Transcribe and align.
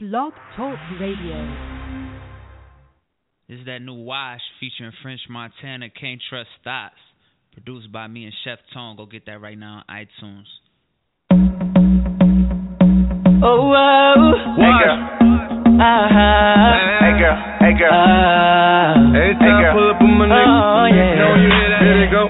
Blog 0.00 0.32
Talk 0.56 0.78
Radio. 1.00 1.42
This 3.48 3.58
is 3.58 3.66
that 3.66 3.80
new 3.82 3.94
Wash 3.94 4.40
featuring 4.60 4.92
French 5.02 5.20
Montana, 5.28 5.86
Can't 5.90 6.20
Trust 6.30 6.50
Thoughts. 6.62 6.94
Produced 7.52 7.90
by 7.90 8.06
me 8.06 8.24
and 8.24 8.32
Chef 8.44 8.60
Tone. 8.72 8.94
Go 8.96 9.06
get 9.06 9.26
that 9.26 9.40
right 9.40 9.58
now 9.58 9.82
on 9.88 9.96
iTunes. 10.06 10.44
Oh, 13.42 13.74
oh. 13.74 14.54
Hey 14.54 14.70
girl. 14.78 14.98
Uh-huh. 15.82 16.74
Hey 17.02 17.18
girl. 17.18 17.36
Hey 17.58 17.74
girl. 17.78 17.90
Uh, 17.90 19.18
Every 19.18 19.34
hey, 19.34 19.38
time 19.40 19.50
I 19.50 19.62
girl. 19.62 19.74
pull 19.74 19.90
up 19.90 20.00
on 20.00 20.14
my 20.14 20.26
nigga, 20.26 20.46
Oh, 20.46 20.86
yeah. 20.94 21.18
know 21.18 21.34
you 21.42 21.50
hear 21.50 21.68
that? 21.74 21.82
Here 21.82 22.06
they 22.06 22.10
go. 22.12 22.27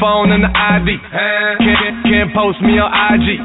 Phone 0.00 0.32
and 0.32 0.44
the 0.44 0.52
ID. 0.52 0.88
Can't, 1.60 1.96
can't 2.06 2.30
post 2.32 2.60
me 2.62 2.78
on 2.78 2.88
IG. 2.88 3.40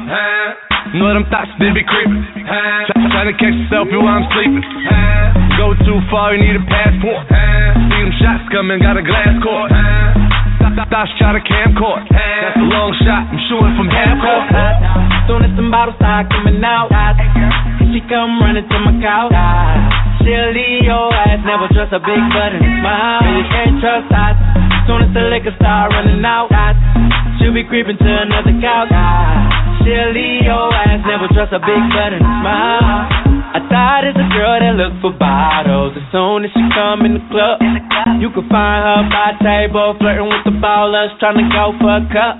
Know 0.96 1.12
them 1.12 1.28
thoughts, 1.28 1.52
they 1.60 1.68
be 1.74 1.84
creeping. 1.84 2.24
Trying 3.12 3.28
to 3.28 3.36
catch 3.36 3.56
selfie 3.68 3.98
while 3.98 4.20
I'm 4.20 4.26
sleeping. 4.32 4.64
Go 5.60 5.74
too 5.84 5.98
far, 6.08 6.32
you 6.32 6.40
need 6.40 6.56
a 6.56 6.64
passport. 6.64 7.28
See 7.28 8.00
them 8.00 8.12
shots 8.22 8.46
coming, 8.48 8.80
got 8.80 8.96
a 8.96 9.04
glass 9.04 9.36
court. 9.44 9.68
Thoughts 10.88 11.12
try 11.20 11.36
to 11.36 11.42
camcord. 11.44 12.08
That's 12.08 12.56
a 12.56 12.64
long 12.64 12.94
shot, 13.04 13.28
I'm 13.28 13.40
shooting 13.50 13.74
from 13.76 13.88
half 13.92 14.16
court. 14.22 14.46
Soon 15.28 15.44
as 15.44 15.52
some 15.58 15.68
bottles 15.68 15.98
start 16.00 16.30
coming 16.32 16.62
out, 16.64 16.88
she 17.92 18.00
come 18.08 18.40
running 18.40 18.64
to 18.64 18.78
my 18.86 18.94
couch. 19.02 19.34
She'll 20.24 20.52
leave 20.56 20.88
your 20.88 21.12
ass, 21.12 21.44
never 21.44 21.68
trust 21.72 21.92
a 21.92 22.00
big 22.00 22.22
butt 22.32 22.56
and 22.56 22.64
smile. 22.80 23.28
You 23.28 23.44
can't 23.52 23.76
trust 23.80 24.08
us. 24.12 24.57
Soon 24.88 25.04
as 25.04 25.12
the 25.12 25.20
liquor 25.28 25.52
start 25.60 25.92
running 25.92 26.24
out, 26.24 26.48
she'll 27.36 27.52
be 27.52 27.62
creeping 27.68 27.98
to 28.00 28.08
another 28.24 28.56
couch. 28.56 28.88
She'll 29.84 30.16
leave 30.16 30.48
your 30.48 30.72
ass, 30.72 31.04
never 31.04 31.28
trust 31.28 31.52
a 31.52 31.60
big 31.60 31.82
butt 31.92 32.16
and 32.16 32.24
a 32.24 32.32
smile. 32.40 33.17
I 33.48 33.64
thought 33.64 34.04
it's 34.04 34.18
a 34.20 34.28
girl 34.36 34.60
that 34.60 34.76
look 34.76 34.92
for 35.00 35.12
bottles. 35.16 35.96
As 35.96 36.04
soon 36.12 36.44
as 36.44 36.50
she 36.52 36.62
come 36.76 37.08
in 37.08 37.16
the 37.16 37.24
club, 37.32 37.56
you 38.20 38.28
can 38.28 38.44
find 38.52 38.80
her 38.84 39.00
by 39.08 39.32
table, 39.40 39.96
flirting 39.96 40.28
with 40.28 40.44
the 40.44 40.52
ballers, 40.60 41.16
trying 41.16 41.40
to 41.40 41.46
go 41.48 41.72
for 41.80 41.96
a 41.96 42.04
cup. 42.12 42.36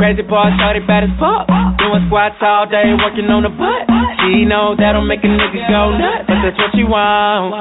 Crazy 0.00 0.24
boy, 0.24 0.48
shorty 0.56 0.80
bad 0.84 1.04
as 1.08 1.12
fuck. 1.20 1.48
Doing 1.80 2.08
squats 2.08 2.40
all 2.40 2.64
day, 2.68 2.96
working 2.96 3.28
on 3.28 3.44
the 3.44 3.52
butt. 3.52 3.88
She 4.24 4.48
know 4.48 4.72
that'll 4.76 5.04
make 5.04 5.20
a 5.24 5.28
nigga 5.28 5.60
go 5.68 5.92
nuts, 5.96 6.24
but 6.28 6.40
that's 6.40 6.56
what 6.56 6.72
she 6.72 6.84
want. 6.84 7.52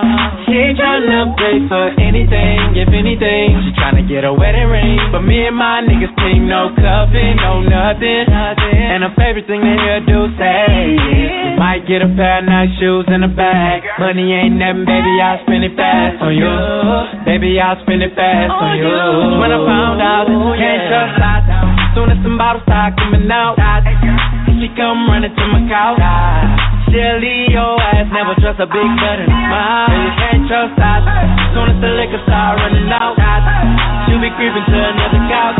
She 0.48 0.56
ain't 0.56 0.80
tryna 0.80 1.36
pay 1.36 1.60
for 1.68 1.92
anything, 2.00 2.76
if 2.76 2.92
anything. 2.92 3.56
She 3.68 3.72
tryna 3.76 4.08
get 4.08 4.24
a 4.24 4.32
wedding 4.32 4.72
ring. 4.72 5.00
But 5.12 5.28
me 5.28 5.48
and 5.48 5.56
my 5.56 5.84
niggas 5.84 6.16
team, 6.24 6.48
no 6.48 6.72
cuffing, 6.76 7.36
no 7.40 7.64
nothing. 7.64 8.32
And 8.32 9.04
her 9.04 9.14
favorite 9.20 9.48
thing 9.48 9.60
to 9.60 9.74
hear 9.80 10.00
do 10.08 10.32
say 10.40 11.56
might 11.56 11.88
get 11.88 12.04
a 12.04 12.10
pair 12.16 12.44
nice 12.46 12.70
shoes 12.78 13.06
in 13.10 13.26
a 13.26 13.32
bag. 13.32 13.82
Money 13.98 14.30
ain't 14.32 14.56
nothing, 14.62 14.86
baby, 14.86 15.14
I'll 15.18 15.42
spend 15.42 15.66
it 15.66 15.74
fast 15.74 16.22
on 16.22 16.38
you. 16.38 16.46
Baby, 17.26 17.58
I'll 17.58 17.82
spend 17.82 18.06
it 18.06 18.14
fast 18.14 18.54
on 18.54 18.78
you. 18.78 18.94
When 19.42 19.50
I 19.50 19.60
found 19.66 20.00
out 20.00 20.30
oh, 20.30 20.34
that 20.34 20.38
you 20.38 20.54
can't 20.62 20.84
trust 20.86 21.18
us, 21.18 21.44
soon 21.98 22.08
as 22.14 22.20
some 22.22 22.38
bottles 22.38 22.64
start 22.70 22.94
coming 23.02 23.26
out, 23.34 23.58
she 24.62 24.70
come 24.78 25.10
running 25.10 25.34
to 25.34 25.44
my 25.52 25.62
couch. 25.68 26.00
She'll 26.94 27.20
leave 27.20 27.52
your 27.52 27.76
ass, 27.82 28.08
never 28.14 28.38
trust 28.40 28.62
a 28.62 28.70
big 28.70 28.90
butt 29.02 29.20
and 29.20 29.28
a 29.28 29.38
smile. 29.50 29.92
You 29.92 30.12
can't 30.16 30.44
trust 30.48 30.78
us. 30.80 31.04
Soon 31.52 31.68
as 31.76 31.78
the 31.82 31.92
liquor 31.92 32.22
start 32.24 32.62
running 32.62 32.88
out, 32.94 33.18
she'll 34.08 34.22
be 34.22 34.32
creeping 34.38 34.64
to 34.64 34.78
another 34.80 35.22
couch. 35.28 35.60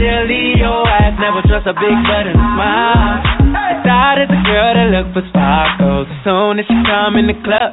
She'll 0.00 0.26
leave 0.26 0.58
your 0.58 0.82
ass, 0.88 1.14
never 1.20 1.46
trust 1.46 1.68
a 1.70 1.76
big 1.76 1.96
butt 2.08 2.26
and 2.26 3.31
a 3.52 3.60
smile. 3.60 3.76
I 3.76 3.84
thought 3.84 4.16
it's 4.18 4.32
a 4.32 4.42
girl 4.48 4.70
that 4.72 4.88
look 4.88 5.08
for 5.12 5.24
sparkles. 5.28 6.08
As 6.08 6.20
soon 6.24 6.58
as 6.58 6.64
she 6.64 6.76
come 6.88 7.20
in 7.20 7.28
the 7.28 7.36
club, 7.44 7.70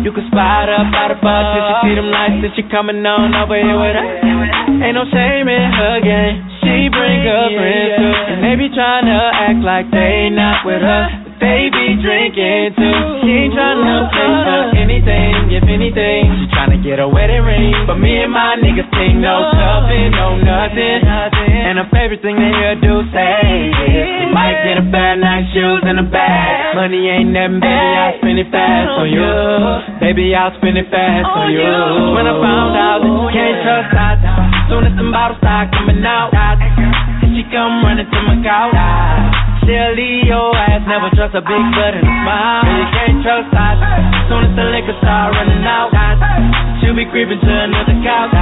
you 0.00 0.10
can 0.10 0.24
spot 0.32 0.72
her 0.72 0.82
by 0.88 1.12
the 1.12 1.18
bar 1.20 1.40
till 1.52 1.62
she 1.62 1.74
see 1.84 1.94
them 2.00 2.08
lights 2.08 2.40
that 2.40 2.52
she 2.56 2.64
coming 2.72 3.04
on 3.04 3.36
over 3.36 3.56
here 3.56 3.76
with 3.76 3.96
her. 3.96 4.08
Ain't 4.80 4.96
no 4.96 5.04
shame 5.12 5.46
in 5.46 5.68
her 5.76 6.00
game. 6.00 6.40
She 6.64 6.88
bring 6.88 7.20
her 7.28 7.46
friends 7.52 7.92
too, 8.00 8.14
and 8.32 8.38
they 8.40 8.56
be 8.56 8.72
trying 8.72 9.04
to 9.04 9.20
act 9.36 9.60
like 9.60 9.86
they 9.92 10.32
not 10.32 10.64
with 10.64 10.80
her. 10.80 11.04
but 11.24 11.36
They 11.40 11.68
be 11.68 12.00
drinking 12.00 12.76
too. 12.76 13.00
She 13.24 13.48
ain't 13.48 13.56
to 13.56 13.96
play 14.08 14.24
uh-huh. 14.24 14.72
for 14.72 14.79
anything, 14.90 15.54
if 15.54 15.62
anything. 15.70 16.26
She 16.42 16.46
tryna 16.50 16.82
get 16.82 16.98
a 16.98 17.06
wedding 17.06 17.46
ring, 17.46 17.70
but 17.86 18.02
me 18.02 18.18
and 18.18 18.32
my 18.34 18.58
niggas 18.58 18.90
think 18.90 19.22
no 19.22 19.46
stuffing, 19.54 20.10
no 20.10 20.34
nothing. 20.42 21.06
And 21.06 21.78
her 21.78 21.86
favorite 21.94 22.18
thing 22.26 22.34
to 22.34 22.48
hear 22.50 22.74
do 22.82 23.06
say 23.14 23.70
is, 23.70 24.26
we 24.26 24.34
might 24.34 24.58
get 24.66 24.82
a 24.82 24.86
pair 24.90 25.14
of 25.14 25.22
nice 25.22 25.46
shoes 25.54 25.86
in 25.86 25.94
a 26.02 26.06
bag. 26.06 26.74
Money 26.74 27.06
ain't 27.06 27.30
nothing, 27.30 27.62
baby, 27.62 27.70
I'll 27.70 28.18
spend 28.18 28.38
it 28.42 28.50
fast 28.50 28.90
on 28.98 29.06
you. 29.14 29.30
Baby, 30.02 30.34
I'll 30.34 30.54
spend 30.58 30.74
it 30.74 30.90
fast 30.90 31.30
on 31.30 31.54
you. 31.54 31.70
When 32.18 32.26
I 32.26 32.34
found 32.42 32.74
out 32.74 32.98
that 33.06 33.12
you 33.14 33.30
can't 33.30 33.58
trust 33.62 33.94
us, 33.94 34.18
soon 34.66 34.82
as 34.90 34.94
some 34.98 35.14
bottles 35.14 35.38
start 35.38 35.70
coming 35.70 36.02
out, 36.02 36.34
she 37.30 37.46
come 37.54 37.86
running 37.86 38.10
to 38.10 38.18
my 38.26 38.36
couch. 38.42 39.29
She'll 39.70 39.94
leave 39.94 40.26
your 40.26 40.50
ass, 40.50 40.82
never 40.82 41.14
trust 41.14 41.30
a 41.38 41.42
big 41.46 41.64
butt 41.78 41.94
and 41.94 42.02
a 42.02 42.10
smile. 42.10 42.66
You 42.66 42.86
can't 42.90 43.22
trust 43.22 43.54
us. 43.54 43.78
Soon 44.26 44.50
as 44.50 44.52
the 44.58 44.66
liquor 44.66 44.98
start 44.98 45.30
running 45.30 45.62
out, 45.62 45.94
she'll 46.82 46.98
be 46.98 47.06
creeping 47.06 47.38
to 47.38 47.52
another 47.70 47.94
couch. 48.02 48.34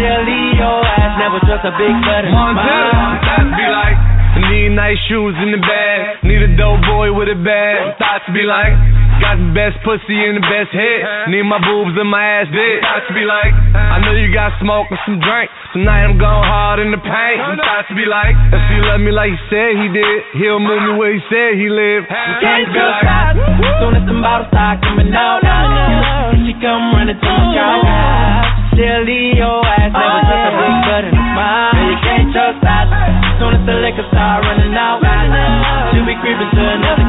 She'll 0.00 0.24
leave 0.24 0.56
your 0.56 0.80
ass, 0.80 1.12
never 1.20 1.44
trust 1.44 1.68
a 1.68 1.76
big 1.76 1.92
butt 2.08 2.24
and 2.24 2.32
a 2.32 2.40
smile. 2.56 3.20
Thoughts 3.20 3.52
be 3.52 3.66
like, 3.68 4.00
need 4.48 4.72
nice 4.72 5.00
shoes 5.08 5.36
in 5.36 5.52
the 5.52 5.60
bag. 5.60 6.24
Need 6.24 6.42
a 6.42 6.52
dope 6.56 6.80
boy 6.88 7.12
with 7.12 7.28
a 7.28 7.36
bag. 7.36 7.98
Thoughts 8.00 8.28
be 8.32 8.46
like, 8.46 8.72
got 9.20 9.36
the 9.36 9.50
best 9.52 9.76
pussy 9.84 10.16
and 10.16 10.40
the 10.40 10.46
best 10.46 10.72
head. 10.72 11.28
Need 11.28 11.44
my 11.44 11.60
boobs 11.60 11.92
and 11.98 12.08
my 12.08 12.22
ass 12.40 12.48
dead. 12.48 12.80
Thoughts 12.80 13.10
be 13.12 13.24
like, 13.26 13.52
I 13.76 14.00
know 14.00 14.16
you 14.16 14.32
got 14.32 14.56
smoke 14.62 14.88
and 14.88 15.00
some 15.04 15.18
drink. 15.20 15.52
Tonight 15.76 16.08
I'm 16.08 16.16
going 16.16 16.46
hard 16.46 16.80
in 16.80 16.90
the 16.90 17.02
paint. 17.02 17.38
Some 17.42 17.60
thoughts 17.60 17.92
be 17.92 18.06
like, 18.08 18.34
if 18.54 18.62
he 18.72 18.78
love 18.80 19.02
me 19.04 19.12
like 19.12 19.30
he 19.30 19.40
said 19.52 19.70
he 19.76 19.88
did, 19.92 20.18
he'll 20.40 20.62
move 20.62 20.82
me 20.88 20.92
where 20.96 21.12
he 21.12 21.20
said 21.28 21.60
he 21.60 21.68
lived. 21.68 22.08
Can't 22.08 22.40
thoughts 22.40 22.70
be 22.70 22.80
trust 22.80 23.04
like, 23.04 23.36
us. 23.36 23.80
Soon 23.82 23.92
as 23.98 24.04
some 24.08 24.20
bottles 24.24 24.48
start 24.48 24.80
coming 24.80 25.12
out, 25.12 25.44
she 26.46 26.56
come 26.58 26.96
running 26.96 27.18
to 27.18 27.28
my 27.28 27.44
couch. 27.54 28.60
She'll 28.78 29.04
leave 29.04 29.36
your 29.36 29.60
ass, 29.66 29.92
never 29.92 30.00
oh, 30.00 30.24
trust 30.24 30.46
a 30.48 30.52
big 30.56 30.76
butt 30.88 31.04
and 31.04 31.12
a 31.12 31.24
smile. 31.36 31.74
You 31.84 31.96
can't 32.00 32.28
trust 32.32 32.62
us. 32.64 32.70
Soon 32.70 32.70
as 32.70 32.79
the 33.70 33.78
liquor 33.86 34.02
start 34.10 34.42
running 34.42 34.74
out, 34.74 34.98
she'll 35.94 36.02
be 36.02 36.18
creeping 36.18 36.50
to 36.50 36.62
another. 36.74 37.06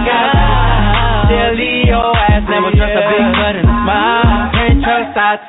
She'll 1.25 1.57
leave 1.57 1.89
your 1.89 2.13
ass, 2.13 2.45
never 2.45 2.69
trust 2.77 2.93
a 2.93 3.03
big 3.09 3.25
butt 3.33 3.55
and 3.57 3.65
a 3.65 3.75
smile. 3.81 4.53
Trust 4.85 5.17
us. 5.17 5.41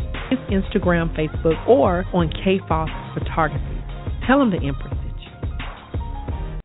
Instagram, 0.52 1.16
Facebook, 1.18 1.58
or 1.68 2.06
on 2.14 2.30
KFOS 2.30 3.14
Photography. 3.14 3.66
Tell 4.28 4.42
him 4.42 4.52
the 4.52 4.58
Empress. 4.58 4.99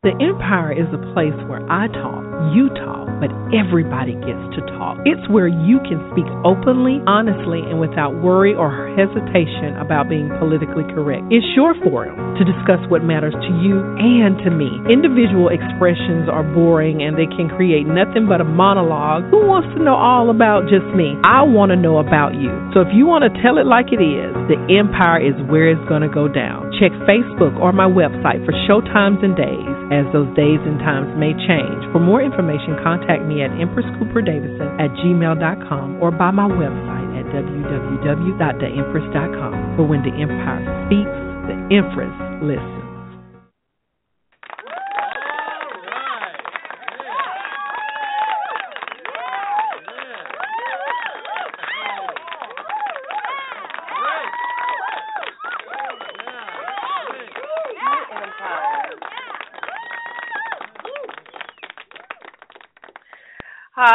The 0.04 0.12
Empire 0.20 0.68
is 0.68 0.84
a 0.92 1.00
place 1.16 1.32
where 1.48 1.64
I 1.72 1.88
talk, 1.88 2.20
you 2.52 2.68
talk, 2.76 3.08
but 3.24 3.32
everybody 3.56 4.12
gets 4.20 4.44
to 4.52 4.60
talk. 4.76 5.00
It's 5.08 5.24
where 5.32 5.48
you 5.48 5.80
can 5.80 5.96
speak 6.12 6.28
openly, 6.44 7.00
honestly, 7.08 7.64
and 7.64 7.80
without 7.80 8.12
worry 8.20 8.52
or 8.52 8.68
hesitation 8.92 9.80
about 9.80 10.12
being 10.12 10.28
politically 10.36 10.84
correct. 10.92 11.24
It's 11.32 11.48
your 11.56 11.72
forum 11.80 12.36
to 12.36 12.44
discuss 12.44 12.84
what 12.92 13.00
matters 13.00 13.32
to 13.32 13.50
you 13.64 13.80
and 13.96 14.36
to 14.44 14.52
me. 14.52 14.68
Individual 14.92 15.48
expressions 15.48 16.28
are 16.28 16.44
boring 16.52 17.00
and 17.00 17.16
they 17.16 17.24
can 17.32 17.48
create 17.48 17.88
nothing 17.88 18.28
but 18.28 18.44
a 18.44 18.48
monologue. 18.48 19.24
Who 19.32 19.48
wants 19.48 19.72
to 19.72 19.80
know 19.80 19.96
all 19.96 20.28
about 20.28 20.68
just 20.68 20.84
me? 20.92 21.16
I 21.24 21.48
want 21.48 21.72
to 21.72 21.80
know 21.80 21.96
about 21.96 22.36
you. 22.36 22.52
So 22.76 22.84
if 22.84 22.92
you 22.92 23.08
want 23.08 23.24
to 23.24 23.32
tell 23.40 23.56
it 23.56 23.64
like 23.64 23.88
it 23.88 24.04
is, 24.04 24.36
the 24.52 24.60
Empire 24.68 25.24
is 25.24 25.36
where 25.48 25.72
it's 25.72 25.88
going 25.88 26.04
to 26.04 26.12
go 26.12 26.28
down. 26.28 26.76
Check 26.76 26.92
Facebook 27.08 27.56
or 27.56 27.72
my 27.72 27.88
website 27.88 28.44
for 28.44 28.52
showtimes 28.68 29.24
and 29.24 29.32
days. 29.32 29.73
As 29.90 30.06
those 30.12 30.28
days 30.36 30.60
and 30.62 30.78
times 30.80 31.08
may 31.16 31.32
change. 31.34 31.84
For 31.92 32.00
more 32.00 32.22
information, 32.22 32.76
contact 32.84 33.24
me 33.24 33.42
at 33.42 33.50
EmpressCooperDavison 33.56 34.80
at 34.80 34.90
gmail.com 35.02 36.00
or 36.00 36.10
by 36.10 36.30
my 36.30 36.48
website 36.48 37.18
at 37.18 37.26
www.theempress.com. 37.32 39.76
For 39.76 39.82
when 39.82 40.02
the 40.02 40.12
Empire 40.16 40.64
speaks, 40.86 41.10
the 41.48 41.56
Empress 41.74 42.14
listens. 42.40 42.83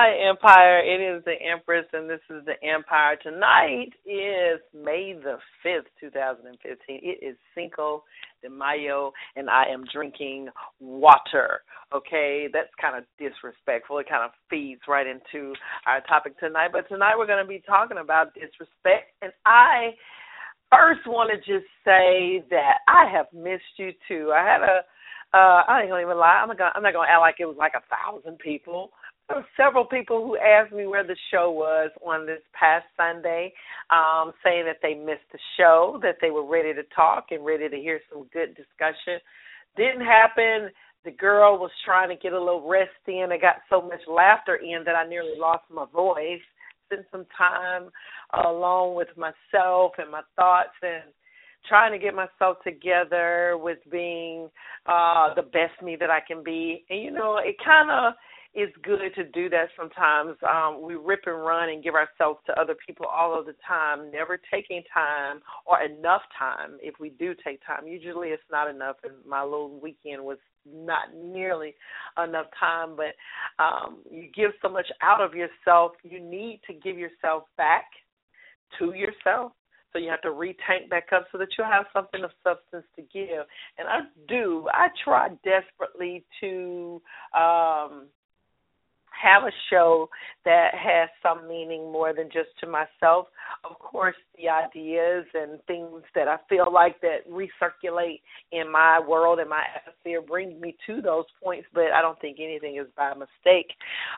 Empire. 0.08 0.80
It 0.80 1.02
is 1.02 1.24
the 1.26 1.36
Empress, 1.42 1.86
and 1.94 2.10
this 2.10 2.22
is 2.30 2.46
the 2.46 2.56
Empire. 2.66 3.18
Tonight 3.22 3.92
is 4.06 4.60
May 4.74 5.14
the 5.14 5.38
5th, 5.66 5.90
2015. 6.00 6.78
It 6.88 7.26
is 7.26 7.36
Cinco 7.56 8.04
de 8.42 8.50
Mayo, 8.50 9.12
and 9.36 9.50
I 9.50 9.66
am 9.72 9.84
drinking 9.92 10.50
water. 10.80 11.62
Okay, 11.94 12.48
that's 12.52 12.70
kind 12.80 12.98
of 12.98 13.04
disrespectful. 13.18 14.00
It 14.00 14.10
kind 14.10 14.24
of 14.24 14.32
feeds 14.50 14.82
right 14.88 15.08
into 15.08 15.54
our 15.86 16.02
topic 16.02 16.40
tonight. 16.40 16.70
But 16.72 16.88
tonight 16.88 17.16
we're 17.18 17.28
going 17.28 17.44
to 17.44 17.48
be 17.48 17.64
talking 17.66 17.98
about 17.98 18.34
disrespect, 18.34 19.12
and 19.22 19.32
I 19.46 19.92
first 20.72 21.02
want 21.08 21.32
to 21.32 21.38
just 21.38 21.68
say 21.84 22.44
that 22.50 22.80
I 22.88 23.10
have 23.12 23.28
missed 23.34 23.78
you 23.78 23.92
too. 24.08 24.32
I 24.36 24.44
had 24.44 24.62
a 24.62 24.82
uh, 25.32 25.62
I 25.68 25.86
even 25.86 26.18
lie. 26.18 26.42
I'm 26.42 26.48
not 26.48 26.58
gonna, 26.58 26.72
I'm 26.74 26.82
not 26.82 26.94
gonna 26.94 27.08
act 27.08 27.22
like 27.22 27.36
it 27.40 27.46
was 27.46 27.58
like 27.58 27.74
a 27.78 27.86
thousand 27.86 28.40
people 28.40 28.90
there 29.30 29.38
were 29.38 29.46
several 29.56 29.86
people 29.86 30.26
who 30.26 30.38
asked 30.38 30.74
me 30.74 30.88
where 30.88 31.06
the 31.06 31.16
show 31.32 31.52
was 31.52 31.92
on 32.06 32.26
this 32.26 32.42
past 32.54 32.86
Sunday, 32.98 33.54
um, 33.92 34.34
saying 34.44 34.66
that 34.66 34.78
they 34.82 34.96
missed 34.96 35.30
the 35.32 35.40
show, 35.56 36.00
that 36.02 36.18
they 36.20 36.32
were 36.32 36.46
ready 36.46 36.74
to 36.74 36.84
talk 36.96 37.28
and 37.30 37.46
ready 37.46 37.70
to 37.70 37.76
hear 37.76 38.02
some 38.12 38.26
good 38.34 38.56
discussion. 38.56 39.20
Didn't 39.78 40.02
happen. 40.02 40.70
The 41.06 41.12
girl 41.12 41.60
was 41.60 41.72
trying 41.86 42.10
to 42.10 42.16
get 42.16 42.34
a 42.34 42.40
little 42.40 42.68
rest 42.68 42.90
in. 43.08 43.30
I 43.32 43.38
got 43.38 43.58
so 43.70 43.82
much 43.82 44.02
laughter 44.08 44.56
in 44.56 44.84
that 44.86 44.96
I 44.96 45.08
nearly 45.08 45.38
lost 45.38 45.64
my 45.72 45.86
voice. 45.94 46.42
Spent 46.88 47.06
some 47.12 47.26
time 47.38 47.90
alone 48.44 48.96
with 48.96 49.10
myself 49.16 49.94
and 50.00 50.12
my 50.12 50.22
thoughts 50.36 50.76
and 50.82 51.04
trying 51.68 51.92
to 51.92 52.00
get 52.00 52.16
myself 52.16 52.58
together 52.64 53.58
with 53.62 53.78
being 53.92 54.50
uh 54.88 55.34
the 55.36 55.42
best 55.42 55.82
me 55.84 55.96
that 56.00 56.10
I 56.10 56.20
can 56.26 56.44
be. 56.44 56.84
And 56.90 57.04
you 57.04 57.12
know, 57.12 57.38
it 57.38 57.56
kind 57.64 57.92
of 57.92 58.14
it's 58.54 58.76
good 58.84 59.00
to 59.16 59.24
do 59.26 59.48
that 59.50 59.70
sometimes. 59.78 60.36
Um, 60.48 60.82
we 60.82 60.96
rip 60.96 61.22
and 61.28 61.40
run 61.40 61.70
and 61.70 61.84
give 61.84 61.94
ourselves 61.94 62.40
to 62.48 62.60
other 62.60 62.76
people 62.86 63.06
all 63.06 63.38
of 63.38 63.46
the 63.46 63.54
time, 63.68 64.12
never 64.12 64.40
taking 64.52 64.82
time 64.92 65.42
or 65.68 65.82
enough 65.82 66.24
time. 66.38 66.78
If 66.82 66.96
we 67.00 67.10
do 67.10 67.36
take 67.46 67.62
time, 67.66 67.88
usually 67.88 68.30
it's 68.30 68.42
not 68.52 68.70
enough. 68.70 68.96
And 69.04 69.14
my 69.28 69.44
little 69.44 69.80
weekend 69.80 70.24
was 70.24 70.40
not 70.66 71.14
nearly 71.16 71.76
enough 72.18 72.48
time, 72.60 72.96
but 72.96 73.64
um, 73.64 74.00
you 74.10 74.30
give 74.36 74.52
so 74.62 74.70
much 74.70 74.88
out 75.02 75.22
of 75.22 75.34
yourself, 75.36 75.92
you 76.04 76.20
need 76.20 76.62
to 76.68 76.74
give 76.74 76.98
yourself 76.98 77.44
back 77.56 77.86
to 78.80 78.94
yourself. 78.94 79.52
So 79.94 80.00
you 80.00 80.10
have 80.10 80.22
to 80.22 80.30
retank 80.30 80.90
back 80.90 81.08
up 81.16 81.26
so 81.32 81.38
that 81.40 81.48
you'll 81.58 81.68
have 81.68 81.86
something 81.94 82.24
of 82.24 82.30
substance 82.44 82.86
to 82.96 83.02
give. 83.02 83.46
And 83.78 83.88
I 83.88 84.02
do. 84.28 84.68
I 84.72 84.88
try 85.04 85.30
desperately 85.44 86.24
to 86.42 87.02
um 87.36 88.08
have 89.22 89.44
a 89.44 89.52
show 89.70 90.10
that 90.46 90.70
has 90.74 91.10
some 91.22 91.48
meaning 91.48 91.92
more 91.92 92.14
than 92.14 92.26
just 92.26 92.50
to 92.60 92.68
myself. 92.68 93.28
Of 93.70 93.78
course, 93.80 94.16
the 94.38 94.50
ideas 94.50 95.26
and 95.34 95.60
things 95.68 96.04
that 96.16 96.28
I 96.28 96.38
feel 96.48 96.72
like 96.72 97.02
that 97.02 97.30
recirculate 97.30 98.22
in 98.52 98.72
my 98.72 99.00
world 99.06 99.40
and 99.40 99.50
my 99.50 99.64
atmosphere 99.76 100.22
bring 100.22 100.60
me 100.60 100.76
to 100.88 101.02
those 101.02 101.26
points, 101.44 101.68
but 101.74 101.92
I 101.96 102.02
don't 102.02 102.20
think 102.22 102.38
anything 102.40 102.78
is 102.78 102.88
by 102.96 103.14
mistake. 103.14 103.72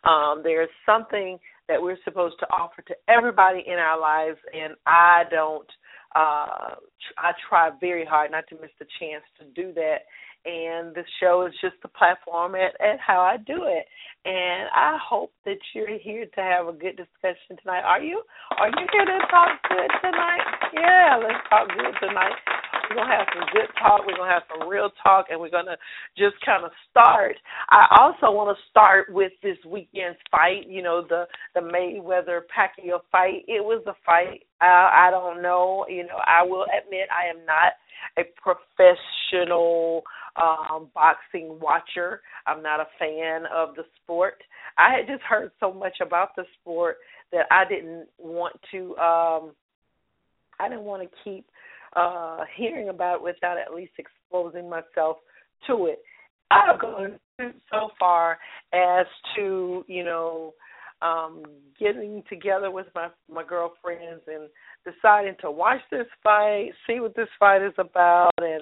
Um, 0.03 0.41
there's 0.43 0.69
something 0.85 1.39
that 1.67 1.81
we're 1.81 1.97
supposed 2.03 2.35
to 2.39 2.45
offer 2.47 2.81
to 2.83 2.95
everybody 3.07 3.63
in 3.65 3.75
our 3.75 3.99
lives, 3.99 4.37
and 4.53 4.75
I 4.85 5.23
don't. 5.29 5.67
Uh, 6.13 6.75
I 7.17 7.31
try 7.47 7.69
very 7.79 8.05
hard 8.05 8.31
not 8.31 8.43
to 8.49 8.55
miss 8.55 8.71
the 8.79 8.85
chance 8.99 9.23
to 9.39 9.45
do 9.55 9.73
that 9.75 9.99
and 10.45 10.95
the 10.95 11.03
show 11.19 11.45
is 11.45 11.53
just 11.61 11.75
the 11.81 11.87
platform 11.87 12.55
at, 12.55 12.73
at 12.81 12.99
how 12.99 13.21
I 13.21 13.37
do 13.37 13.63
it. 13.65 13.85
And 14.25 14.69
I 14.75 14.97
hope 15.01 15.31
that 15.45 15.57
you're 15.73 15.97
here 15.97 16.25
to 16.25 16.41
have 16.41 16.67
a 16.67 16.73
good 16.73 16.97
discussion 16.97 17.57
tonight. 17.61 17.81
Are 17.81 18.01
you? 18.01 18.21
Are 18.59 18.69
you 18.69 18.85
here 18.91 19.05
to 19.05 19.19
talk 19.29 19.49
good 19.69 19.89
tonight? 20.01 20.45
Yeah, 20.73 21.19
let's 21.21 21.41
talk 21.49 21.67
good 21.69 22.07
tonight. 22.07 22.37
We're 22.89 22.97
gonna 22.97 23.15
have 23.15 23.27
some 23.33 23.47
good 23.53 23.69
talk. 23.79 24.01
We're 24.05 24.17
gonna 24.17 24.31
have 24.31 24.43
some 24.51 24.67
real 24.67 24.89
talk, 25.01 25.27
and 25.29 25.39
we're 25.39 25.49
gonna 25.49 25.77
just 26.17 26.35
kind 26.45 26.65
of 26.65 26.71
start. 26.89 27.37
I 27.69 27.87
also 27.99 28.35
want 28.35 28.55
to 28.55 28.63
start 28.69 29.07
with 29.09 29.31
this 29.41 29.57
weekend's 29.65 30.19
fight. 30.29 30.67
You 30.67 30.83
know, 30.83 31.01
the 31.07 31.25
the 31.55 31.61
Mayweather 31.61 32.41
Pacquiao 32.51 32.99
fight. 33.11 33.45
It 33.47 33.63
was 33.63 33.81
a 33.87 33.95
fight. 34.05 34.43
I, 34.59 35.07
I 35.07 35.11
don't 35.11 35.41
know. 35.41 35.85
You 35.87 36.03
know, 36.03 36.19
I 36.25 36.43
will 36.43 36.65
admit 36.65 37.07
I 37.09 37.29
am 37.29 37.45
not 37.45 37.73
a 38.17 38.23
professional 38.41 40.03
um, 40.35 40.89
boxing 40.93 41.59
watcher. 41.59 42.21
I'm 42.47 42.61
not 42.63 42.79
a 42.79 42.87
fan 42.99 43.43
of 43.53 43.75
the 43.75 43.83
sport. 44.01 44.35
I 44.77 44.95
had 44.97 45.07
just 45.07 45.23
heard 45.23 45.51
so 45.59 45.73
much 45.73 45.97
about 46.01 46.35
the 46.35 46.43
sport 46.59 46.97
that 47.31 47.45
I 47.51 47.63
didn't 47.67 48.07
want 48.17 48.55
to. 48.71 48.95
Um, 48.97 49.51
I 50.59 50.69
didn't 50.69 50.83
want 50.83 51.03
to 51.03 51.09
keep 51.23 51.45
uh, 51.95 52.39
hearing 52.55 52.89
about 52.89 53.15
it 53.15 53.23
without 53.23 53.57
at 53.57 53.73
least 53.73 53.93
exposing 53.97 54.69
myself 54.69 55.17
to 55.67 55.87
it. 55.87 55.99
I've 56.51 56.79
gone 56.79 57.19
so 57.39 57.89
far 57.99 58.37
as 58.73 59.05
to, 59.35 59.85
you 59.87 60.03
know, 60.03 60.53
um 61.01 61.41
getting 61.79 62.21
together 62.29 62.69
with 62.69 62.85
my 62.93 63.07
my 63.27 63.43
girlfriends 63.43 64.21
and 64.27 64.47
deciding 64.85 65.35
to 65.41 65.49
watch 65.49 65.79
this 65.89 66.05
fight, 66.21 66.69
see 66.85 66.99
what 66.99 67.15
this 67.15 67.27
fight 67.39 67.63
is 67.63 67.73
about 67.79 68.29
and 68.37 68.61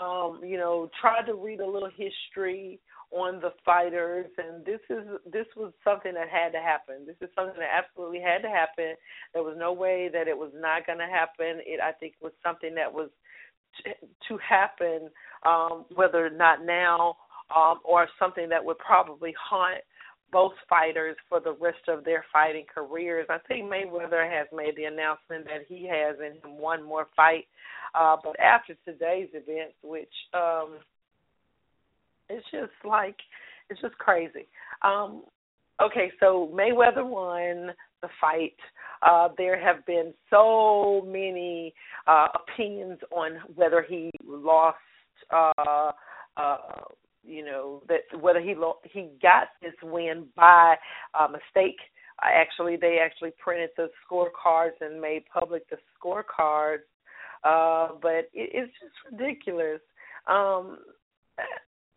um, 0.00 0.40
you 0.44 0.58
know, 0.58 0.90
tried 1.00 1.26
to 1.26 1.34
read 1.34 1.60
a 1.60 1.66
little 1.66 1.90
history 1.96 2.80
on 3.12 3.40
the 3.40 3.52
fighters 3.64 4.26
and 4.36 4.64
this 4.64 4.80
is 4.90 5.06
this 5.32 5.46
was 5.56 5.72
something 5.84 6.12
that 6.14 6.28
had 6.28 6.50
to 6.52 6.58
happen. 6.58 7.06
This 7.06 7.16
is 7.20 7.32
something 7.36 7.54
that 7.58 7.70
absolutely 7.72 8.20
had 8.20 8.42
to 8.42 8.48
happen. 8.48 8.94
There 9.32 9.44
was 9.44 9.56
no 9.56 9.72
way 9.72 10.10
that 10.12 10.26
it 10.26 10.36
was 10.36 10.50
not 10.54 10.86
going 10.86 10.98
to 10.98 11.06
happen. 11.06 11.62
It 11.64 11.80
I 11.80 11.92
think 11.92 12.14
was 12.20 12.32
something 12.42 12.74
that 12.74 12.92
was 12.92 13.10
to 14.28 14.38
happen 14.38 15.10
um 15.44 15.84
whether 15.94 16.28
not 16.30 16.64
now 16.64 17.14
um 17.54 17.78
or 17.84 18.08
something 18.18 18.48
that 18.48 18.64
would 18.64 18.78
probably 18.78 19.34
haunt 19.38 19.82
both 20.32 20.52
fighters 20.68 21.16
for 21.28 21.40
the 21.40 21.52
rest 21.52 21.88
of 21.88 22.04
their 22.04 22.24
fighting 22.32 22.66
careers. 22.72 23.26
I 23.30 23.38
think 23.46 23.70
Mayweather 23.70 24.28
has 24.30 24.46
made 24.54 24.76
the 24.76 24.84
announcement 24.84 25.44
that 25.44 25.66
he 25.68 25.88
has 25.88 26.16
in 26.18 26.32
him 26.42 26.58
one 26.58 26.82
more 26.82 27.06
fight 27.14 27.46
uh, 27.96 28.16
but 28.22 28.38
after 28.40 28.74
today's 28.84 29.28
events, 29.32 29.74
which 29.82 30.12
um, 30.34 30.78
it's 32.28 32.44
just 32.50 32.72
like 32.84 33.16
it's 33.70 33.80
just 33.80 33.96
crazy. 33.98 34.46
Um, 34.82 35.22
okay, 35.82 36.10
so 36.20 36.52
Mayweather 36.54 37.06
won 37.06 37.72
the 38.02 38.08
fight. 38.20 38.56
Uh, 39.02 39.28
there 39.36 39.58
have 39.60 39.84
been 39.86 40.12
so 40.30 41.06
many 41.06 41.74
uh, 42.06 42.28
opinions 42.34 42.98
on 43.10 43.38
whether 43.54 43.84
he 43.88 44.10
lost. 44.24 44.76
Uh, 45.30 45.92
uh, 46.36 46.58
you 47.26 47.44
know 47.44 47.82
that 47.88 48.20
whether 48.20 48.40
he 48.40 48.54
lo- 48.54 48.78
he 48.84 49.10
got 49.20 49.48
this 49.62 49.74
win 49.82 50.26
by 50.36 50.76
uh, 51.18 51.28
mistake. 51.28 51.78
Uh, 52.22 52.28
actually, 52.32 52.76
they 52.76 52.98
actually 53.04 53.32
printed 53.38 53.68
the 53.76 53.90
scorecards 54.08 54.72
and 54.80 54.98
made 55.00 55.22
public 55.32 55.68
the 55.68 55.76
scorecards 56.00 56.78
uh, 57.46 57.88
but 58.02 58.28
it, 58.34 58.50
it's 58.52 58.72
just 58.80 58.94
ridiculous. 59.10 59.80
Um, 60.26 60.78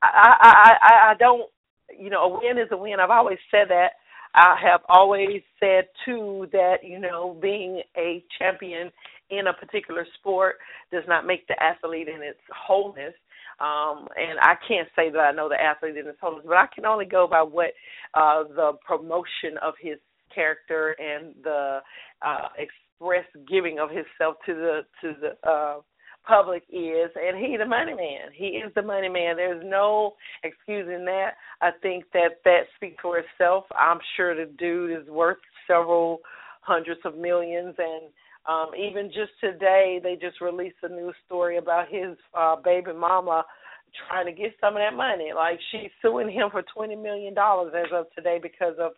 I, 0.02 0.36
I, 0.42 0.74
I, 0.82 1.12
I 1.12 1.14
don't, 1.18 1.50
you 1.98 2.10
know, 2.10 2.22
a 2.22 2.30
win 2.30 2.58
is 2.58 2.70
a 2.72 2.78
win. 2.78 3.00
I've 3.00 3.10
always 3.10 3.40
said 3.50 3.70
that. 3.70 3.94
I 4.36 4.56
have 4.62 4.82
always 4.88 5.42
said 5.60 5.86
too 6.06 6.48
that 6.52 6.78
you 6.84 7.00
know 7.00 7.36
being 7.42 7.82
a 7.98 8.24
champion 8.38 8.92
in 9.32 9.48
a 9.48 9.54
particular 9.54 10.06
sport 10.20 10.58
does 10.92 11.04
not 11.08 11.26
make 11.26 11.48
the 11.48 11.62
athlete 11.62 12.08
in 12.08 12.22
its 12.22 12.40
wholeness. 12.56 13.14
Um, 13.60 14.08
and 14.16 14.40
I 14.42 14.56
can't 14.68 14.88
say 14.96 15.10
that 15.10 15.20
I 15.20 15.32
know 15.32 15.50
the 15.50 15.62
athlete 15.62 15.98
in 15.98 16.08
its 16.08 16.18
wholeness, 16.22 16.46
but 16.48 16.58
I 16.58 16.68
can 16.74 16.86
only 16.86 17.06
go 17.06 17.28
by 17.28 17.42
what 17.42 17.72
uh, 18.14 18.44
the 18.44 18.74
promotion 18.86 19.58
of 19.62 19.74
his 19.82 19.98
character 20.34 20.96
and 21.00 21.34
the 21.44 21.80
uh, 22.22 22.48
express 22.58 23.26
giving 23.50 23.80
of 23.80 23.90
himself 23.90 24.36
to 24.46 24.54
the 24.54 24.82
to 25.02 25.14
the 25.20 25.50
uh 25.50 25.80
public 26.28 26.64
is, 26.70 27.10
and 27.16 27.38
he 27.38 27.58
the 27.58 27.66
money 27.66 27.94
man. 27.94 28.30
He 28.36 28.48
is 28.48 28.72
the 28.76 28.82
money 28.82 29.10
man. 29.10 29.36
There's 29.36 29.64
no 29.66 30.14
excusing 30.44 31.06
that. 31.06 31.32
I 31.62 31.72
think 31.82 32.06
that 32.14 32.42
that 32.46 32.64
speaks 32.76 32.98
for 33.02 33.18
itself. 33.18 33.66
I'm 33.76 34.00
sure 34.16 34.36
the 34.36 34.52
dude 34.58 34.92
is 34.92 35.10
worth 35.10 35.38
several 35.68 36.20
hundreds 36.62 37.00
of 37.06 37.18
millions, 37.18 37.74
and 37.78 38.12
um, 38.48 38.72
even 38.78 39.08
just 39.08 39.32
today 39.42 40.00
they 40.02 40.16
just 40.16 40.42
released 40.42 40.78
a 40.84 40.90
new 40.90 41.12
story 41.26 41.58
about 41.58 41.88
his 41.90 42.16
uh, 42.38 42.56
baby 42.64 42.94
mama 42.94 43.44
trying 44.08 44.26
to 44.26 44.32
get 44.32 44.54
some 44.62 44.76
of 44.76 44.82
that 44.82 44.96
money. 44.96 45.32
Like 45.36 45.60
she's 45.72 45.92
suing 46.02 46.32
him 46.32 46.50
for 46.52 46.64
twenty 46.74 46.96
million 46.96 47.34
dollars 47.34 47.74
as 47.76 47.92
of 47.94 48.06
today 48.16 48.40
because 48.42 48.76
of 48.80 48.92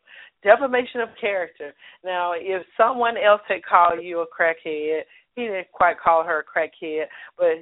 defamation 0.44 1.02
of 1.02 1.10
character. 1.20 1.74
Now, 2.04 2.34
if 2.36 2.64
someone 2.78 3.16
else 3.18 3.42
had 3.48 3.64
called 3.64 4.04
you 4.04 4.22
a 4.22 4.26
crackhead, 4.26 5.02
he 5.36 5.44
didn't 5.44 5.72
quite 5.72 6.00
call 6.00 6.24
her 6.24 6.44
a 6.44 6.60
crackhead, 6.60 7.06
but 7.38 7.54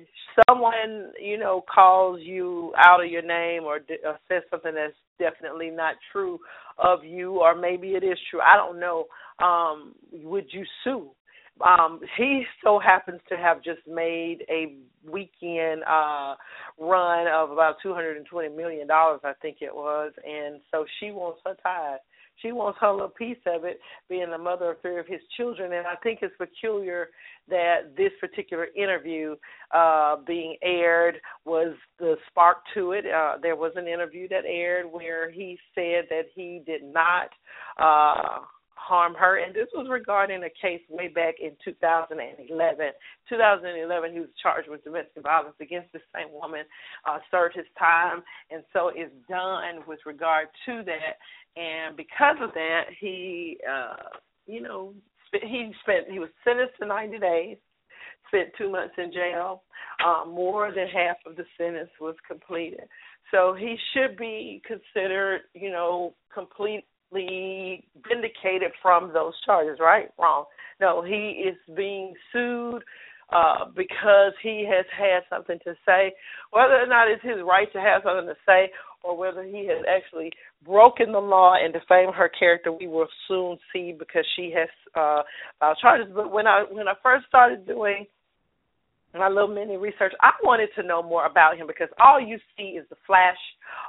someone 0.48 1.12
you 1.22 1.38
know 1.38 1.64
calls 1.74 2.20
you 2.22 2.74
out 2.78 3.04
of 3.04 3.12
your 3.12 3.22
name 3.22 3.64
or, 3.64 3.80
or 4.06 4.20
says 4.28 4.44
something 4.50 4.74
that's 4.74 4.94
definitely 5.20 5.70
not 5.70 5.96
true 6.12 6.40
of 6.78 7.04
you, 7.04 7.40
or 7.40 7.56
maybe 7.56 7.90
it 7.90 8.04
is 8.04 8.18
true. 8.30 8.40
I 8.42 8.56
don't 8.56 8.80
know. 8.80 9.06
Um, 9.40 9.94
would 10.12 10.46
you 10.52 10.64
sue? 10.84 11.10
Um 11.66 12.00
he 12.18 12.44
so 12.64 12.80
happens 12.80 13.20
to 13.30 13.36
have 13.38 13.64
just 13.64 13.82
made 13.88 14.44
a 14.50 14.78
weekend 15.10 15.82
uh 15.84 16.36
run 16.80 17.28
of 17.28 17.52
about 17.52 17.76
two 17.82 17.94
hundred 17.94 18.18
and 18.18 18.26
twenty 18.26 18.50
million 18.50 18.88
dollars 18.88 19.20
i 19.24 19.34
think 19.42 19.58
it 19.62 19.74
was. 19.74 20.12
And 20.26 20.62
so 20.72 20.86
she 21.00 21.12
wants 21.12 21.40
her 21.46 21.56
tithe. 21.64 22.00
She 22.42 22.54
wants 22.54 22.80
her 22.80 22.92
little 22.94 23.10
piece 23.10 23.38
of 23.46 23.66
it 23.66 23.82
being 24.08 24.30
the 24.32 24.38
mother 24.38 24.72
of 24.72 24.82
three 24.82 24.98
of 24.98 25.08
his 25.08 25.20
children. 25.36 25.74
And 25.74 25.86
i 25.88 25.96
think 26.04 26.20
it's 26.22 26.36
peculiar 26.38 27.10
that 27.50 27.96
this 27.98 28.12
particular 28.22 28.68
interview 28.76 29.36
uh 29.74 30.18
being 30.26 30.56
aired 30.64 31.16
was 31.46 31.76
the 32.00 32.16
spark 32.30 32.58
to 32.76 32.92
it. 32.94 33.06
Uh 33.06 33.34
there 33.42 33.56
was 33.56 33.74
an 33.76 33.88
interview 33.88 34.28
that 34.30 34.46
aired 34.46 34.86
where 34.92 35.30
he 35.32 35.58
said 35.76 36.06
that 36.10 36.26
he 36.34 36.62
did 36.66 36.84
not 36.84 37.30
uh 37.82 38.40
harm 38.80 39.14
her. 39.16 39.44
And 39.44 39.54
this 39.54 39.68
was 39.74 39.88
regarding 39.90 40.44
a 40.44 40.50
case 40.50 40.82
way 40.90 41.08
back 41.08 41.36
in 41.42 41.52
2011. 41.64 42.86
2011, 43.28 44.14
he 44.14 44.20
was 44.20 44.30
charged 44.42 44.70
with 44.70 44.84
domestic 44.84 45.24
violence 45.24 45.56
against 45.60 45.92
the 45.94 46.00
same 46.16 46.32
woman, 46.32 46.64
uh, 47.08 47.20
served 47.30 47.56
his 47.56 47.68
time, 47.78 48.24
and 48.50 48.64
so 48.74 48.90
is 48.90 49.12
done 49.28 49.84
with 49.88 50.00
regard 50.06 50.48
to 50.66 50.84
that. 50.86 51.20
And 51.60 51.98
because 51.98 52.38
of 52.42 52.54
that, 52.54 52.84
he, 53.00 53.58
uh, 53.70 54.18
you 54.48 54.62
know, 54.62 54.94
he 55.32 55.72
spent 55.84 56.10
he 56.10 56.18
was 56.18 56.30
sentenced 56.44 56.74
to 56.82 56.88
90 56.88 57.20
days 57.20 57.58
spent 58.30 58.50
two 58.58 58.72
months 58.72 58.94
in 58.98 59.12
jail. 59.12 59.64
Um, 60.06 60.32
more 60.32 60.72
than 60.72 60.88
half 60.88 61.18
of 61.26 61.36
the 61.36 61.44
sentence 61.58 61.90
was 62.00 62.16
completed. 62.28 62.88
So 63.32 63.54
he 63.54 63.76
should 63.94 64.18
be 64.18 64.62
considered, 64.66 65.42
you 65.54 65.72
know, 65.72 66.14
complete 66.34 66.86
vindicated 67.12 68.72
from 68.82 69.12
those 69.14 69.34
charges, 69.46 69.78
right? 69.80 70.10
Wrong. 70.20 70.46
No, 70.80 71.04
he 71.04 71.44
is 71.48 71.58
being 71.76 72.14
sued 72.32 72.84
uh, 73.32 73.66
because 73.76 74.34
he 74.42 74.68
has 74.70 74.86
had 74.98 75.22
something 75.30 75.60
to 75.64 75.76
say. 75.86 76.14
Whether 76.52 76.76
or 76.76 76.88
not 76.88 77.08
it's 77.08 77.24
his 77.24 77.44
right 77.46 77.72
to 77.74 77.80
have 77.80 78.02
something 78.04 78.28
to 78.28 78.38
say, 78.46 78.72
or 79.04 79.16
whether 79.16 79.44
he 79.44 79.68
has 79.68 79.84
actually 79.88 80.32
broken 80.66 81.12
the 81.12 81.20
law 81.20 81.56
and 81.56 81.74
defamed 81.74 82.16
her 82.16 82.30
character, 82.30 82.72
we 82.72 82.88
will 82.88 83.08
soon 83.28 83.58
see 83.72 83.94
because 83.98 84.26
she 84.36 84.54
has 84.56 84.70
uh, 84.96 85.22
uh, 85.62 85.74
charges. 85.82 86.08
But 86.14 86.32
when 86.32 86.48
I 86.48 86.66
when 86.70 86.88
I 86.88 86.94
first 87.02 87.26
started 87.28 87.66
doing 87.66 88.06
my 89.14 89.28
little 89.28 89.48
mini 89.48 89.78
research, 89.78 90.14
I 90.22 90.32
wanted 90.44 90.70
to 90.76 90.84
know 90.84 91.02
more 91.02 91.26
about 91.26 91.58
him 91.58 91.68
because 91.68 91.90
all 92.00 92.20
you 92.20 92.38
see 92.56 92.78
is 92.78 92.86
the 92.90 92.96
flash, 93.08 93.38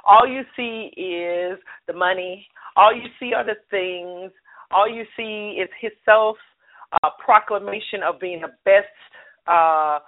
all 0.05 0.27
you 0.27 0.41
see 0.55 0.91
is 0.99 1.59
the 1.87 1.93
money, 1.93 2.47
all 2.75 2.93
you 2.93 3.07
see 3.19 3.33
are 3.33 3.45
the 3.45 3.55
things. 3.69 4.31
All 4.71 4.87
you 4.89 5.03
see 5.17 5.59
is 5.61 5.69
his 5.81 5.91
self 6.05 6.37
uh, 7.03 7.09
proclamation 7.23 8.01
of 8.05 8.19
being 8.19 8.41
the 8.41 8.53
best 8.63 8.87
uh, 9.47 9.99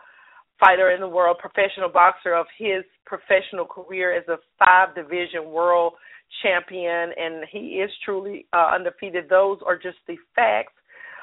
fighter 0.59 0.91
in 0.91 1.01
the 1.01 1.07
world, 1.07 1.37
professional 1.39 1.89
boxer 1.89 2.33
of 2.33 2.45
his 2.57 2.83
professional 3.05 3.65
career 3.65 4.15
as 4.15 4.27
a 4.29 4.37
five 4.57 4.95
division 4.95 5.49
world 5.51 5.93
champion, 6.41 7.11
and 7.17 7.45
he 7.51 7.81
is 7.83 7.91
truly 8.05 8.45
uh, 8.53 8.71
undefeated. 8.73 9.25
Those 9.29 9.59
are 9.65 9.75
just 9.75 9.97
the 10.07 10.15
facts. 10.35 10.73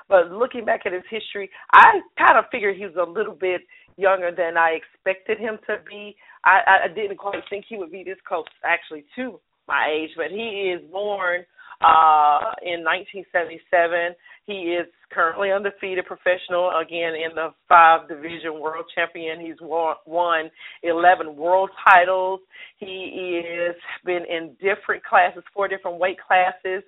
But 0.08 0.32
looking 0.32 0.64
back 0.64 0.80
at 0.86 0.92
his 0.92 1.04
history, 1.08 1.48
I 1.72 2.00
kind 2.18 2.36
of 2.36 2.46
figured 2.50 2.76
he 2.76 2.84
was 2.84 2.96
a 2.96 3.08
little 3.08 3.34
bit 3.34 3.62
younger 3.96 4.30
than 4.36 4.56
I 4.56 4.78
expected 4.78 5.38
him 5.38 5.58
to 5.66 5.76
be. 5.88 6.16
I, 6.44 6.84
I 6.84 6.88
didn't 6.88 7.18
quite 7.18 7.42
think 7.50 7.64
he 7.68 7.76
would 7.76 7.92
be 7.92 8.02
this 8.02 8.18
close, 8.26 8.44
actually, 8.64 9.04
to 9.16 9.40
my 9.68 9.88
age, 9.90 10.10
but 10.16 10.30
he 10.30 10.74
is 10.74 10.82
born 10.90 11.44
uh 11.80 12.52
in 12.62 12.84
1977. 12.84 14.14
He 14.46 14.76
is 14.76 14.86
currently 15.12 15.50
undefeated 15.50 16.04
professional 16.04 16.70
again 16.76 17.14
in 17.14 17.34
the 17.34 17.54
five 17.68 18.08
division 18.08 18.60
world 18.60 18.84
champion. 18.94 19.40
He's 19.40 19.60
won, 19.60 19.94
won 20.06 20.50
11 20.82 21.36
world 21.36 21.70
titles. 21.88 22.40
He 22.78 23.40
is 23.44 23.76
been 24.04 24.24
in 24.28 24.56
different 24.60 25.04
classes, 25.04 25.42
four 25.54 25.68
different 25.68 25.98
weight 25.98 26.18
classes. 26.20 26.82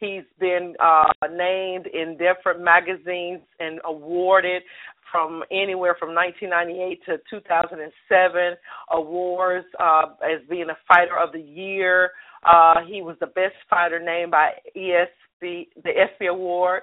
He's 0.00 0.24
been 0.38 0.74
uh 0.80 1.10
named 1.30 1.86
in 1.86 2.16
different 2.18 2.62
magazines 2.62 3.40
and 3.58 3.80
awarded 3.84 4.62
from 5.10 5.42
anywhere 5.50 5.96
from 5.98 6.14
1998 6.14 7.04
to 7.06 7.18
2007 7.30 8.54
awards 8.92 9.66
uh, 9.80 10.02
as 10.22 10.40
being 10.48 10.68
a 10.70 10.76
fighter 10.86 11.18
of 11.18 11.32
the 11.32 11.40
year. 11.40 12.10
Uh, 12.44 12.76
he 12.86 13.02
was 13.02 13.16
the 13.20 13.26
best 13.26 13.56
fighter 13.68 13.98
named 13.98 14.30
by 14.30 14.50
ESP, 14.76 15.68
the 15.82 15.90
ESPY 15.90 16.26
Award 16.26 16.82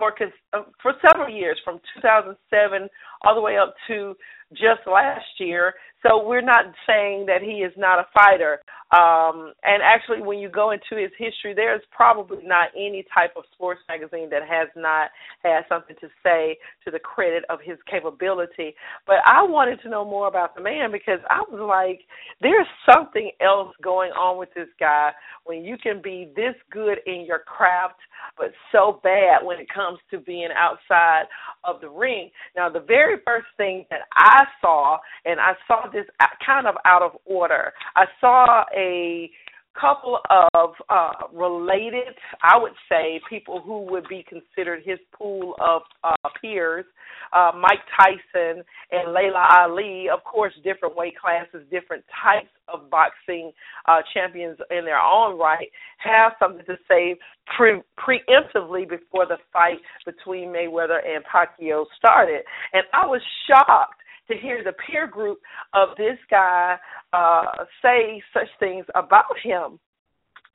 for 0.00 0.14
uh, 0.52 0.62
for 0.82 0.94
several 1.06 1.28
years, 1.34 1.60
from 1.64 1.78
2007 2.02 2.88
all 3.22 3.34
the 3.34 3.40
way 3.40 3.56
up 3.58 3.74
to 3.86 4.16
just 4.52 4.80
last 4.90 5.26
year. 5.38 5.74
So 6.02 6.26
we're 6.26 6.40
not 6.40 6.66
saying 6.86 7.26
that 7.26 7.42
he 7.42 7.62
is 7.62 7.72
not 7.76 7.98
a 7.98 8.06
fighter. 8.14 8.60
Um, 8.92 9.52
and 9.62 9.82
actually, 9.84 10.20
when 10.20 10.38
you 10.38 10.48
go 10.48 10.72
into 10.72 11.00
his 11.00 11.12
history, 11.16 11.54
there's 11.54 11.82
probably 11.92 12.38
not 12.42 12.70
any 12.74 13.04
type 13.14 13.34
of 13.36 13.44
sports 13.54 13.80
magazine 13.88 14.28
that 14.30 14.42
has 14.42 14.68
not 14.74 15.10
had 15.44 15.62
something 15.68 15.94
to 16.00 16.08
say 16.24 16.58
to 16.84 16.90
the 16.90 16.98
credit 16.98 17.44
of 17.48 17.60
his 17.62 17.78
capability. 17.88 18.74
But 19.06 19.18
I 19.26 19.42
wanted 19.42 19.80
to 19.82 19.88
know 19.88 20.04
more 20.04 20.26
about 20.26 20.56
the 20.56 20.62
man 20.62 20.90
because 20.90 21.20
I 21.30 21.40
was 21.48 21.60
like, 21.60 22.00
there's 22.40 22.66
something 22.92 23.30
else 23.40 23.72
going 23.80 24.10
on 24.10 24.38
with 24.38 24.52
this 24.54 24.68
guy 24.80 25.12
when 25.44 25.62
you 25.62 25.76
can 25.78 26.02
be 26.02 26.32
this 26.34 26.54
good 26.72 26.98
in 27.06 27.24
your 27.26 27.40
craft, 27.40 28.00
but 28.36 28.50
so 28.72 29.00
bad 29.04 29.44
when 29.44 29.60
it 29.60 29.68
comes 29.72 29.98
to 30.10 30.18
being 30.18 30.48
outside 30.56 31.24
of 31.62 31.80
the 31.80 31.88
ring. 31.88 32.30
Now, 32.56 32.68
the 32.68 32.80
very 32.80 33.18
first 33.24 33.46
thing 33.56 33.86
that 33.90 34.00
I 34.16 34.44
saw, 34.60 34.98
and 35.24 35.38
I 35.38 35.52
saw 35.68 35.89
this 35.92 36.06
kind 36.44 36.66
of 36.66 36.74
out 36.84 37.02
of 37.02 37.12
order. 37.24 37.72
I 37.96 38.04
saw 38.20 38.64
a 38.76 39.30
couple 39.78 40.18
of 40.54 40.70
uh, 40.88 41.12
related, 41.32 42.14
I 42.42 42.58
would 42.58 42.72
say, 42.88 43.20
people 43.28 43.60
who 43.60 43.82
would 43.90 44.06
be 44.08 44.24
considered 44.28 44.82
his 44.84 44.98
pool 45.12 45.54
of 45.60 45.82
uh, 46.02 46.28
peers, 46.40 46.84
uh, 47.32 47.52
Mike 47.54 47.80
Tyson 47.96 48.62
and 48.90 49.12
Laila 49.12 49.46
Ali. 49.60 50.06
Of 50.12 50.24
course, 50.24 50.52
different 50.64 50.96
weight 50.96 51.14
classes, 51.18 51.66
different 51.70 52.04
types 52.22 52.50
of 52.72 52.90
boxing 52.90 53.52
uh, 53.86 54.00
champions 54.12 54.58
in 54.70 54.84
their 54.84 55.00
own 55.00 55.38
right, 55.38 55.68
have 55.98 56.32
something 56.38 56.66
to 56.66 56.76
say 56.88 57.16
pre- 57.56 57.82
preemptively 57.98 58.88
before 58.88 59.26
the 59.26 59.38
fight 59.52 59.78
between 60.04 60.48
Mayweather 60.48 60.98
and 61.06 61.24
Pacquiao 61.24 61.84
started. 61.96 62.42
And 62.72 62.82
I 62.92 63.06
was 63.06 63.20
shocked 63.46 64.00
to 64.30 64.36
hear 64.36 64.62
the 64.64 64.72
peer 64.86 65.06
group 65.06 65.38
of 65.74 65.90
this 65.96 66.18
guy 66.30 66.76
uh, 67.12 67.64
say 67.82 68.22
such 68.32 68.48
things 68.58 68.86
about 68.94 69.24
him. 69.42 69.78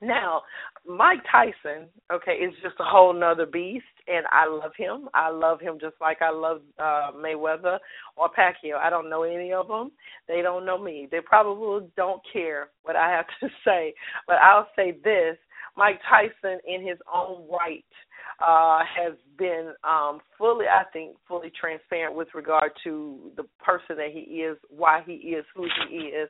Now, 0.02 0.42
Mike 0.86 1.22
Tyson, 1.30 1.88
okay, 2.12 2.32
is 2.32 2.54
just 2.62 2.76
a 2.80 2.84
whole 2.84 3.14
nother 3.14 3.46
beast, 3.46 3.84
and 4.06 4.26
I 4.30 4.46
love 4.46 4.72
him. 4.76 5.08
I 5.14 5.30
love 5.30 5.58
him 5.58 5.78
just 5.80 5.94
like 6.00 6.20
I 6.20 6.30
love 6.30 6.60
uh, 6.78 7.12
Mayweather 7.16 7.78
or 8.16 8.28
Pacquiao. 8.28 8.76
I 8.76 8.90
don't 8.90 9.08
know 9.08 9.22
any 9.22 9.52
of 9.52 9.68
them. 9.68 9.90
They 10.28 10.42
don't 10.42 10.66
know 10.66 10.78
me. 10.78 11.08
They 11.10 11.20
probably 11.24 11.88
don't 11.96 12.20
care 12.30 12.68
what 12.82 12.94
I 12.94 13.10
have 13.10 13.24
to 13.40 13.48
say. 13.64 13.94
But 14.26 14.36
I'll 14.36 14.68
say 14.76 14.98
this: 15.02 15.38
Mike 15.76 16.00
Tyson, 16.08 16.60
in 16.66 16.86
his 16.86 16.98
own 17.12 17.48
right, 17.50 17.84
uh, 18.40 18.80
has 18.84 19.14
been 19.38 19.72
um, 19.84 20.20
fully, 20.36 20.66
I 20.66 20.84
think, 20.92 21.16
fully 21.26 21.50
transparent 21.58 22.14
with 22.14 22.28
regard 22.34 22.72
to 22.84 23.32
the 23.36 23.44
person 23.64 23.96
that 23.96 24.10
he 24.12 24.20
is, 24.20 24.56
why 24.68 25.02
he 25.06 25.12
is 25.12 25.44
who 25.54 25.66
he 25.88 25.96
is, 25.96 26.28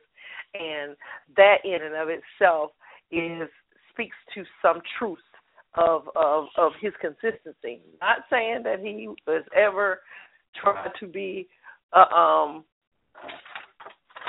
and 0.55 0.97
that 1.37 1.57
in 1.65 1.83
and 1.83 1.95
of 1.95 2.09
itself 2.09 2.71
is 3.11 3.49
speaks 3.93 4.17
to 4.35 4.45
some 4.63 4.81
truth 4.99 5.19
of 5.75 6.03
of 6.15 6.47
of 6.57 6.73
his 6.81 6.93
consistency. 7.01 7.81
Not 8.01 8.19
saying 8.31 8.63
that 8.65 8.81
he 8.81 9.09
has 9.27 9.45
ever 9.55 10.01
tried 10.61 10.93
to 11.01 11.07
be 11.07 11.49
a 11.95 12.15
um 12.15 12.65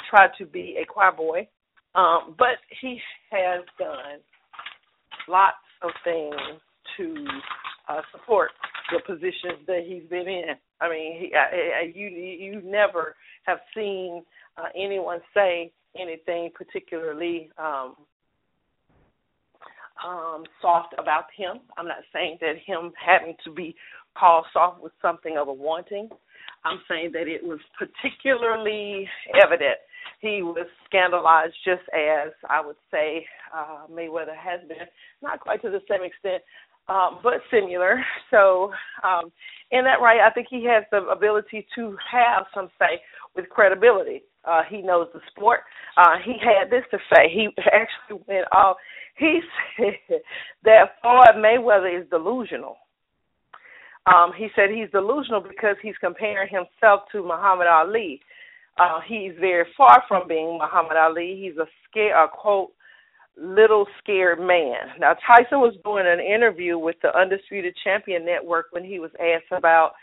tried 0.09 0.31
to 0.37 0.45
be 0.45 0.77
a 0.81 0.85
choir 0.85 1.11
boy, 1.11 1.47
um, 1.95 2.35
but 2.37 2.57
he 2.81 2.99
has 3.31 3.63
done 3.77 4.19
lots 5.27 5.57
of 5.81 5.91
things 6.03 6.35
to 6.97 7.27
uh, 7.89 8.01
support 8.11 8.51
the 8.91 8.99
positions 9.05 9.65
that 9.67 9.83
he's 9.85 10.03
been 10.09 10.27
in. 10.27 10.55
I 10.79 10.89
mean, 10.89 11.19
he, 11.19 11.31
I, 11.33 11.81
I, 11.81 11.91
you 11.93 12.07
you 12.07 12.61
never 12.63 13.15
have 13.43 13.59
seen 13.75 14.23
uh, 14.57 14.67
anyone 14.75 15.19
say 15.33 15.71
anything 15.99 16.51
particularly 16.53 17.49
um, 17.57 17.95
um, 20.05 20.43
soft 20.61 20.93
about 20.97 21.25
him. 21.35 21.61
I'm 21.77 21.87
not 21.87 22.03
saying 22.13 22.37
that 22.41 22.53
him 22.65 22.91
having 23.03 23.35
to 23.45 23.51
be 23.51 23.75
called 24.17 24.45
soft 24.53 24.81
was 24.81 24.91
something 25.01 25.37
of 25.37 25.47
a 25.47 25.53
wanting. 25.53 26.09
I'm 26.65 26.79
saying 26.89 27.11
that 27.13 27.27
it 27.27 27.43
was 27.43 27.59
particularly 27.77 29.07
evident. 29.41 29.77
He 30.19 30.41
was 30.41 30.67
scandalized 30.85 31.53
just 31.63 31.83
as 31.93 32.31
I 32.49 32.65
would 32.65 32.75
say 32.91 33.25
uh, 33.55 33.85
Mayweather 33.91 34.35
has 34.35 34.67
been, 34.67 34.87
not 35.21 35.39
quite 35.39 35.61
to 35.61 35.69
the 35.69 35.81
same 35.89 36.03
extent, 36.03 36.41
um, 36.89 37.19
but 37.23 37.41
similar. 37.51 38.03
So, 38.29 38.73
um, 39.05 39.31
in 39.71 39.85
that 39.85 40.01
right, 40.01 40.19
I 40.19 40.29
think 40.31 40.47
he 40.49 40.65
has 40.65 40.83
the 40.91 41.07
ability 41.07 41.65
to 41.75 41.95
have 42.11 42.43
some 42.53 42.69
say 42.77 42.99
with 43.37 43.47
credibility. 43.49 44.23
Uh, 44.43 44.63
he 44.69 44.81
knows 44.81 45.07
the 45.13 45.21
sport. 45.31 45.61
Uh, 45.95 46.17
he 46.25 46.33
had 46.33 46.69
this 46.69 46.83
to 46.91 46.97
say. 47.13 47.29
He 47.31 47.47
actually 47.71 48.21
went 48.27 48.47
off. 48.51 48.75
He 49.17 49.39
said 49.77 50.19
that 50.65 50.95
Floyd 51.01 51.37
Mayweather 51.37 52.01
is 52.01 52.09
delusional. 52.09 52.75
Um, 54.13 54.31
he 54.37 54.47
said 54.55 54.69
he's 54.69 54.91
delusional 54.91 55.41
because 55.41 55.75
he's 55.81 55.97
comparing 55.99 56.49
himself 56.49 57.03
to 57.11 57.21
Muhammad 57.23 57.67
Ali. 57.67 58.21
Uh, 58.77 58.99
he's 59.07 59.33
very 59.39 59.65
far 59.75 60.03
from 60.07 60.27
being 60.27 60.57
Muhammad 60.57 60.97
Ali. 60.97 61.39
He's 61.41 61.57
a 61.57 61.67
scare, 61.89 62.23
a 62.23 62.27
quote, 62.27 62.71
little 63.39 63.85
scared 63.99 64.39
man. 64.39 64.99
Now 64.99 65.15
Tyson 65.25 65.59
was 65.59 65.75
doing 65.83 66.05
an 66.07 66.19
interview 66.19 66.77
with 66.77 66.95
the 67.01 67.15
Undisputed 67.17 67.75
Champion 67.83 68.25
Network 68.25 68.67
when 68.71 68.83
he 68.83 68.99
was 68.99 69.11
asked 69.19 69.51
about 69.51 69.93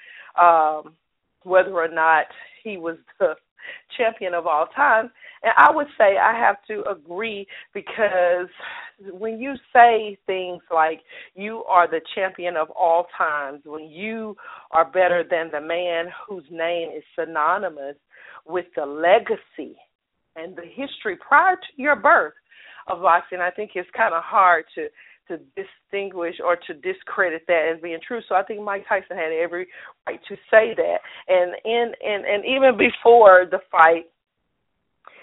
um, 0.41 0.95
whether 1.43 1.73
or 1.73 1.89
not 1.89 2.27
he 2.63 2.77
was 2.77 2.97
the 3.19 3.35
champion 3.97 4.35
of 4.35 4.47
all 4.47 4.67
time. 4.75 5.11
And 5.43 5.53
I 5.57 5.75
would 5.75 5.87
say 5.99 6.17
I 6.17 6.39
have 6.39 6.57
to 6.69 6.89
agree 6.89 7.47
because 7.73 8.49
when 9.11 9.41
you 9.41 9.55
say 9.73 10.17
things 10.27 10.63
like 10.73 11.01
you 11.35 11.65
are 11.65 11.89
the 11.89 12.01
champion 12.15 12.57
of 12.57 12.71
all 12.71 13.07
times, 13.17 13.61
when 13.65 13.85
you 13.85 14.37
are 14.71 14.85
better 14.85 15.25
than 15.29 15.51
the 15.51 15.61
man 15.61 16.07
whose 16.27 16.45
name 16.51 16.91
is 16.97 17.03
synonymous 17.19 17.97
with 18.47 18.67
the 18.77 18.87
legacy 18.87 19.77
and 20.37 20.57
the 20.57 20.63
history 20.63 21.17
prior 21.17 21.57
to 21.57 21.83
your 21.83 21.97
birth 21.97 22.35
of 22.89 23.01
boxing, 23.01 23.41
I 23.41 23.51
think 23.51 23.73
it's 23.75 23.89
kind 23.97 24.15
of 24.15 24.23
hard 24.23 24.65
to 24.75 24.89
to 25.29 25.39
distinguish 25.57 26.35
or 26.45 26.57
to 26.67 26.75
discredit 26.75 27.43
that 27.49 27.73
as 27.75 27.81
being 27.81 27.99
true. 28.07 28.21
So 28.29 28.35
I 28.35 28.43
think 28.43 28.63
Mike 28.63 28.85
Tyson 28.89 29.17
had 29.17 29.33
every 29.33 29.67
right 30.07 30.21
to 30.29 30.35
say 30.51 30.75
that. 30.77 30.99
And 31.29 31.55
in 31.65 31.93
and 32.05 32.25
and 32.25 32.45
even 32.45 32.77
before 32.77 33.47
the 33.51 33.59
fight, 33.71 34.05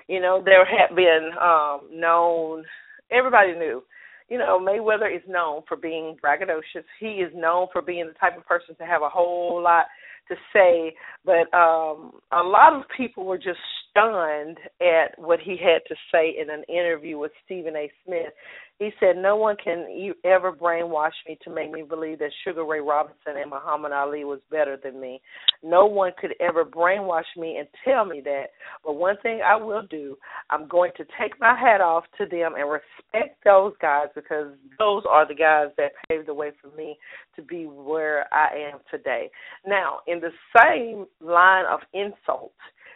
you 0.08 0.20
know, 0.20 0.42
there 0.44 0.66
had 0.66 0.96
been 0.96 1.32
um 1.40 2.00
known 2.00 2.64
everybody 3.12 3.54
knew. 3.54 3.84
You 4.30 4.38
know, 4.38 4.60
Mayweather 4.60 5.14
is 5.14 5.22
known 5.28 5.62
for 5.68 5.76
being 5.76 6.16
braggadocious. 6.24 6.86
He 7.02 7.16
is 7.16 7.34
known 7.36 7.68
for 7.74 7.82
being 7.82 8.08
the 8.08 8.14
type 8.14 8.38
of 8.38 8.46
person 8.46 8.76
to 8.78 8.86
have 8.86 9.02
a 9.02 9.10
whole 9.10 9.62
lot 9.62 9.88
to 10.30 10.36
say, 10.54 10.96
but 11.26 11.54
um 11.56 12.14
a 12.32 12.42
lot 12.42 12.74
of 12.74 12.84
people 12.96 13.26
were 13.26 13.38
just 13.38 13.60
stunned 13.92 14.58
at 14.82 15.18
what 15.18 15.40
he 15.40 15.58
had 15.58 15.82
to 15.88 15.96
say 16.12 16.36
in 16.40 16.50
an 16.50 16.64
interview 16.68 17.18
with 17.18 17.32
Stephen 17.46 17.76
A. 17.76 17.92
Smith. 18.06 18.34
He 18.80 18.90
said, 19.00 19.16
No 19.16 19.36
one 19.36 19.58
can 19.64 19.86
ever 20.26 20.52
brainwash 20.52 21.12
me 21.28 21.38
to 21.44 21.54
make 21.54 21.72
me 21.72 21.84
believe 21.84 22.18
that 22.18 22.32
Sugar 22.44 22.66
Ray 22.66 22.80
Robinson 22.80 23.38
and 23.40 23.52
Muhammad 23.52 23.92
Ali 23.92 24.24
was 24.24 24.40
better 24.50 24.76
than 24.84 25.00
me. 25.00 25.22
No 25.62 25.86
one 25.86 26.14
could 26.20 26.34
ever 26.40 26.66
brainwash 26.66 27.30
me 27.38 27.58
and 27.58 27.68
tell 27.86 28.06
me 28.06 28.22
that. 28.22 28.46
But 28.84 28.94
one 28.94 29.18
thing 29.22 29.42
I 29.46 29.56
will 29.56 29.84
do, 29.88 30.18
I'm 30.50 30.68
going 30.68 30.92
to 30.98 31.06
take 31.22 31.40
my 31.40 31.56
hat 31.56 31.80
off 31.80 32.06
to 32.18 32.26
them 32.26 32.54
and 32.58 32.72
respect 32.72 33.44
those 33.46 33.74
guys 33.80 34.08
because 34.16 34.54
those 34.80 35.04
are 35.08 35.28
the 35.28 35.36
guys 35.36 35.68
that 35.78 35.92
paved 36.10 36.28
the 36.28 36.34
way 36.34 36.52
for 36.60 36.76
me 36.76 36.98
to 37.36 37.44
be 37.44 37.66
where 37.66 38.26
I 38.34 38.72
am 38.72 38.80
today. 38.90 39.30
Now, 39.64 40.00
in 40.08 40.22
the 40.22 40.32
same 40.58 41.06
line 41.20 41.66
of 41.72 41.82
insults, 41.94 42.56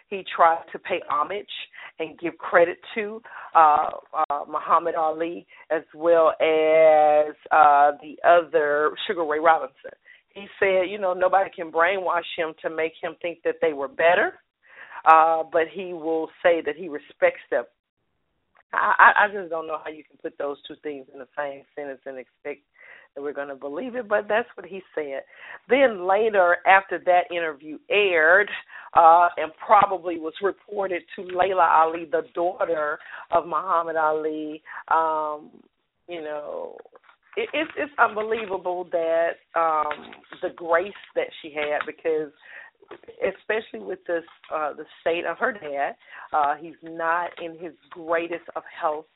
he 0.10 0.24
tried 0.36 0.64
to 0.72 0.80
pay 0.80 1.02
homage 1.10 1.46
and 2.00 2.18
give 2.20 2.38
credit 2.38 2.78
to 2.94 3.22
uh, 3.56 3.90
uh, 4.30 4.46
Muhammad 4.48 4.96
Ali 4.96 5.48
as 5.72 5.84
well 5.94 6.30
as 6.42 7.36
uh, 7.52 7.92
the 8.02 8.16
other 8.28 8.92
Sugar 9.08 9.26
Ray 9.26 9.40
Robinson. 9.40 9.92
He 10.34 10.48
said, 10.60 10.90
you 10.90 11.00
know, 11.00 11.14
nobody 11.14 11.50
can 11.56 11.72
brainwash 11.72 12.28
him 12.38 12.54
to 12.62 12.70
make 12.70 12.92
him 13.02 13.16
think 13.22 13.40
that 13.46 13.56
they 13.62 13.74
were 13.74 13.88
better, 13.88 14.34
uh, 15.06 15.44
but 15.52 15.64
he 15.74 15.94
will 15.94 16.30
say 16.44 16.62
that 16.66 16.76
he 16.76 16.90
respects 16.90 17.42
them. 17.50 17.64
I, 18.74 19.14
I 19.24 19.28
just 19.34 19.50
don't 19.50 19.68
know 19.68 19.78
how 19.82 19.90
you 19.90 20.04
can 20.04 20.18
put 20.22 20.38
those 20.38 20.58
two 20.68 20.76
things 20.84 21.06
in 21.14 21.20
the 21.20 21.28
same 21.38 21.62
sentence 21.76 22.02
and 22.06 22.18
expect 22.18 22.62
we're 23.18 23.34
going 23.34 23.48
to 23.48 23.56
believe 23.56 23.96
it, 23.96 24.08
but 24.08 24.28
that's 24.28 24.48
what 24.56 24.66
he 24.66 24.82
said. 24.94 25.22
Then 25.70 26.08
later, 26.08 26.58
after 26.68 27.00
that 27.06 27.32
interview 27.32 27.78
aired, 27.90 28.50
uh, 28.94 29.30
and 29.38 29.52
probably 29.66 30.20
was 30.20 30.34
reported 30.42 31.04
to 31.16 31.24
Laila 31.24 31.70
Ali, 31.84 32.06
the 32.10 32.24
daughter 32.34 33.00
of 33.32 33.46
Muhammad 33.46 33.96
Ali, 33.96 34.62
um, 34.90 35.50
you 36.08 36.22
know, 36.22 36.78
it, 37.36 37.50
it's 37.54 37.72
it's 37.78 37.92
unbelievable 37.98 38.88
that 38.92 39.32
um, 39.56 40.14
the 40.42 40.50
grace 40.56 40.94
that 41.16 41.28
she 41.42 41.54
had 41.54 41.80
because 41.86 42.32
especially 43.28 43.80
with 43.80 43.98
this 44.08 44.24
uh 44.54 44.72
the 44.74 44.86
state 45.02 45.26
of 45.26 45.40
her 45.40 45.52
dad 45.52 45.96
uh 46.34 46.54
he's 46.54 46.76
not 46.84 47.32
in 47.44 47.58
his 47.58 47.74
greatest 47.90 48.44
of 48.56 48.62
health 48.80 49.08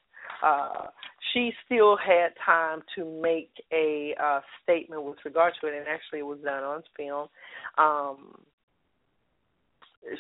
uh, 0.44 0.88
she 1.34 1.52
still 1.66 1.98
had 1.98 2.30
time 2.44 2.82
to 2.96 3.06
make 3.22 3.52
a 3.72 4.16
uh, 4.22 4.42
statement 4.64 5.04
with 5.04 5.18
regard 5.26 5.54
to 5.62 5.68
it, 5.68 5.74
and 5.78 5.88
actually 5.88 6.20
it 6.20 6.26
was 6.26 6.40
done 6.44 6.64
on 6.64 6.84
film. 6.96 7.28
Um, 7.78 8.36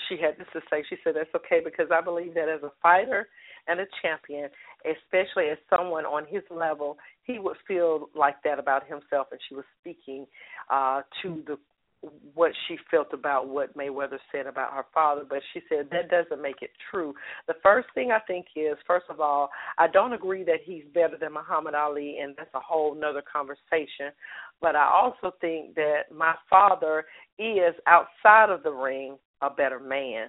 she 0.07 0.17
had 0.17 0.37
this 0.37 0.47
to 0.53 0.61
say. 0.69 0.83
She 0.89 0.97
said, 1.03 1.15
"That's 1.15 1.33
okay 1.35 1.61
because 1.63 1.87
I 1.91 2.01
believe 2.01 2.33
that 2.35 2.49
as 2.49 2.63
a 2.63 2.71
fighter 2.81 3.27
and 3.67 3.79
a 3.79 3.85
champion, 4.01 4.49
especially 4.85 5.49
as 5.49 5.57
someone 5.69 6.05
on 6.05 6.25
his 6.27 6.43
level, 6.49 6.97
he 7.23 7.39
would 7.39 7.57
feel 7.67 8.09
like 8.15 8.35
that 8.43 8.59
about 8.59 8.87
himself." 8.87 9.27
And 9.31 9.39
she 9.47 9.55
was 9.55 9.65
speaking 9.79 10.27
uh, 10.69 11.01
to 11.21 11.43
the 11.47 11.57
what 12.33 12.51
she 12.67 12.77
felt 12.89 13.13
about 13.13 13.49
what 13.49 13.75
Mayweather 13.77 14.19
said 14.31 14.47
about 14.47 14.73
her 14.73 14.85
father, 14.93 15.23
but 15.27 15.39
she 15.53 15.61
said 15.67 15.89
that 15.91 16.09
doesn't 16.09 16.41
make 16.41 16.61
it 16.61 16.71
true. 16.89 17.13
The 17.47 17.55
first 17.61 17.89
thing 17.93 18.11
I 18.11 18.19
think 18.19 18.45
is, 18.55 18.77
first 18.87 19.07
of 19.09 19.19
all, 19.19 19.49
I 19.77 19.87
don't 19.87 20.13
agree 20.13 20.43
that 20.45 20.59
he's 20.63 20.83
better 20.93 21.17
than 21.19 21.33
Muhammad 21.33 21.75
Ali, 21.75 22.19
and 22.21 22.35
that's 22.37 22.53
a 22.53 22.59
whole 22.59 22.95
nother 22.95 23.23
conversation. 23.31 24.13
But 24.61 24.75
I 24.75 24.85
also 24.85 25.35
think 25.41 25.75
that 25.75 26.03
my 26.15 26.35
father 26.49 27.05
is 27.37 27.75
outside 27.87 28.49
of 28.49 28.63
the 28.63 28.71
ring 28.71 29.17
a 29.41 29.49
better 29.49 29.79
man. 29.79 30.27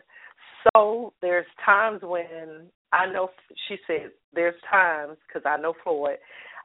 So 0.74 1.12
there's 1.22 1.46
times 1.64 2.00
when 2.02 2.66
I 2.92 3.06
know 3.06 3.30
she 3.68 3.76
said 3.87 4.11
there's 4.35 4.54
times 4.70 5.16
because 5.26 5.42
I 5.46 5.61
know 5.61 5.74
Floyd 5.85 6.18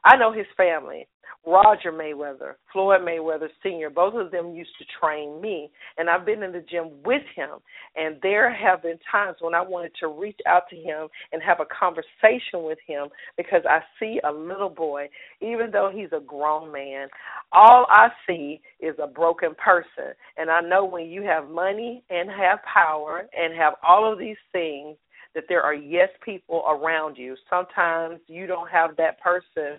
I 0.06 0.16
know 0.16 0.32
his 0.32 0.46
family. 0.56 1.08
Roger 1.44 1.92
Mayweather, 1.92 2.54
Floyd 2.72 3.02
Mayweather 3.02 3.48
Sr., 3.62 3.88
both 3.88 4.14
of 4.14 4.32
them 4.32 4.52
used 4.52 4.76
to 4.78 4.84
train 5.00 5.40
me, 5.40 5.70
and 5.96 6.10
I've 6.10 6.26
been 6.26 6.42
in 6.42 6.50
the 6.50 6.64
gym 6.68 6.90
with 7.04 7.22
him. 7.36 7.58
And 7.94 8.16
there 8.20 8.52
have 8.52 8.82
been 8.82 8.98
times 9.10 9.36
when 9.40 9.54
I 9.54 9.60
wanted 9.60 9.92
to 10.00 10.08
reach 10.08 10.38
out 10.48 10.64
to 10.70 10.76
him 10.76 11.06
and 11.32 11.40
have 11.42 11.60
a 11.60 11.66
conversation 11.66 12.64
with 12.64 12.78
him 12.84 13.08
because 13.36 13.62
I 13.68 13.78
see 14.00 14.18
a 14.24 14.32
little 14.32 14.70
boy, 14.70 15.08
even 15.40 15.70
though 15.72 15.90
he's 15.94 16.12
a 16.12 16.20
grown 16.20 16.72
man, 16.72 17.06
all 17.52 17.86
I 17.90 18.08
see 18.26 18.60
is 18.80 18.96
a 19.00 19.06
broken 19.06 19.54
person. 19.54 20.14
And 20.36 20.50
I 20.50 20.60
know 20.60 20.84
when 20.84 21.06
you 21.06 21.22
have 21.22 21.48
money 21.48 22.02
and 22.10 22.28
have 22.28 22.58
power 22.62 23.28
and 23.36 23.56
have 23.56 23.74
all 23.86 24.12
of 24.12 24.18
these 24.18 24.36
things, 24.52 24.96
that 25.36 25.44
there 25.48 25.62
are 25.62 25.74
yes 25.74 26.08
people 26.24 26.64
around 26.68 27.16
you. 27.16 27.36
Sometimes 27.48 28.18
you 28.26 28.48
don't 28.48 28.68
have 28.68 28.96
that 28.96 29.20
person 29.20 29.78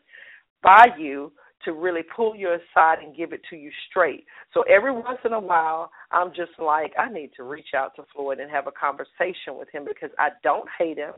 by 0.64 0.86
you 0.98 1.34
to 1.66 1.74
really 1.74 2.04
pull 2.16 2.36
you 2.36 2.50
aside 2.50 3.00
and 3.04 3.18
give 3.18 3.34
it 3.34 3.42
to 3.50 3.56
you 3.58 3.72
straight. 3.90 4.24
So 4.54 4.62
every 4.70 4.92
once 4.92 5.18
in 5.26 5.34
a 5.34 5.40
while, 5.40 5.92
I'm 6.12 6.30
just 6.30 6.52
like, 6.60 6.94
I 6.98 7.12
need 7.12 7.32
to 7.38 7.44
reach 7.44 7.70
out 7.76 7.96
to 7.96 8.04
Floyd 8.16 8.40
and 8.40 8.50
have 8.52 8.68
a 8.68 8.72
conversation 8.72 9.58
with 9.58 9.68
him 9.72 9.84
because 9.84 10.12
I 10.20 10.30
don't 10.44 10.70
hate 10.78 10.98
him. 10.98 11.14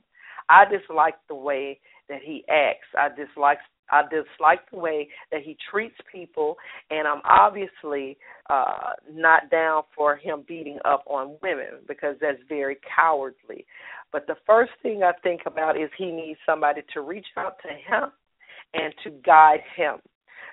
I 0.47 0.63
just 0.65 0.89
like 0.89 1.15
the 1.27 1.35
way 1.35 1.79
that 2.09 2.21
he 2.23 2.43
acts. 2.49 2.87
I 2.97 3.09
dislike 3.09 3.59
I 3.91 4.03
dislike 4.03 4.69
the 4.71 4.77
way 4.77 5.09
that 5.31 5.41
he 5.41 5.57
treats 5.71 5.95
people, 6.11 6.57
and 6.91 7.07
I'm 7.07 7.21
obviously 7.25 8.17
uh, 8.49 8.91
not 9.11 9.49
down 9.49 9.83
for 9.95 10.15
him 10.15 10.43
beating 10.47 10.77
up 10.85 11.03
on 11.07 11.37
women 11.41 11.81
because 11.87 12.15
that's 12.21 12.37
very 12.47 12.77
cowardly. 12.95 13.65
But 14.11 14.27
the 14.27 14.35
first 14.45 14.71
thing 14.81 15.01
I 15.03 15.13
think 15.23 15.41
about 15.45 15.75
is 15.75 15.89
he 15.97 16.11
needs 16.11 16.39
somebody 16.45 16.81
to 16.93 17.01
reach 17.01 17.27
out 17.37 17.55
to 17.63 17.69
him 17.69 18.11
and 18.73 18.93
to 19.03 19.11
guide 19.25 19.61
him. 19.75 19.97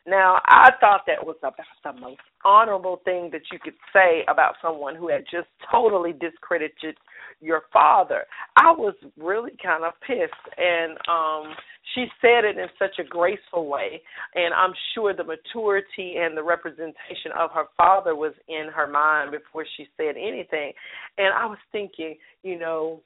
Now, 0.06 0.40
I 0.46 0.70
thought 0.80 1.02
that 1.06 1.26
was 1.26 1.36
about 1.42 1.54
the 1.84 1.92
most 2.00 2.20
honorable 2.46 3.00
thing 3.04 3.30
that 3.32 3.42
you 3.52 3.58
could 3.58 3.74
say 3.92 4.22
about 4.28 4.54
someone 4.62 4.94
who 4.94 5.08
had 5.08 5.24
just 5.30 5.48
totally 5.70 6.12
discredited 6.12 6.96
your 7.40 7.62
father. 7.72 8.24
I 8.56 8.70
was 8.70 8.94
really 9.18 9.52
kind 9.62 9.84
of 9.84 9.92
pissed 10.06 10.32
and 10.56 10.96
um 11.08 11.54
she 11.94 12.06
said 12.20 12.44
it 12.44 12.58
in 12.58 12.66
such 12.78 12.98
a 12.98 13.04
graceful 13.04 13.66
way 13.68 14.00
and 14.34 14.54
I'm 14.54 14.72
sure 14.94 15.14
the 15.14 15.24
maturity 15.24 16.16
and 16.18 16.36
the 16.36 16.42
representation 16.42 17.32
of 17.38 17.50
her 17.52 17.66
father 17.76 18.14
was 18.14 18.32
in 18.48 18.68
her 18.74 18.86
mind 18.86 19.32
before 19.32 19.64
she 19.76 19.86
said 19.96 20.14
anything. 20.16 20.72
And 21.18 21.34
I 21.34 21.46
was 21.46 21.58
thinking, 21.72 22.16
you 22.42 22.58
know, 22.58 23.00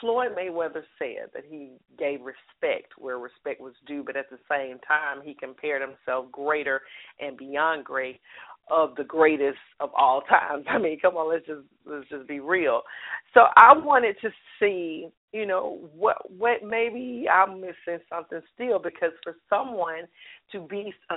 Floyd 0.00 0.30
Mayweather 0.36 0.84
said 0.98 1.30
that 1.34 1.44
he 1.48 1.72
gave 1.98 2.20
respect 2.20 2.92
where 2.98 3.18
respect 3.18 3.60
was 3.60 3.74
due, 3.86 4.02
but 4.04 4.16
at 4.16 4.30
the 4.30 4.38
same 4.50 4.78
time, 4.80 5.22
he 5.22 5.34
compared 5.34 5.82
himself 5.82 6.30
greater 6.32 6.82
and 7.20 7.36
beyond 7.36 7.84
great 7.84 8.20
of 8.72 8.94
the 8.96 9.04
greatest 9.04 9.58
of 9.80 9.90
all 9.94 10.22
times. 10.22 10.64
I 10.68 10.78
mean, 10.78 10.98
come 11.00 11.16
on, 11.16 11.30
let's 11.30 11.46
just 11.46 11.60
let's 11.84 12.08
just 12.08 12.26
be 12.26 12.40
real. 12.40 12.82
So 13.34 13.42
I 13.56 13.76
wanted 13.76 14.16
to 14.22 14.30
see, 14.58 15.08
you 15.32 15.46
know, 15.46 15.88
what 15.94 16.16
what 16.38 16.64
maybe 16.64 17.26
I'm 17.32 17.60
missing 17.60 18.00
something 18.08 18.40
still 18.54 18.78
because 18.78 19.12
for 19.22 19.36
someone 19.50 20.08
to 20.52 20.60
be 20.60 20.92
a, 21.10 21.16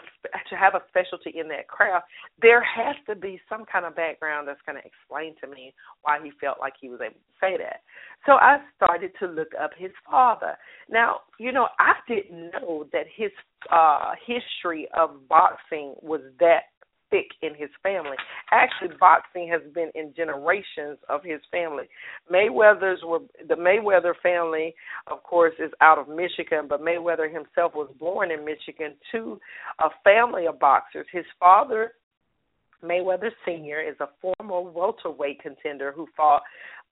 to 0.50 0.56
have 0.56 0.76
a 0.76 0.82
specialty 0.90 1.40
in 1.40 1.48
that 1.50 1.68
craft, 1.68 2.06
there 2.42 2.64
has 2.64 2.96
to 3.08 3.16
be 3.16 3.40
some 3.50 3.64
kind 3.72 3.86
of 3.86 3.96
background 3.96 4.48
that's 4.48 4.62
going 4.66 4.82
to 4.82 4.88
explain 4.88 5.36
to 5.42 5.48
me 5.48 5.74
why 6.02 6.20
he 6.24 6.32
felt 6.42 6.58
like 6.60 6.74
he 6.80 6.90
was 6.90 7.00
able 7.02 7.16
to 7.16 7.40
say 7.40 7.58
that. 7.58 7.82
So 8.26 8.34
I 8.34 8.58
started 8.76 9.12
to 9.20 9.28
look 9.28 9.50
up 9.62 9.72
his 9.78 9.92
father. 10.10 10.58
Now, 10.90 11.22
you 11.40 11.52
know, 11.52 11.68
I 11.80 11.94
didn't 12.08 12.52
know 12.52 12.86
that 12.92 13.06
his 13.16 13.32
uh 13.72 14.14
history 14.26 14.88
of 14.98 15.28
boxing 15.28 15.96
was 16.02 16.22
that 16.40 16.75
thick 17.16 17.32
in 17.42 17.56
his 17.56 17.70
family. 17.82 18.18
Actually, 18.52 18.96
boxing 19.00 19.48
has 19.48 19.62
been 19.74 19.90
in 19.96 20.14
generations 20.16 20.98
of 21.10 21.24
his 21.24 21.40
family. 21.52 21.86
Mayweather's 22.32 23.02
were 23.04 23.20
the 23.48 23.56
Mayweather 23.56 24.14
family, 24.22 24.76
of 25.08 25.24
course, 25.24 25.54
is 25.60 25.72
out 25.82 25.98
of 25.98 26.08
Michigan, 26.10 26.66
but 26.68 26.82
Mayweather 26.82 27.32
himself 27.32 27.74
was 27.74 27.90
born 28.00 28.32
in 28.32 28.44
Michigan 28.44 28.96
to 29.12 29.40
a 29.80 29.90
family 30.04 30.48
of 30.48 30.60
boxers. 30.60 31.08
His 31.12 31.26
father, 31.40 31.94
Mayweather 32.84 33.30
Sr., 33.46 33.82
is 33.82 33.96
a 34.00 34.10
former 34.22 34.62
welterweight 34.70 35.42
contender 35.42 35.92
who 35.92 36.08
fought 36.16 36.42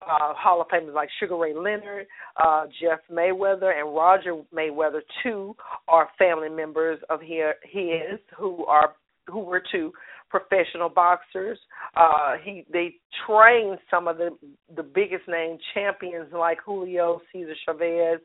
uh, 0.02 0.32
Hall 0.34 0.60
of 0.60 0.68
Famers 0.68 0.94
like 0.94 1.08
Sugar 1.18 1.36
Ray 1.36 1.54
Leonard, 1.54 2.06
uh, 2.42 2.66
Jeff 2.80 3.00
Mayweather, 3.10 3.78
and 3.78 3.94
Roger 3.94 4.42
Mayweather, 4.54 5.00
too, 5.22 5.56
are 5.88 6.08
family 6.18 6.48
members 6.48 7.00
of 7.10 7.20
his 7.20 8.18
who 8.36 8.64
are 8.66 8.94
who 9.28 9.40
were 9.40 9.62
two 9.70 9.92
professional 10.30 10.88
boxers. 10.88 11.58
Uh, 11.96 12.34
he 12.42 12.64
they 12.72 12.96
trained 13.26 13.78
some 13.90 14.08
of 14.08 14.18
the 14.18 14.30
the 14.76 14.82
biggest 14.82 15.28
name 15.28 15.58
champions 15.74 16.28
like 16.32 16.58
Julio 16.64 17.20
Cesar 17.32 17.54
Chavez 17.64 18.20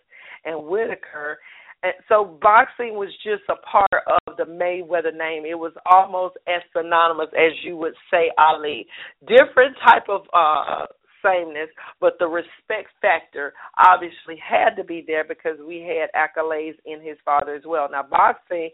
and 0.46 0.66
Whitaker. 0.66 1.40
And 1.82 1.94
so 2.08 2.38
boxing 2.42 2.94
was 2.94 3.10
just 3.24 3.44
a 3.50 3.56
part 3.66 4.04
of 4.08 4.38
the 4.38 4.46
Mayweather 4.46 5.16
name. 5.16 5.44
It 5.46 5.60
was 5.60 5.74
almost 5.86 6.36
as 6.48 6.62
synonymous 6.76 7.28
as 7.34 7.52
you 7.64 7.76
would 7.78 7.94
say 8.10 8.32
Ali. 8.38 8.86
Different 9.28 9.76
type 9.86 10.08
of 10.10 10.22
uh 10.34 10.86
sameness, 11.24 11.70
but 12.02 12.14
the 12.20 12.28
respect 12.28 12.90
factor 13.02 13.54
obviously 13.78 14.36
had 14.38 14.76
to 14.76 14.84
be 14.84 15.04
there 15.08 15.24
because 15.24 15.58
we 15.66 15.80
had 15.80 16.10
accolades 16.14 16.76
in 16.86 17.02
his 17.02 17.18
father 17.24 17.56
as 17.56 17.64
well. 17.66 17.88
Now 17.90 18.04
boxing, 18.04 18.70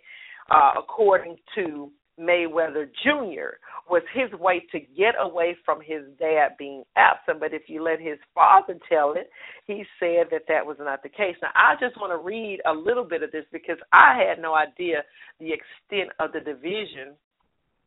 uh, 0.50 0.72
according 0.80 1.38
to 1.56 1.92
Mayweather 2.20 2.90
Jr. 3.04 3.58
was 3.90 4.04
his 4.14 4.32
way 4.40 4.66
to 4.72 4.80
get 4.80 5.16
away 5.20 5.56
from 5.66 5.80
his 5.82 6.04
dad 6.20 6.52
being 6.58 6.84
absent. 6.96 7.40
But 7.40 7.54
if 7.54 7.64
you 7.68 7.84
let 7.84 8.00
his 8.00 8.18
father 8.36 8.78
tell 8.90 9.14
it, 9.14 9.30
he 9.66 9.84
said 10.00 10.28
that 10.32 10.44
that 10.48 10.66
was 10.66 10.78
not 10.80 11.04
the 11.04 11.10
case. 11.10 11.36
Now, 11.42 11.50
I 11.56 11.76
just 11.80 12.00
want 12.00 12.12
to 12.12 12.18
read 12.18 12.60
a 12.66 12.74
little 12.74 13.06
bit 13.06 13.24
of 13.24 13.32
this 13.32 13.46
because 13.52 13.78
I 13.94 14.22
had 14.28 14.42
no 14.42 14.56
idea 14.56 15.04
the 15.40 15.54
extent 15.54 16.12
of 16.20 16.32
the 16.34 16.42
division 16.42 17.16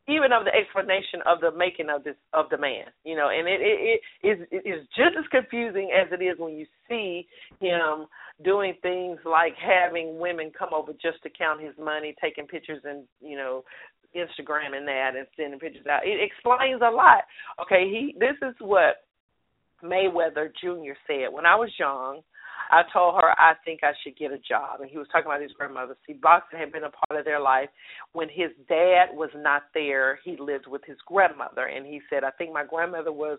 even 0.09 0.33
of 0.33 0.45
the 0.45 0.55
explanation 0.55 1.21
of 1.27 1.41
the 1.41 1.53
making 1.53 1.89
of 1.89 2.03
this 2.03 2.17
of 2.33 2.47
the 2.51 2.59
man 2.59 2.87
you 3.05 3.15
know 3.15 3.29
and 3.29 3.47
it 3.47 3.61
it, 3.61 4.01
is 4.27 4.47
it 4.51 4.69
is 4.69 4.87
just 4.97 5.15
as 5.17 5.25
confusing 5.31 5.91
as 5.95 6.09
it 6.13 6.23
is 6.23 6.39
when 6.39 6.55
you 6.55 6.67
see 6.89 7.27
him 7.61 8.07
doing 8.45 8.75
things 8.83 9.19
like 9.25 9.55
having 9.57 10.19
women 10.19 10.51
come 10.57 10.71
over 10.75 10.93
just 10.93 11.23
to 11.23 11.31
count 11.31 11.61
his 11.61 11.75
money 11.79 12.15
taking 12.21 12.47
pictures 12.47 12.83
and 12.85 13.05
you 13.21 13.37
know 13.37 13.63
Instagramming 14.15 14.87
that 14.87 15.13
and 15.17 15.27
sending 15.37 15.59
pictures 15.59 15.87
out. 15.87 16.07
It 16.07 16.19
explains 16.21 16.83
a 16.83 16.91
lot. 16.91 17.25
Okay, 17.61 17.89
he 17.89 18.15
this 18.19 18.37
is 18.43 18.55
what 18.61 19.05
Mayweather 19.83 20.51
Jr. 20.61 20.95
said. 21.07 21.33
When 21.33 21.47
I 21.47 21.57
was 21.57 21.71
young, 21.79 22.21
I 22.71 22.83
told 22.93 23.15
her 23.17 23.31
I 23.39 23.55
think 23.65 23.81
I 23.83 23.93
should 24.03 24.17
get 24.17 24.33
a 24.33 24.39
job, 24.39 24.81
and 24.81 24.91
he 24.91 24.99
was 24.99 25.07
talking 25.13 25.27
about 25.27 25.43
his 25.43 25.53
grandmother. 25.53 25.97
See, 26.07 26.15
boxing 26.15 26.59
had 26.59 26.73
been 26.73 26.85
a 26.85 26.91
part 26.91 27.19
of 27.19 27.25
their 27.25 27.41
life. 27.41 27.69
When 28.13 28.29
his 28.29 28.51
dad 28.69 29.07
was 29.13 29.31
not 29.35 29.63
there, 29.75 30.19
he 30.25 30.37
lived 30.39 30.67
with 30.67 30.83
his 30.87 30.99
grandmother, 31.07 31.67
and 31.67 31.87
he 31.87 32.01
said, 32.09 32.25
I 32.25 32.31
think 32.31 32.53
my 32.53 32.65
grandmother 32.65 33.13
was 33.13 33.39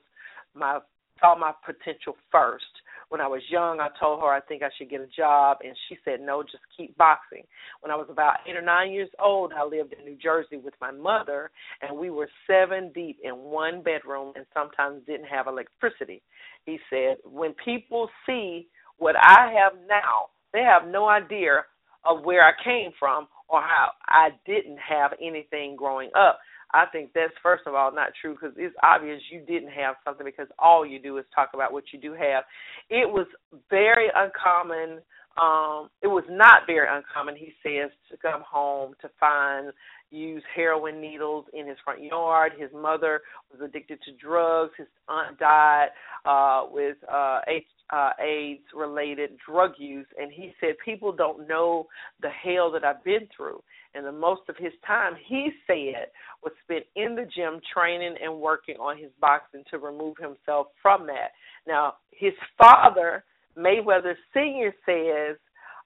my 0.54 0.80
saw 1.20 1.38
my 1.38 1.54
potential 1.66 2.16
first. 2.32 2.66
When 3.14 3.22
I 3.22 3.28
was 3.28 3.44
young, 3.48 3.80
I 3.80 3.90
told 4.00 4.22
her 4.22 4.34
I 4.34 4.42
think 4.42 4.64
I 4.64 4.72
should 4.76 4.90
get 4.90 5.00
a 5.00 5.06
job, 5.06 5.58
and 5.64 5.78
she 5.88 6.00
said, 6.04 6.20
no, 6.20 6.42
just 6.42 6.64
keep 6.76 6.98
boxing. 6.98 7.44
When 7.82 7.92
I 7.92 7.96
was 7.96 8.08
about 8.10 8.38
eight 8.48 8.56
or 8.56 8.62
nine 8.64 8.92
years 8.92 9.10
old, 9.24 9.54
I 9.56 9.64
lived 9.64 9.94
in 9.94 10.04
New 10.04 10.18
Jersey 10.18 10.58
with 10.58 10.74
my 10.82 10.90
mother, 10.90 11.52
and 11.84 11.96
we 11.96 12.10
were 12.10 12.28
seven 12.48 12.92
deep 12.92 13.20
in 13.24 13.36
one 13.36 13.84
bedroom 13.84 14.34
and 14.36 14.48
sometimes 14.52 15.06
didn't 15.06 15.28
have 15.28 15.46
electricity. 15.46 16.24
He 16.66 16.80
said, 16.90 17.18
when 17.24 17.54
people 17.64 18.10
see 18.26 18.68
what 18.98 19.16
I 19.16 19.54
have 19.60 19.74
now, 19.88 20.30
they 20.52 20.62
have 20.64 20.90
no 20.90 21.08
idea 21.08 21.66
of 22.06 22.24
where 22.24 22.42
I 22.44 22.54
came 22.64 22.94
from 23.00 23.28
or 23.48 23.62
how 23.62 23.90
I 24.08 24.30
didn't 24.48 24.80
have 24.80 25.12
anything 25.22 25.76
growing 25.76 26.10
up. 26.18 26.40
I 26.74 26.86
think 26.92 27.12
that's 27.14 27.34
first 27.44 27.64
of 27.68 27.76
all 27.76 27.94
not 27.94 28.10
true 28.20 28.34
because 28.34 28.56
it's 28.58 28.76
obvious 28.82 29.22
you 29.32 29.42
didn't 29.42 29.72
have 29.72 29.96
something 30.04 30.26
because 30.26 30.48
all 30.58 30.86
you 30.86 31.00
do 31.00 31.18
is 31.18 31.26
talk 31.34 31.50
about 31.54 31.72
what 31.72 31.86
you 31.94 32.00
do 32.00 32.14
have. 32.14 32.44
It 32.90 33.08
was 33.10 33.28
very 33.70 34.08
uncommon. 34.16 35.00
Um, 35.36 35.90
it 36.02 36.08
was 36.08 36.24
not 36.30 36.62
very 36.68 36.88
uncommon, 36.90 37.36
he 37.36 37.54
says, 37.64 37.90
to 38.12 38.18
come 38.18 38.44
home 38.48 38.94
to 39.02 39.10
find 39.20 39.72
used 40.12 40.46
heroin 40.56 41.02
needles 41.02 41.46
in 41.54 41.68
his 41.68 41.78
front 41.84 42.04
yard. 42.04 42.54
His 42.58 42.70
mother 42.72 43.22
was 43.52 43.62
addicted 43.68 44.00
to 44.04 44.12
drugs. 44.14 44.74
His 44.78 44.88
aunt 45.08 45.40
died 45.40 45.88
uh, 46.26 46.66
with 46.72 46.98
uh, 47.12 47.40
H, 47.48 47.66
uh, 47.92 48.12
AIDS 48.24 48.64
related 48.76 49.32
drug 49.48 49.72
use. 49.80 50.06
And 50.20 50.32
he 50.32 50.54
said, 50.60 50.76
People 50.86 51.12
don't 51.12 51.48
know 51.48 51.88
the 52.22 52.30
hell 52.30 52.72
that 52.72 52.84
I've 52.84 53.04
been 53.04 53.28
through 53.36 53.64
and 53.96 54.06
the 54.06 54.12
most 54.12 54.42
of 54.50 54.56
his 54.58 54.74
time 54.86 55.14
he 55.28 55.50
said 55.68 56.08
was 56.44 56.54
spent 56.64 56.86
in 56.96 57.16
the 57.16 57.28
gym 57.36 57.60
training 57.74 58.16
and 58.22 58.40
working 58.40 58.76
on 58.78 58.98
his 58.98 59.12
boxing 59.20 59.64
to 59.72 59.78
remove 59.78 60.16
himself 60.18 60.68
from 60.82 61.08
that. 61.08 61.32
Now, 61.68 61.96
his 62.12 62.34
father, 62.58 63.24
Mayweather 63.58 64.16
Sr., 64.34 64.74
says 64.86 65.38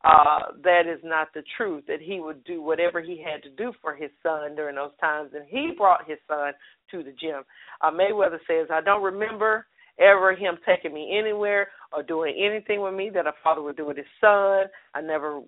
uh, 0.03 0.53
that 0.63 0.83
is 0.87 0.99
not 1.03 1.29
the 1.33 1.43
truth, 1.57 1.83
that 1.87 2.01
he 2.01 2.19
would 2.19 2.43
do 2.43 2.61
whatever 2.61 3.01
he 3.01 3.21
had 3.21 3.43
to 3.43 3.49
do 3.51 3.73
for 3.81 3.95
his 3.95 4.11
son 4.23 4.55
during 4.55 4.75
those 4.75 4.91
times, 5.01 5.31
and 5.33 5.45
he 5.49 5.73
brought 5.77 6.07
his 6.07 6.19
son 6.27 6.53
to 6.91 7.03
the 7.03 7.15
gym. 7.19 7.43
Uh, 7.81 7.91
Mayweather 7.91 8.39
says, 8.47 8.67
I 8.71 8.81
don't 8.81 9.03
remember 9.03 9.65
ever 9.99 10.35
him 10.35 10.57
taking 10.65 10.93
me 10.93 11.17
anywhere 11.17 11.69
or 11.91 12.03
doing 12.03 12.35
anything 12.37 12.81
with 12.81 12.93
me 12.93 13.09
that 13.13 13.27
a 13.27 13.33
father 13.43 13.61
would 13.61 13.77
do 13.77 13.85
with 13.85 13.97
his 13.97 14.05
son. 14.21 14.65
I 14.93 15.01
never 15.01 15.41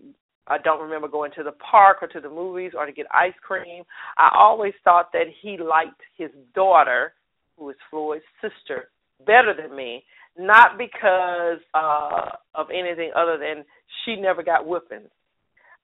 I 0.50 0.58
don't 0.58 0.82
remember 0.82 1.08
going 1.08 1.32
to 1.38 1.44
the 1.44 1.52
park 1.54 1.98
or 2.02 2.08
to 2.08 2.20
the 2.20 2.30
movies 2.30 2.72
or 2.78 2.86
to 2.86 2.92
get 2.92 3.06
ice 3.12 3.34
cream. 3.42 3.84
I 4.18 4.30
always 4.34 4.74
thought 4.84 5.12
that 5.14 5.28
he 5.42 5.58
liked 5.58 6.02
his 6.18 6.32
daughter, 6.56 7.14
who 7.58 7.70
is 7.70 7.76
Floyd's 7.90 8.24
sister, 8.42 8.90
better 9.26 9.54
than 9.56 9.76
me, 9.76 10.04
not 10.38 10.78
because 10.78 11.60
uh 11.74 12.32
of 12.56 12.68
anything 12.74 13.12
other 13.16 13.38
than 13.38 13.64
she 14.04 14.16
never 14.16 14.44
got 14.44 14.66
whippings. 14.66 15.10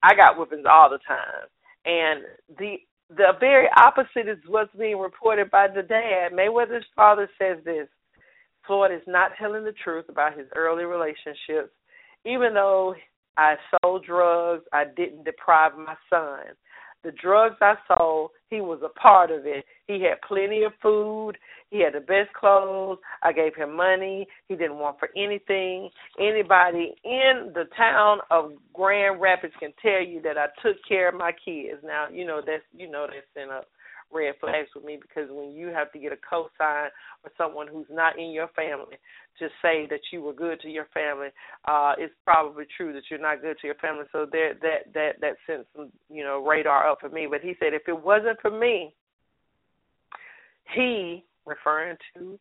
I 0.04 0.16
got 0.16 0.38
whippings 0.38 0.66
all 0.70 0.90
the 0.90 1.00
time. 1.08 1.48
And 1.86 2.24
the 2.58 2.78
the 3.10 3.34
very 3.40 3.68
opposite 3.78 4.28
is 4.28 4.38
what's 4.48 4.74
being 4.76 4.98
reported 4.98 5.52
by 5.52 5.68
the 5.68 5.84
dad. 5.84 6.32
Mayweather's 6.34 6.86
father 6.96 7.30
says 7.38 7.58
this 7.64 7.88
Floyd 8.66 8.92
is 8.92 9.02
not 9.08 9.32
telling 9.40 9.64
the 9.64 9.74
truth 9.84 10.06
about 10.10 10.38
his 10.38 10.48
early 10.56 10.86
relationships, 10.86 11.72
even 12.26 12.54
though 12.54 12.96
I 13.38 13.56
sold 13.82 14.06
drugs. 14.06 14.64
I 14.74 14.86
didn't 14.86 15.24
deprive 15.26 15.78
my 15.78 15.96
son. 16.10 16.56
The 17.04 17.12
drugs 17.12 17.58
I 17.62 17.76
sold, 17.88 18.32
he 18.50 18.62
was 18.62 18.80
a 18.84 18.90
part 18.90 19.30
of 19.30 19.46
it. 19.46 19.64
He 19.86 20.02
had 20.02 20.22
plenty 20.28 20.64
of 20.64 20.72
food. 20.82 21.34
He 21.70 21.84
had 21.84 21.94
the 21.94 22.00
best 22.00 22.34
clothes. 22.34 22.98
I 23.22 23.32
gave 23.32 23.56
him 23.56 23.76
money. 23.76 24.28
He 24.48 24.56
didn't 24.56 24.80
want 24.80 24.98
for 24.98 25.10
anything. 25.16 25.90
Anybody 26.20 26.96
in 27.04 27.52
the 27.54 27.66
town 27.78 28.20
of 28.32 28.54
Grand 28.74 29.22
Rapids 29.22 29.54
can 29.60 29.72
tell 29.84 30.04
you 30.04 30.20
that 30.24 30.38
I 30.38 30.48
took 30.64 30.78
care 30.88 31.10
of 31.10 31.16
my 31.16 31.32
kids. 31.32 31.80
Now, 31.84 32.08
you 32.12 32.26
know 32.26 32.42
that's 32.44 32.64
you 32.76 32.90
know 32.90 33.06
that's 33.08 33.28
in 33.36 33.52
a 33.52 33.62
red 34.14 34.36
flags 34.40 34.70
with 34.76 34.86
me 34.86 34.98
because 35.02 35.30
when 35.32 35.52
you 35.52 35.68
have 35.68 35.92
to 35.92 36.00
get 36.00 36.12
a 36.12 36.16
cosign 36.16 36.88
or 37.24 37.32
someone 37.38 37.68
who's 37.68 37.88
not 37.90 38.18
in 38.18 38.32
your 38.32 38.48
family 38.50 38.98
to 39.40 39.48
say 39.62 39.88
that 39.90 40.00
you 40.12 40.22
were 40.22 40.34
good 40.34 40.60
to 40.62 40.70
your 40.70 40.88
family, 40.94 41.28
uh, 41.68 41.94
it's 41.98 42.14
probably 42.24 42.66
true 42.78 42.94
that 42.94 43.04
you're 43.10 43.20
not 43.20 43.42
good 43.42 43.58
to 43.62 43.68
your 43.68 43.76
family. 43.76 44.06
So 44.12 44.26
that 44.32 44.54
that 44.62 44.94
that 44.94 45.12
that 45.22 45.36
sent 45.48 45.68
some 45.76 45.92
you 46.10 46.24
know 46.24 46.44
radar 46.46 46.90
up 46.90 47.00
for 47.02 47.10
me. 47.10 47.28
But 47.30 47.42
he 47.42 47.54
said 47.60 47.74
if 47.74 47.88
it 47.88 48.04
wasn't 48.04 48.40
for 48.42 48.52
me, 48.52 48.94
he 50.74 51.24
referring 51.46 51.98
to 52.16 52.40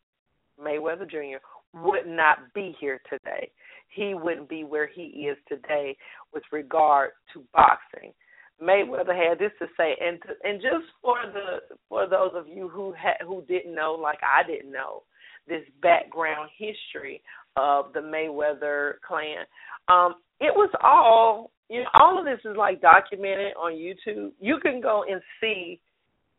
Mayweather 0.59 1.09
Jr. 1.09 1.37
would 1.73 2.07
not 2.07 2.53
be 2.53 2.75
here 2.79 3.01
today. 3.09 3.51
He 3.89 4.13
wouldn't 4.13 4.49
be 4.49 4.63
where 4.63 4.87
he 4.87 5.27
is 5.29 5.37
today 5.47 5.95
with 6.33 6.43
regard 6.51 7.11
to 7.33 7.43
boxing. 7.53 8.13
Mayweather 8.61 9.15
had 9.15 9.39
this 9.39 9.51
to 9.59 9.67
say, 9.77 9.95
and 9.99 10.19
and 10.43 10.61
just 10.61 10.85
for 11.01 11.17
the 11.33 11.75
for 11.89 12.07
those 12.07 12.31
of 12.33 12.47
you 12.47 12.69
who 12.69 12.93
had 12.93 13.25
who 13.25 13.43
didn't 13.47 13.75
know, 13.75 13.97
like 14.01 14.19
I 14.23 14.47
didn't 14.47 14.71
know, 14.71 15.03
this 15.47 15.63
background 15.81 16.49
history 16.57 17.21
of 17.57 17.93
the 17.93 17.99
Mayweather 17.99 18.93
clan. 19.05 19.45
Um, 19.87 20.15
it 20.39 20.53
was 20.55 20.69
all 20.81 21.51
you 21.69 21.81
know. 21.81 21.89
All 21.93 22.17
of 22.17 22.25
this 22.25 22.39
is 22.49 22.55
like 22.57 22.81
documented 22.81 23.53
on 23.57 23.73
YouTube. 23.73 24.31
You 24.39 24.59
can 24.61 24.81
go 24.81 25.03
and 25.09 25.21
see 25.41 25.81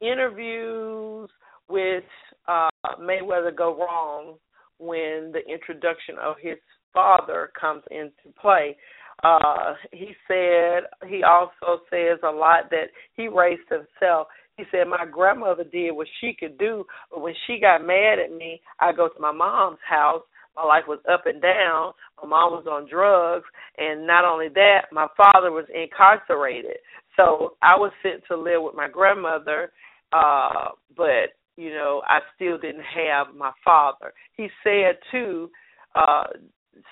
interviews 0.00 1.29
with 1.68 2.05
uh, 2.48 2.70
Mayweather 3.00 3.55
go 3.55 3.76
wrong 3.76 4.37
when 4.79 5.33
the 5.33 5.42
introduction 5.52 6.16
of 6.22 6.37
his 6.40 6.57
father 6.92 7.50
comes 7.59 7.83
into 7.90 8.35
play. 8.40 8.76
Uh, 9.22 9.74
he 9.92 10.11
said 10.29 10.85
he 11.09 11.22
also 11.22 11.83
says 11.90 12.18
a 12.22 12.31
lot 12.31 12.70
that 12.70 12.88
he 13.14 13.29
raised 13.29 13.68
himself. 13.70 14.29
He 14.57 14.64
said 14.70 14.88
my 14.88 15.05
grandmother 15.11 15.64
did 15.64 15.92
what 15.92 16.07
she 16.20 16.35
could 16.38 16.59
do, 16.59 16.85
but 17.11 17.22
when 17.22 17.35
she 17.46 17.59
got 17.61 17.87
mad 17.87 18.18
at 18.18 18.33
me, 18.33 18.61
I 18.81 18.92
go 18.92 19.09
to 19.09 19.20
my 19.20 19.33
mom's 19.33 19.79
house. 19.88 20.22
My 20.55 20.64
life 20.64 20.85
was 20.88 21.00
up 21.11 21.26
and 21.26 21.42
down. 21.42 21.92
My 22.22 22.29
mom 22.29 22.52
was 22.52 22.66
on 22.66 22.88
drugs, 22.88 23.44
and 23.76 24.07
not 24.07 24.24
only 24.24 24.48
that, 24.55 24.87
my 24.90 25.07
father 25.16 25.52
was 25.52 25.66
incarcerated. 25.74 26.79
So 27.16 27.57
I 27.62 27.76
was 27.76 27.92
sent 28.02 28.22
to 28.29 28.37
live 28.37 28.62
with 28.62 28.74
my 28.74 28.88
grandmother, 28.88 29.70
uh, 30.12 30.70
but 30.96 31.37
you 31.57 31.70
know 31.70 32.02
I 32.07 32.20
still 32.35 32.59
didn't 32.59 32.85
have 32.85 33.35
my 33.35 33.52
father. 33.64 34.12
He 34.35 34.48
said 34.62 34.98
too, 35.11 35.50
uh, 35.94 36.24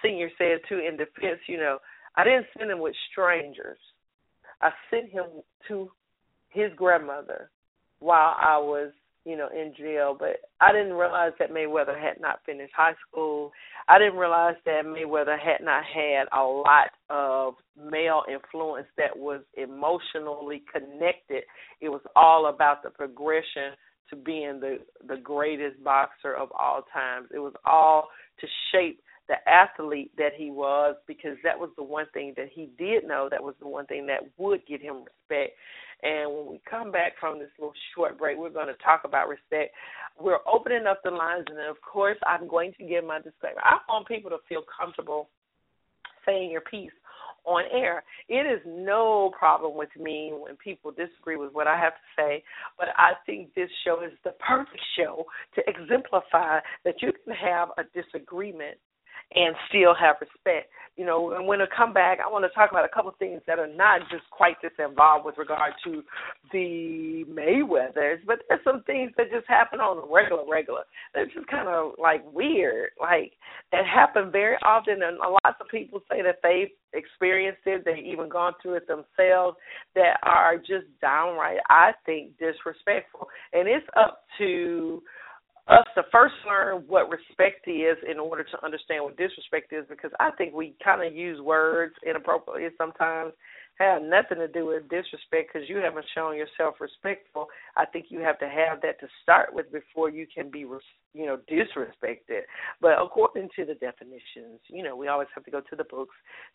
senior 0.02 0.30
said 0.36 0.60
too 0.68 0.78
in 0.78 0.96
defense, 0.96 1.40
you 1.46 1.58
know 1.58 1.78
I 2.16 2.24
didn't 2.24 2.46
send 2.56 2.70
him 2.70 2.80
with 2.80 2.94
strangers. 3.10 3.78
I 4.60 4.70
sent 4.90 5.10
him 5.10 5.24
to 5.68 5.90
his 6.48 6.70
grandmother 6.76 7.50
while 7.98 8.36
I 8.40 8.58
was, 8.58 8.92
you 9.24 9.36
know, 9.36 9.48
in 9.48 9.74
jail. 9.76 10.16
But 10.18 10.36
I 10.60 10.72
didn't 10.72 10.94
realize 10.94 11.32
that 11.38 11.50
Mayweather 11.50 12.00
had 12.00 12.20
not 12.20 12.40
finished 12.46 12.72
high 12.76 12.94
school. 13.08 13.52
I 13.88 13.98
didn't 13.98 14.16
realize 14.16 14.54
that 14.64 14.84
Mayweather 14.84 15.38
had 15.38 15.64
not 15.64 15.82
had 15.84 16.26
a 16.32 16.42
lot 16.42 16.90
of 17.10 17.54
male 17.76 18.22
influence 18.32 18.86
that 18.96 19.16
was 19.16 19.40
emotionally 19.54 20.62
connected. 20.72 21.42
It 21.80 21.88
was 21.88 22.02
all 22.14 22.46
about 22.46 22.82
the 22.82 22.90
progression 22.90 23.72
to 24.10 24.16
being 24.16 24.60
the 24.60 24.78
the 25.08 25.16
greatest 25.16 25.82
boxer 25.82 26.34
of 26.34 26.50
all 26.58 26.82
times. 26.92 27.28
It 27.34 27.38
was 27.38 27.54
all 27.64 28.08
to 28.40 28.46
shape 28.70 29.00
the 29.28 29.36
athlete 29.48 30.12
that 30.18 30.32
he 30.36 30.50
was 30.50 30.96
because 31.06 31.36
that 31.42 31.58
was 31.58 31.70
the 31.76 31.82
one 31.82 32.06
thing 32.12 32.34
that 32.36 32.48
he 32.52 32.68
did 32.78 33.04
know 33.04 33.28
that 33.30 33.42
was 33.42 33.54
the 33.60 33.68
one 33.68 33.86
thing 33.86 34.06
that 34.06 34.20
would 34.36 34.66
get 34.66 34.82
him 34.82 35.04
respect. 35.04 35.56
And 36.02 36.30
when 36.30 36.46
we 36.50 36.60
come 36.68 36.92
back 36.92 37.12
from 37.18 37.38
this 37.38 37.48
little 37.58 37.72
short 37.94 38.18
break 38.18 38.36
we're 38.36 38.50
going 38.50 38.66
to 38.66 38.82
talk 38.84 39.02
about 39.04 39.28
respect. 39.28 39.74
We're 40.20 40.44
opening 40.46 40.86
up 40.86 41.00
the 41.02 41.10
lines 41.10 41.46
and 41.48 41.58
of 41.60 41.76
course 41.80 42.18
i'm 42.26 42.46
going 42.48 42.72
to 42.78 42.84
give 42.84 43.04
my 43.04 43.20
disclaimer. 43.20 43.60
I 43.62 43.78
want 43.88 44.06
people 44.06 44.30
to 44.30 44.38
feel 44.48 44.62
comfortable 44.78 45.28
saying 46.26 46.50
your 46.50 46.62
piece 46.62 46.92
on 47.44 47.64
air. 47.72 48.02
It 48.28 48.46
is 48.46 48.60
no 48.66 49.30
problem 49.38 49.76
with 49.76 49.90
me 49.98 50.32
when 50.34 50.56
people 50.56 50.90
disagree 50.90 51.36
with 51.36 51.52
what 51.52 51.66
I 51.66 51.78
have 51.78 51.92
to 51.92 52.22
say, 52.22 52.42
but 52.78 52.88
I 52.96 53.12
think 53.26 53.54
this 53.54 53.68
show 53.84 54.02
is 54.02 54.12
the 54.24 54.32
perfect 54.46 54.80
show 54.96 55.24
to 55.54 55.62
exemplify 55.66 56.60
that 56.84 57.02
you 57.02 57.12
can 57.24 57.34
have 57.34 57.68
a 57.76 57.84
disagreement 57.94 58.78
and 59.34 59.54
still 59.68 59.94
have 59.94 60.16
respect. 60.20 60.70
You 60.96 61.04
know, 61.04 61.32
and 61.32 61.48
when 61.48 61.60
I 61.60 61.64
come 61.76 61.92
back, 61.92 62.18
I 62.24 62.30
want 62.30 62.44
to 62.44 62.54
talk 62.54 62.70
about 62.70 62.84
a 62.84 62.88
couple 62.88 63.10
of 63.10 63.16
things 63.16 63.42
that 63.48 63.58
are 63.58 63.66
not 63.66 64.02
just 64.12 64.22
quite 64.30 64.54
this 64.62 64.70
involved 64.78 65.26
with 65.26 65.36
regard 65.38 65.72
to 65.82 66.04
the 66.52 67.24
Mayweathers, 67.28 68.18
but 68.24 68.38
there's 68.48 68.62
some 68.62 68.84
things 68.84 69.10
that 69.16 69.28
just 69.32 69.48
happen 69.48 69.80
on 69.80 69.98
a 69.98 70.14
regular, 70.14 70.44
regular. 70.48 70.82
They're 71.12 71.26
just 71.26 71.48
kind 71.48 71.66
of 71.66 71.94
like 71.98 72.22
weird, 72.32 72.90
like 73.00 73.32
that 73.72 73.84
happen 73.92 74.30
very 74.30 74.54
often, 74.64 75.02
and 75.02 75.18
a 75.18 75.30
lots 75.30 75.58
of 75.60 75.66
people 75.68 76.00
say 76.08 76.22
that 76.22 76.38
they've 76.44 76.70
experienced 76.92 77.62
it, 77.66 77.84
they've 77.84 77.98
even 77.98 78.28
gone 78.28 78.52
through 78.62 78.74
it 78.74 78.86
themselves, 78.86 79.56
that 79.96 80.18
are 80.22 80.58
just 80.58 80.86
downright, 81.00 81.58
I 81.70 81.90
think, 82.06 82.38
disrespectful, 82.38 83.26
and 83.52 83.66
it's 83.66 83.86
up 83.96 84.22
to 84.38 85.02
us 85.68 85.86
to 85.94 86.02
first 86.12 86.34
learn 86.46 86.84
what 86.86 87.08
respect 87.08 87.66
is 87.66 87.96
in 88.10 88.18
order 88.18 88.44
to 88.44 88.64
understand 88.64 89.04
what 89.04 89.16
disrespect 89.16 89.72
is 89.72 89.84
because 89.88 90.10
I 90.20 90.30
think 90.32 90.52
we 90.54 90.74
kind 90.84 91.06
of 91.06 91.14
use 91.14 91.40
words 91.40 91.94
inappropriately 92.04 92.68
sometimes 92.76 93.32
have 93.78 94.02
nothing 94.02 94.38
to 94.38 94.48
do 94.48 94.66
with 94.66 94.88
disrespect 94.88 95.50
because 95.52 95.68
you 95.68 95.78
haven't 95.78 96.06
shown 96.14 96.36
yourself 96.36 96.76
respectful. 96.80 97.48
I 97.76 97.84
think 97.84 98.06
you 98.08 98.20
have 98.20 98.38
to 98.38 98.48
have 98.48 98.80
that 98.82 99.00
to 99.00 99.08
start 99.22 99.52
with 99.52 99.72
before 99.72 100.10
you 100.10 100.26
can 100.32 100.50
be, 100.50 100.60
you 100.60 101.26
know, 101.26 101.38
disrespected. 101.50 102.42
But 102.80 103.02
according 103.02 103.48
to 103.56 103.64
the 103.64 103.74
definitions, 103.74 104.60
you 104.68 104.82
know, 104.82 104.96
we 104.96 105.08
always 105.08 105.28
have 105.34 105.44
to 105.44 105.50
go 105.50 105.60
to 105.60 105.76
the 105.76 105.84
books, 105.84 106.14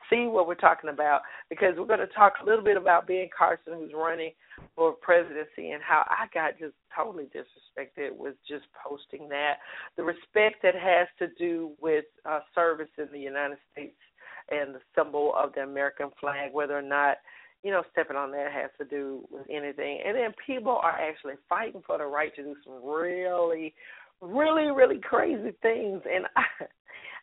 see 0.10 0.28
what 0.28 0.48
we're 0.48 0.56
talking 0.56 0.90
about 0.90 1.22
because 1.50 1.76
we're 1.78 1.86
going 1.86 2.00
to 2.00 2.08
talk 2.08 2.34
a 2.42 2.46
little 2.46 2.64
bit 2.64 2.78
about 2.78 3.08
Ben 3.08 3.28
Carson, 3.38 3.74
who's 3.74 3.92
running 3.94 4.32
for 4.76 4.94
presidency, 4.94 5.72
and 5.72 5.84
how 5.84 6.06
I 6.10 6.28
got 6.34 6.58
just 6.58 6.76
totally 6.96 7.26
disrespected 7.26 8.16
with 8.16 8.36
just 8.48 8.66
posting 8.82 9.28
that. 9.30 9.58
The 9.98 10.04
respect 10.04 10.64
that 10.64 10.76
has 10.76 11.08
to 11.20 11.28
do 11.38 11.72
with 11.82 12.06
uh, 12.26 12.40
service 12.56 12.90
in 12.98 13.08
the 13.12 13.20
United 13.20 13.58
States 13.72 13.96
and 14.52 14.76
the 14.76 14.82
symbol 14.96 15.34
of 15.38 15.54
the 15.54 15.62
American 15.62 16.10
flag, 16.20 16.54
whether 16.54 16.78
or 16.78 16.84
not 16.84 17.18
you 17.64 17.72
know 17.72 17.84
stepping 17.92 18.18
on 18.18 18.32
that 18.32 18.52
has 18.52 18.72
to 18.80 18.86
do 18.86 19.28
with 19.32 19.46
anything. 19.50 20.02
And 20.06 20.16
then 20.16 20.32
people 20.46 20.80
are 20.82 21.00
actually 21.00 21.36
fighting 21.50 21.84
for 21.86 21.98
the 21.98 22.06
right 22.06 22.36
to 22.36 22.44
do 22.44 22.56
some 22.66 22.84
really, 22.84 23.74
really, 24.22 24.72
really 24.72 25.00
crazy 25.00 25.54
things. 25.62 26.02
And 26.12 26.26
I, 26.36 26.66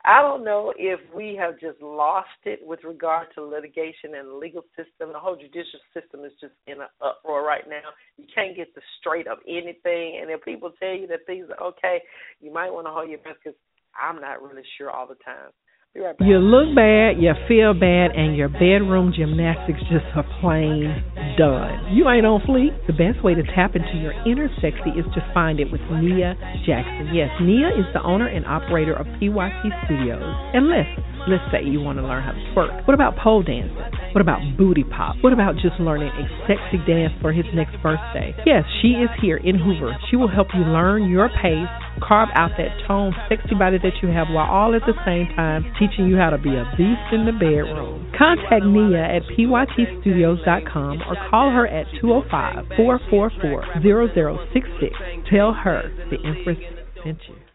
I 0.04 0.22
don't 0.22 0.44
know 0.44 0.72
if 0.78 1.00
we 1.14 1.36
have 1.40 1.58
just 1.58 1.82
lost 1.82 2.28
it 2.44 2.60
with 2.62 2.84
regard 2.84 3.28
to 3.34 3.42
litigation 3.42 4.14
and 4.16 4.28
the 4.28 4.34
legal 4.34 4.62
system. 4.76 5.12
The 5.12 5.18
whole 5.18 5.36
judicial 5.36 5.80
system 5.92 6.24
is 6.24 6.32
just 6.40 6.54
in 6.68 6.80
an 6.80 6.88
uproar 7.02 7.44
right 7.44 7.64
now. 7.68 7.82
You 8.16 8.26
can't 8.32 8.56
get 8.56 8.74
the 8.74 8.82
straight 9.00 9.26
of 9.26 9.38
anything. 9.48 10.20
And 10.22 10.30
if 10.30 10.44
people 10.44 10.72
tell 10.78 10.94
you 10.94 11.08
that 11.08 11.26
things 11.26 11.48
are 11.50 11.66
okay, 11.68 12.02
you 12.40 12.52
might 12.52 12.72
want 12.72 12.86
to 12.86 12.92
hold 12.92 13.10
your 13.10 13.18
breath 13.18 13.36
because 13.42 13.58
I'm 14.00 14.20
not 14.20 14.42
really 14.42 14.62
sure 14.78 14.90
all 14.90 15.08
the 15.08 15.16
time. 15.24 15.50
Right 15.96 16.16
you 16.20 16.36
look 16.38 16.76
bad, 16.76 17.16
you 17.16 17.32
feel 17.48 17.72
bad, 17.72 18.12
and 18.12 18.36
your 18.36 18.48
bedroom 18.48 19.12
gymnastics 19.16 19.80
just 19.88 20.04
are 20.12 20.28
plain 20.40 20.92
done. 21.40 21.96
You 21.96 22.08
ain't 22.08 22.26
on 22.28 22.44
fleek. 22.44 22.76
The 22.86 22.92
best 22.92 23.24
way 23.24 23.32
to 23.32 23.42
tap 23.56 23.72
into 23.76 23.96
your 23.96 24.12
inner 24.28 24.48
sexy 24.60 24.92
is 24.92 25.08
to 25.16 25.24
find 25.32 25.58
it 25.58 25.72
with 25.72 25.80
Nia 25.88 26.36
Jackson. 26.68 27.16
Yes, 27.16 27.32
Nia 27.40 27.72
is 27.72 27.88
the 27.96 28.02
owner 28.04 28.28
and 28.28 28.44
operator 28.44 28.92
of 28.92 29.06
PYT 29.16 29.72
Studios. 29.88 30.28
And 30.52 30.68
listen, 30.68 31.00
let's 31.32 31.44
say 31.48 31.64
you 31.64 31.80
want 31.80 31.96
to 31.96 32.04
learn 32.04 32.22
how 32.22 32.32
to 32.32 32.42
twerk. 32.52 32.86
What 32.86 32.92
about 32.92 33.16
pole 33.16 33.42
dancing? 33.42 33.76
What 34.12 34.20
about 34.20 34.40
booty 34.56 34.84
pop? 34.84 35.16
What 35.20 35.32
about 35.32 35.56
just 35.56 35.80
learning 35.80 36.12
a 36.12 36.24
sexy 36.44 36.76
dance 36.84 37.12
for 37.20 37.32
his 37.32 37.44
next 37.54 37.80
birthday? 37.80 38.36
Yes, 38.44 38.64
she 38.82 39.00
is 39.00 39.08
here 39.20 39.36
in 39.36 39.56
Hoover. 39.56 39.96
She 40.10 40.16
will 40.16 40.28
help 40.28 40.48
you 40.52 40.60
learn 40.60 41.08
your 41.08 41.28
pace 41.28 41.68
carve 42.00 42.28
out 42.34 42.50
that 42.58 42.72
tone, 42.86 43.14
sexy 43.28 43.54
body 43.54 43.78
that 43.78 44.02
you 44.02 44.08
have 44.08 44.28
while 44.30 44.50
all 44.50 44.74
at 44.74 44.82
the 44.86 44.94
same 45.04 45.28
time 45.36 45.64
teaching 45.78 46.06
you 46.06 46.16
how 46.16 46.30
to 46.30 46.38
be 46.38 46.50
a 46.50 46.64
beast 46.76 47.12
in 47.12 47.26
the 47.26 47.32
bedroom. 47.32 48.10
Contact 48.16 48.64
Nia 48.64 49.02
at 49.02 49.22
pytstudios.com 49.32 51.02
or 51.02 51.16
call 51.30 51.50
her 51.50 51.66
at 51.66 51.86
205 52.00 52.76
444 52.76 53.80
0066. 53.82 54.94
Tell 55.30 55.52
her 55.52 55.90
the 56.10 56.18
Empress 56.24 56.58
sent 57.02 57.18
you. 57.28 57.45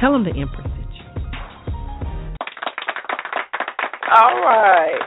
Tell 0.00 0.14
him 0.14 0.24
the 0.24 0.30
Empress 0.30 0.62
sent 0.62 0.92
you. 0.94 1.04
All 4.16 4.40
right. 4.40 4.98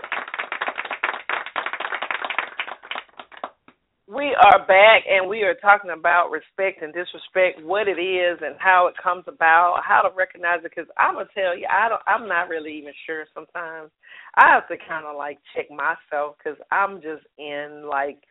We 4.14 4.36
are 4.36 4.60
back 4.68 5.04
and 5.10 5.28
we 5.28 5.42
are 5.42 5.56
talking 5.56 5.90
about 5.90 6.30
respect 6.30 6.84
and 6.84 6.94
disrespect, 6.94 7.66
what 7.66 7.88
it 7.88 8.00
is 8.00 8.38
and 8.42 8.56
how 8.60 8.86
it 8.86 8.94
comes 9.02 9.24
about, 9.28 9.82
how 9.84 10.08
to 10.08 10.16
recognize 10.16 10.60
it. 10.64 10.70
Because 10.70 10.90
I'm 11.00 11.16
gonna 11.16 11.26
tell 11.34 11.58
you, 11.58 11.66
I 11.66 11.90
don't, 11.90 12.02
I'm 12.06 12.28
not 12.28 12.48
really 12.48 12.78
even 12.78 12.94
sure. 13.08 13.26
Sometimes 13.34 13.90
I 14.36 14.54
have 14.54 14.68
to 14.68 14.78
kind 14.88 15.06
of 15.08 15.18
like 15.18 15.40
check 15.56 15.66
myself 15.72 16.36
because 16.38 16.60
I'm 16.72 17.02
just 17.02 17.26
in 17.40 17.90
like 17.90 18.22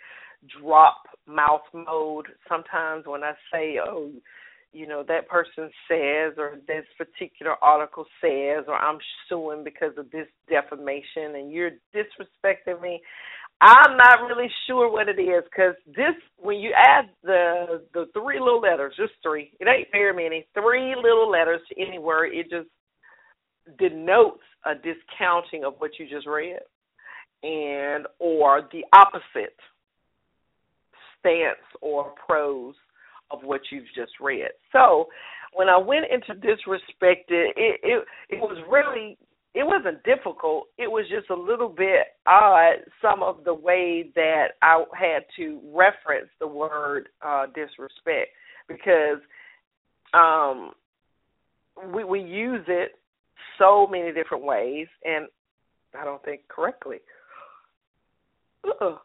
drop 0.61 1.03
mouth 1.27 1.63
mode 1.73 2.27
sometimes 2.49 3.05
when 3.07 3.23
I 3.23 3.33
say, 3.53 3.77
oh, 3.85 4.11
you 4.73 4.87
know, 4.87 5.05
that 5.07 5.29
person 5.29 5.71
says 5.87 6.35
or 6.39 6.57
this 6.67 6.85
particular 6.97 7.57
article 7.63 8.07
says 8.21 8.65
or 8.67 8.75
I'm 8.75 8.99
suing 9.29 9.65
because 9.65 9.93
of 9.99 10.11
this 10.11 10.27
defamation 10.49 11.37
and 11.37 11.53
you're 11.53 11.73
disrespecting 11.95 12.81
me. 12.81 13.01
I'm 13.61 13.97
not 13.97 14.27
really 14.27 14.51
sure 14.67 14.91
what 14.91 15.09
it 15.09 15.21
is 15.21 15.45
because 15.45 15.75
this, 15.87 16.17
when 16.39 16.57
you 16.59 16.73
add 16.77 17.11
the 17.23 17.83
the 17.95 18.07
three 18.13 18.41
little 18.41 18.61
letters, 18.61 18.95
just 18.97 19.13
three, 19.23 19.53
it 19.61 19.69
ain't 19.69 19.89
very 19.93 20.13
many, 20.13 20.47
three 20.53 20.97
little 20.97 21.31
letters 21.31 21.61
to 21.69 21.81
any 21.81 21.99
word, 22.01 22.33
it 22.33 22.51
just 22.51 22.69
denotes 23.79 24.43
a 24.67 24.75
discounting 24.75 25.65
of 25.65 25.75
what 25.79 25.93
you 25.99 26.09
just 26.09 26.27
read 26.27 26.59
and 27.45 28.07
or 28.19 28.69
the 28.73 28.85
opposite 28.93 29.57
stance 31.23 31.59
or 31.81 32.13
prose 32.27 32.75
of 33.31 33.41
what 33.43 33.61
you've 33.71 33.87
just 33.95 34.13
read. 34.21 34.49
So 34.73 35.07
when 35.55 35.69
I 35.69 35.79
went 35.79 36.07
into 36.11 36.35
disrespect 36.35 37.31
it, 37.31 37.55
it 37.57 38.05
it, 38.29 38.39
was 38.39 38.59
really 38.71 39.17
it 39.55 39.65
wasn't 39.65 40.03
difficult. 40.05 40.65
It 40.79 40.91
was 40.91 41.07
just 41.11 41.31
a 41.31 41.35
little 41.35 41.69
bit 41.69 42.07
odd 42.27 42.77
some 43.01 43.23
of 43.23 43.45
the 43.45 43.55
way 43.55 44.11
that 44.15 44.49
I 44.63 44.85
had 44.99 45.25
to 45.37 45.61
reference 45.73 46.29
the 46.41 46.47
word 46.47 47.09
uh 47.25 47.47
disrespect 47.47 48.31
because 48.69 49.21
um 50.15 50.73
we 51.95 52.05
we 52.05 52.21
use 52.21 52.65
it 52.69 52.93
so 53.59 53.87
many 53.91 54.13
different 54.13 54.45
ways 54.45 54.89
and 55.05 55.27
I 55.99 56.05
don't 56.05 56.23
think 56.25 56.49
correctly. 56.49 56.99
Ugh. 58.81 58.99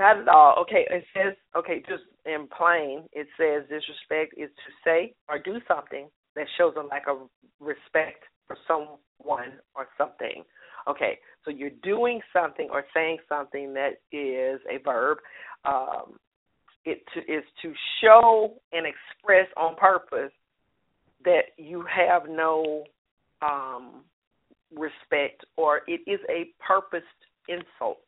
Not 0.00 0.18
at 0.18 0.28
all. 0.28 0.54
Okay, 0.62 0.86
it 0.90 1.04
says 1.14 1.34
okay, 1.54 1.82
just 1.86 2.04
in 2.24 2.48
plain, 2.56 3.04
it 3.12 3.26
says 3.36 3.68
disrespect 3.68 4.32
is 4.34 4.48
to 4.48 4.72
say 4.82 5.12
or 5.28 5.38
do 5.38 5.60
something 5.68 6.08
that 6.34 6.46
shows 6.56 6.72
a 6.78 6.82
lack 6.82 7.02
of 7.06 7.28
respect 7.60 8.24
for 8.46 8.56
someone 8.66 9.52
or 9.74 9.88
something. 9.98 10.42
Okay, 10.88 11.18
so 11.44 11.50
you're 11.50 11.76
doing 11.82 12.20
something 12.32 12.68
or 12.72 12.84
saying 12.94 13.18
something 13.28 13.74
that 13.74 14.00
is 14.10 14.58
a 14.70 14.82
verb. 14.82 15.18
Um, 15.66 16.18
it 16.86 17.02
to, 17.12 17.20
is 17.20 17.44
to 17.60 17.74
show 18.02 18.54
and 18.72 18.86
express 18.86 19.48
on 19.58 19.76
purpose 19.76 20.32
that 21.26 21.52
you 21.58 21.84
have 21.94 22.22
no 22.26 22.84
um, 23.42 24.02
respect 24.74 25.44
or 25.58 25.82
it 25.86 26.00
is 26.10 26.20
a 26.30 26.46
purposed 26.66 27.04
insult. 27.50 28.00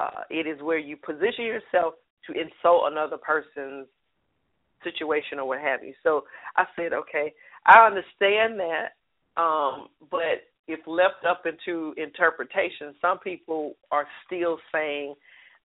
Uh, 0.00 0.22
it 0.30 0.46
is 0.46 0.62
where 0.62 0.78
you 0.78 0.96
position 0.96 1.44
yourself 1.44 1.94
to 2.26 2.32
insult 2.32 2.90
another 2.90 3.18
person's 3.18 3.86
situation 4.82 5.38
or 5.38 5.46
what 5.46 5.60
have 5.60 5.84
you. 5.84 5.92
So 6.02 6.24
I 6.56 6.64
said, 6.74 6.92
okay, 6.92 7.34
I 7.66 7.86
understand 7.86 8.58
that, 8.60 9.40
um, 9.40 9.88
but 10.10 10.48
if 10.68 10.80
left 10.86 11.24
up 11.28 11.44
into 11.44 11.94
interpretation, 11.96 12.94
some 13.00 13.18
people 13.18 13.74
are 13.90 14.06
still 14.26 14.58
saying 14.72 15.14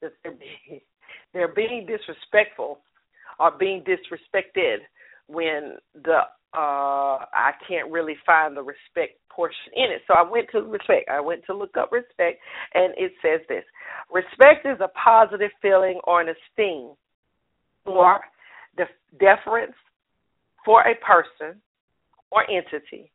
that 0.01 0.11
they're 0.23 0.33
being, 0.33 0.81
they're 1.33 1.53
being 1.53 1.87
disrespectful 1.87 2.79
or 3.39 3.51
being 3.57 3.83
disrespected 3.83 4.77
when 5.27 5.73
the 6.03 6.19
uh 6.53 7.25
I 7.33 7.51
can't 7.67 7.91
really 7.91 8.15
find 8.25 8.55
the 8.55 8.63
respect 8.63 9.19
portion 9.35 9.73
in 9.75 9.91
it. 9.91 10.01
So 10.07 10.13
I 10.17 10.29
went 10.29 10.47
to 10.51 10.61
respect. 10.61 11.09
I 11.09 11.19
went 11.19 11.45
to 11.47 11.53
look 11.53 11.75
up 11.77 11.91
respect 11.91 12.39
and 12.73 12.93
it 12.97 13.11
says 13.21 13.41
this. 13.49 13.63
Respect 14.11 14.65
is 14.65 14.79
a 14.79 14.89
positive 14.97 15.51
feeling 15.61 15.99
or 16.05 16.21
an 16.21 16.29
esteem 16.29 16.91
or 17.85 18.19
the 18.77 18.85
deference 19.19 19.75
for 20.63 20.81
a 20.81 20.95
person 20.95 21.61
or 22.31 22.43
entity. 22.49 23.11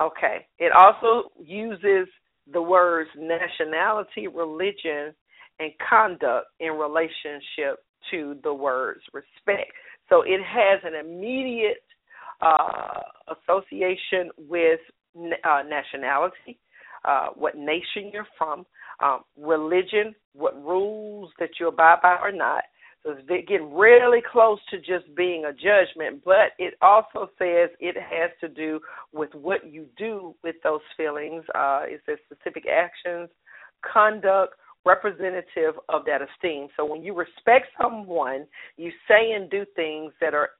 Okay. 0.00 0.46
It 0.58 0.72
also 0.72 1.30
uses 1.42 2.08
the 2.52 2.60
words 2.60 3.10
nationality, 3.16 4.28
religion, 4.28 5.14
and 5.58 5.72
conduct 5.88 6.46
in 6.60 6.72
relationship 6.72 7.84
to 8.10 8.36
the 8.42 8.52
words 8.52 9.00
respect. 9.12 9.72
So 10.08 10.22
it 10.22 10.40
has 10.42 10.80
an 10.84 10.94
immediate 10.94 11.82
uh, 12.42 13.00
association 13.30 14.30
with 14.36 14.80
uh, 15.16 15.62
nationality, 15.68 16.58
uh, 17.04 17.28
what 17.34 17.56
nation 17.56 18.10
you're 18.12 18.26
from, 18.36 18.66
um, 19.02 19.20
religion, 19.38 20.14
what 20.34 20.54
rules 20.64 21.30
that 21.38 21.50
you 21.58 21.68
abide 21.68 21.98
by 22.02 22.16
or 22.22 22.32
not. 22.32 22.64
So 23.02 23.14
it's 23.18 23.46
getting 23.48 23.74
really 23.74 24.20
close 24.32 24.58
to 24.70 24.78
just 24.78 25.14
being 25.14 25.44
a 25.44 25.52
judgment, 25.52 26.22
but 26.24 26.52
it 26.58 26.74
also 26.80 27.28
says 27.38 27.68
it 27.78 27.96
has 27.96 28.30
to 28.40 28.48
do 28.48 28.80
with 29.12 29.28
what 29.34 29.70
you 29.70 29.86
do 29.98 30.34
with 30.42 30.56
those 30.64 30.80
feelings. 30.96 31.44
Uh, 31.54 31.82
it 31.84 32.00
says 32.06 32.16
specific 32.24 32.64
actions, 32.66 33.28
conduct, 33.92 34.54
representative 34.86 35.74
of 35.88 36.02
that 36.06 36.20
esteem. 36.22 36.68
So 36.76 36.84
when 36.84 37.02
you 37.02 37.14
respect 37.14 37.66
someone, 37.80 38.46
you 38.76 38.90
say 39.06 39.32
and 39.32 39.50
do 39.50 39.66
things 39.76 40.12
that 40.20 40.32
are 40.32 40.50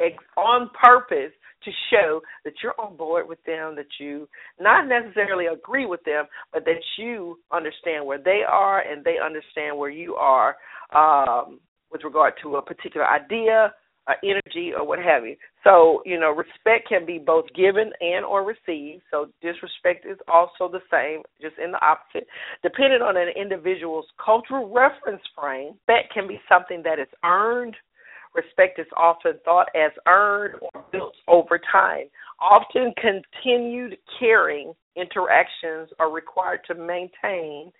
ex- 0.00 0.22
on 0.36 0.70
purpose 0.80 1.32
to 1.64 1.70
show 1.90 2.20
that 2.44 2.54
you're 2.62 2.78
on 2.80 2.96
board 2.96 3.28
with 3.28 3.42
them, 3.44 3.74
that 3.76 3.86
you 3.98 4.28
not 4.60 4.88
necessarily 4.88 5.46
agree 5.46 5.86
with 5.86 6.02
them, 6.04 6.24
but 6.52 6.64
that 6.64 6.82
you 6.98 7.38
understand 7.52 8.06
where 8.06 8.18
they 8.18 8.42
are 8.48 8.80
and 8.80 9.04
they 9.04 9.16
understand 9.24 9.76
where 9.76 9.90
you 9.90 10.14
are 10.14 10.56
um, 10.94 11.60
with 11.90 12.02
regard 12.04 12.34
to 12.42 12.56
a 12.56 12.62
particular 12.62 13.06
idea, 13.06 13.72
uh, 14.08 14.14
energy, 14.24 14.72
or 14.76 14.86
what 14.86 14.98
have 14.98 15.24
you. 15.24 15.36
So, 15.62 16.02
you 16.04 16.18
know, 16.18 16.30
respect 16.30 16.88
can 16.88 17.06
be 17.06 17.18
both 17.18 17.44
given 17.54 17.92
and 18.00 18.24
or 18.24 18.44
received. 18.44 19.02
So 19.10 19.28
disrespect 19.40 20.04
is 20.04 20.18
also 20.26 20.70
the 20.70 20.80
same, 20.90 21.22
just 21.40 21.54
in 21.62 21.70
the 21.72 21.84
opposite. 21.84 22.26
Depending 22.62 23.00
on 23.00 23.16
an 23.16 23.28
individual's 23.40 24.06
cultural 24.24 24.72
reference 24.72 25.22
frame, 25.38 25.74
that 25.86 26.10
can 26.12 26.26
be 26.26 26.40
something 26.48 26.82
that 26.84 26.98
is 26.98 27.08
earned– 27.24 27.76
Respect 28.34 28.78
is 28.78 28.86
often 28.96 29.34
thought 29.44 29.68
as 29.74 29.92
earned 30.06 30.54
or 30.60 30.84
built 30.90 31.14
over 31.28 31.60
time. 31.70 32.06
Often 32.40 32.94
continued 32.96 33.98
caring 34.18 34.72
interactions 34.96 35.90
are 35.98 36.10
required 36.10 36.60
to 36.68 36.74
maintain 36.74 37.72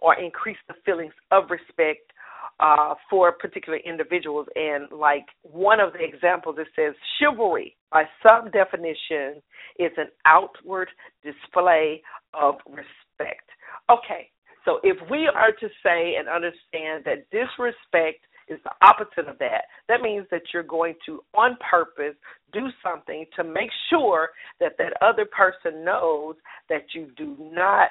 or 0.00 0.18
increase 0.18 0.56
the 0.68 0.74
feelings 0.84 1.12
of 1.30 1.44
respect 1.50 2.12
uh, 2.60 2.94
for 3.10 3.32
particular 3.32 3.78
individuals. 3.84 4.46
And 4.54 4.90
like 4.90 5.26
one 5.42 5.80
of 5.80 5.92
the 5.92 6.04
examples, 6.04 6.56
it 6.58 6.68
says 6.74 6.94
chivalry, 7.18 7.76
by 7.92 8.04
some 8.26 8.50
definition, 8.50 9.42
is 9.78 9.92
an 9.96 10.08
outward 10.24 10.88
display 11.22 12.02
of 12.34 12.54
respect. 12.66 13.48
Okay, 13.90 14.30
so 14.64 14.80
if 14.82 14.96
we 15.10 15.30
are 15.32 15.52
to 15.52 15.68
say 15.82 16.16
and 16.18 16.28
understand 16.28 17.04
that 17.04 17.28
disrespect 17.30 18.24
is 18.48 18.58
the 18.64 18.70
opposite 18.86 19.28
of 19.30 19.38
that. 19.38 19.64
That 19.88 20.00
means 20.00 20.26
that 20.30 20.42
you're 20.52 20.62
going 20.62 20.94
to, 21.06 21.22
on 21.34 21.56
purpose, 21.70 22.16
do 22.52 22.68
something 22.82 23.24
to 23.36 23.44
make 23.44 23.70
sure 23.90 24.30
that 24.60 24.72
that 24.78 24.94
other 25.02 25.26
person 25.26 25.84
knows 25.84 26.36
that 26.68 26.82
you 26.94 27.08
do 27.16 27.36
not 27.38 27.90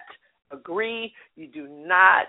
agree, 0.52 1.14
you 1.36 1.48
do 1.48 1.68
not 1.68 2.28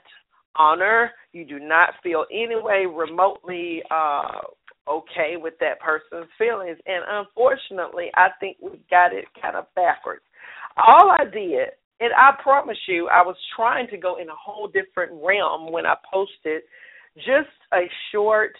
honor. 0.59 1.13
You 1.33 1.45
do 1.45 1.59
not 1.59 1.91
feel 2.03 2.27
any 2.33 2.57
way 2.57 2.85
remotely 2.87 3.83
uh, 3.91 4.41
okay 4.89 5.37
with 5.37 5.55
that 5.61 5.81
person's 5.81 6.31
feelings. 6.37 6.79
And 6.87 7.05
unfortunately, 7.09 8.11
I 8.15 8.29
think 8.41 8.57
we 8.61 8.81
got 8.91 9.13
it 9.13 9.25
kind 9.41 9.57
of 9.57 9.67
backwards. 9.75 10.23
All 10.77 11.11
I 11.11 11.25
did, 11.25 11.69
and 12.01 12.13
I 12.17 12.33
promise 12.43 12.79
you, 12.87 13.09
I 13.09 13.23
was 13.23 13.37
trying 13.57 13.89
to 13.89 13.97
go 13.97 14.21
in 14.21 14.29
a 14.29 14.35
whole 14.35 14.69
different 14.69 15.13
realm 15.25 15.73
when 15.73 15.87
I 15.87 15.95
posted 16.13 16.63
just 17.19 17.51
a 17.73 17.83
short. 18.13 18.53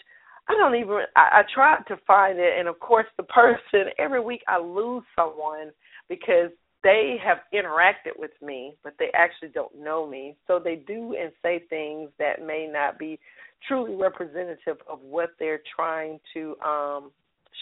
I 0.47 0.53
don't 0.53 0.75
even. 0.75 0.99
I, 1.15 1.39
I 1.39 1.43
tried 1.53 1.83
to 1.87 1.97
find 2.07 2.39
it, 2.39 2.53
and 2.57 2.67
of 2.67 2.79
course, 2.79 3.07
the 3.17 3.23
person 3.23 3.91
every 3.99 4.21
week 4.21 4.41
I 4.47 4.59
lose 4.59 5.03
someone 5.15 5.71
because 6.07 6.51
they 6.83 7.17
have 7.23 7.39
interacted 7.53 8.17
with 8.17 8.31
me, 8.41 8.75
but 8.83 8.93
they 8.99 9.09
actually 9.13 9.49
don't 9.49 9.77
know 9.77 10.07
me. 10.07 10.35
So 10.47 10.59
they 10.63 10.75
do 10.75 11.15
and 11.19 11.31
say 11.43 11.63
things 11.69 12.09
that 12.19 12.45
may 12.45 12.69
not 12.71 12.97
be 12.97 13.19
truly 13.67 13.95
representative 13.95 14.77
of 14.89 14.99
what 15.01 15.31
they're 15.39 15.61
trying 15.75 16.19
to 16.33 16.55
um 16.65 17.11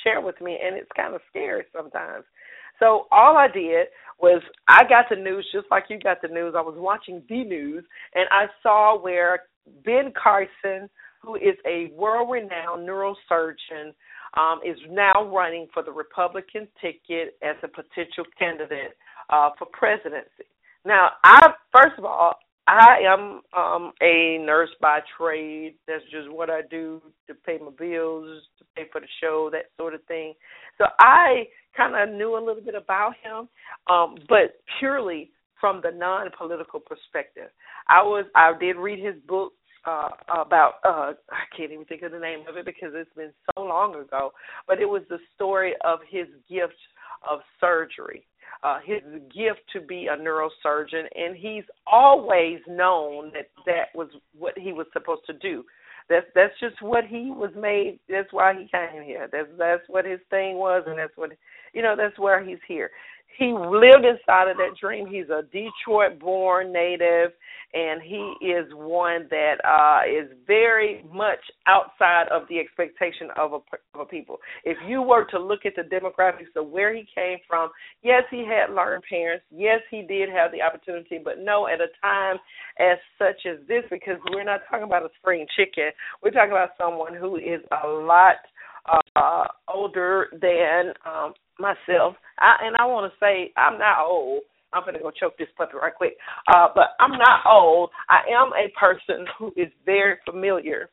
share 0.03 0.21
with 0.21 0.39
me 0.41 0.57
and 0.63 0.75
it's 0.75 0.91
kind 0.95 1.15
of 1.15 1.21
scary 1.29 1.63
sometimes. 1.75 2.23
So 2.79 3.07
all 3.11 3.37
I 3.37 3.47
did 3.47 3.87
was 4.19 4.41
I 4.67 4.83
got 4.87 5.05
the 5.09 5.15
news 5.15 5.47
just 5.53 5.67
like 5.69 5.85
you 5.89 5.99
got 5.99 6.21
the 6.21 6.27
news. 6.27 6.53
I 6.57 6.61
was 6.61 6.75
watching 6.77 7.21
the 7.29 7.43
news 7.43 7.83
and 8.15 8.25
I 8.31 8.45
saw 8.63 8.99
where 8.99 9.43
Ben 9.85 10.11
Carson, 10.21 10.89
who 11.21 11.35
is 11.35 11.55
a 11.65 11.91
world 11.93 12.29
renowned 12.31 12.87
neurosurgeon, 12.87 13.93
um, 14.37 14.59
is 14.65 14.77
now 14.89 15.29
running 15.33 15.67
for 15.73 15.83
the 15.83 15.91
Republican 15.91 16.67
ticket 16.81 17.37
as 17.41 17.55
a 17.63 17.67
potential 17.67 18.25
candidate 18.37 18.95
uh, 19.29 19.49
for 19.57 19.67
presidency. 19.71 20.45
Now, 20.85 21.11
I 21.23 21.53
first 21.73 21.97
of 21.97 22.05
all, 22.05 22.35
I 22.67 22.99
am 23.05 23.41
um 23.57 23.93
a 24.01 24.37
nurse 24.39 24.69
by 24.81 24.99
trade. 25.17 25.75
That's 25.87 26.03
just 26.11 26.29
what 26.31 26.49
I 26.49 26.61
do 26.69 27.01
to 27.27 27.33
pay 27.33 27.57
my 27.57 27.71
bills, 27.77 28.43
to 28.59 28.65
pay 28.75 28.83
for 28.91 29.01
the 29.01 29.07
show, 29.21 29.49
that 29.51 29.65
sort 29.77 29.93
of 29.93 30.03
thing. 30.05 30.33
So 30.77 30.85
I 30.99 31.47
kind 31.77 31.95
of 31.95 32.15
knew 32.15 32.37
a 32.37 32.43
little 32.43 32.61
bit 32.61 32.75
about 32.75 33.13
him, 33.23 33.47
um, 33.89 34.15
but 34.27 34.59
purely 34.79 35.31
from 35.61 35.81
the 35.83 35.91
non-political 35.91 36.79
perspective. 36.79 37.49
I 37.87 38.01
was 38.01 38.25
I 38.35 38.53
did 38.59 38.75
read 38.75 39.03
his 39.03 39.15
book 39.27 39.53
uh 39.85 40.09
about 40.29 40.73
uh 40.83 41.13
I 41.31 41.55
can't 41.55 41.71
even 41.71 41.85
think 41.85 42.01
of 42.01 42.11
the 42.11 42.19
name 42.19 42.41
of 42.49 42.57
it 42.57 42.65
because 42.65 42.89
it's 42.93 43.13
been 43.15 43.33
so 43.55 43.63
long 43.63 43.95
ago, 43.95 44.31
but 44.67 44.81
it 44.81 44.85
was 44.85 45.03
the 45.09 45.19
story 45.35 45.73
of 45.85 45.99
his 46.09 46.27
gift 46.49 46.75
of 47.29 47.39
surgery 47.59 48.25
uh, 48.63 48.79
his 48.83 49.01
gift 49.33 49.61
to 49.73 49.81
be 49.81 50.07
a 50.07 50.17
neurosurgeon, 50.17 51.03
and 51.15 51.35
he's 51.35 51.63
always 51.85 52.59
known 52.67 53.31
that 53.33 53.49
that 53.65 53.87
was 53.93 54.07
what 54.37 54.57
he 54.57 54.73
was 54.73 54.87
supposed 54.93 55.25
to 55.27 55.33
do. 55.33 55.63
That's 56.09 56.25
that's 56.33 56.53
just 56.59 56.81
what 56.81 57.05
he 57.05 57.31
was 57.31 57.51
made. 57.55 57.99
That's 58.09 58.31
why 58.31 58.53
he 58.53 58.67
came 58.71 59.03
here. 59.03 59.27
That's 59.31 59.49
that's 59.57 59.83
what 59.87 60.05
his 60.05 60.19
thing 60.29 60.55
was, 60.55 60.83
and 60.87 60.97
that's 60.97 61.15
what 61.17 61.31
you 61.77 61.83
know. 61.83 61.95
That's 61.95 62.17
where 62.19 62.43
he's 62.43 62.59
here 62.67 62.89
he 63.37 63.53
lived 63.53 64.03
inside 64.03 64.49
of 64.49 64.57
that 64.57 64.75
dream. 64.81 65.05
He's 65.05 65.29
a 65.29 65.43
Detroit 65.43 66.19
born 66.19 66.73
native 66.73 67.31
and 67.73 68.01
he 68.01 68.33
is 68.45 68.65
one 68.73 69.27
that 69.29 69.55
uh 69.63 70.01
is 70.09 70.31
very 70.47 71.03
much 71.13 71.39
outside 71.67 72.27
of 72.31 72.43
the 72.49 72.57
expectation 72.57 73.27
of 73.37 73.53
a 73.53 73.59
of 73.93 74.01
a 74.01 74.05
people. 74.05 74.37
If 74.63 74.77
you 74.87 75.01
were 75.01 75.25
to 75.25 75.39
look 75.39 75.65
at 75.65 75.73
the 75.75 75.83
demographics 75.83 76.55
of 76.55 76.69
where 76.69 76.95
he 76.95 77.05
came 77.13 77.37
from, 77.47 77.69
yes, 78.01 78.23
he 78.31 78.45
had 78.45 78.73
learned 78.73 79.03
parents. 79.09 79.45
Yes, 79.51 79.81
he 79.91 80.01
did 80.01 80.29
have 80.29 80.51
the 80.51 80.61
opportunity, 80.61 81.19
but 81.23 81.39
no 81.39 81.67
at 81.67 81.81
a 81.81 81.87
time 82.01 82.37
as 82.79 82.97
such 83.19 83.45
as 83.45 83.57
this 83.67 83.83
because 83.91 84.17
we're 84.31 84.45
not 84.45 84.61
talking 84.69 84.85
about 84.85 85.03
a 85.03 85.09
spring 85.19 85.45
chicken. 85.55 85.91
We're 86.23 86.31
talking 86.31 86.51
about 86.51 86.71
someone 86.77 87.13
who 87.13 87.35
is 87.35 87.61
a 87.83 87.87
lot 87.87 88.37
uh 89.15 89.45
older 89.73 90.27
than 90.41 90.93
um 91.05 91.33
myself. 91.59 92.15
I, 92.39 92.55
and 92.63 92.75
I 92.79 92.85
want 92.85 93.11
to 93.11 93.17
say 93.19 93.51
I'm 93.57 93.77
not 93.79 94.05
old. 94.05 94.41
I'm 94.73 94.83
gonna 94.85 94.99
go 94.99 95.11
choke 95.11 95.37
this 95.37 95.47
puppy 95.57 95.73
right 95.81 95.93
quick. 95.95 96.17
Uh, 96.47 96.67
but 96.73 96.89
I'm 96.99 97.11
not 97.11 97.45
old. 97.47 97.89
I 98.09 98.19
am 98.31 98.51
a 98.53 98.69
person 98.77 99.25
who 99.39 99.51
is 99.55 99.71
very 99.85 100.15
familiar 100.29 100.89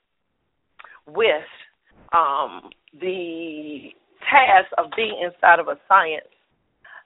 with 1.07 1.45
um, 2.13 2.71
the 3.01 3.91
task 4.31 4.73
of 4.79 4.87
being 4.97 5.21
inside 5.23 5.59
of 5.59 5.69
a 5.69 5.79
science 5.89 6.25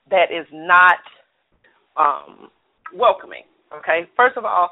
that 0.09 0.31
is 0.31 0.47
not 0.53 0.97
um, 1.97 2.49
welcoming. 2.95 3.43
Okay, 3.77 4.07
first 4.15 4.37
of 4.37 4.45
all, 4.45 4.71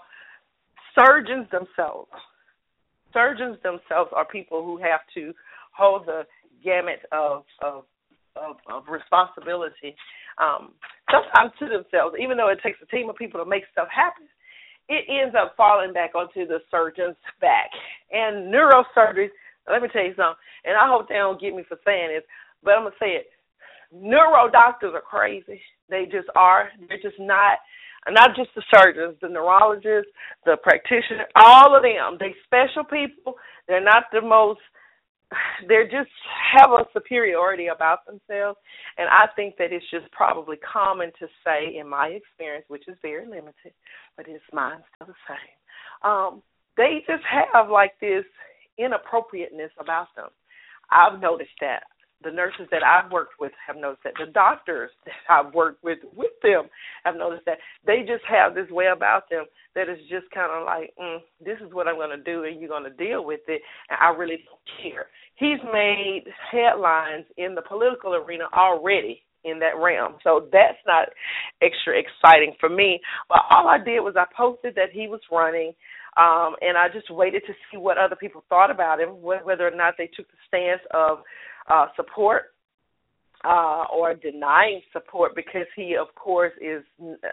surgeons 0.98 1.48
themselves, 1.52 2.10
surgeons 3.14 3.58
themselves 3.64 4.12
are 4.16 4.26
people 4.26 4.64
who 4.64 4.78
have 4.78 5.02
to 5.14 5.34
hold 5.78 6.06
the 6.06 6.24
gamut 6.64 7.00
of, 7.12 7.44
of 7.62 7.84
of, 8.38 8.58
of 8.70 8.84
responsibility 8.88 9.96
um, 10.38 10.74
sometimes 11.10 11.52
to 11.60 11.66
themselves, 11.66 12.16
even 12.22 12.38
though 12.38 12.50
it 12.50 12.60
takes 12.62 12.78
a 12.82 12.86
team 12.86 13.10
of 13.10 13.16
people 13.16 13.44
to 13.44 13.50
make 13.50 13.64
stuff 13.72 13.88
happen. 13.90 14.28
It 14.90 15.04
ends 15.10 15.36
up 15.36 15.56
falling 15.58 15.92
back 15.92 16.16
onto 16.16 16.48
the 16.48 16.60
surgeon's 16.72 17.18
back. 17.42 17.70
And 18.12 18.54
neurosurgery, 18.54 19.30
let 19.70 19.82
me 19.82 19.90
tell 19.92 20.06
you 20.06 20.16
something, 20.16 20.40
and 20.64 20.78
I 20.78 20.88
hope 20.88 21.10
they 21.10 21.16
don't 21.16 21.42
get 21.42 21.56
me 21.56 21.64
for 21.68 21.78
saying 21.84 22.10
this, 22.14 22.24
but 22.64 22.72
I'm 22.72 22.84
going 22.84 22.94
to 22.94 23.04
say 23.04 23.12
it. 23.20 23.28
Neuro 23.92 24.50
doctors 24.50 24.94
are 24.94 25.02
crazy. 25.02 25.62
They 25.90 26.06
just 26.06 26.28
are. 26.36 26.70
They're 26.88 27.02
just 27.02 27.20
not 27.20 27.60
not 28.10 28.36
just 28.38 28.50
the 28.56 28.64
surgeons, 28.74 29.18
the 29.22 29.28
neurologists, 29.28 30.12
the 30.46 30.56
practitioners, 30.64 31.28
all 31.36 31.76
of 31.76 31.84
them. 31.84 32.18
They 32.20 32.34
special 32.46 32.84
people. 32.84 33.36
They're 33.68 33.84
not 33.84 34.06
the 34.14 34.22
most 34.22 34.62
they 35.68 35.84
just 35.92 36.10
have 36.58 36.72
a 36.72 36.86
superiority 36.94 37.68
about 37.68 38.06
themselves. 38.06 38.58
And 38.98 39.08
i 39.10 39.28
think 39.36 39.56
that 39.58 39.72
it's 39.72 39.90
just 39.92 40.12
probably 40.12 40.58
common 40.58 41.12
to 41.20 41.28
say 41.46 41.78
in 41.78 41.88
my 41.88 42.08
experience 42.08 42.66
which 42.68 42.88
is 42.88 42.98
very 43.02 43.26
limited 43.26 43.74
but 44.16 44.28
it's 44.28 44.44
mine 44.54 44.80
still 44.96 45.08
the 45.08 45.14
same 45.28 46.10
um 46.10 46.42
they 46.78 47.04
just 47.08 47.24
have 47.26 47.70
like 47.70 47.94
this 48.00 48.24
inappropriateness 48.78 49.72
about 49.80 50.08
them. 50.16 50.30
I've 50.92 51.20
noticed 51.20 51.58
that 51.60 51.84
the 52.24 52.32
nurses 52.32 52.68
that 52.72 52.84
I've 52.84 53.12
worked 53.12 53.34
with 53.40 53.52
have 53.66 53.76
noticed 53.76 54.04
that. 54.04 54.14
The 54.18 54.32
doctors 54.32 54.92
that 55.06 55.14
I've 55.30 55.54
worked 55.54 55.84
with 55.84 56.00
with 56.16 56.32
them 56.42 56.64
have 57.04 57.16
noticed 57.16 57.46
that. 57.46 57.60
They 57.86 58.00
just 58.00 58.24
have 58.28 58.56
this 58.56 58.70
way 58.70 58.88
about 58.94 59.30
them 59.30 59.46
that 59.76 59.90
is 59.90 60.00
just 60.10 60.30
kind 60.34 60.52
of 60.52 60.66
like, 60.66 60.94
mm, 61.00 61.20
this 61.44 61.58
is 61.66 61.74
what 61.74 61.88
I'm 61.88 61.96
going 61.96 62.18
to 62.18 62.24
do, 62.24 62.44
and 62.44 62.60
you're 62.60 62.70
going 62.70 62.84
to 62.84 62.90
deal 62.90 63.24
with 63.24 63.42
it, 63.48 63.62
and 63.90 64.00
I 64.02 64.10
really 64.18 64.40
don't 64.46 64.94
care. 64.94 65.08
He's 65.36 65.60
made 65.72 66.24
headlines 66.52 67.26
in 67.38 67.54
the 67.54 67.62
political 67.62 68.16
arena 68.16 68.46
already 68.58 69.22
in 69.44 69.60
that 69.60 69.78
realm. 69.78 70.16
So 70.24 70.48
that's 70.52 70.78
not 70.86 71.10
extra 71.62 71.94
exciting 71.98 72.54
for 72.60 72.70
me. 72.70 73.00
But 73.30 73.40
all 73.50 73.68
I 73.68 73.78
did 73.78 74.00
was 74.02 74.16
I 74.18 74.26
posted 74.36 74.76
that 74.76 74.90
he 74.92 75.08
was 75.08 75.22
running, 75.32 75.74
um, 76.18 76.56
and 76.62 76.78
I 76.78 76.88
just 76.92 77.12
waited 77.12 77.44
to 77.46 77.54
see 77.72 77.78
what 77.78 77.98
other 77.98 78.16
people 78.16 78.44
thought 78.50 78.72
about 78.72 79.00
him, 79.00 79.22
whether 79.22 79.68
or 79.68 79.76
not 79.76 79.94
they 79.98 80.08
took 80.08 80.28
the 80.28 80.38
stance 80.48 80.82
of 80.92 81.20
uh, 81.68 81.88
support 81.96 82.54
uh, 83.46 83.86
or 83.94 84.14
denying 84.16 84.82
support 84.92 85.36
because 85.36 85.68
he, 85.76 85.96
of 86.00 86.14
course, 86.16 86.54
is 86.62 86.84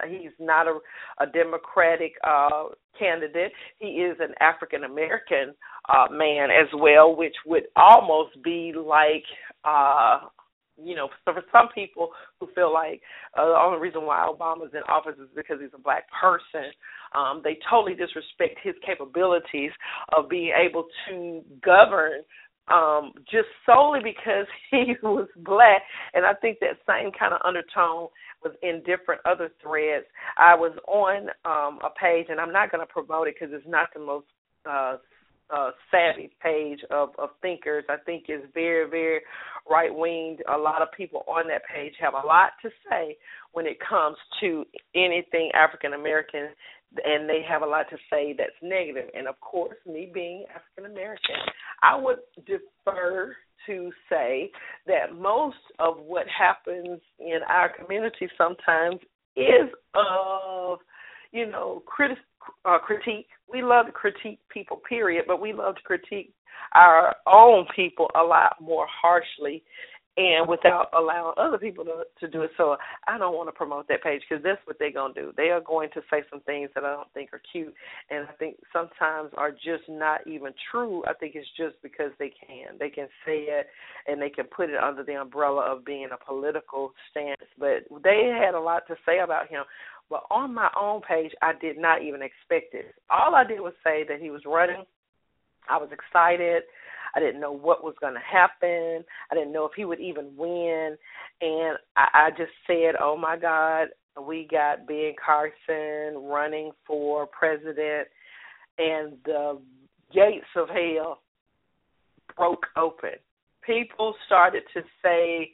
he's 0.08 0.32
not 0.38 0.66
a, 0.66 0.78
a 1.20 1.26
Democratic 1.26 2.12
uh, 2.26 2.64
candidate. 2.98 3.52
He 3.78 3.86
is 3.86 4.16
an 4.20 4.34
African 4.40 4.84
American 4.84 5.54
uh, 5.88 6.06
man 6.10 6.50
as 6.50 6.68
well, 6.78 7.16
which 7.16 7.34
would 7.46 7.64
almost 7.76 8.42
be 8.42 8.72
like. 8.76 9.24
Uh, 9.64 10.28
you 10.76 10.96
know, 10.96 11.08
so 11.24 11.32
for 11.32 11.42
some 11.52 11.68
people 11.72 12.08
who 12.40 12.48
feel 12.52 12.72
like 12.72 13.00
uh, 13.38 13.46
the 13.46 13.56
only 13.56 13.78
reason 13.78 14.02
why 14.02 14.28
Obama's 14.28 14.74
in 14.74 14.80
office 14.88 15.14
is 15.22 15.28
because 15.34 15.58
he's 15.60 15.70
a 15.72 15.80
black 15.80 16.02
person, 16.10 16.72
um, 17.14 17.42
they 17.44 17.58
totally 17.70 17.94
disrespect 17.94 18.58
his 18.60 18.74
capabilities 18.84 19.70
of 20.16 20.28
being 20.28 20.52
able 20.52 20.86
to 21.08 21.42
govern 21.64 22.22
um, 22.68 23.12
just 23.30 23.48
solely 23.66 24.00
because 24.02 24.46
he 24.70 24.94
was 25.02 25.28
black. 25.36 25.82
And 26.14 26.24
I 26.24 26.34
think 26.34 26.58
that 26.60 26.78
same 26.86 27.12
kind 27.12 27.34
of 27.34 27.40
undertone 27.44 28.08
was 28.42 28.54
in 28.62 28.82
different 28.84 29.20
other 29.24 29.50
threads. 29.62 30.06
I 30.36 30.54
was 30.54 30.76
on 30.86 31.28
um, 31.44 31.78
a 31.84 31.90
page, 31.98 32.26
and 32.28 32.40
I'm 32.40 32.52
not 32.52 32.70
going 32.70 32.86
to 32.86 32.92
promote 32.92 33.28
it 33.28 33.36
because 33.38 33.54
it's 33.54 33.68
not 33.68 33.88
the 33.94 34.00
most 34.00 34.26
uh, 34.68 34.96
uh, 35.54 35.70
savvy 35.90 36.30
page 36.42 36.80
of, 36.90 37.10
of 37.18 37.30
thinkers. 37.42 37.84
I 37.88 37.96
think 38.04 38.24
it's 38.28 38.46
very, 38.54 38.88
very 38.88 39.20
right 39.70 39.94
winged. 39.94 40.42
A 40.52 40.56
lot 40.56 40.82
of 40.82 40.88
people 40.96 41.24
on 41.28 41.46
that 41.48 41.62
page 41.72 41.94
have 42.00 42.14
a 42.14 42.26
lot 42.26 42.50
to 42.62 42.70
say 42.88 43.16
when 43.52 43.66
it 43.66 43.78
comes 43.86 44.16
to 44.40 44.64
anything 44.94 45.50
African 45.54 45.92
American 45.92 46.48
and 47.04 47.28
they 47.28 47.42
have 47.48 47.62
a 47.62 47.66
lot 47.66 47.86
to 47.90 47.96
say 48.10 48.34
that's 48.36 48.52
negative. 48.62 49.10
And 49.14 49.26
of 49.26 49.40
course, 49.40 49.76
me 49.86 50.10
being 50.12 50.44
African 50.54 50.92
American, 50.92 51.36
I 51.82 51.96
would 51.96 52.18
defer 52.46 53.36
to 53.66 53.90
say 54.10 54.50
that 54.86 55.14
most 55.14 55.56
of 55.78 55.98
what 55.98 56.26
happens 56.28 57.00
in 57.18 57.38
our 57.48 57.70
community 57.76 58.28
sometimes 58.36 59.00
is 59.36 59.70
of 59.94 60.78
you 61.34 61.50
know, 61.50 61.82
critic, 61.84 62.18
uh, 62.64 62.78
critique. 62.78 63.26
We 63.52 63.62
love 63.62 63.86
to 63.86 63.92
critique 63.92 64.38
people, 64.48 64.80
period, 64.88 65.24
but 65.26 65.40
we 65.40 65.52
love 65.52 65.74
to 65.74 65.82
critique 65.82 66.32
our 66.74 67.14
own 67.26 67.66
people 67.74 68.08
a 68.14 68.22
lot 68.22 68.56
more 68.60 68.86
harshly 68.88 69.64
and 70.16 70.48
without 70.48 70.88
allowing 70.96 71.34
other 71.36 71.58
people 71.58 71.84
to, 71.84 72.04
to 72.20 72.30
do 72.30 72.42
it. 72.42 72.50
So 72.56 72.76
I 73.08 73.18
don't 73.18 73.34
want 73.34 73.48
to 73.48 73.52
promote 73.52 73.88
that 73.88 74.02
page 74.02 74.22
because 74.28 74.44
that's 74.44 74.60
what 74.64 74.78
they're 74.78 74.92
going 74.92 75.14
to 75.14 75.20
do. 75.20 75.32
They 75.36 75.50
are 75.50 75.60
going 75.60 75.90
to 75.94 76.00
say 76.10 76.22
some 76.30 76.40
things 76.42 76.70
that 76.74 76.84
I 76.84 76.92
don't 76.92 77.12
think 77.12 77.32
are 77.32 77.42
cute, 77.50 77.74
and 78.10 78.26
I 78.28 78.32
think 78.32 78.56
sometimes 78.72 79.30
are 79.36 79.50
just 79.50 79.88
not 79.88 80.26
even 80.26 80.52
true. 80.70 81.02
I 81.06 81.14
think 81.14 81.34
it's 81.34 81.48
just 81.56 81.74
because 81.82 82.12
they 82.18 82.30
can. 82.30 82.78
They 82.78 82.90
can 82.90 83.08
say 83.26 83.46
it 83.48 83.66
and 84.06 84.20
they 84.20 84.30
can 84.30 84.44
put 84.44 84.70
it 84.70 84.76
under 84.76 85.02
the 85.02 85.14
umbrella 85.14 85.62
of 85.62 85.84
being 85.84 86.08
a 86.12 86.24
political 86.24 86.92
stance. 87.10 87.40
But 87.58 87.84
they 88.02 88.30
had 88.40 88.54
a 88.54 88.60
lot 88.60 88.82
to 88.88 88.96
say 89.06 89.20
about 89.20 89.48
him. 89.48 89.64
But 90.10 90.24
on 90.30 90.54
my 90.54 90.68
own 90.78 91.00
page, 91.00 91.32
I 91.42 91.52
did 91.60 91.78
not 91.78 92.02
even 92.02 92.20
expect 92.22 92.74
it. 92.74 92.94
All 93.10 93.34
I 93.34 93.44
did 93.44 93.60
was 93.60 93.72
say 93.82 94.04
that 94.08 94.20
he 94.20 94.30
was 94.30 94.42
running. 94.46 94.84
I 95.68 95.76
was 95.78 95.90
excited. 95.92 96.62
I 97.14 97.20
didn't 97.20 97.40
know 97.40 97.52
what 97.52 97.84
was 97.84 97.94
going 98.00 98.14
to 98.14 98.20
happen. 98.20 99.04
I 99.30 99.34
didn't 99.34 99.52
know 99.52 99.66
if 99.66 99.72
he 99.76 99.84
would 99.84 100.00
even 100.00 100.32
win. 100.36 100.96
And 101.40 101.78
I, 101.96 102.08
I 102.12 102.30
just 102.30 102.52
said, 102.66 102.96
oh 103.00 103.16
my 103.16 103.36
God, 103.36 103.88
we 104.20 104.48
got 104.50 104.86
Ben 104.86 105.14
Carson 105.24 106.22
running 106.22 106.72
for 106.86 107.26
president, 107.26 108.08
and 108.78 109.12
the 109.24 109.58
gates 110.12 110.46
of 110.56 110.68
hell 110.68 111.20
broke 112.36 112.66
open. 112.76 113.14
People 113.64 114.14
started 114.26 114.62
to 114.74 114.82
say 115.02 115.52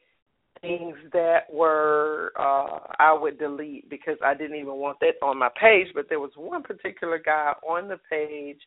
things 0.61 0.97
that 1.13 1.45
were 1.51 2.33
uh 2.39 2.81
I 2.99 3.17
would 3.19 3.39
delete 3.39 3.89
because 3.89 4.19
I 4.23 4.35
didn't 4.35 4.57
even 4.59 4.75
want 4.75 4.99
that 5.01 5.15
on 5.23 5.39
my 5.39 5.49
page, 5.59 5.89
but 5.95 6.07
there 6.09 6.21
was 6.21 6.33
one 6.37 6.63
particular 6.63 7.19
guy 7.19 7.53
on 7.67 7.89
the 7.89 7.99
page 8.11 8.61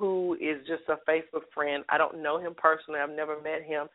who 0.00 0.34
is 0.40 0.66
just 0.66 0.82
a 0.88 0.96
Facebook 1.08 1.44
friend. 1.54 1.84
I 1.90 1.98
don't 1.98 2.22
know 2.22 2.38
him 2.38 2.54
personally. 2.56 2.98
I've 2.98 3.14
never 3.14 3.40
met 3.40 3.62
him. 3.62 3.86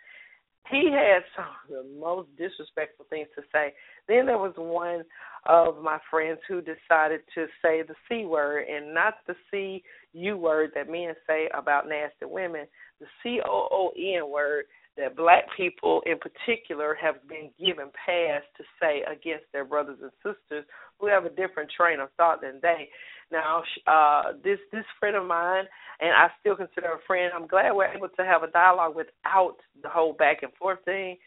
He 0.72 0.92
had 0.92 1.24
some 1.36 1.46
of 1.46 1.86
the 1.86 2.00
most 2.00 2.30
disrespectful 2.38 3.06
things 3.10 3.28
to 3.36 3.42
say. 3.52 3.74
Then 4.08 4.26
there 4.26 4.38
was 4.38 4.54
one 4.56 5.04
of 5.46 5.84
my 5.84 6.00
friends 6.10 6.40
who 6.48 6.62
decided 6.62 7.22
to 7.36 7.48
say 7.62 7.82
the 7.82 7.96
C 8.08 8.26
word 8.26 8.66
and 8.68 8.94
not 8.94 9.16
the 9.28 9.36
C 9.52 9.84
U 10.14 10.38
word 10.38 10.72
that 10.76 10.90
men 10.90 11.14
say 11.28 11.50
about 11.54 11.90
nasty 11.90 12.26
women, 12.26 12.66
the 13.00 13.08
C 13.22 13.40
O 13.46 13.68
O 13.72 13.92
N 13.98 14.32
word 14.32 14.66
that 14.98 15.16
black 15.16 15.44
people 15.58 16.02
in 16.06 16.18
particular 16.18 16.98
have 17.02 17.16
been 17.28 17.50
given 17.60 17.88
pass 18.06 18.42
to 18.58 18.64
say 18.82 19.04
against 19.04 19.46
their 19.52 19.66
brothers 19.66 19.98
and 20.02 20.12
sisters 20.24 20.66
who 21.00 21.08
have 21.08 21.26
a 21.26 21.30
different 21.30 21.70
train 21.76 22.00
of 22.00 22.10
thought 22.18 22.42
than 22.42 22.60
they. 22.62 22.90
Now, 23.32 23.64
uh, 23.88 24.34
this 24.44 24.60
this 24.72 24.86
friend 25.00 25.16
of 25.16 25.26
mine, 25.26 25.66
and 26.00 26.12
I 26.12 26.28
still 26.40 26.56
consider 26.56 26.88
a 26.88 27.06
friend. 27.08 27.32
I'm 27.36 27.48
glad 27.48 27.74
we're 27.74 27.86
able 27.86 28.10
to 28.10 28.24
have 28.24 28.44
a 28.44 28.52
dialogue 28.52 28.96
without 28.96 29.58
the 29.82 29.90
whole 29.90 30.14
back 30.14 30.44
and 30.44 30.54
forth 30.54 30.80
thing. 30.86 31.18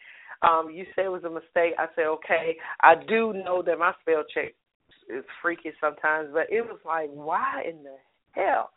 Um, 0.41 0.69
you 0.71 0.85
say 0.95 1.03
it 1.03 1.11
was 1.11 1.25
a 1.25 1.29
mistake. 1.29 1.73
I 1.77 1.87
say 1.95 2.03
okay. 2.03 2.57
I 2.81 2.95
do 2.95 3.33
know 3.33 3.61
that 3.61 3.77
my 3.77 3.91
spell 4.01 4.23
check 4.33 4.53
is 5.09 5.25
freaky 5.41 5.71
sometimes, 5.81 6.29
but 6.31 6.47
it 6.49 6.61
was 6.61 6.79
like, 6.85 7.09
why 7.11 7.63
in 7.67 7.83
the 7.83 7.95
hell 8.31 8.69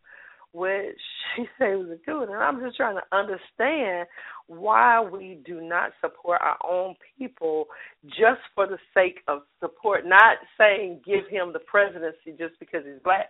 what 0.52 0.94
she 1.34 1.44
said 1.58 1.74
was 1.76 1.98
doing. 2.06 2.28
And 2.28 2.38
I'm 2.38 2.60
just 2.60 2.76
trying 2.76 2.96
to 2.96 3.16
understand 3.16 4.06
why 4.46 5.00
we 5.00 5.40
do 5.44 5.60
not 5.60 5.92
support 6.00 6.40
our 6.40 6.58
own 6.68 6.94
people 7.18 7.66
just 8.04 8.40
for 8.54 8.66
the 8.66 8.78
sake 8.94 9.20
of 9.28 9.42
support, 9.60 10.06
not 10.06 10.38
saying 10.58 11.00
give 11.04 11.26
him 11.30 11.52
the 11.52 11.60
presidency 11.60 12.36
just 12.38 12.58
because 12.60 12.82
he's 12.84 13.02
black. 13.02 13.28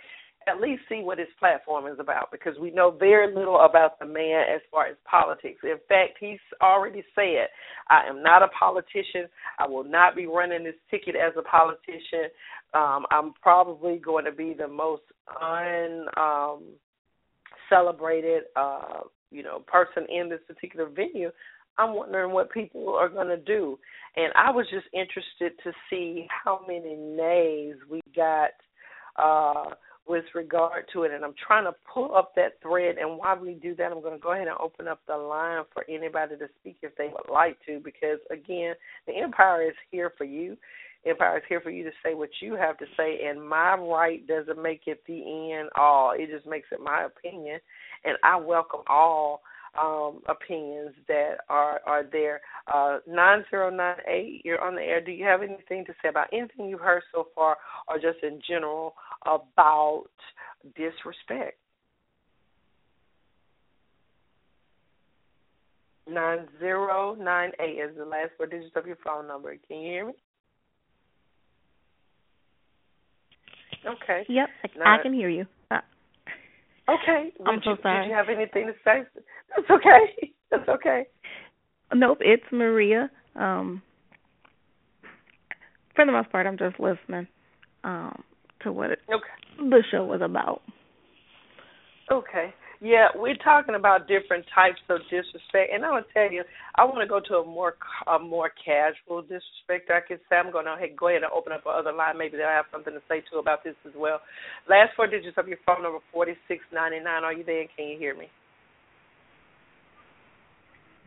At 0.48 0.60
least 0.60 0.82
see 0.88 1.02
what 1.02 1.20
his 1.20 1.28
platform 1.38 1.86
is 1.86 2.00
about 2.00 2.32
because 2.32 2.58
we 2.60 2.72
know 2.72 2.90
very 2.90 3.32
little 3.32 3.60
about 3.60 4.00
the 4.00 4.06
man 4.06 4.44
as 4.52 4.60
far 4.72 4.88
as 4.88 4.96
politics. 5.08 5.60
In 5.62 5.78
fact, 5.88 6.18
he's 6.18 6.40
already 6.60 7.04
said, 7.14 7.46
I 7.88 8.08
am 8.08 8.24
not 8.24 8.42
a 8.42 8.48
politician. 8.48 9.28
I 9.60 9.68
will 9.68 9.84
not 9.84 10.16
be 10.16 10.26
running 10.26 10.64
this 10.64 10.74
ticket 10.90 11.14
as 11.14 11.34
a 11.38 11.42
politician. 11.42 12.26
Um, 12.74 13.06
I'm 13.12 13.34
probably 13.40 13.98
going 13.98 14.24
to 14.24 14.32
be 14.32 14.52
the 14.52 14.66
most 14.66 15.02
un 15.40 16.06
um 16.16 16.64
celebrated 17.72 18.42
uh, 18.56 19.00
you 19.32 19.42
know, 19.42 19.60
person 19.60 20.06
in 20.10 20.28
this 20.28 20.40
particular 20.46 20.88
venue, 20.88 21.30
I'm 21.78 21.94
wondering 21.94 22.32
what 22.32 22.50
people 22.52 22.94
are 22.94 23.08
going 23.08 23.28
to 23.28 23.38
do. 23.38 23.78
And 24.16 24.32
I 24.36 24.50
was 24.50 24.66
just 24.70 24.86
interested 24.92 25.52
to 25.64 25.72
see 25.88 26.26
how 26.44 26.60
many 26.68 26.94
nays 26.96 27.76
we 27.90 28.02
got 28.14 28.50
uh, 29.16 29.74
with 30.06 30.24
regard 30.34 30.84
to 30.92 31.04
it. 31.04 31.12
And 31.12 31.24
I'm 31.24 31.34
trying 31.46 31.64
to 31.64 31.74
pull 31.92 32.14
up 32.14 32.34
that 32.36 32.60
thread. 32.60 32.96
And 32.98 33.16
while 33.16 33.38
we 33.38 33.54
do 33.54 33.74
that, 33.76 33.90
I'm 33.90 34.02
going 34.02 34.14
to 34.14 34.22
go 34.22 34.32
ahead 34.32 34.48
and 34.48 34.56
open 34.60 34.86
up 34.86 35.00
the 35.08 35.16
line 35.16 35.64
for 35.72 35.84
anybody 35.88 36.36
to 36.36 36.48
speak 36.60 36.76
if 36.82 36.94
they 36.96 37.08
would 37.08 37.32
like 37.32 37.56
to, 37.66 37.80
because 37.82 38.18
again, 38.30 38.74
the 39.06 39.14
Empire 39.14 39.62
is 39.62 39.76
here 39.90 40.12
for 40.18 40.24
you. 40.24 40.58
Empire 41.04 41.38
is 41.38 41.42
here 41.48 41.60
for 41.60 41.70
you 41.70 41.82
to 41.82 41.90
say 42.04 42.14
what 42.14 42.30
you 42.40 42.54
have 42.54 42.78
to 42.78 42.86
say, 42.96 43.26
and 43.26 43.48
my 43.48 43.74
right 43.74 44.24
doesn't 44.26 44.62
make 44.62 44.82
it 44.86 45.02
the 45.06 45.52
end 45.52 45.68
all. 45.76 46.12
It 46.16 46.30
just 46.30 46.46
makes 46.46 46.68
it 46.70 46.80
my 46.80 47.04
opinion, 47.04 47.58
and 48.04 48.16
I 48.22 48.36
welcome 48.36 48.82
all 48.88 49.42
um, 49.80 50.20
opinions 50.28 50.94
that 51.08 51.38
are 51.48 51.80
are 51.86 52.04
there. 52.04 52.40
Uh, 52.72 52.98
nine 53.08 53.44
zero 53.50 53.70
nine 53.70 53.96
eight, 54.06 54.42
you're 54.44 54.60
on 54.60 54.74
the 54.76 54.82
air. 54.82 55.00
Do 55.00 55.10
you 55.10 55.24
have 55.24 55.42
anything 55.42 55.84
to 55.86 55.94
say 56.02 56.08
about 56.08 56.28
anything 56.32 56.68
you've 56.68 56.80
heard 56.80 57.02
so 57.12 57.26
far, 57.34 57.56
or 57.88 57.96
just 57.96 58.22
in 58.22 58.40
general 58.46 58.94
about 59.26 60.04
disrespect? 60.76 61.58
Nine 66.08 66.46
zero 66.60 67.16
nine 67.18 67.52
eight 67.60 67.78
is 67.78 67.96
the 67.96 68.04
last 68.04 68.32
four 68.36 68.46
digits 68.46 68.76
of 68.76 68.86
your 68.86 68.98
phone 69.04 69.26
number. 69.26 69.56
Can 69.66 69.80
you 69.80 69.90
hear 69.90 70.06
me? 70.06 70.12
Okay. 73.86 74.24
Yep, 74.28 74.48
I, 74.84 74.94
I 74.94 75.02
can 75.02 75.12
hear 75.12 75.28
you. 75.28 75.46
Uh, 75.70 75.80
okay. 76.88 77.32
I'm 77.46 77.56
Would 77.56 77.64
so 77.64 77.70
you, 77.70 77.76
sorry. 77.82 78.04
Did 78.04 78.10
you 78.10 78.14
have 78.16 78.28
anything 78.28 78.66
to 78.66 78.72
say? 78.84 79.02
That's 79.56 79.70
okay. 79.70 80.32
That's 80.50 80.68
okay. 80.68 81.06
Nope, 81.94 82.18
it's 82.20 82.44
Maria. 82.52 83.10
Um, 83.36 83.82
for 85.94 86.06
the 86.06 86.12
most 86.12 86.30
part, 86.30 86.46
I'm 86.46 86.58
just 86.58 86.78
listening 86.80 87.26
um, 87.84 88.22
to 88.62 88.72
what 88.72 88.90
it, 88.90 89.00
Okay. 89.08 89.68
the 89.70 89.82
show 89.90 90.04
was 90.04 90.20
about. 90.22 90.62
Okay. 92.10 92.54
Yeah, 92.82 93.14
we're 93.14 93.36
talking 93.36 93.76
about 93.76 94.08
different 94.08 94.44
types 94.52 94.82
of 94.90 94.98
disrespect, 95.06 95.70
and 95.72 95.84
I'm 95.84 96.02
gonna 96.02 96.06
tell 96.12 96.32
you, 96.32 96.42
I 96.74 96.82
want 96.82 96.98
to 96.98 97.06
go 97.06 97.20
to 97.20 97.34
a 97.36 97.46
more 97.46 97.76
a 98.10 98.18
more 98.18 98.50
casual 98.58 99.22
disrespect. 99.22 99.86
I 99.86 100.02
can 100.02 100.18
say 100.28 100.34
I'm 100.34 100.50
gonna 100.50 100.74
go 100.98 101.06
ahead 101.06 101.22
and 101.22 101.30
open 101.30 101.52
up 101.52 101.62
another 101.64 101.92
line. 101.92 102.18
Maybe 102.18 102.38
they'll 102.38 102.48
have 102.48 102.66
something 102.72 102.92
to 102.92 102.98
say 103.08 103.22
too 103.30 103.38
about 103.38 103.62
this 103.62 103.76
as 103.86 103.92
well. 103.96 104.18
Last 104.68 104.90
four 104.96 105.06
digits 105.06 105.38
of 105.38 105.46
your 105.46 105.58
phone 105.64 105.84
number 105.84 106.00
forty 106.12 106.34
six 106.48 106.64
ninety 106.74 106.98
nine. 106.98 107.22
Are 107.22 107.32
you 107.32 107.44
there? 107.44 107.66
Can 107.76 107.86
you 107.86 107.98
hear 107.98 108.16
me? 108.16 108.26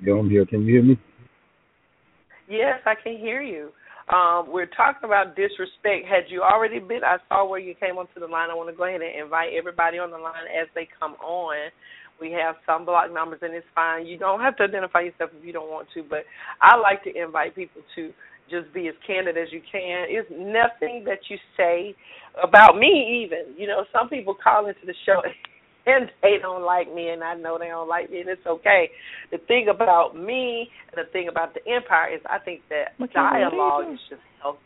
Yeah, 0.02 0.14
I'm 0.14 0.30
here. 0.30 0.46
Can 0.46 0.62
you 0.62 0.76
hear 0.76 0.84
me? 0.84 0.98
Yes, 2.48 2.80
I 2.86 2.96
can 2.96 3.18
hear 3.18 3.42
you. 3.42 3.72
Um, 4.08 4.46
we're 4.54 4.70
talking 4.70 5.04
about 5.04 5.36
disrespect. 5.36 6.06
Had 6.06 6.30
you 6.30 6.44
already 6.44 6.80
been? 6.80 7.04
I 7.04 7.18
saw 7.28 7.48
where 7.48 7.60
you 7.60 7.74
came 7.74 7.98
onto 7.98 8.20
the 8.20 8.28
line. 8.28 8.52
I 8.52 8.54
want 8.54 8.70
to 8.70 8.76
go 8.76 8.86
ahead 8.86 9.02
and 9.02 9.24
invite 9.24 9.54
everybody 9.58 9.98
on 9.98 10.12
the 10.12 10.18
line 10.18 10.46
as 10.46 10.68
they 10.76 10.88
come 11.00 11.14
on. 11.16 11.72
We 12.22 12.32
have 12.32 12.56
some 12.66 12.86
block 12.86 13.12
numbers, 13.12 13.40
and 13.42 13.54
it's 13.54 13.66
fine. 13.74 14.06
You 14.06 14.18
don't 14.18 14.40
have 14.42 14.56
to 14.58 14.64
identify 14.64 15.02
yourself 15.02 15.32
if 15.38 15.44
you 15.44 15.52
don't 15.52 15.70
want 15.70 15.88
to, 15.96 16.04
but 16.04 16.24
I 16.62 16.78
like 16.78 17.04
to 17.04 17.12
invite 17.12 17.56
people 17.56 17.82
to 17.96 18.14
just 18.50 18.72
be 18.74 18.88
as 18.88 18.96
candid 19.06 19.38
as 19.38 19.48
you 19.52 19.60
can. 19.70 20.06
It's 20.08 20.30
nothing 20.30 21.04
that 21.06 21.20
you 21.30 21.38
say 21.58 21.96
about 22.42 22.78
me, 22.78 23.26
even. 23.26 23.58
You 23.58 23.68
know, 23.68 23.86
some 23.92 24.08
people 24.08 24.36
call 24.36 24.68
into 24.68 24.86
the 24.86 24.94
show 25.06 25.22
and 25.92 26.10
they 26.22 26.38
don't 26.42 26.64
like 26.64 26.94
me, 26.94 27.10
and 27.10 27.24
I 27.24 27.36
know 27.36 27.58
they 27.60 27.68
don't 27.68 27.88
like 27.88 28.10
me, 28.10 28.22
and 28.22 28.30
it's 28.30 28.46
okay. 28.46 28.90
The 29.32 29.38
thing 29.48 29.68
about 29.70 30.16
me 30.16 30.70
and 30.92 31.06
the 31.06 31.12
thing 31.12 31.28
about 31.28 31.54
the 31.54 31.62
empire 31.72 32.14
is, 32.14 32.22
I 32.26 32.40
think 32.40 32.62
that 32.70 32.94
Okay, 33.02 33.14
what 33.14 33.16
are 33.16 33.40
you 33.40 33.50
dialogue 33.50 33.94
is 33.94 34.00
just 34.10 34.22
healthy. 34.42 34.60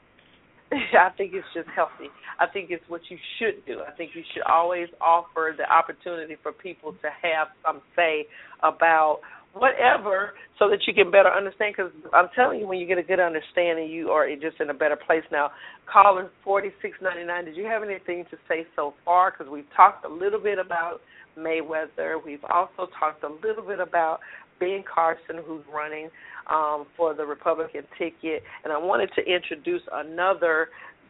I 0.72 1.10
think 1.18 1.34
it's 1.34 1.48
just 1.54 1.68
healthy. 1.76 2.10
I 2.40 2.46
think 2.48 2.70
it's 2.70 2.84
what 2.88 3.02
you 3.10 3.18
should 3.38 3.66
do. 3.66 3.82
I 3.82 3.92
think 3.92 4.12
you 4.14 4.24
should 4.34 4.44
always 4.44 4.88
offer 5.02 5.56
the 5.58 5.70
opportunity 5.72 6.38
for 6.42 6.52
people 6.52 6.94
to 6.94 7.10
have 7.22 7.48
some 7.66 7.82
say 7.96 8.28
about 8.62 9.20
whatever 9.54 10.34
so 10.60 10.70
that 10.70 10.80
you 10.86 10.93
can 10.93 11.10
better 11.10 11.30
understand 11.30 11.74
because 11.76 11.91
i'm 12.14 12.28
telling 12.36 12.60
you 12.60 12.68
when 12.68 12.78
you 12.78 12.86
get 12.86 12.97
a 12.97 13.04
good 13.04 13.20
understanding 13.20 13.89
you 13.89 14.10
are 14.10 14.30
just 14.36 14.60
in 14.60 14.70
a 14.70 14.74
better 14.74 14.95
place 14.95 15.24
now. 15.32 15.50
Caller 15.91 16.30
forty 16.43 16.70
six 16.82 16.97
ninety 17.02 17.24
nine 17.26 17.45
did 17.45 17.56
you 17.56 17.66
have 17.66 17.82
anything 17.82 18.26
to 18.30 18.38
say 18.47 18.68
so 18.76 18.93
far? 19.04 19.32
Because 19.32 19.52
we've 19.52 19.70
talked 19.76 20.06
a 20.06 20.10
little 20.10 20.39
bit 20.39 20.60
about 20.60 21.02
mayweather. 21.38 22.24
We've 22.24 22.43
also 22.43 22.91
talked 23.00 23.24
a 23.24 23.30
little 23.45 23.64
bit 23.66 23.80
about 23.80 24.20
ben 24.60 24.84
carson 24.93 25.43
who's 25.45 25.64
running 25.74 26.10
um 26.52 26.86
for 26.95 27.14
the 27.14 27.26
republican 27.26 27.84
ticket. 27.97 28.43
And 28.64 28.72
i 28.72 28.78
wanted 28.78 29.10
to 29.16 29.22
introduce 29.24 29.82
another 29.91 30.70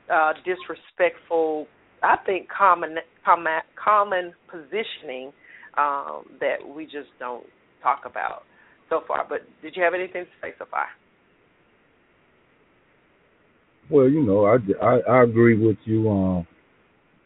uh 0.09 0.33
disrespectful 0.45 1.67
I 2.01 2.15
think 2.25 2.47
common 2.49 2.95
common 3.25 3.59
common 3.75 4.33
positioning 4.49 5.33
um, 5.77 6.23
that 6.39 6.57
we 6.67 6.85
just 6.85 7.09
don't 7.19 7.45
talk 7.81 8.03
about 8.05 8.43
so 8.89 9.01
far. 9.07 9.25
But 9.27 9.41
did 9.61 9.75
you 9.75 9.83
have 9.83 9.93
anything 9.93 10.25
to 10.25 10.31
say 10.41 10.53
so 10.57 10.65
far? 10.69 10.87
Well, 13.89 14.09
you 14.09 14.21
know, 14.23 14.45
I, 14.45 14.57
I, 14.85 14.99
I 15.11 15.23
agree 15.23 15.57
with 15.57 15.77
you. 15.85 16.09
Um, 16.09 16.47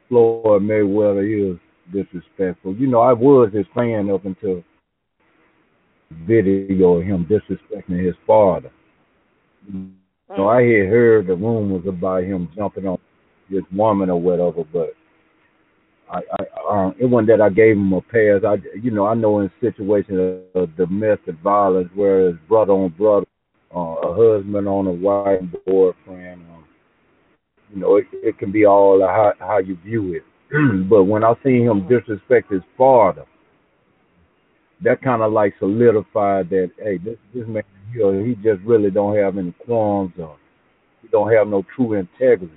Floyd 0.09 0.61
Mayweather 0.63 1.53
is 1.53 1.57
disrespectful. 1.91 2.75
You 2.75 2.87
know, 2.87 3.01
I 3.01 3.13
was 3.13 3.51
his 3.53 3.65
fan 3.75 4.09
up 4.09 4.25
until 4.25 4.63
video 6.27 6.95
of 6.95 7.03
him 7.03 7.25
disrespecting 7.25 8.05
his 8.05 8.15
father. 8.25 8.71
You 9.67 9.87
know, 10.37 10.47
I 10.49 10.61
had 10.61 10.87
heard 10.89 11.27
the 11.27 11.35
rumors 11.35 11.85
about 11.87 12.23
him 12.23 12.49
jumping 12.55 12.87
on 12.87 12.99
this 13.49 13.63
woman 13.71 14.09
or 14.09 14.19
whatever, 14.19 14.63
but 14.71 14.93
I, 16.13 16.21
I 16.39 16.45
um, 16.69 16.95
it 16.99 17.05
wasn't 17.05 17.29
that 17.29 17.41
I 17.41 17.49
gave 17.49 17.75
him 17.75 17.91
a 17.91 18.01
pass. 18.01 18.41
I, 18.45 18.57
you 18.81 18.91
know, 18.91 19.05
I 19.07 19.15
know 19.15 19.39
in 19.39 19.51
situations 19.59 20.43
of 20.53 20.75
domestic 20.77 21.35
violence 21.43 21.89
where 21.95 22.29
it's 22.29 22.39
brother 22.47 22.73
on 22.73 22.89
brother, 22.89 23.25
uh, 23.75 23.79
a 23.79 24.13
husband 24.13 24.67
on 24.67 24.87
a 24.87 24.91
wife 24.91 25.41
boyfriend, 25.65 26.41
um, 26.41 26.65
you 27.73 27.79
know, 27.81 27.95
it, 27.97 28.05
it 28.13 28.37
can 28.37 28.51
be 28.51 28.65
all 28.65 29.01
how 29.01 29.33
how 29.39 29.57
you 29.57 29.75
view 29.83 30.13
it. 30.13 30.23
but 30.89 31.05
when 31.05 31.23
I 31.23 31.33
see 31.43 31.61
him 31.63 31.87
disrespect 31.87 32.51
his 32.51 32.61
father, 32.77 33.25
that 34.83 35.01
kind 35.01 35.23
of 35.23 35.33
like 35.33 35.55
solidified 35.57 36.49
that 36.51 36.71
hey, 36.77 36.97
this 36.97 37.17
this 37.33 37.47
man 37.47 37.63
here, 37.91 38.23
he 38.23 38.35
just 38.35 38.61
really 38.63 38.91
don't 38.91 39.17
have 39.17 39.37
any 39.37 39.53
qualms 39.65 40.13
or 40.19 40.37
he 41.01 41.07
don't 41.07 41.31
have 41.33 41.47
no 41.47 41.65
true 41.75 41.93
integrity. 41.93 42.53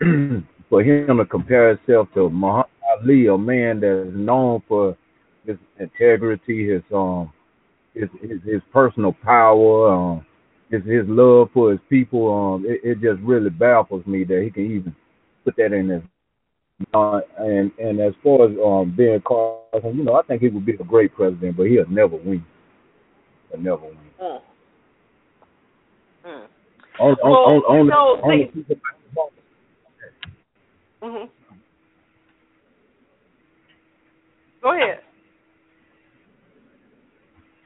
for 0.68 0.82
him 0.82 1.18
to 1.18 1.24
compare 1.24 1.76
himself 1.76 2.08
to 2.14 2.28
Muhammad 2.30 2.70
Ali, 3.00 3.26
a 3.26 3.36
man 3.36 3.80
that 3.80 4.08
is 4.08 4.14
known 4.14 4.62
for 4.68 4.96
his 5.46 5.56
integrity, 5.78 6.70
his 6.70 6.82
um, 6.94 7.32
his 7.94 8.08
his, 8.20 8.42
his 8.44 8.62
personal 8.72 9.12
power, 9.22 9.92
um, 9.92 10.26
his 10.70 10.82
his 10.84 11.04
love 11.06 11.48
for 11.52 11.70
his 11.70 11.80
people, 11.88 12.32
um, 12.32 12.64
it, 12.66 12.80
it 12.82 12.94
just 13.00 13.20
really 13.22 13.50
baffles 13.50 14.06
me 14.06 14.24
that 14.24 14.42
he 14.42 14.50
can 14.50 14.64
even 14.64 14.96
put 15.44 15.56
that 15.56 15.72
in 15.72 15.88
his. 15.88 16.02
Uh, 16.92 17.20
and 17.38 17.70
and 17.78 18.00
as 18.00 18.12
far 18.22 18.46
as 18.46 18.56
um 18.64 18.94
Ben 18.96 19.22
Carson, 19.26 19.96
you 19.96 20.04
know, 20.04 20.14
I 20.14 20.22
think 20.22 20.42
he 20.42 20.48
would 20.48 20.66
be 20.66 20.72
a 20.74 20.84
great 20.84 21.14
president, 21.14 21.56
but 21.56 21.66
he'll 21.66 21.88
never 21.88 22.16
win. 22.16 22.44
He'll 23.50 23.60
never 23.60 23.86
win. 23.86 23.98
Mm. 24.20 24.40
Mm. 26.26 26.46
On, 27.00 27.16
well, 27.22 27.32
on, 27.32 27.62
on, 27.62 27.84
you 27.84 27.90
know, 27.90 27.96
on, 28.22 28.64
they, 31.04 31.18
hmm 31.18 31.24
Go 34.62 34.74
ahead. 34.74 35.00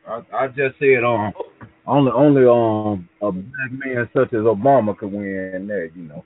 I, 0.08 0.22
I 0.36 0.48
just 0.48 0.78
said 0.80 1.04
um 1.04 1.32
only 1.86 2.10
only 2.12 2.42
um 2.44 3.08
a 3.22 3.30
black 3.30 3.70
man 3.70 4.08
such 4.16 4.32
as 4.32 4.40
Obama 4.40 4.96
could 4.96 5.12
win 5.12 5.66
that, 5.68 5.90
you 5.94 6.02
know. 6.04 6.24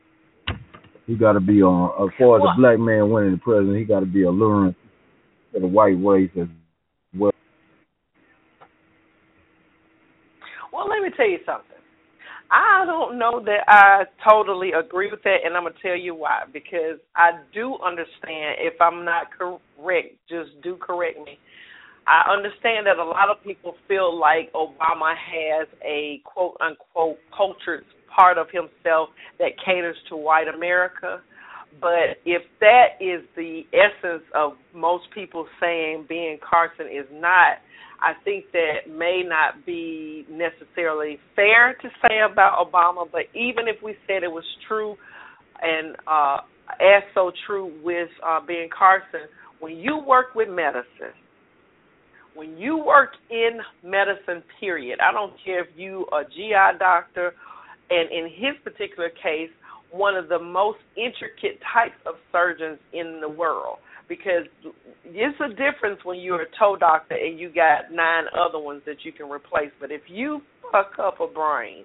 He 1.06 1.14
gotta 1.16 1.40
be 1.40 1.62
on 1.62 1.90
uh, 1.98 2.04
as 2.06 2.10
far 2.18 2.36
as 2.38 2.42
Well- 2.42 2.52
a 2.52 2.56
black 2.56 2.78
man 2.78 3.10
winning 3.10 3.32
the 3.32 3.38
president, 3.38 3.76
he 3.76 3.84
gotta 3.84 4.06
be 4.06 4.22
alluring 4.22 4.74
to 5.52 5.60
the 5.60 5.66
white 5.66 6.02
race 6.02 6.30
as 6.40 6.46
well. 7.14 7.32
Well, 10.72 10.88
let 10.88 11.02
me 11.02 11.10
tell 11.16 11.28
you 11.28 11.40
something. 11.44 11.71
I 12.52 12.84
don't 12.86 13.18
know 13.18 13.42
that 13.46 13.64
I 13.66 14.04
totally 14.28 14.72
agree 14.72 15.10
with 15.10 15.22
that, 15.22 15.38
and 15.44 15.56
I'm 15.56 15.62
gonna 15.62 15.74
tell 15.80 15.96
you 15.96 16.14
why. 16.14 16.42
Because 16.52 17.00
I 17.16 17.30
do 17.54 17.78
understand. 17.84 18.56
If 18.60 18.78
I'm 18.80 19.06
not 19.06 19.28
correct, 19.32 20.16
just 20.28 20.50
do 20.62 20.76
correct 20.76 21.18
me. 21.24 21.38
I 22.06 22.30
understand 22.30 22.86
that 22.86 22.98
a 22.98 23.04
lot 23.04 23.30
of 23.30 23.42
people 23.42 23.76
feel 23.88 24.14
like 24.18 24.52
Obama 24.52 25.14
has 25.16 25.66
a 25.82 26.20
quote 26.24 26.56
unquote 26.60 27.18
cultured 27.34 27.84
part 28.14 28.36
of 28.36 28.48
himself 28.50 29.08
that 29.38 29.52
caters 29.64 29.96
to 30.10 30.16
white 30.16 30.48
America. 30.48 31.22
But 31.80 32.20
if 32.24 32.42
that 32.60 33.00
is 33.00 33.22
the 33.36 33.62
essence 33.72 34.22
of 34.34 34.52
most 34.74 35.04
people 35.14 35.46
saying 35.60 36.06
Ben 36.08 36.38
Carson 36.48 36.86
is 36.86 37.06
not, 37.12 37.58
I 38.00 38.12
think 38.24 38.46
that 38.52 38.90
may 38.90 39.22
not 39.24 39.64
be 39.64 40.26
necessarily 40.30 41.18
fair 41.36 41.74
to 41.80 41.88
say 42.02 42.18
about 42.30 42.58
Obama. 42.58 43.06
But 43.10 43.22
even 43.34 43.68
if 43.68 43.82
we 43.82 43.94
said 44.06 44.22
it 44.22 44.30
was 44.30 44.44
true, 44.68 44.96
and 45.60 45.96
uh, 46.06 46.38
as 46.80 47.02
so 47.14 47.30
true 47.46 47.72
with 47.82 48.08
uh, 48.26 48.40
Ben 48.46 48.68
Carson, 48.76 49.28
when 49.60 49.76
you 49.76 49.98
work 49.98 50.34
with 50.34 50.48
medicine, 50.48 51.14
when 52.34 52.56
you 52.56 52.76
work 52.78 53.10
in 53.30 53.60
medicine, 53.84 54.42
period, 54.58 54.98
I 55.00 55.12
don't 55.12 55.34
care 55.44 55.62
if 55.62 55.68
you 55.76 56.06
are 56.12 56.22
a 56.22 56.24
GI 56.24 56.78
doctor, 56.78 57.32
and 57.90 58.10
in 58.10 58.24
his 58.24 58.56
particular 58.64 59.10
case, 59.10 59.50
one 59.92 60.16
of 60.16 60.28
the 60.28 60.38
most 60.38 60.78
intricate 60.96 61.60
types 61.72 61.94
of 62.06 62.14
surgeons 62.32 62.78
in 62.92 63.20
the 63.20 63.28
world. 63.28 63.78
Because 64.08 64.44
it's 65.04 65.38
a 65.40 65.48
difference 65.50 66.00
when 66.04 66.18
you're 66.18 66.42
a 66.42 66.46
toe 66.58 66.76
doctor 66.78 67.14
and 67.14 67.38
you 67.38 67.48
got 67.48 67.92
nine 67.92 68.24
other 68.36 68.58
ones 68.58 68.82
that 68.86 69.04
you 69.04 69.12
can 69.12 69.30
replace. 69.30 69.70
But 69.80 69.92
if 69.92 70.02
you 70.08 70.40
fuck 70.70 70.92
up 70.98 71.20
a 71.20 71.26
brain, 71.26 71.84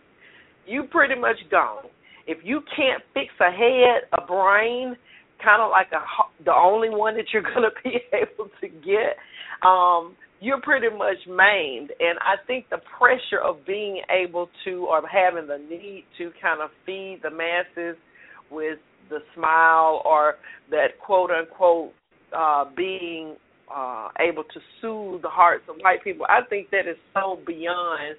you 0.66 0.84
pretty 0.90 1.20
much 1.20 1.38
gone. 1.52 1.86
If 2.26 2.40
you 2.44 2.62
can't 2.76 3.04
fix 3.14 3.28
a 3.40 3.52
head, 3.52 4.10
a 4.18 4.26
brain, 4.26 4.98
kind 5.44 5.62
of 5.62 5.70
like 5.70 5.88
a 5.94 6.04
the 6.44 6.54
only 6.54 6.90
one 6.90 7.16
that 7.16 7.26
you're 7.32 7.44
to 7.44 7.70
be 7.84 8.00
able 8.14 8.50
to 8.62 8.68
get, 8.68 9.16
um, 9.66 10.16
you're 10.40 10.62
pretty 10.62 10.90
much 10.90 11.18
maimed. 11.28 11.92
And 12.00 12.20
I 12.20 12.36
think 12.46 12.70
the 12.70 12.80
pressure 12.98 13.42
of 13.44 13.66
being 13.66 14.02
able 14.10 14.50
to 14.66 14.88
or 14.90 15.02
having 15.08 15.48
the 15.48 15.58
need 15.58 16.06
to 16.18 16.32
kind 16.42 16.62
of 16.62 16.70
feed 16.86 17.20
the 17.24 17.32
masses 17.32 17.98
with 18.52 18.80
the 19.10 19.20
smile 19.36 20.02
or 20.06 20.36
that 20.70 21.00
quote 21.04 21.32
unquote 21.32 21.92
uh, 22.36 22.66
being 22.76 23.36
uh, 23.74 24.10
able 24.20 24.44
to 24.44 24.60
soothe 24.82 25.22
the 25.22 25.30
hearts 25.30 25.64
of 25.70 25.76
white 25.82 26.04
people, 26.04 26.26
I 26.30 26.42
think 26.50 26.70
that 26.72 26.88
is 26.90 26.98
so 27.14 27.40
beyond 27.46 28.16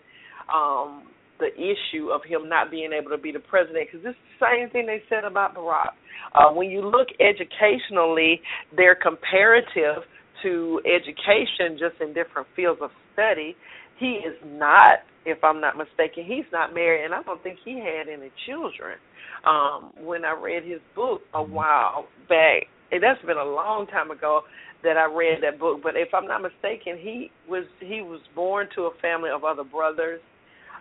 um, 0.53 1.05
the 1.39 1.49
issue 1.55 2.11
of 2.11 2.23
him 2.25 2.49
not 2.49 2.71
being 2.71 2.91
able 2.93 3.11
to 3.11 3.19
be 3.19 3.33
the 3.33 3.39
president 3.39 3.89
because 3.91 4.07
it's 4.07 4.19
the 4.41 4.47
same 4.47 4.71
thing 4.71 4.87
they 4.87 5.03
said 5.09 5.25
about 5.25 5.55
Barack. 5.55 5.93
Uh, 6.35 6.53
when 6.53 6.69
you 6.69 6.83
look 6.83 7.09
educationally, 7.21 8.41
they're 8.77 8.97
comparative 8.97 10.03
to 10.43 10.81
education 10.85 11.79
just 11.79 12.01
in 12.01 12.13
different 12.13 12.49
fields 12.55 12.81
of 12.83 12.91
study. 13.13 13.57
He 13.99 14.21
is 14.23 14.37
not, 14.45 15.01
if 15.27 15.43
I'm 15.43 15.61
not 15.61 15.77
mistaken, 15.77 16.25
he's 16.25 16.47
not 16.53 16.75
married, 16.75 17.05
and 17.05 17.15
I 17.15 17.23
don't 17.23 17.43
think 17.43 17.59
he 17.65 17.79
had 17.79 18.09
any 18.09 18.31
children. 18.47 18.99
Um, 19.47 19.93
when 20.01 20.25
I 20.25 20.33
read 20.33 20.65
his 20.65 20.81
book 20.97 21.23
a 21.35 21.43
while 21.43 22.07
back, 22.29 22.65
and 22.91 23.03
that's 23.03 23.21
been 23.25 23.37
a 23.37 23.45
long 23.45 23.87
time 23.87 24.11
ago 24.11 24.43
that 24.83 24.97
I 24.97 25.05
read 25.07 25.43
that 25.43 25.59
book. 25.59 25.81
But 25.83 25.97
if 25.97 26.09
I'm 26.15 26.27
not 26.27 26.43
mistaken, 26.43 26.99
he 26.99 27.31
was 27.49 27.65
he 27.81 28.01
was 28.03 28.21
born 28.35 28.69
to 28.77 28.83
a 28.83 28.91
family 29.01 29.31
of 29.31 29.45
other 29.45 29.65
brothers, 29.65 30.21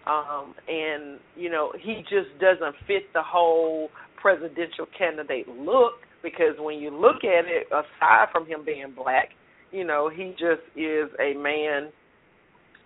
um, 0.05 0.53
and 0.67 1.19
you 1.35 1.49
know 1.49 1.71
he 1.79 2.01
just 2.03 2.29
doesn't 2.39 2.75
fit 2.87 3.11
the 3.13 3.21
whole 3.23 3.89
presidential 4.21 4.87
candidate 4.97 5.47
look 5.47 5.93
because 6.23 6.55
when 6.59 6.79
you 6.79 6.89
look 6.89 7.23
at 7.23 7.45
it, 7.45 7.67
aside 7.67 8.27
from 8.31 8.45
him 8.45 8.65
being 8.65 8.93
black, 8.95 9.29
you 9.71 9.83
know 9.83 10.09
he 10.09 10.31
just 10.31 10.63
is 10.75 11.09
a 11.19 11.33
man 11.37 11.91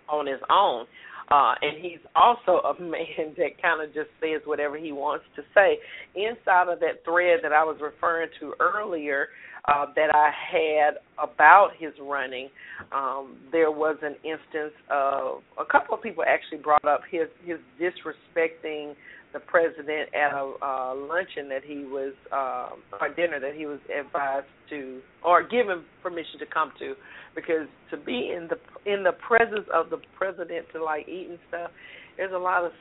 on 0.09 0.27
his 0.27 0.39
own. 0.49 0.85
Uh, 1.31 1.55
and 1.61 1.81
he's 1.81 1.99
also 2.13 2.59
a 2.67 2.81
man 2.81 3.33
that 3.37 3.61
kind 3.61 3.81
of 3.81 3.93
just 3.93 4.09
says 4.19 4.41
whatever 4.45 4.77
he 4.77 4.91
wants 4.91 5.23
to 5.35 5.41
say. 5.55 5.77
Inside 6.13 6.67
of 6.67 6.79
that 6.81 7.05
thread 7.05 7.39
that 7.43 7.53
I 7.53 7.63
was 7.63 7.77
referring 7.81 8.29
to 8.41 8.53
earlier, 8.59 9.29
uh, 9.67 9.85
that 9.95 10.09
I 10.13 10.31
had 10.51 10.95
about 11.21 11.69
his 11.77 11.93
running, 12.01 12.49
um, 12.91 13.37
there 13.51 13.71
was 13.71 13.97
an 14.01 14.15
instance 14.23 14.73
of 14.89 15.41
a 15.59 15.65
couple 15.71 15.93
of 15.95 16.01
people 16.01 16.23
actually 16.27 16.57
brought 16.57 16.85
up 16.85 17.01
his 17.09 17.27
his 17.45 17.57
disrespecting 17.79 18.95
the 19.33 19.39
president 19.39 20.09
at 20.13 20.33
a 20.33 20.53
uh, 20.61 20.95
luncheon 20.95 21.49
that 21.49 21.63
he 21.63 21.85
was 21.85 22.13
um, 22.31 22.81
or 22.99 23.09
dinner 23.13 23.39
that 23.39 23.55
he 23.55 23.65
was 23.65 23.79
advised 23.87 24.47
to 24.69 25.01
or 25.23 25.43
given 25.43 25.83
permission 26.03 26.39
to 26.39 26.45
come 26.45 26.71
to 26.79 26.95
because 27.35 27.67
to 27.89 27.97
be 27.97 28.33
in 28.35 28.49
the 28.49 28.57
in 28.91 29.03
the 29.03 29.13
presence 29.13 29.67
of 29.73 29.89
the 29.89 29.97
president 30.17 30.65
to 30.73 30.83
like 30.83 31.07
eat 31.07 31.27
and 31.29 31.39
stuff 31.47 31.71
there's 32.17 32.33
a 32.33 32.37
lot 32.37 32.65
of 32.65 32.71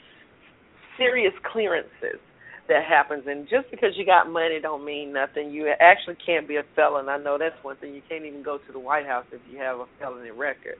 serious 0.98 1.32
clearances 1.52 2.20
that 2.68 2.84
happens. 2.84 3.24
And 3.26 3.48
just 3.48 3.70
because 3.70 3.90
you 3.96 4.06
got 4.06 4.30
money 4.30 4.60
don't 4.62 4.84
mean 4.84 5.12
nothing. 5.12 5.50
You 5.50 5.72
actually 5.80 6.16
can't 6.24 6.46
be 6.46 6.56
a 6.56 6.62
felon. 6.76 7.08
I 7.08 7.18
know 7.18 7.36
that's 7.38 7.56
one 7.62 7.76
thing. 7.76 7.94
You 7.94 8.02
can't 8.08 8.24
even 8.24 8.42
go 8.42 8.58
to 8.58 8.72
the 8.72 8.78
white 8.78 9.06
house 9.06 9.26
if 9.32 9.40
you 9.50 9.58
have 9.58 9.78
a 9.80 9.86
felony 9.98 10.30
record 10.30 10.76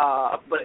uh 0.00 0.36
but 0.48 0.60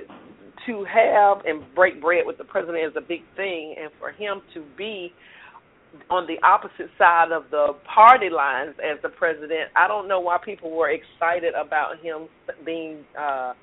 to 0.65 0.86
have 0.86 1.45
and 1.45 1.63
break 1.75 2.01
bread 2.01 2.23
with 2.25 2.38
the 2.38 2.43
president 2.43 2.86
is 2.86 2.93
a 2.97 3.01
big 3.01 3.21
thing 3.36 3.75
and 3.80 3.91
for 3.99 4.11
him 4.11 4.41
to 4.53 4.63
be 4.78 5.11
on 6.09 6.28
the 6.28 6.36
opposite 6.45 6.91
side 6.97 7.32
of 7.32 7.43
the 7.51 7.73
party 7.88 8.30
lines 8.30 8.75
as 8.84 9.01
the 9.01 9.09
president. 9.09 9.71
I 9.75 9.88
don't 9.88 10.07
know 10.07 10.19
why 10.19 10.38
people 10.43 10.71
were 10.75 10.91
excited 10.91 11.53
about 11.55 11.99
him 12.01 12.28
being 12.65 13.03
uh 13.17 13.53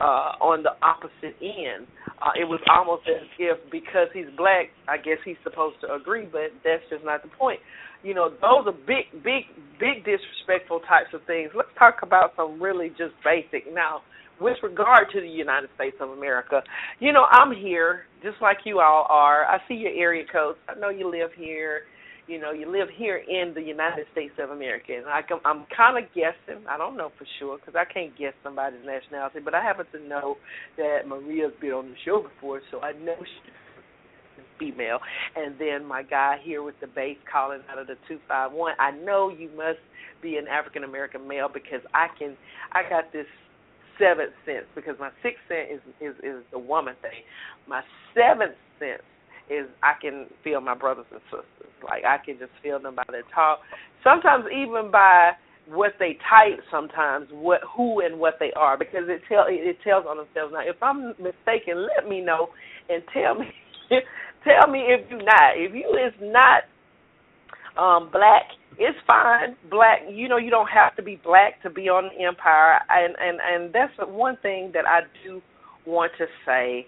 uh 0.00 0.32
on 0.40 0.62
the 0.62 0.72
opposite 0.82 1.36
end. 1.40 1.86
Uh 2.20 2.32
it 2.38 2.44
was 2.44 2.60
almost 2.70 3.02
as 3.08 3.26
if 3.38 3.58
because 3.70 4.08
he's 4.12 4.28
black, 4.36 4.68
I 4.88 4.96
guess 4.96 5.18
he's 5.24 5.40
supposed 5.42 5.80
to 5.82 5.94
agree, 5.94 6.28
but 6.30 6.52
that's 6.64 6.82
just 6.90 7.04
not 7.04 7.22
the 7.22 7.28
point. 7.28 7.60
You 8.02 8.14
know, 8.14 8.30
those 8.30 8.66
are 8.66 8.76
big 8.86 9.10
big 9.22 9.48
big 9.78 10.04
disrespectful 10.04 10.80
types 10.80 11.14
of 11.14 11.22
things. 11.26 11.50
Let's 11.54 11.72
talk 11.78 12.02
about 12.02 12.32
some 12.36 12.60
really 12.60 12.88
just 12.90 13.14
basic. 13.24 13.72
Now, 13.72 14.02
with 14.42 14.56
regard 14.62 15.08
to 15.12 15.20
the 15.20 15.28
United 15.28 15.70
States 15.76 15.96
of 16.00 16.10
America, 16.10 16.62
you 17.00 17.12
know, 17.12 17.24
I'm 17.30 17.54
here 17.54 18.02
just 18.22 18.36
like 18.40 18.58
you 18.64 18.80
all 18.80 19.06
are. 19.08 19.44
I 19.44 19.58
see 19.68 19.74
your 19.74 19.92
area 19.92 20.24
codes. 20.30 20.58
I 20.68 20.78
know 20.78 20.90
you 20.90 21.10
live 21.10 21.30
here. 21.36 21.82
You 22.28 22.40
know, 22.40 22.52
you 22.52 22.70
live 22.70 22.88
here 22.96 23.16
in 23.16 23.52
the 23.52 23.60
United 23.60 24.06
States 24.12 24.34
of 24.38 24.50
America. 24.50 24.92
And 24.96 25.06
I 25.06 25.22
can, 25.22 25.38
I'm 25.44 25.66
kind 25.76 26.02
of 26.02 26.04
guessing. 26.14 26.64
I 26.68 26.78
don't 26.78 26.96
know 26.96 27.10
for 27.18 27.26
sure 27.38 27.58
because 27.58 27.74
I 27.74 27.84
can't 27.92 28.16
guess 28.16 28.32
somebody's 28.44 28.86
nationality, 28.86 29.40
but 29.44 29.54
I 29.54 29.62
happen 29.62 29.86
to 29.92 30.08
know 30.08 30.36
that 30.76 31.08
Maria's 31.08 31.52
been 31.60 31.72
on 31.72 31.88
the 31.88 31.96
show 32.04 32.22
before, 32.22 32.60
so 32.70 32.80
I 32.80 32.92
know 32.92 33.16
she's 33.18 33.52
female. 34.58 34.98
And 35.34 35.56
then 35.58 35.84
my 35.84 36.02
guy 36.02 36.36
here 36.42 36.62
with 36.62 36.76
the 36.80 36.86
bass 36.86 37.16
calling 37.30 37.60
out 37.70 37.78
of 37.78 37.88
the 37.88 37.96
two 38.06 38.18
five 38.28 38.52
one. 38.52 38.74
I 38.78 38.92
know 38.92 39.28
you 39.28 39.50
must 39.56 39.82
be 40.22 40.36
an 40.36 40.46
African 40.46 40.84
American 40.84 41.26
male 41.26 41.48
because 41.52 41.80
I 41.92 42.06
can. 42.18 42.36
I 42.72 42.88
got 42.88 43.12
this 43.12 43.26
seventh 43.98 44.32
sense 44.44 44.66
because 44.74 44.96
my 44.98 45.10
sixth 45.22 45.42
sense 45.48 45.80
is 45.80 45.82
is 46.00 46.16
is 46.22 46.42
the 46.50 46.58
woman 46.58 46.94
thing. 47.02 47.24
My 47.68 47.82
seventh 48.14 48.56
sense 48.78 49.02
is 49.50 49.66
I 49.82 49.94
can 50.00 50.26
feel 50.44 50.60
my 50.60 50.74
brothers 50.74 51.06
and 51.10 51.20
sisters. 51.30 51.72
Like 51.84 52.04
I 52.04 52.18
can 52.18 52.38
just 52.38 52.52
feel 52.62 52.78
them 52.80 52.94
by 52.94 53.04
their 53.10 53.26
talk. 53.34 53.60
Sometimes 54.04 54.44
even 54.52 54.90
by 54.90 55.32
what 55.66 55.92
they 55.98 56.18
type 56.28 56.58
sometimes 56.70 57.28
what 57.30 57.60
who 57.76 58.00
and 58.00 58.18
what 58.18 58.34
they 58.40 58.52
are 58.56 58.76
because 58.76 59.02
it 59.06 59.22
tell 59.28 59.44
it 59.48 59.76
tells 59.84 60.04
on 60.08 60.16
themselves 60.16 60.52
now 60.52 60.60
if 60.60 60.76
i'm 60.82 61.10
mistaken 61.22 61.86
let 61.96 62.08
me 62.08 62.20
know 62.20 62.48
and 62.88 63.02
tell 63.12 63.34
me 63.34 63.46
tell 64.44 64.70
me 64.70 64.80
if 64.88 65.08
you 65.10 65.18
not 65.18 65.54
if 65.54 65.72
you 65.72 65.86
is 66.04 66.12
not 66.20 66.64
um 67.80 68.10
black 68.10 68.42
it's 68.78 68.98
fine. 69.06 69.56
Black, 69.70 70.00
you 70.10 70.28
know, 70.28 70.38
you 70.38 70.50
don't 70.50 70.68
have 70.68 70.96
to 70.96 71.02
be 71.02 71.20
black 71.22 71.62
to 71.62 71.70
be 71.70 71.88
on 71.88 72.10
the 72.16 72.24
Empire, 72.24 72.80
and 72.88 73.14
and 73.20 73.38
and 73.40 73.72
that's 73.72 73.92
one 74.10 74.36
thing 74.42 74.70
that 74.74 74.86
I 74.86 75.00
do 75.24 75.40
want 75.86 76.12
to 76.18 76.26
say 76.46 76.86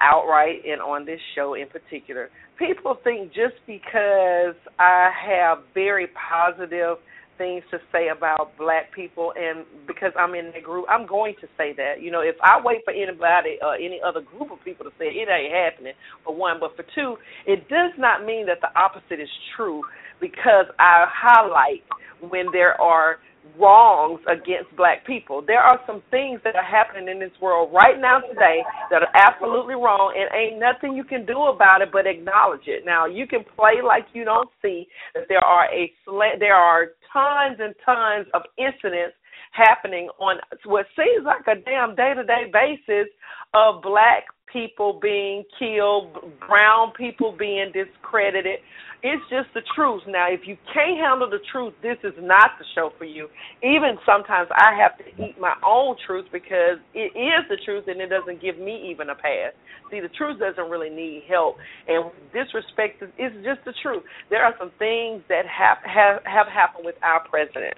outright 0.00 0.62
and 0.66 0.80
on 0.80 1.06
this 1.06 1.20
show 1.34 1.54
in 1.54 1.68
particular. 1.68 2.28
People 2.58 2.96
think 3.02 3.28
just 3.28 3.54
because 3.66 4.54
I 4.78 5.10
have 5.26 5.58
very 5.74 6.08
positive 6.30 6.98
things 7.36 7.64
to 7.70 7.78
say 7.92 8.08
about 8.16 8.56
black 8.58 8.92
people 8.94 9.32
and 9.36 9.64
because 9.86 10.12
I'm 10.18 10.34
in 10.34 10.52
the 10.54 10.60
group, 10.60 10.86
I'm 10.88 11.06
going 11.06 11.34
to 11.40 11.48
say 11.56 11.74
that. 11.76 12.00
You 12.00 12.10
know, 12.10 12.20
if 12.20 12.36
I 12.42 12.60
wait 12.62 12.82
for 12.84 12.92
anybody 12.92 13.58
or 13.60 13.74
uh, 13.74 13.76
any 13.76 14.00
other 14.06 14.20
group 14.20 14.52
of 14.52 14.62
people 14.64 14.84
to 14.84 14.92
say 14.98 15.06
it, 15.06 15.16
it 15.16 15.28
ain't 15.28 15.52
happening, 15.52 15.94
for 16.24 16.34
one. 16.34 16.58
But 16.60 16.76
for 16.76 16.84
two, 16.94 17.16
it 17.46 17.68
does 17.68 17.92
not 17.98 18.24
mean 18.24 18.46
that 18.46 18.60
the 18.60 18.70
opposite 18.78 19.20
is 19.20 19.30
true 19.56 19.82
because 20.20 20.66
I 20.78 21.06
highlight 21.08 21.82
when 22.30 22.46
there 22.52 22.80
are 22.80 23.18
wrongs 23.58 24.20
against 24.26 24.74
black 24.76 25.06
people. 25.06 25.42
There 25.46 25.60
are 25.60 25.78
some 25.86 26.02
things 26.10 26.40
that 26.44 26.56
are 26.56 26.64
happening 26.64 27.08
in 27.08 27.20
this 27.20 27.34
world 27.40 27.70
right 27.72 28.00
now 28.00 28.20
today 28.20 28.62
that 28.90 29.02
are 29.02 29.12
absolutely 29.14 29.74
wrong 29.74 30.14
and 30.16 30.28
ain't 30.34 30.58
nothing 30.58 30.96
you 30.96 31.04
can 31.04 31.26
do 31.26 31.44
about 31.44 31.82
it 31.82 31.90
but 31.92 32.06
acknowledge 32.06 32.66
it. 32.66 32.84
Now, 32.84 33.06
you 33.06 33.26
can 33.26 33.44
play 33.56 33.84
like 33.84 34.06
you 34.12 34.24
don't 34.24 34.48
see 34.62 34.86
that 35.14 35.24
there 35.28 35.44
are 35.44 35.66
a 35.66 35.92
there 36.38 36.56
are 36.56 36.92
tons 37.12 37.58
and 37.60 37.74
tons 37.84 38.26
of 38.34 38.42
incidents 38.58 39.14
happening 39.52 40.08
on 40.18 40.36
what 40.64 40.86
seems 40.96 41.24
like 41.24 41.46
a 41.46 41.60
damn 41.60 41.94
day-to-day 41.94 42.50
basis 42.52 43.06
of 43.54 43.82
black 43.82 44.24
people 44.52 44.98
being 45.00 45.44
killed, 45.58 46.16
brown 46.46 46.92
people 46.96 47.34
being 47.36 47.72
discredited, 47.72 48.58
it's 49.04 49.20
just 49.28 49.52
the 49.52 49.60
truth. 49.76 50.00
Now, 50.08 50.32
if 50.32 50.48
you 50.48 50.56
can't 50.72 50.96
handle 50.96 51.28
the 51.28 51.44
truth, 51.52 51.74
this 51.82 52.00
is 52.02 52.16
not 52.16 52.56
the 52.58 52.64
show 52.74 52.88
for 52.96 53.04
you. 53.04 53.28
Even 53.60 54.00
sometimes 54.08 54.48
I 54.56 54.72
have 54.80 54.96
to 54.96 55.04
eat 55.22 55.36
my 55.38 55.52
own 55.60 55.96
truth 56.06 56.24
because 56.32 56.80
it 56.96 57.12
is 57.12 57.44
the 57.52 57.60
truth 57.68 57.84
and 57.86 58.00
it 58.00 58.08
doesn't 58.08 58.40
give 58.40 58.56
me 58.56 58.88
even 58.90 59.10
a 59.10 59.14
pass. 59.14 59.52
See, 59.90 60.00
the 60.00 60.08
truth 60.16 60.40
doesn't 60.40 60.70
really 60.72 60.88
need 60.88 61.24
help, 61.28 61.56
and 61.86 62.10
disrespect 62.32 63.02
is 63.02 63.32
just 63.44 63.60
the 63.68 63.74
truth. 63.82 64.02
There 64.30 64.42
are 64.42 64.54
some 64.58 64.72
things 64.78 65.20
that 65.28 65.44
have 65.44 65.84
have, 65.84 66.24
have 66.24 66.48
happened 66.48 66.86
with 66.88 66.96
our 67.04 67.20
president 67.28 67.76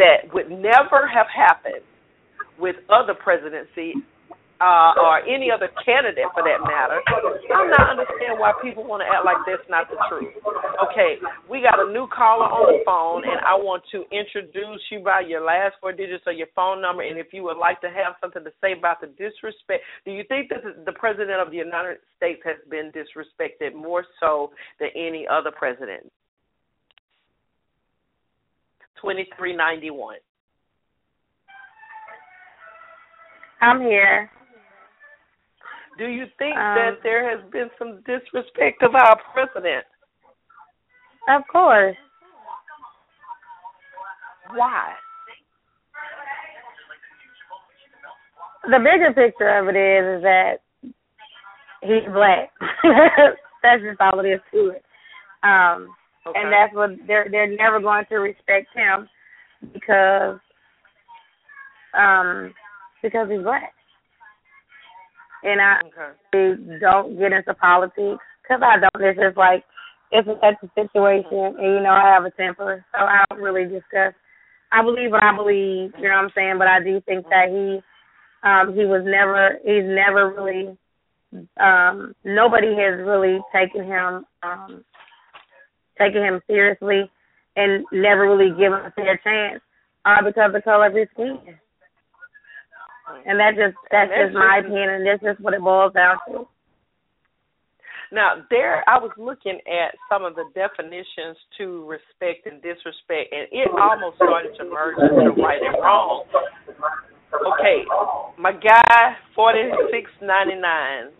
that 0.00 0.32
would 0.32 0.48
never 0.48 1.04
have 1.04 1.28
happened 1.28 1.84
with 2.58 2.76
other 2.88 3.12
presidency 3.12 3.92
uh, 4.60 4.96
or 4.96 5.20
any 5.28 5.50
other 5.52 5.68
candidate 5.84 6.28
for 6.32 6.40
that 6.40 6.64
matter. 6.64 7.00
I'm 7.52 7.68
not 7.68 7.92
understand 7.92 8.40
why 8.40 8.52
people 8.64 8.84
want 8.84 9.04
to 9.04 9.08
act 9.08 9.24
like 9.24 9.40
that's 9.44 9.66
not 9.68 9.88
the 9.92 10.00
truth. 10.08 10.32
Okay, 10.88 11.20
we 11.48 11.60
got 11.60 11.76
a 11.76 11.92
new 11.92 12.08
caller 12.08 12.48
on 12.48 12.72
the 12.72 12.80
phone, 12.84 13.24
and 13.24 13.40
I 13.44 13.56
want 13.56 13.84
to 13.92 14.04
introduce 14.08 14.80
you 14.90 15.00
by 15.00 15.20
your 15.20 15.44
last 15.44 15.76
four 15.80 15.92
digits 15.92 16.24
of 16.26 16.36
your 16.36 16.48
phone 16.56 16.80
number, 16.80 17.02
and 17.02 17.18
if 17.18 17.32
you 17.32 17.44
would 17.44 17.60
like 17.60 17.80
to 17.82 17.88
have 17.88 18.16
something 18.20 18.44
to 18.44 18.52
say 18.60 18.72
about 18.72 19.00
the 19.00 19.08
disrespect, 19.20 19.84
do 20.04 20.12
you 20.12 20.24
think 20.28 20.48
that 20.48 20.64
the 20.64 20.92
president 20.92 21.40
of 21.40 21.50
the 21.50 21.60
United 21.60 21.98
States 22.16 22.40
has 22.44 22.56
been 22.70 22.92
disrespected 22.96 23.74
more 23.74 24.04
so 24.20 24.50
than 24.80 24.88
any 24.96 25.26
other 25.28 25.50
president? 25.52 26.10
Twenty 29.00 29.28
three 29.36 29.54
ninety 29.54 29.90
one. 29.90 30.16
I'm 33.60 33.80
here. 33.80 34.30
Do 35.98 36.06
you 36.06 36.26
think 36.38 36.56
um, 36.56 36.74
that 36.76 36.98
there 37.02 37.28
has 37.30 37.40
been 37.50 37.70
some 37.78 38.02
disrespect 38.04 38.82
of 38.82 38.94
our 38.94 39.18
president? 39.32 39.84
Of 41.28 41.42
course. 41.50 41.96
Why? 44.54 44.92
The 48.64 48.78
bigger 48.78 49.12
picture 49.14 49.58
of 49.58 49.68
it 49.68 49.76
is, 49.78 50.18
is 50.18 50.22
that 50.22 50.56
he's 51.82 52.12
black. 52.12 52.50
that's 53.62 53.82
just 53.82 54.00
all 54.00 54.20
it 54.20 54.28
is 54.28 54.40
to 54.52 54.70
it. 54.70 54.82
Um 55.42 55.88
okay. 56.26 56.40
and 56.40 56.52
that's 56.52 56.74
what 56.74 56.90
they're 57.06 57.28
they're 57.30 57.56
never 57.56 57.80
going 57.80 58.04
to 58.08 58.16
respect 58.16 58.68
him 58.74 59.08
because 59.72 60.38
um 61.96 62.52
because 63.02 63.28
he's 63.30 63.42
black 63.42 63.75
and 65.46 65.60
I 65.62 65.80
okay. 65.86 66.78
don't 66.80 67.18
get 67.18 67.32
into 67.32 67.54
politics 67.54 68.22
because 68.42 68.60
I 68.62 68.80
don't. 68.80 69.06
It's 69.06 69.18
just 69.18 69.36
like 69.36 69.64
it's 70.10 70.26
a 70.26 70.34
such 70.42 70.58
a 70.62 70.68
situation, 70.74 71.54
and 71.56 71.74
you 71.74 71.80
know 71.80 71.94
I 71.94 72.10
have 72.12 72.24
a 72.24 72.30
temper, 72.32 72.84
so 72.92 72.98
I 72.98 73.24
don't 73.30 73.40
really 73.40 73.64
discuss. 73.64 74.12
I 74.72 74.82
believe 74.82 75.12
what 75.12 75.22
I 75.22 75.34
believe, 75.34 75.94
you 75.96 76.08
know 76.10 76.18
what 76.18 76.26
I'm 76.26 76.30
saying, 76.34 76.58
but 76.58 76.66
I 76.66 76.82
do 76.82 77.00
think 77.06 77.24
that 77.30 77.48
he 77.48 77.80
um 78.42 78.74
he 78.74 78.84
was 78.84 79.02
never 79.06 79.58
he's 79.64 79.86
never 79.86 80.34
really 80.34 80.76
um 81.58 82.14
nobody 82.24 82.74
has 82.74 82.98
really 83.06 83.38
taken 83.54 83.84
him 83.84 84.26
um 84.42 84.84
taken 85.98 86.22
him 86.22 86.40
seriously 86.46 87.10
and 87.54 87.84
never 87.92 88.28
really 88.28 88.50
given 88.50 88.80
a 88.84 88.92
fair 88.94 89.18
chance 89.22 89.62
uh 90.04 90.22
because 90.24 90.48
of 90.48 90.52
the 90.52 90.62
color 90.62 90.86
of 90.86 90.94
his 90.94 91.08
skin. 91.14 91.38
And 93.26 93.38
that 93.38 93.54
just 93.54 93.76
that's, 93.90 94.10
just 94.10 94.34
my 94.34 94.58
opinion, 94.58 94.90
and 94.90 95.06
that's 95.06 95.22
just 95.22 95.40
what 95.40 95.54
it 95.54 95.60
boils 95.60 95.92
down 95.94 96.16
to. 96.28 96.48
Now, 98.12 98.42
there, 98.50 98.88
I 98.88 98.98
was 98.98 99.10
looking 99.18 99.58
at 99.66 99.94
some 100.10 100.24
of 100.24 100.34
the 100.34 100.44
definitions 100.54 101.36
to 101.58 101.86
respect 101.86 102.46
and 102.46 102.62
disrespect, 102.62 103.34
and 103.34 103.50
it 103.50 103.66
almost 103.74 104.16
started 104.16 104.54
to 104.58 104.64
merge 104.70 104.98
into 104.98 105.34
right 105.42 105.58
and 105.62 105.74
wrong. 105.82 106.24
Okay, 107.34 107.84
my 108.38 108.52
guy, 108.52 109.16
forty 109.34 109.70
six 109.90 110.10
ninety 110.22 110.54
nine. 110.54 111.10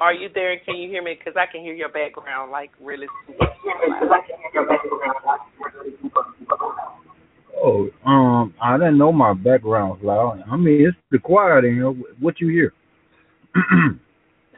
Are 0.00 0.12
you 0.12 0.28
there? 0.34 0.58
Can 0.64 0.76
you 0.76 0.90
hear 0.90 1.02
me? 1.02 1.14
Because 1.18 1.34
I 1.36 1.50
can 1.50 1.62
hear 1.62 1.74
your 1.74 1.88
background 1.88 2.50
like 2.50 2.70
really. 2.80 3.06
Oh, 7.66 7.88
um, 8.04 8.54
I 8.60 8.76
didn't 8.76 8.98
know 8.98 9.10
my 9.10 9.32
background's 9.32 10.04
loud. 10.04 10.44
I 10.50 10.56
mean, 10.56 10.86
it's 10.86 10.96
the 11.10 11.18
quiet 11.18 11.64
in 11.64 11.74
here. 11.76 11.90
What 12.20 12.38
you 12.40 12.48
hear? 12.48 12.74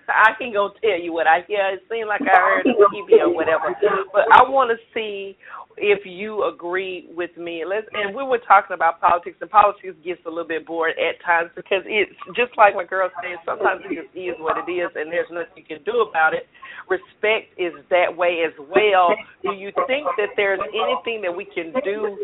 I 0.12 0.32
can 0.38 0.52
go 0.52 0.70
tell 0.80 0.98
you 1.00 1.12
what 1.12 1.26
I 1.26 1.40
hear. 1.46 1.74
It 1.74 1.82
seems 1.90 2.08
like 2.08 2.22
I 2.22 2.36
heard 2.38 2.66
on 2.66 2.76
TV 2.94 3.20
or 3.20 3.34
whatever. 3.34 3.74
But 4.12 4.24
I 4.32 4.48
want 4.48 4.70
to 4.70 4.78
see 4.94 5.36
if 5.76 6.06
you 6.06 6.48
agree 6.48 7.08
with 7.14 7.36
me. 7.36 7.64
Let's 7.66 7.86
and 7.92 8.14
we 8.16 8.24
were 8.24 8.40
talking 8.40 8.74
about 8.74 9.00
politics, 9.00 9.36
and 9.40 9.50
politics 9.50 9.94
gets 10.04 10.20
a 10.24 10.28
little 10.28 10.48
bit 10.48 10.66
bored 10.66 10.94
at 10.96 11.20
times 11.24 11.50
because 11.54 11.84
it's 11.84 12.12
just 12.34 12.56
like 12.56 12.74
my 12.74 12.84
girl 12.84 13.10
said. 13.20 13.36
Sometimes 13.44 13.82
it 13.84 13.94
just 13.94 14.16
is 14.16 14.36
what 14.40 14.56
it 14.56 14.70
is, 14.70 14.88
and 14.94 15.12
there's 15.12 15.28
nothing 15.30 15.52
you 15.56 15.64
can 15.64 15.84
do 15.84 16.06
about 16.08 16.32
it. 16.32 16.48
Respect 16.88 17.52
is 17.58 17.72
that 17.90 18.08
way 18.14 18.46
as 18.46 18.54
well. 18.56 19.12
Do 19.42 19.52
you 19.52 19.70
think 19.86 20.06
that 20.16 20.32
there's 20.36 20.60
anything 20.72 21.20
that 21.22 21.34
we 21.34 21.44
can 21.44 21.74
do 21.84 22.16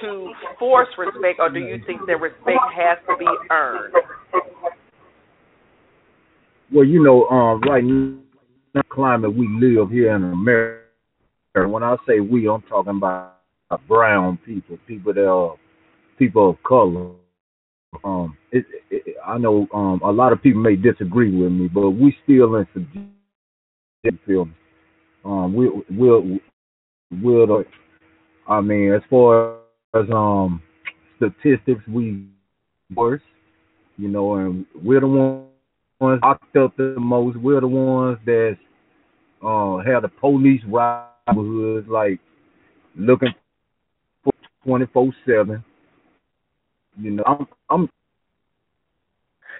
to 0.00 0.32
force 0.58 0.90
respect, 0.98 1.40
or 1.40 1.50
do 1.50 1.60
you 1.60 1.82
think 1.86 2.06
that 2.06 2.20
respect 2.20 2.62
has 2.76 2.98
to 3.08 3.16
be 3.18 3.28
earned? 3.50 3.94
Well, 6.72 6.84
you 6.84 7.02
know, 7.02 7.26
um, 7.28 7.60
right 7.62 7.82
now, 7.84 8.14
the 8.74 8.82
climate 8.88 9.34
we 9.34 9.48
live 9.48 9.90
here 9.90 10.14
in 10.14 10.22
America 10.22 10.84
when 11.54 11.82
I 11.82 11.96
say 12.06 12.20
we, 12.20 12.48
I'm 12.48 12.62
talking 12.62 12.96
about 12.96 13.38
brown 13.88 14.38
people, 14.46 14.78
people 14.86 15.12
that 15.14 15.28
are 15.28 15.56
people 16.18 16.50
of 16.50 16.62
color. 16.62 17.10
Um, 18.04 18.36
it, 18.52 18.64
it, 18.90 19.16
I 19.26 19.38
know 19.38 19.66
um, 19.74 20.00
a 20.04 20.12
lot 20.12 20.32
of 20.32 20.42
people 20.42 20.62
may 20.62 20.76
disagree 20.76 21.36
with 21.36 21.50
me, 21.52 21.68
but 21.68 21.90
we 21.90 22.16
still 22.22 22.54
in 22.56 22.66
some 22.72 22.86
Um, 25.24 25.54
we 25.54 25.70
we'll 25.90 26.38
we'll. 27.22 27.64
I 28.48 28.60
mean, 28.60 28.92
as 28.92 29.02
far 29.10 29.56
as 29.94 30.04
um 30.12 30.62
statistics, 31.16 31.82
we 31.88 32.26
worse. 32.94 33.22
You 33.98 34.08
know, 34.08 34.36
and 34.36 34.66
we're 34.82 35.00
the 35.00 35.08
ones 35.08 35.49
I 36.00 36.36
felt 36.52 36.76
the 36.76 36.94
most. 36.98 37.36
We're 37.36 37.60
the 37.60 37.68
ones 37.68 38.18
that 38.24 38.56
uh, 39.42 39.78
have 39.78 40.02
the 40.02 40.08
police 40.08 40.62
neighborhoods, 40.64 41.88
like 41.88 42.20
looking 42.96 43.34
for 44.24 44.32
twenty 44.64 44.86
four 44.86 45.12
seven. 45.26 45.62
You 46.98 47.10
know, 47.12 47.24
I'm 47.26 47.46
I'm 47.68 47.88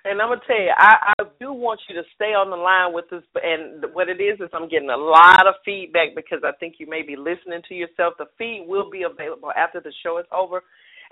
and 0.05 0.21
I'm 0.23 0.31
gonna 0.31 0.41
tell 0.47 0.57
you, 0.57 0.73
I, 0.75 1.13
I 1.19 1.25
do 1.39 1.53
want 1.53 1.81
you 1.89 1.95
to 1.97 2.03
stay 2.15 2.33
on 2.33 2.49
the 2.49 2.57
line 2.57 2.95
with 2.95 3.13
us. 3.13 3.23
And 3.43 3.85
what 3.93 4.09
it 4.09 4.21
is 4.21 4.41
is, 4.41 4.49
I'm 4.55 4.69
getting 4.69 4.89
a 4.89 4.97
lot 4.97 5.47
of 5.47 5.55
feedback 5.63 6.17
because 6.17 6.41
I 6.43 6.53
think 6.59 6.77
you 6.79 6.89
may 6.89 7.03
be 7.03 7.17
listening 7.17 7.61
to 7.69 7.75
yourself. 7.75 8.15
The 8.19 8.25
feed 8.39 8.65
will 8.67 8.89
be 8.89 9.03
available 9.03 9.53
after 9.55 9.79
the 9.79 9.93
show 10.03 10.19
is 10.19 10.25
over 10.33 10.63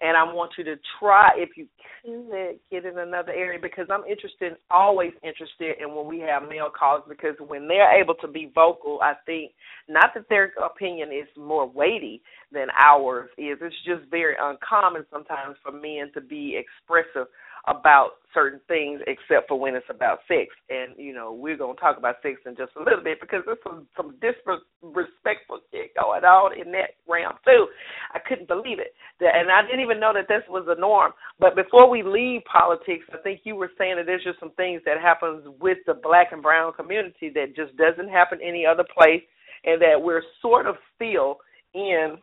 and 0.01 0.17
I 0.17 0.23
want 0.23 0.53
you 0.57 0.65
to 0.65 0.77
try 0.99 1.31
if 1.37 1.51
you 1.57 1.67
could 2.05 2.59
get 2.71 2.85
in 2.85 2.99
another 2.99 3.33
area 3.33 3.59
because 3.61 3.87
I'm 3.91 4.05
interested, 4.05 4.55
always 4.71 5.13
interested 5.23 5.77
in 5.81 5.95
when 5.95 6.07
we 6.07 6.21
have 6.21 6.49
male 6.49 6.71
callers 6.77 7.03
because 7.09 7.35
when 7.47 7.67
they're 7.67 8.01
able 8.01 8.15
to 8.17 8.29
be 8.29 8.51
vocal, 8.55 9.01
I 9.03 9.15
think 9.27 9.53
not 9.89 10.11
that 10.15 10.29
their 10.29 10.53
opinion 10.65 11.11
is 11.11 11.29
more 11.37 11.69
weighty 11.69 12.23
than 12.53 12.69
ours 12.79 13.29
is. 13.37 13.59
It's 13.61 13.75
just 13.85 14.09
very 14.11 14.35
uncommon 14.41 15.05
sometimes 15.11 15.57
for 15.63 15.73
men 15.73 16.13
to 16.15 16.21
be 16.21 16.57
expressive 16.57 17.29
about 17.69 18.11
certain 18.35 18.61
things 18.69 19.01
except 19.07 19.49
for 19.49 19.59
when 19.59 19.75
it's 19.75 19.89
about 19.89 20.21
sex. 20.29 20.55
And, 20.69 20.93
you 20.97 21.15
know, 21.15 21.33
we're 21.33 21.57
going 21.57 21.75
to 21.75 21.81
talk 21.81 21.97
about 21.97 22.17
sex 22.23 22.41
in 22.47 22.57
just 22.57 22.73
a 22.77 22.83
little 22.83 23.03
bit 23.03 23.21
because 23.21 23.43
there's 23.47 23.59
some, 23.65 23.87
some 23.97 24.15
disrespectful 24.21 25.61
shit 25.73 25.95
going 25.99 26.25
on 26.25 26.59
in 26.59 26.73
that 26.73 27.01
realm, 27.09 27.35
too. 27.45 27.67
I 28.15 28.19
couldn't 28.19 28.49
believe 28.49 28.79
it. 28.79 28.95
And 29.21 29.51
I 29.51 29.63
didn't 29.63 29.81
even 29.81 30.01
know 30.01 30.13
that 30.15 30.29
this 30.29 30.45
was 30.49 30.67
a 30.69 30.79
norm. 30.79 31.13
But 31.41 31.57
before 31.57 31.89
we 31.89 32.03
leave 32.03 32.43
politics, 32.45 33.05
I 33.13 33.19
think 33.19 33.41
you 33.45 33.57
were 33.57 33.71
saying 33.79 33.97
that 33.97 34.07
there's 34.07 34.25
just 34.25 34.41
some 34.41 34.53
things 34.53 34.83
that 34.85 35.01
happens 35.01 35.45
with 35.61 35.79
the 35.87 35.95
black 35.95 36.33
and 36.33 36.43
brown 36.43 36.73
community 36.75 37.31
that 37.35 37.57
just 37.57 37.77
doesn't 37.77 38.11
happen 38.11 38.39
any 38.43 38.67
other 38.67 38.85
place 38.85 39.23
and 39.65 39.81
that 39.83 40.01
we're 40.01 40.23
sort 40.41 40.67
of 40.67 40.77
still 40.95 41.39
in 41.75 42.17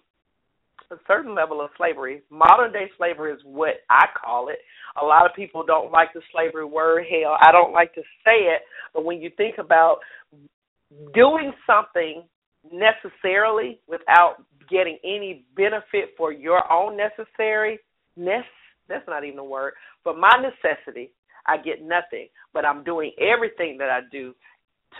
a 0.91 0.97
certain 1.07 1.35
level 1.35 1.61
of 1.61 1.69
slavery. 1.77 2.21
Modern 2.29 2.71
day 2.71 2.89
slavery 2.97 3.33
is 3.33 3.39
what 3.43 3.75
I 3.89 4.05
call 4.23 4.49
it. 4.49 4.59
A 5.01 5.05
lot 5.05 5.25
of 5.25 5.35
people 5.35 5.63
don't 5.65 5.91
like 5.91 6.13
the 6.13 6.21
slavery 6.31 6.65
word. 6.65 7.05
Hell, 7.09 7.37
I 7.39 7.51
don't 7.51 7.73
like 7.73 7.93
to 7.95 8.01
say 8.23 8.47
it. 8.47 8.61
But 8.93 9.05
when 9.05 9.21
you 9.21 9.29
think 9.37 9.57
about 9.57 9.97
doing 11.13 11.53
something 11.67 12.23
necessarily 12.71 13.79
without 13.87 14.37
getting 14.69 14.97
any 15.03 15.45
benefit 15.55 16.15
for 16.17 16.31
your 16.31 16.71
own 16.71 16.97
necessariness, 16.97 18.43
that's 18.87 19.07
not 19.07 19.23
even 19.23 19.39
a 19.39 19.43
word, 19.43 19.73
but 20.03 20.17
my 20.17 20.31
necessity, 20.41 21.11
I 21.47 21.57
get 21.57 21.81
nothing. 21.81 22.27
But 22.53 22.65
I'm 22.65 22.83
doing 22.83 23.11
everything 23.19 23.77
that 23.79 23.89
I 23.89 23.99
do 24.11 24.33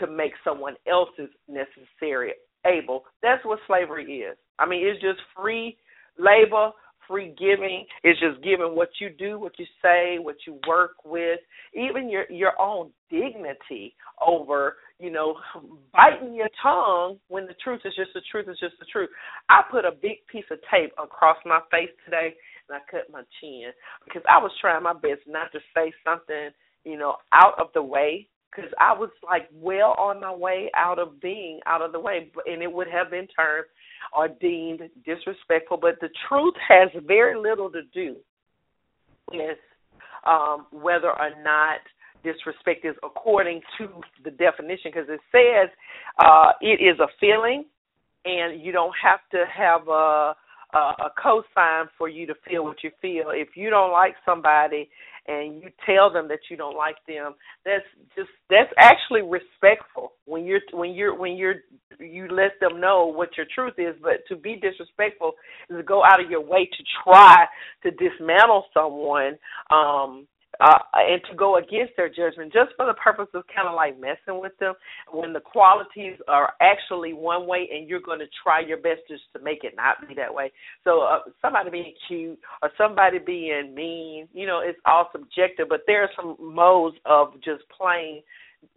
to 0.00 0.06
make 0.06 0.32
someone 0.44 0.74
else's 0.86 1.30
necessary 1.48 2.32
able. 2.66 3.04
That's 3.22 3.44
what 3.44 3.58
slavery 3.66 4.04
is. 4.04 4.36
I 4.58 4.66
mean, 4.66 4.86
it's 4.86 5.00
just 5.00 5.20
free 5.36 5.76
labor, 6.18 6.70
free 7.08 7.34
giving. 7.38 7.84
It's 8.02 8.20
just 8.20 8.42
giving 8.42 8.74
what 8.74 8.88
you 9.00 9.10
do, 9.10 9.38
what 9.38 9.58
you 9.58 9.66
say, 9.82 10.18
what 10.18 10.36
you 10.46 10.58
work 10.66 11.04
with, 11.04 11.40
even 11.74 12.08
your 12.08 12.30
your 12.30 12.52
own 12.60 12.90
dignity 13.10 13.94
over, 14.26 14.76
you 14.98 15.10
know, 15.10 15.36
biting 15.92 16.34
your 16.34 16.48
tongue 16.62 17.18
when 17.28 17.46
the 17.46 17.54
truth 17.62 17.80
is 17.84 17.94
just 17.96 18.10
the 18.14 18.22
truth 18.30 18.48
is 18.48 18.58
just 18.60 18.78
the 18.78 18.86
truth. 18.86 19.10
I 19.48 19.62
put 19.70 19.84
a 19.84 19.92
big 19.92 20.26
piece 20.30 20.46
of 20.50 20.58
tape 20.70 20.92
across 21.02 21.36
my 21.44 21.60
face 21.70 21.90
today 22.04 22.34
and 22.68 22.76
I 22.76 22.80
cut 22.90 23.10
my 23.12 23.22
chin 23.40 23.70
because 24.04 24.22
I 24.28 24.38
was 24.38 24.50
trying 24.60 24.82
my 24.82 24.94
best 24.94 25.22
not 25.26 25.52
to 25.52 25.60
say 25.74 25.92
something, 26.04 26.50
you 26.84 26.98
know, 26.98 27.16
out 27.32 27.54
of 27.58 27.68
the 27.74 27.82
way 27.82 28.28
because 28.50 28.70
I 28.80 28.92
was 28.94 29.10
like 29.22 29.48
well 29.52 29.94
on 29.98 30.20
my 30.20 30.34
way 30.34 30.70
out 30.74 30.98
of 30.98 31.20
being 31.20 31.60
out 31.66 31.82
of 31.82 31.92
the 31.92 32.00
way, 32.00 32.30
and 32.46 32.62
it 32.62 32.72
would 32.72 32.88
have 32.88 33.10
been 33.10 33.28
termed 33.36 33.66
or 34.16 34.28
deemed 34.28 34.80
disrespectful. 35.04 35.76
But 35.76 36.00
the 36.00 36.10
truth 36.28 36.54
has 36.68 36.88
very 37.06 37.38
little 37.38 37.70
to 37.70 37.82
do 37.92 38.16
with 39.32 39.58
um, 40.26 40.66
whether 40.70 41.10
or 41.10 41.30
not 41.42 41.80
disrespect 42.24 42.84
is 42.84 42.96
according 43.04 43.60
to 43.78 43.88
the 44.24 44.30
definition, 44.30 44.90
because 44.92 45.08
it 45.08 45.20
says 45.30 45.70
uh, 46.18 46.52
it 46.60 46.80
is 46.80 46.98
a 47.00 47.06
feeling, 47.20 47.64
and 48.24 48.60
you 48.60 48.72
don't 48.72 48.94
have 49.00 49.20
to 49.30 49.44
have 49.54 49.86
a 49.88 50.34
a, 50.74 50.78
a 50.78 51.10
cosign 51.24 51.86
for 51.96 52.08
you 52.08 52.26
to 52.26 52.34
feel 52.48 52.64
what 52.64 52.82
you 52.82 52.90
feel. 53.00 53.30
If 53.30 53.50
you 53.54 53.70
don't 53.70 53.92
like 53.92 54.14
somebody 54.24 54.90
and 55.28 55.62
you 55.62 55.70
tell 55.84 56.12
them 56.12 56.28
that 56.28 56.40
you 56.50 56.56
don't 56.56 56.76
like 56.76 56.96
them, 57.06 57.34
that's 57.64 57.84
just 58.16 58.30
that's 58.50 58.72
actually 58.78 59.22
respectful 59.22 60.12
when 60.24 60.44
you're 60.44 60.60
when 60.72 60.92
you're 60.92 61.14
when 61.14 61.36
you're 61.36 61.56
you 61.98 62.28
let 62.28 62.58
them 62.60 62.80
know 62.80 63.06
what 63.06 63.36
your 63.36 63.46
truth 63.54 63.74
is. 63.78 63.94
But 64.02 64.26
to 64.28 64.36
be 64.36 64.56
disrespectful 64.56 65.32
is 65.70 65.76
to 65.76 65.82
go 65.82 66.04
out 66.04 66.22
of 66.22 66.30
your 66.30 66.40
way 66.42 66.66
to 66.66 66.84
try 67.04 67.46
to 67.82 67.90
dismantle 67.92 68.66
someone. 68.74 69.38
Um 69.70 70.26
uh, 70.60 70.78
and 70.94 71.20
to 71.30 71.36
go 71.36 71.56
against 71.56 71.92
their 71.96 72.08
judgment 72.08 72.52
just 72.52 72.70
for 72.76 72.86
the 72.86 72.94
purpose 72.94 73.28
of 73.34 73.44
kind 73.54 73.68
of 73.68 73.74
like 73.74 73.98
messing 74.00 74.40
with 74.40 74.56
them 74.58 74.74
when 75.12 75.32
the 75.32 75.40
qualities 75.40 76.16
are 76.28 76.54
actually 76.60 77.12
one 77.12 77.46
way 77.46 77.68
and 77.72 77.88
you're 77.88 78.00
going 78.00 78.18
to 78.18 78.26
try 78.42 78.60
your 78.60 78.78
best 78.78 79.00
just 79.08 79.22
to 79.34 79.42
make 79.42 79.64
it 79.64 79.74
not 79.76 79.96
be 80.08 80.14
that 80.14 80.32
way. 80.32 80.50
So 80.84 81.02
uh, 81.02 81.18
somebody 81.42 81.70
being 81.70 81.94
cute 82.08 82.38
or 82.62 82.70
somebody 82.78 83.18
being 83.18 83.74
mean, 83.74 84.28
you 84.32 84.46
know, 84.46 84.60
it's 84.64 84.78
all 84.86 85.08
subjective, 85.12 85.68
but 85.68 85.82
there 85.86 86.02
are 86.02 86.10
some 86.16 86.36
modes 86.40 86.96
of 87.04 87.34
just 87.44 87.62
plain 87.76 88.22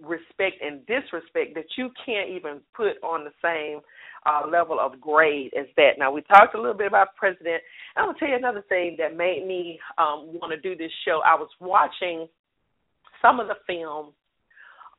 respect 0.01 0.61
and 0.61 0.85
disrespect 0.85 1.55
that 1.55 1.65
you 1.77 1.89
can't 2.05 2.29
even 2.29 2.59
put 2.75 3.01
on 3.03 3.23
the 3.23 3.31
same 3.41 3.79
uh, 4.25 4.47
level 4.47 4.79
of 4.79 4.99
grade 4.99 5.51
as 5.57 5.67
that. 5.77 5.91
Now, 5.97 6.11
we 6.11 6.21
talked 6.21 6.55
a 6.55 6.57
little 6.57 6.77
bit 6.77 6.87
about 6.87 7.15
president. 7.15 7.61
I'm 7.95 8.05
going 8.05 8.15
to 8.15 8.19
tell 8.19 8.29
you 8.29 8.35
another 8.35 8.63
thing 8.69 8.95
that 8.99 9.15
made 9.15 9.45
me 9.47 9.79
um, 9.97 10.33
want 10.33 10.51
to 10.51 10.59
do 10.59 10.75
this 10.75 10.91
show. 11.05 11.21
I 11.25 11.35
was 11.35 11.49
watching 11.59 12.27
some 13.21 13.39
of 13.39 13.47
the 13.47 13.55
film 13.67 14.13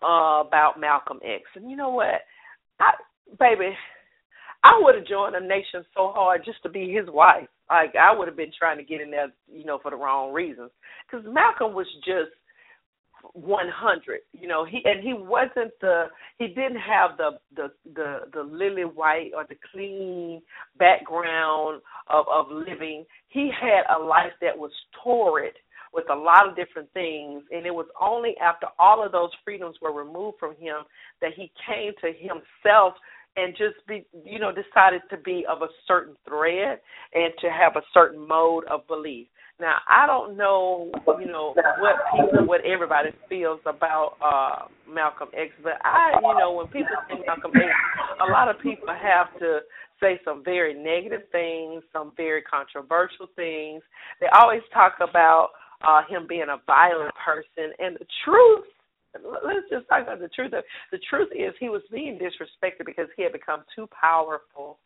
uh, 0.03 0.43
about 0.47 0.81
Malcolm 0.81 1.21
X, 1.25 1.43
and 1.55 1.71
you 1.71 1.77
know 1.77 1.91
what, 1.91 2.23
I, 2.79 2.93
baby, 3.39 3.77
I 4.63 4.79
would 4.83 4.95
have 4.95 5.07
joined 5.07 5.37
a 5.37 5.41
nation 5.41 5.85
so 5.95 6.13
hard 6.15 6.45
just 6.45 6.63
to 6.63 6.69
be 6.69 6.93
his 6.93 7.07
wife. 7.09 7.49
Like 7.69 7.95
I 7.97 8.15
would 8.17 8.29
have 8.29 8.37
been 8.37 8.53
trying 8.57 8.79
to 8.79 8.85
get 8.85 9.01
in 9.01 9.11
there, 9.11 9.33
you 9.51 9.65
know, 9.65 9.79
for 9.81 9.91
the 9.91 9.97
wrong 9.97 10.33
reasons. 10.33 10.71
Because 11.07 11.25
Malcolm 11.27 11.73
was 11.73 11.87
just 12.05 12.33
100 13.35 14.21
you 14.33 14.49
know 14.49 14.65
he 14.65 14.83
and 14.85 15.03
he 15.03 15.13
wasn't 15.15 15.73
the 15.81 16.07
he 16.39 16.49
didn't 16.49 16.81
have 16.81 17.17
the 17.17 17.33
the 17.55 17.71
the 17.95 18.21
the 18.33 18.43
lily 18.43 18.83
white 18.85 19.31
or 19.35 19.45
the 19.49 19.57
clean 19.73 20.43
background 20.79 21.81
of 22.09 22.27
of 22.33 22.47
living. 22.51 23.05
He 23.29 23.51
had 23.61 23.83
a 23.95 23.99
life 24.03 24.33
that 24.41 24.57
was 24.57 24.73
torrid 25.03 25.55
with 25.93 26.05
a 26.11 26.15
lot 26.15 26.49
of 26.49 26.57
different 26.57 26.93
things 26.93 27.43
and 27.51 27.67
it 27.67 27.75
was 27.75 27.87
only 28.01 28.35
after 28.43 28.67
all 28.79 29.05
of 29.05 29.13
those 29.13 29.31
freedoms 29.45 29.77
were 29.83 29.93
removed 29.93 30.39
from 30.39 30.53
him 30.57 30.77
that 31.21 31.33
he 31.35 31.51
came 31.67 31.93
to 32.01 32.13
himself 32.13 32.95
and 33.37 33.57
just 33.57 33.77
be 33.89 34.07
you 34.25 34.39
know 34.39 34.53
decided 34.53 35.03
to 35.11 35.17
be 35.19 35.45
of 35.51 35.63
a 35.63 35.69
certain 35.87 36.17
thread 36.27 36.79
and 37.15 37.33
to 37.41 37.51
have 37.51 37.77
a 37.77 37.83
certain 37.93 38.27
mode 38.27 38.65
of 38.67 38.87
belief 38.87 39.27
Now 39.61 39.77
I 39.87 40.07
don't 40.07 40.37
know, 40.37 40.91
you 41.21 41.27
know, 41.27 41.55
what 41.79 41.97
people, 42.15 42.47
what 42.47 42.65
everybody 42.65 43.11
feels 43.29 43.61
about 43.67 44.17
uh 44.25 44.67
Malcolm 44.93 45.29
X, 45.37 45.53
but 45.63 45.75
I, 45.85 46.13
you 46.21 46.39
know, 46.39 46.53
when 46.53 46.67
people 46.69 46.97
say 47.09 47.23
Malcolm 47.27 47.53
X, 47.55 47.69
a 48.27 48.31
lot 48.33 48.49
of 48.49 48.61
people 48.61 48.89
have 48.89 49.39
to 49.39 49.61
say 50.01 50.19
some 50.25 50.43
very 50.43 50.73
negative 50.73 51.29
things, 51.31 51.83
some 51.93 52.13
very 52.17 52.43
controversial 52.43 53.29
things. 53.37 53.83
They 54.21 54.27
always 54.41 54.63
talk 54.73 54.95
about 55.01 55.51
uh 55.87 56.03
him 56.09 56.27
being 56.27 56.49
a 56.49 56.61
violent 56.67 57.15
person, 57.23 57.73
and 57.79 57.97
the 57.97 58.07
truth 58.25 58.65
let's 59.45 59.67
just 59.71 59.89
talk 59.89 60.03
about 60.05 60.21
the 60.21 60.29
truth. 60.29 60.53
The 60.53 60.99
truth 61.09 61.29
is 61.35 61.53
he 61.59 61.69
was 61.69 61.83
being 61.91 62.19
disrespected 62.19 62.87
because 62.87 63.09
he 63.17 63.23
had 63.23 63.33
become 63.33 63.65
too 63.75 63.89
powerful 63.89 64.79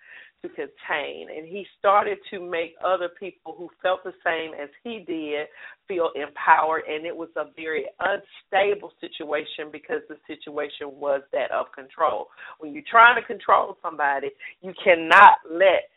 to 0.44 0.48
contain. 0.50 1.28
And 1.34 1.46
he 1.46 1.66
started 1.78 2.18
to 2.30 2.38
make 2.38 2.74
other 2.84 3.08
people 3.08 3.54
who 3.56 3.70
felt 3.82 4.04
the 4.04 4.12
same 4.24 4.52
as 4.54 4.68
he 4.84 5.04
did 5.06 5.48
feel 5.88 6.10
empowered. 6.14 6.82
And 6.88 7.06
it 7.06 7.16
was 7.16 7.30
a 7.36 7.46
very 7.56 7.86
unstable 7.98 8.92
situation 9.00 9.72
because 9.72 10.02
the 10.08 10.16
situation 10.26 11.00
was 11.00 11.22
that 11.32 11.50
of 11.50 11.66
control. 11.74 12.28
When 12.58 12.74
you're 12.74 12.84
trying 12.88 13.20
to 13.20 13.26
control 13.26 13.76
somebody, 13.82 14.28
you 14.60 14.74
cannot 14.84 15.38
let 15.50 15.88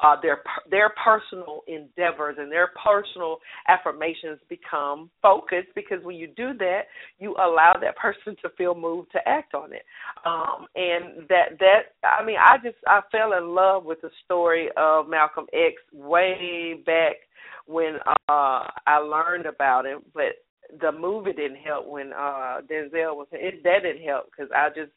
uh, 0.00 0.16
their 0.20 0.42
their 0.70 0.92
personal 1.02 1.62
endeavors 1.66 2.36
and 2.38 2.50
their 2.52 2.70
personal 2.84 3.38
affirmations 3.68 4.38
become 4.48 5.10
focused 5.22 5.68
because 5.74 6.02
when 6.02 6.16
you 6.16 6.28
do 6.36 6.52
that, 6.58 6.82
you 7.18 7.32
allow 7.32 7.74
that 7.80 7.96
person 7.96 8.36
to 8.42 8.50
feel 8.58 8.74
moved 8.74 9.10
to 9.12 9.18
act 9.26 9.54
on 9.54 9.72
it. 9.72 9.82
Um, 10.24 10.66
and 10.74 11.28
that 11.28 11.58
that 11.60 11.80
I 12.04 12.24
mean, 12.24 12.36
I 12.38 12.56
just 12.62 12.76
I 12.86 13.00
fell 13.10 13.32
in 13.32 13.54
love 13.54 13.84
with 13.84 14.00
the 14.02 14.10
story 14.24 14.68
of 14.76 15.08
Malcolm 15.08 15.46
X 15.52 15.74
way 15.92 16.74
back 16.84 17.16
when 17.66 17.96
uh 18.28 18.68
I 18.86 18.98
learned 18.98 19.46
about 19.46 19.86
him, 19.86 20.02
but 20.14 20.44
the 20.80 20.92
movie 20.92 21.32
didn't 21.32 21.58
help 21.58 21.86
when 21.86 22.12
uh 22.12 22.60
Denzel 22.70 23.16
was 23.16 23.28
it 23.32 23.62
that 23.64 23.82
didn't 23.82 24.06
help 24.06 24.26
because 24.30 24.50
I 24.54 24.68
just 24.68 24.92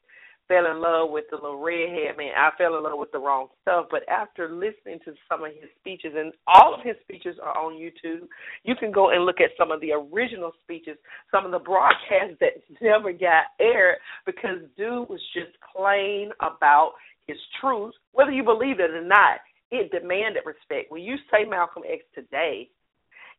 fell 0.50 0.66
in 0.70 0.82
love 0.82 1.12
with 1.12 1.26
the 1.30 1.38
little 1.38 1.62
redhead 1.62 2.18
man. 2.18 2.34
I 2.36 2.50
fell 2.58 2.76
in 2.76 2.84
love 2.84 3.00
with 3.00 3.12
the 3.14 3.20
wrong 3.20 3.48
stuff. 3.62 3.86
But 3.90 4.02
after 4.10 4.50
listening 4.50 5.00
to 5.06 5.14
some 5.30 5.46
of 5.46 5.52
his 5.54 5.70
speeches, 5.80 6.14
and 6.18 6.34
all 6.48 6.74
of 6.74 6.82
his 6.84 6.96
speeches 7.04 7.38
are 7.42 7.56
on 7.56 7.80
YouTube, 7.80 8.28
you 8.64 8.76
can 8.76 8.92
go 8.92 9.12
and 9.12 9.26
look 9.26 9.40
at 9.40 9.52
some 9.58 9.72
of 9.72 9.80
the 9.80 9.94
original 9.94 10.52
speeches, 10.64 10.98
some 11.32 11.46
of 11.46 11.52
the 11.52 11.60
broadcasts 11.60 12.36
that 12.42 12.60
never 12.82 13.14
got 13.14 13.46
aired 13.62 13.98
because 14.26 14.58
dude 14.76 15.08
was 15.08 15.22
just 15.34 15.56
plain 15.74 16.32
about 16.42 16.94
his 17.28 17.38
truth, 17.62 17.94
whether 18.12 18.32
you 18.32 18.44
believe 18.44 18.80
it 18.80 18.92
or 18.92 19.06
not. 19.06 19.40
It 19.72 19.92
demanded 19.92 20.42
respect. 20.48 20.92
When 20.92 21.04
you 21.04 21.16
say 21.32 21.46
Malcolm 21.48 21.84
X 21.88 22.02
today, 22.16 22.70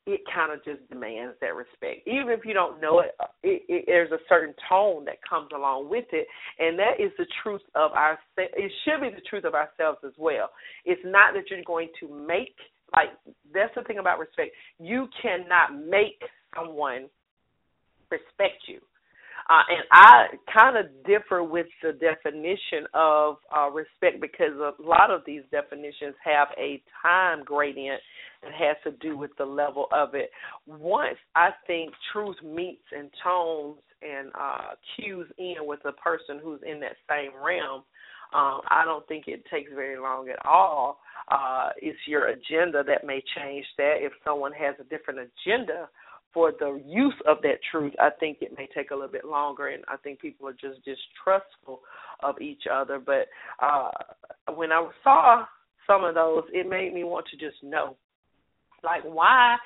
it 0.07 0.21
kind 0.35 0.53
of 0.53 0.65
just 0.65 0.89
demands 0.89 1.35
that 1.41 1.55
respect. 1.55 2.07
Even 2.07 2.31
if 2.31 2.41
you 2.45 2.55
don't 2.55 2.81
know 2.81 3.01
it, 3.01 3.15
it, 3.43 3.63
it, 3.69 3.85
there's 3.87 4.11
a 4.13 4.19
certain 4.29 4.55
tone 4.69 5.05
that 5.05 5.17
comes 5.29 5.49
along 5.55 5.91
with 5.91 6.07
it, 6.13 6.27
and 6.59 6.79
that 6.79 6.99
is 6.99 7.13
the 7.19 7.27
truth 7.43 7.61
of 7.75 7.93
our. 7.93 8.19
It 8.37 8.73
should 8.85 9.01
be 9.01 9.15
the 9.15 9.23
truth 9.29 9.45
of 9.45 9.55
ourselves 9.55 9.99
as 10.05 10.13
well. 10.19 10.51
It's 10.85 11.03
not 11.05 11.35
that 11.35 11.45
you're 11.51 11.63
going 11.67 11.89
to 12.01 12.09
make 12.09 12.57
like 12.95 13.11
that's 13.55 13.75
the 13.77 13.83
thing 13.83 13.99
about 13.99 14.19
respect. 14.19 14.51
You 14.79 15.07
cannot 15.23 15.77
make 15.87 16.21
someone 16.57 17.09
respect 18.11 18.67
you. 18.67 18.81
Uh, 19.49 19.63
and 19.69 19.85
I 19.91 20.27
kind 20.57 20.77
of 20.77 20.87
differ 21.05 21.43
with 21.43 21.67
the 21.83 21.93
definition 21.93 22.87
of 22.95 23.37
uh, 23.57 23.69
respect 23.71 24.21
because 24.21 24.55
a 24.55 24.73
lot 24.81 25.11
of 25.11 25.23
these 25.27 25.43
definitions 25.51 26.15
have 26.23 26.49
a 26.57 26.81
time 27.03 27.43
gradient 27.45 28.01
that 28.43 28.53
has 28.53 28.77
to 28.85 28.93
do 28.99 29.17
with 29.17 29.31
the 29.39 29.45
level 29.45 29.87
of 29.93 30.15
it. 30.15 30.31
Once 30.67 31.19
I 31.35 31.51
think 31.67 31.93
truth 32.13 32.37
meets 32.45 32.85
and 32.97 33.11
tones 33.23 33.79
and 34.03 34.31
uh, 34.39 34.75
cues 34.97 35.27
in 35.39 35.57
with 35.61 35.81
a 35.85 35.93
person 35.93 36.41
who's 36.43 36.61
in 36.67 36.81
that 36.81 36.97
same 37.09 37.33
realm, 37.43 37.83
um, 38.33 38.61
I 38.69 38.83
don't 38.85 39.07
think 39.09 39.25
it 39.27 39.45
takes 39.51 39.71
very 39.75 39.99
long 39.99 40.29
at 40.29 40.45
all. 40.47 41.01
Uh, 41.29 41.71
it's 41.79 41.99
your 42.07 42.29
agenda 42.29 42.83
that 42.85 43.07
may 43.07 43.23
change 43.37 43.67
that. 43.77 43.97
If 43.99 44.13
someone 44.25 44.53
has 44.53 44.75
a 44.81 44.85
different 44.85 45.21
agenda, 45.21 45.89
for 46.33 46.53
the 46.59 46.81
use 46.87 47.15
of 47.27 47.39
that 47.43 47.59
truth, 47.71 47.93
I 47.99 48.11
think 48.21 48.39
it 48.41 48.55
may 48.57 48.69
take 48.75 48.91
a 48.91 48.95
little 48.95 49.11
bit 49.11 49.25
longer, 49.25 49.69
and 49.69 49.85
I 49.89 49.97
think 49.97 50.21
people 50.21 50.47
are 50.47 50.53
just 50.53 50.79
distrustful 50.85 51.81
of 52.23 52.41
each 52.41 52.65
other. 52.73 53.01
But 53.01 53.27
uh, 53.61 53.91
when 54.55 54.71
I 54.71 54.89
saw 55.03 55.45
some 55.87 56.05
of 56.05 56.15
those, 56.15 56.45
it 56.53 56.69
made 56.69 56.95
me 56.95 57.05
want 57.05 57.27
to 57.31 57.37
just 57.37 57.63
know, 57.63 57.97
like, 58.85 59.03
why 59.05 59.57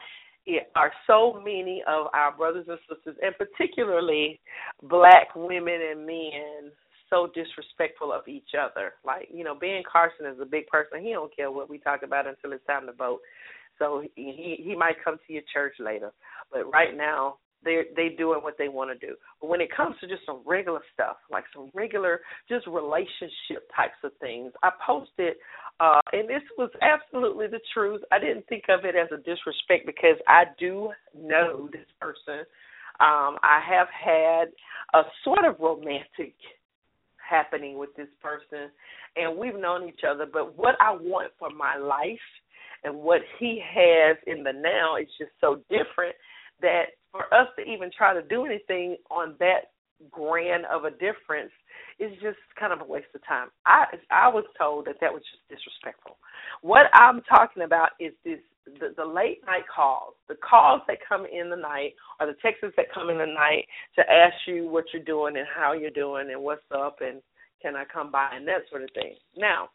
are 0.77 0.93
so 1.07 1.41
many 1.45 1.83
of 1.89 2.07
our 2.13 2.37
brothers 2.37 2.67
and 2.69 2.79
sisters, 2.89 3.17
and 3.23 3.35
particularly 3.39 4.41
black 4.83 5.29
women 5.35 5.81
and 5.91 6.07
men, 6.07 6.71
so 7.11 7.29
disrespectful 7.35 8.13
of 8.13 8.27
each 8.29 8.51
other. 8.59 8.95
Like, 9.05 9.29
you 9.33 9.45
know, 9.45 9.55
Ben 9.55 9.83
Carson 9.91 10.27
is 10.27 10.41
a 10.41 10.47
big 10.47 10.67
person. 10.67 11.03
He 11.03 11.13
don't 11.13 11.35
care 11.35 11.51
what 11.51 11.71
we 11.71 11.79
talk 11.79 12.03
about 12.03 12.27
until 12.27 12.53
it's 12.53 12.67
time 12.67 12.87
to 12.87 12.93
vote. 12.93 13.21
So 13.79 14.05
he 14.15 14.63
he 14.65 14.75
might 14.77 15.03
come 15.05 15.19
to 15.27 15.33
your 15.33 15.43
church 15.53 15.75
later, 15.81 16.13
but 16.53 16.71
right 16.73 16.97
now 16.97 17.39
they 17.65 17.83
they 17.97 18.15
doing 18.17 18.41
what 18.43 18.57
they 18.59 18.69
want 18.69 18.91
to 18.91 19.07
do. 19.07 19.15
But 19.41 19.49
when 19.49 19.61
it 19.61 19.75
comes 19.75 19.97
to 20.01 20.07
just 20.07 20.27
some 20.27 20.43
regular 20.45 20.81
stuff, 20.93 21.17
like 21.31 21.45
some 21.55 21.71
regular 21.75 22.21
just 22.49 22.67
relationship 22.67 23.69
types 23.75 23.99
of 24.03 24.13
things, 24.21 24.53
I 24.63 24.71
posted, 24.85 25.35
uh, 25.81 26.01
and 26.13 26.29
this 26.29 26.43
was 26.59 26.71
absolutely 26.83 27.47
the 27.47 27.61
truth. 27.73 28.03
I 28.13 28.19
didn't 28.19 28.47
think 28.49 28.65
of 28.69 28.85
it 28.85 28.95
as 28.95 29.09
a 29.13 29.19
disrespect 29.19 29.87
because 29.87 30.17
I 30.29 30.45
do 30.59 30.91
know 31.17 31.69
this 31.73 31.87
person. 32.01 32.45
Um, 33.01 33.39
I 33.43 33.61
have 33.69 33.89
had 33.89 34.49
a 34.95 35.03
sort 35.25 35.45
of 35.45 35.59
romantic 35.59 36.35
happening 37.19 37.79
with 37.79 37.91
this 37.97 38.09
person, 38.23 38.71
and 39.17 39.37
we've 39.37 39.57
known 39.57 39.89
each 39.89 40.03
other. 40.09 40.27
But 40.31 40.57
what 40.57 40.77
I 40.81 40.93
want 40.93 41.33
for 41.39 41.51
my 41.51 41.77
life 41.77 42.19
and 42.85 42.95
what 42.97 43.23
he 43.39 43.61
has 43.75 44.17
in 44.27 44.45
the 44.45 44.53
now 44.53 44.97
is 44.97 45.09
just 45.19 45.33
so 45.41 45.57
different 45.69 46.15
that 46.61 46.85
for 47.15 47.33
us 47.33 47.47
to 47.57 47.63
even 47.63 47.91
try 47.97 48.13
to 48.13 48.23
do 48.23 48.45
anything 48.45 48.97
on 49.09 49.37
that 49.39 49.71
grand 50.11 50.65
of 50.67 50.85
a 50.85 50.91
difference 50.91 51.53
is 52.01 52.11
just 52.21 52.39
kind 52.59 52.73
of 52.73 52.81
a 52.81 52.85
waste 52.85 53.07
of 53.15 53.25
time. 53.25 53.49
I 53.65 53.85
I 54.11 54.29
was 54.29 54.45
told 54.59 54.87
that 54.87 54.97
that 55.01 55.13
was 55.13 55.23
just 55.23 55.47
disrespectful. 55.49 56.17
What 56.61 56.87
I'm 56.93 57.23
talking 57.23 57.63
about 57.63 57.91
is 58.01 58.13
this 58.25 58.41
the, 58.67 58.93
the 58.97 59.05
late 59.05 59.39
night 59.47 59.63
calls, 59.73 60.15
the 60.29 60.35
calls 60.35 60.83
that 60.89 60.99
come 61.09 61.25
in 61.25 61.51
the 61.51 61.57
night 61.57 61.95
or 62.19 62.27
the 62.27 62.35
texts 62.43 62.67
that 62.77 62.93
come 62.93 63.11
in 63.11 63.19
the 63.19 63.27
night 63.27 63.67
to 63.95 64.03
ask 64.11 64.35
you 64.49 64.69
what 64.69 64.87
you're 64.93 65.05
doing 65.05 65.37
and 65.37 65.47
how 65.55 65.73
you're 65.73 65.91
doing 65.91 66.31
and 66.33 66.43
what's 66.43 66.67
up 66.75 66.99
and 67.01 67.23
can 67.63 67.77
I 67.77 67.85
come 67.85 68.11
by 68.11 68.31
and 68.35 68.47
that 68.49 68.67
sort 68.71 68.83
of 68.83 68.91
thing. 68.95 69.15
Now, 69.37 69.69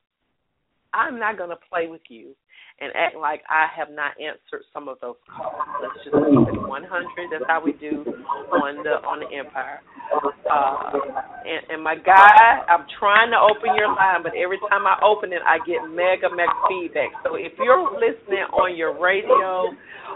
I'm 0.93 1.19
not 1.19 1.37
going 1.37 1.49
to 1.49 1.57
play 1.69 1.87
with 1.87 2.01
you 2.09 2.35
and 2.81 2.91
act 2.95 3.15
like 3.15 3.43
I 3.49 3.67
have 3.75 3.89
not 3.89 4.13
answered 4.19 4.63
some 4.73 4.87
of 4.87 4.97
those 5.01 5.15
calls. 5.27 5.53
Let's 5.81 5.95
just 6.03 6.15
keep 6.15 6.55
it 6.55 6.67
100. 6.67 7.29
That's 7.31 7.43
how 7.47 7.63
we 7.63 7.73
do 7.73 8.05
on 8.51 8.83
the 8.83 9.03
on 9.05 9.19
the 9.19 9.37
Empire. 9.37 9.81
Uh, 10.09 10.97
and, 11.45 11.77
and 11.77 11.83
my 11.83 11.95
guy, 11.95 12.65
I'm 12.65 12.85
trying 12.97 13.29
to 13.31 13.39
open 13.39 13.77
your 13.77 13.93
line, 13.93 14.23
but 14.23 14.33
every 14.33 14.57
time 14.69 14.85
I 14.85 14.97
open 15.05 15.31
it, 15.33 15.41
I 15.45 15.61
get 15.65 15.85
mega 15.89 16.29
mega 16.33 16.53
feedback. 16.67 17.13
So 17.23 17.35
if 17.35 17.53
you're 17.57 17.93
listening 17.93 18.49
on 18.53 18.75
your 18.75 18.97
radio 18.97 19.69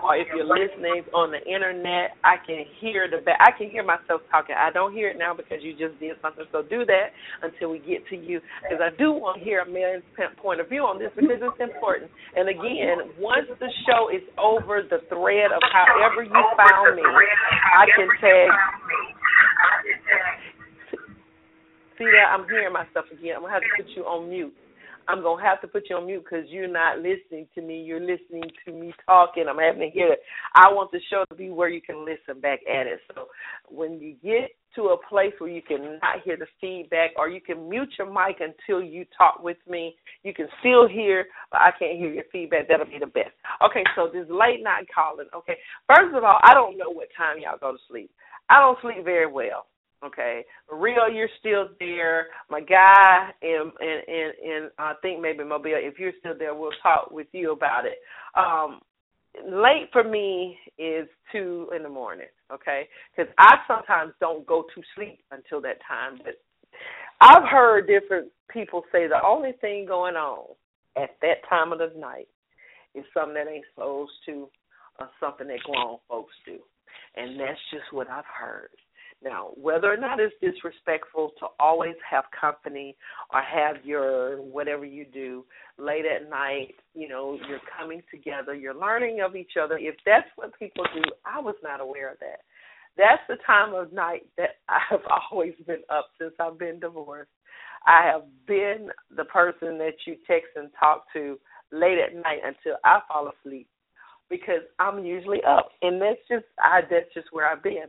or 0.03 0.17
if 0.17 0.27
you're 0.35 0.49
listening 0.49 1.05
on 1.13 1.31
the 1.31 1.39
internet, 1.45 2.17
I 2.25 2.35
can 2.41 2.65
hear 2.81 3.07
the 3.07 3.23
back. 3.23 3.39
I 3.39 3.55
can 3.55 3.69
hear 3.69 3.85
myself 3.85 4.21
talking. 4.29 4.57
I 4.57 4.73
don't 4.73 4.91
hear 4.91 5.09
it 5.09 5.17
now 5.17 5.33
because 5.33 5.61
you 5.61 5.77
just 5.77 5.95
did 6.01 6.17
something. 6.21 6.43
So 6.51 6.65
do 6.65 6.83
that 6.85 7.13
until 7.45 7.69
we 7.71 7.79
get 7.79 8.03
to 8.09 8.17
you, 8.17 8.41
because 8.65 8.81
I 8.81 8.91
do 8.97 9.13
want 9.13 9.39
to 9.39 9.45
hear 9.45 9.61
a 9.61 9.69
man's 9.69 10.03
point 10.41 10.59
of 10.59 10.67
view 10.67 10.83
on 10.83 10.99
this 10.99 11.13
because 11.15 11.39
it's 11.39 11.61
important. 11.61 12.11
And 12.35 12.49
again, 12.49 13.15
once 13.21 13.47
the 13.61 13.71
show 13.87 14.09
is 14.09 14.25
over, 14.35 14.81
the 14.83 15.05
thread 15.07 15.53
of 15.53 15.61
however 15.71 16.25
you 16.25 16.41
found 16.57 16.97
me, 16.97 17.05
I 17.05 17.85
can 17.95 18.09
tag. 18.19 18.51
See 21.97 22.05
that 22.05 22.33
I'm 22.33 22.47
hearing 22.49 22.73
myself 22.73 23.05
again. 23.11 23.35
I'm 23.35 23.43
gonna 23.43 23.53
have 23.53 23.61
to 23.61 23.83
put 23.83 23.95
you 23.95 24.03
on 24.03 24.29
mute. 24.29 24.53
I'm 25.07 25.21
gonna 25.21 25.43
have 25.43 25.61
to 25.61 25.67
put 25.67 25.89
you 25.89 25.97
on 25.97 26.07
mute 26.07 26.23
because 26.23 26.45
you're 26.49 26.67
not 26.67 26.97
listening 26.97 27.47
to 27.55 27.61
me. 27.61 27.83
You're 27.83 27.99
listening 27.99 28.49
to 28.65 28.71
me 28.73 28.93
talking. 29.05 29.45
I'm 29.49 29.57
having 29.57 29.81
to 29.81 29.89
hear 29.89 30.13
it. 30.13 30.19
I 30.55 30.71
want 30.71 30.91
the 30.91 30.99
show 31.09 31.25
to 31.29 31.35
be 31.35 31.49
where 31.49 31.69
you 31.69 31.81
can 31.81 32.05
listen 32.05 32.41
back 32.41 32.59
at 32.71 32.87
it. 32.87 32.99
So 33.13 33.27
when 33.69 33.99
you 33.99 34.15
get 34.23 34.51
to 34.75 34.89
a 34.89 35.07
place 35.07 35.33
where 35.37 35.49
you 35.49 35.61
can 35.61 35.99
not 36.01 36.21
hear 36.23 36.37
the 36.37 36.47
feedback, 36.59 37.11
or 37.17 37.29
you 37.29 37.41
can 37.41 37.69
mute 37.69 37.89
your 37.97 38.11
mic 38.11 38.39
until 38.39 38.81
you 38.81 39.05
talk 39.15 39.43
with 39.43 39.57
me, 39.69 39.95
you 40.23 40.33
can 40.33 40.47
still 40.61 40.87
hear, 40.87 41.25
but 41.51 41.61
I 41.61 41.71
can't 41.77 41.97
hear 41.97 42.11
your 42.11 42.23
feedback. 42.31 42.67
That'll 42.67 42.87
be 42.87 42.97
the 42.99 43.05
best. 43.05 43.35
Okay, 43.63 43.83
so 43.95 44.09
this 44.11 44.25
late 44.29 44.63
night 44.63 44.87
calling. 44.93 45.27
Okay, 45.35 45.57
first 45.87 46.15
of 46.15 46.23
all, 46.23 46.39
I 46.43 46.53
don't 46.55 46.77
know 46.77 46.89
what 46.89 47.09
time 47.15 47.37
y'all 47.39 47.59
go 47.59 47.73
to 47.73 47.77
sleep. 47.87 48.09
I 48.53 48.59
don't 48.59 48.77
sleep 48.81 49.03
very 49.03 49.25
well. 49.31 49.65
Okay, 50.05 50.43
Rio, 50.69 51.07
you're 51.07 51.29
still 51.39 51.69
there. 51.79 52.27
My 52.49 52.59
guy, 52.59 53.29
and 53.41 53.71
and 53.79 54.03
and, 54.07 54.33
and 54.45 54.71
I 54.77 54.93
think 55.01 55.21
maybe 55.21 55.43
Mobile, 55.43 55.71
if 55.75 55.97
you're 55.97 56.11
still 56.19 56.37
there, 56.37 56.53
we'll 56.53 56.71
talk 56.83 57.09
with 57.09 57.27
you 57.31 57.53
about 57.53 57.85
it. 57.85 57.99
Um, 58.35 58.81
late 59.49 59.89
for 59.91 60.03
me 60.03 60.57
is 60.77 61.07
two 61.31 61.69
in 61.75 61.83
the 61.83 61.89
morning. 61.89 62.27
Okay, 62.53 62.89
because 63.15 63.33
I 63.39 63.55
sometimes 63.65 64.13
don't 64.19 64.45
go 64.45 64.65
to 64.75 64.81
sleep 64.93 65.19
until 65.31 65.61
that 65.61 65.77
time. 65.87 66.19
But 66.23 66.35
I've 67.21 67.47
heard 67.49 67.87
different 67.87 68.29
people 68.51 68.83
say 68.91 69.07
the 69.07 69.25
only 69.25 69.53
thing 69.61 69.85
going 69.85 70.15
on 70.15 70.53
at 70.97 71.11
that 71.21 71.47
time 71.49 71.71
of 71.71 71.79
the 71.79 71.91
night 71.97 72.27
is 72.93 73.05
something 73.13 73.35
that 73.35 73.47
ain't 73.47 73.65
supposed 73.73 74.11
to, 74.25 74.49
or 74.99 75.09
something 75.19 75.47
that 75.47 75.59
grown 75.63 75.97
folks 76.09 76.33
do, 76.45 76.59
and 77.15 77.39
that's 77.39 77.59
just 77.71 77.91
what 77.91 78.09
I've 78.09 78.25
heard. 78.25 78.69
Now, 79.23 79.51
whether 79.55 79.91
or 79.91 79.97
not 79.97 80.19
it's 80.19 80.35
disrespectful 80.41 81.31
to 81.39 81.47
always 81.59 81.95
have 82.09 82.25
company 82.39 82.95
or 83.33 83.41
have 83.41 83.85
your 83.85 84.41
whatever 84.41 84.85
you 84.85 85.05
do 85.05 85.45
late 85.77 86.05
at 86.05 86.29
night, 86.29 86.75
you 86.93 87.07
know, 87.07 87.37
you're 87.47 87.61
coming 87.77 88.03
together, 88.11 88.53
you're 88.53 88.75
learning 88.75 89.21
of 89.21 89.35
each 89.35 89.53
other. 89.61 89.77
If 89.77 89.95
that's 90.05 90.27
what 90.35 90.57
people 90.59 90.83
do, 90.93 91.03
I 91.25 91.39
was 91.39 91.55
not 91.63 91.79
aware 91.79 92.11
of 92.11 92.19
that. 92.19 92.41
That's 92.97 93.21
the 93.29 93.37
time 93.47 93.73
of 93.73 93.93
night 93.93 94.23
that 94.37 94.57
I 94.69 94.79
have 94.89 95.01
always 95.31 95.53
been 95.65 95.83
up 95.89 96.07
since 96.19 96.33
I've 96.39 96.59
been 96.59 96.79
divorced. 96.79 97.31
I 97.85 98.05
have 98.05 98.23
been 98.45 98.89
the 99.15 99.25
person 99.25 99.77
that 99.77 99.95
you 100.05 100.15
text 100.27 100.49
and 100.55 100.69
talk 100.79 101.05
to 101.13 101.39
late 101.71 101.97
at 101.97 102.15
night 102.15 102.39
until 102.43 102.77
I 102.83 102.99
fall 103.07 103.29
asleep 103.29 103.67
because 104.33 104.63
I'm 104.79 105.05
usually 105.05 105.43
up, 105.47 105.69
and 105.83 106.01
that's 106.01 106.19
just 106.27 106.45
I 106.59 106.81
that's 106.89 107.13
just 107.13 107.27
where 107.31 107.47
I've 107.47 107.61
been. 107.61 107.85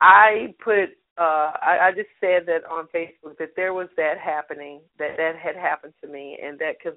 I 0.00 0.54
put 0.64 0.96
uh 1.18 1.52
I, 1.60 1.78
I 1.82 1.90
just 1.94 2.08
said 2.20 2.46
that 2.46 2.64
on 2.70 2.88
Facebook 2.94 3.36
that 3.38 3.50
there 3.54 3.74
was 3.74 3.88
that 3.96 4.14
happening 4.22 4.80
that 4.98 5.16
that 5.18 5.34
had 5.36 5.56
happened 5.56 5.92
to 6.02 6.08
me 6.08 6.38
and 6.42 6.58
that 6.58 6.80
cons- 6.82 6.96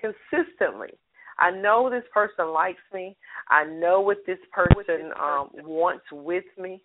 consistently 0.00 0.98
I 1.38 1.52
know 1.52 1.88
this 1.88 2.02
person 2.12 2.48
likes 2.48 2.82
me. 2.92 3.16
I 3.48 3.64
know 3.64 4.00
what 4.00 4.18
this 4.26 4.40
person 4.52 5.12
um 5.20 5.50
wants 5.64 6.04
with 6.10 6.44
me. 6.58 6.82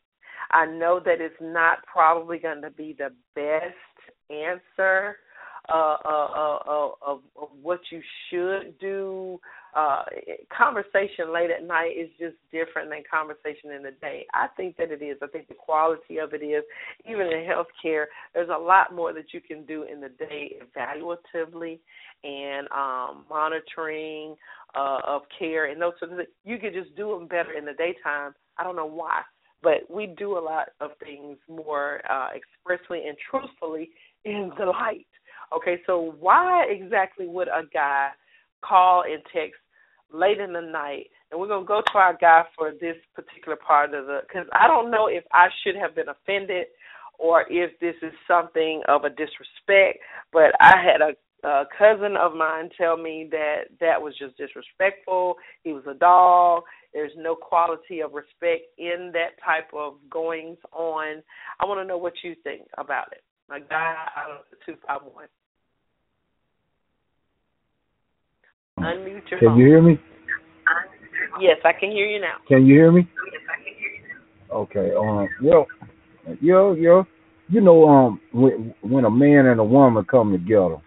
I 0.52 0.68
know 0.68 1.00
that 1.04 1.20
it's 1.20 1.42
not 1.42 1.80
probably 1.92 2.38
going 2.38 2.62
to 2.62 2.70
be 2.70 2.96
the 2.98 3.10
best 3.34 4.04
answer 4.30 5.18
uh, 5.70 5.98
uh, 6.06 6.28
uh, 6.36 6.58
uh, 6.68 6.90
of, 7.02 7.22
of 7.42 7.48
what 7.62 7.80
you 7.92 8.02
should 8.30 8.78
do. 8.80 9.40
Uh, 9.76 10.04
conversation 10.56 11.34
late 11.34 11.50
at 11.50 11.66
night 11.66 11.92
is 11.98 12.10
just 12.20 12.36
different 12.52 12.90
than 12.90 13.02
conversation 13.10 13.72
in 13.72 13.82
the 13.82 13.92
day. 14.02 14.26
I 14.34 14.48
think 14.56 14.78
that 14.78 14.92
it 14.92 15.02
is. 15.02 15.18
I 15.24 15.28
think 15.28 15.48
the 15.48 15.56
quality 15.56 16.20
of 16.20 16.34
it 16.34 16.44
is. 16.44 16.64
Even 17.10 17.28
in 17.28 17.48
healthcare, 17.48 18.06
there's 18.34 18.50
a 18.50 18.62
lot 18.62 18.94
more 18.94 19.14
that 19.14 19.34
you 19.34 19.42
can 19.42 19.66
do 19.66 19.84
in 19.84 20.00
the 20.00 20.10
day 20.10 20.58
evaluatively 20.62 21.80
and 22.24 22.68
um, 22.72 23.26
monitoring 23.30 24.36
uh, 24.76 25.00
of 25.06 25.24
care 25.38 25.72
and 25.72 25.82
those 25.82 25.94
sorts 26.00 26.12
of 26.12 26.18
things. 26.18 26.30
You 26.44 26.58
could 26.60 26.74
just 26.74 26.96
do 26.96 27.10
them 27.18 27.28
better 27.28 27.54
in 27.58 27.66
the 27.66 27.74
daytime. 27.74 28.34
I 28.58 28.64
don't 28.64 28.76
know 28.76 28.86
why, 28.86 29.22
but 29.64 29.90
we 29.90 30.06
do 30.06 30.38
a 30.38 30.40
lot 30.40 30.70
of 30.82 30.92
things 31.04 31.38
more 31.50 32.02
uh, 32.10 32.30
expressly 32.36 33.08
and 33.08 33.18
truthfully 33.30 33.90
in 34.26 34.52
the 34.60 34.66
light. 34.66 35.08
Okay, 35.56 35.82
so 35.86 36.16
why 36.20 36.66
exactly 36.70 37.28
would 37.28 37.48
a 37.48 37.64
guy 37.74 38.10
call 38.64 39.04
and 39.04 39.22
text 39.34 39.60
late 40.14 40.40
in 40.40 40.54
the 40.54 40.62
night? 40.62 41.08
And 41.32 41.40
we're 41.40 41.48
gonna 41.48 41.66
go 41.66 41.82
to 41.82 41.98
our 41.98 42.18
guy 42.20 42.44
for 42.58 42.72
this 42.72 42.96
particular 43.16 43.58
part 43.58 43.94
of 43.94 44.06
the 44.06 44.22
because 44.28 44.48
I 44.54 44.68
don't 44.68 44.92
know 44.92 45.08
if 45.08 45.24
I 45.34 45.48
should 45.64 45.76
have 45.76 45.96
been 45.96 46.10
offended 46.10 46.68
or 47.20 47.46
if 47.50 47.78
this 47.80 47.96
is 48.02 48.14
something 48.28 48.82
of 48.88 49.04
a 49.04 49.10
disrespect. 49.10 50.00
But 50.32 50.54
I 50.60 50.76
had 50.82 51.02
a 51.02 51.16
a 51.44 51.66
cousin 51.78 52.16
of 52.16 52.34
mine 52.36 52.70
tell 52.78 52.96
me 52.96 53.28
that 53.32 53.64
that 53.82 54.02
was 54.02 54.18
just 54.18 54.38
disrespectful. 54.38 55.36
He 55.64 55.74
was 55.74 55.84
a 55.90 55.94
dog. 55.94 56.64
There's 56.94 57.12
no 57.18 57.36
quality 57.36 58.00
of 58.00 58.14
respect 58.14 58.68
in 58.78 59.12
that 59.14 59.42
type 59.44 59.70
of 59.74 59.96
goings 60.10 60.58
on. 60.72 61.22
I 61.60 61.66
want 61.66 61.82
to 61.82 61.86
know 61.86 61.98
what 61.98 62.14
you 62.24 62.36
think 62.44 62.68
about 62.78 63.12
it. 63.12 63.24
My 63.50 63.60
guy 63.60 63.96
out 64.16 64.32
of 64.32 64.46
the 64.52 64.58
two 64.66 64.80
five 64.88 65.02
one. 65.04 65.28
Unmute 68.84 69.30
your 69.32 69.40
Can 69.40 69.50
phone. 69.50 69.58
you 69.60 69.66
hear 69.66 69.82
me? 69.82 70.00
Yes, 71.40 71.58
I 71.64 71.72
can 71.74 71.92
hear 71.92 72.06
you 72.06 72.20
now. 72.20 72.36
Can 72.48 72.66
you 72.66 72.76
hear 72.76 72.92
me? 72.92 73.08
Okay. 74.52 74.92
Um. 74.98 75.30
Yo, 75.42 75.66
yo, 76.42 76.74
yo. 76.74 77.06
You 77.50 77.62
know, 77.62 77.88
um, 77.88 78.22
when 78.34 78.74
when 78.82 79.06
a 79.06 79.10
man 79.10 79.48
and 79.48 79.60
a 79.60 79.64
woman 79.64 80.06
come 80.06 80.32
together, 80.32 80.78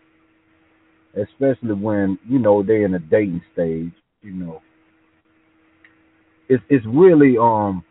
especially 1.15 1.75
when 1.75 2.19
you 2.29 2.39
know 2.39 2.63
they're 2.63 2.85
in 2.85 2.95
a 2.95 2.99
dating 2.99 3.43
stage, 3.53 3.93
you 4.23 4.33
know, 4.33 4.61
it's 6.49 6.63
it's 6.69 6.85
really 6.87 7.37
um, 7.39 7.85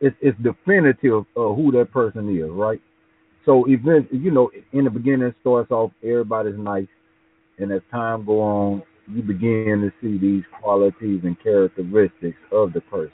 it's 0.00 0.16
it's 0.20 0.38
definitive 0.42 1.24
of 1.36 1.56
who 1.56 1.72
that 1.72 1.90
person 1.92 2.28
is, 2.36 2.50
right? 2.50 2.80
So 3.46 3.66
even 3.68 4.06
you 4.12 4.30
know, 4.30 4.50
in 4.72 4.84
the 4.84 4.90
beginning, 4.90 5.22
it 5.22 5.34
starts 5.40 5.70
off 5.70 5.92
everybody's 6.02 6.58
nice, 6.58 6.88
and 7.58 7.72
as 7.72 7.82
time 7.90 8.24
go 8.24 8.40
on, 8.40 8.82
you 9.12 9.22
begin 9.22 9.80
to 9.80 9.92
see 10.00 10.18
these 10.18 10.44
qualities 10.60 11.20
and 11.24 11.40
characteristics 11.42 12.38
of 12.52 12.72
the 12.72 12.80
person. 12.82 13.12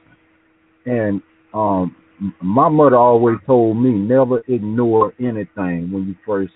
And 0.86 1.22
um, 1.55 1.97
my 2.40 2.68
mother 2.68 2.97
always 2.97 3.38
told 3.47 3.76
me 3.76 3.90
never 3.90 4.42
ignore 4.49 5.12
anything 5.18 5.90
when 5.92 6.07
you 6.09 6.14
first 6.24 6.53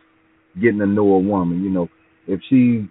getting 0.61 0.79
to 0.79 0.87
know 0.87 1.13
a 1.15 1.19
woman. 1.19 1.63
You 1.63 1.71
know, 1.71 1.89
if 2.27 2.41
she 2.49 2.89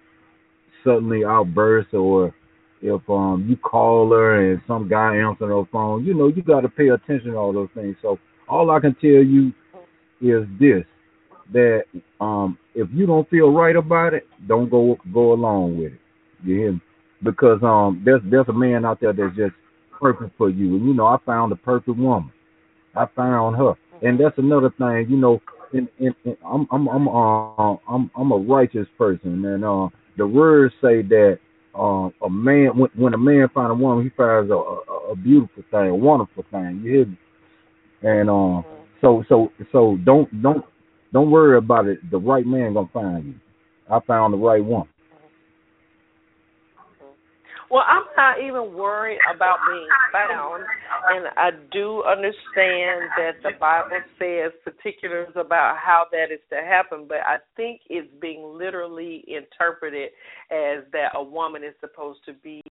suddenly 0.83 1.23
outbursts 1.25 1.93
or 1.93 2.33
if 2.81 3.01
um 3.09 3.45
you 3.49 3.57
call 3.57 4.09
her 4.11 4.51
and 4.51 4.61
some 4.67 4.87
guy 4.87 5.17
answering 5.17 5.51
her 5.51 5.69
phone, 5.71 6.05
you 6.05 6.13
know, 6.13 6.27
you 6.27 6.41
got 6.41 6.61
to 6.61 6.69
pay 6.69 6.89
attention 6.89 7.31
to 7.31 7.37
all 7.37 7.51
those 7.53 7.69
things. 7.73 7.95
So 8.01 8.19
all 8.47 8.71
I 8.71 8.79
can 8.79 8.95
tell 8.95 9.09
you 9.09 9.51
is 10.21 10.47
this 10.59 10.85
that 11.53 11.83
um 12.21 12.57
if 12.75 12.87
you 12.93 13.05
don't 13.05 13.29
feel 13.29 13.51
right 13.51 13.75
about 13.75 14.13
it, 14.13 14.27
don't 14.47 14.69
go 14.69 14.97
go 15.13 15.33
along 15.33 15.77
with 15.77 15.93
it. 15.93 15.99
You 16.43 16.55
hear 16.55 16.71
me? 16.73 16.81
Because 17.23 17.61
um 17.63 18.01
there's 18.05 18.21
there's 18.25 18.47
a 18.47 18.53
man 18.53 18.85
out 18.85 18.99
there 18.99 19.13
that's 19.13 19.35
just 19.35 19.53
perfect 19.99 20.37
for 20.37 20.49
you. 20.49 20.75
And 20.75 20.87
you 20.87 20.93
know, 20.93 21.05
I 21.07 21.17
found 21.25 21.51
the 21.51 21.55
perfect 21.55 21.97
woman. 21.97 22.31
I 22.95 23.05
found 23.15 23.57
her. 23.57 23.73
And 24.01 24.19
that's 24.19 24.37
another 24.37 24.69
thing, 24.77 25.07
you 25.09 25.17
know, 25.17 25.41
in, 25.73 25.87
in, 25.99 26.15
in 26.25 26.37
I'm 26.45 26.67
I'm 26.71 26.87
I'm 26.87 27.07
uh, 27.07 27.75
I'm 27.87 28.11
I'm 28.15 28.31
a 28.31 28.37
righteous 28.37 28.87
person 28.97 29.43
and 29.45 29.63
uh 29.63 29.89
the 30.17 30.27
words 30.27 30.73
say 30.81 31.01
that 31.01 31.39
uh, 31.77 32.09
a 32.25 32.29
man 32.29 32.77
when, 32.77 32.89
when 32.95 33.13
a 33.13 33.17
man 33.17 33.47
finds 33.53 33.71
a 33.71 33.75
woman 33.75 34.03
he 34.03 34.09
finds 34.15 34.49
a, 34.49 34.55
a, 34.55 35.11
a 35.11 35.15
beautiful 35.15 35.63
thing, 35.71 35.89
a 35.89 35.95
wonderful 35.95 36.43
thing. 36.51 36.81
You 36.83 36.91
hear 36.91 37.05
me? 37.05 37.17
And 38.03 38.29
uh 38.29 38.61
so 39.01 39.23
so 39.29 39.51
so 39.71 39.97
don't 40.05 40.41
don't 40.41 40.65
don't 41.13 41.31
worry 41.31 41.57
about 41.57 41.87
it. 41.87 41.99
The 42.11 42.17
right 42.17 42.45
man 42.45 42.73
gonna 42.73 42.89
find 42.93 43.25
you. 43.25 43.35
I 43.91 43.99
found 44.01 44.33
the 44.33 44.37
right 44.37 44.63
one. 44.63 44.87
Well, 47.71 47.83
I'm 47.87 48.03
not 48.17 48.39
even 48.41 48.73
worried 48.73 49.19
about 49.33 49.57
being 49.69 49.87
found, 50.11 50.63
and 51.09 51.27
I 51.37 51.51
do 51.71 52.03
understand 52.03 53.11
that 53.15 53.33
the 53.43 53.51
Bible 53.59 54.01
says 54.17 54.51
particulars 54.63 55.29
about 55.35 55.77
how 55.77 56.05
that 56.11 56.31
is 56.33 56.39
to 56.49 56.55
happen, 56.55 57.05
but 57.07 57.19
I 57.19 57.37
think 57.55 57.81
it's 57.87 58.09
being 58.19 58.57
literally 58.57 59.23
interpreted 59.27 60.09
as 60.51 60.83
that 60.93 61.11
a 61.13 61.23
woman 61.23 61.63
is 61.63 61.75
supposed 61.79 62.21
to 62.25 62.33
be 62.33 62.63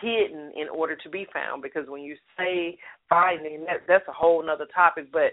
hidden 0.00 0.50
in 0.56 0.68
order 0.68 0.96
to 0.96 1.08
be 1.08 1.26
found 1.32 1.62
because 1.62 1.88
when 1.88 2.02
you 2.02 2.16
say 2.36 2.76
finding 3.08 3.64
that 3.64 3.78
that's 3.86 4.06
a 4.08 4.12
whole 4.12 4.44
nother 4.44 4.66
topic 4.74 5.06
but 5.12 5.30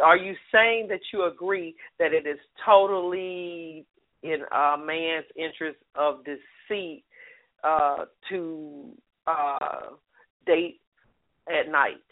are 0.00 0.16
you 0.16 0.32
saying 0.52 0.86
that 0.88 1.00
you 1.12 1.24
agree 1.24 1.74
that 1.98 2.12
it 2.12 2.24
is 2.24 2.38
totally 2.64 3.84
in 4.22 4.42
a 4.52 4.76
man's 4.78 5.26
interest 5.34 5.78
of 5.96 6.20
deceit 6.24 7.02
uh, 7.64 8.04
to 8.28 8.90
uh, 9.26 9.86
date 10.46 10.80
at 11.48 11.70
night. 11.70 12.02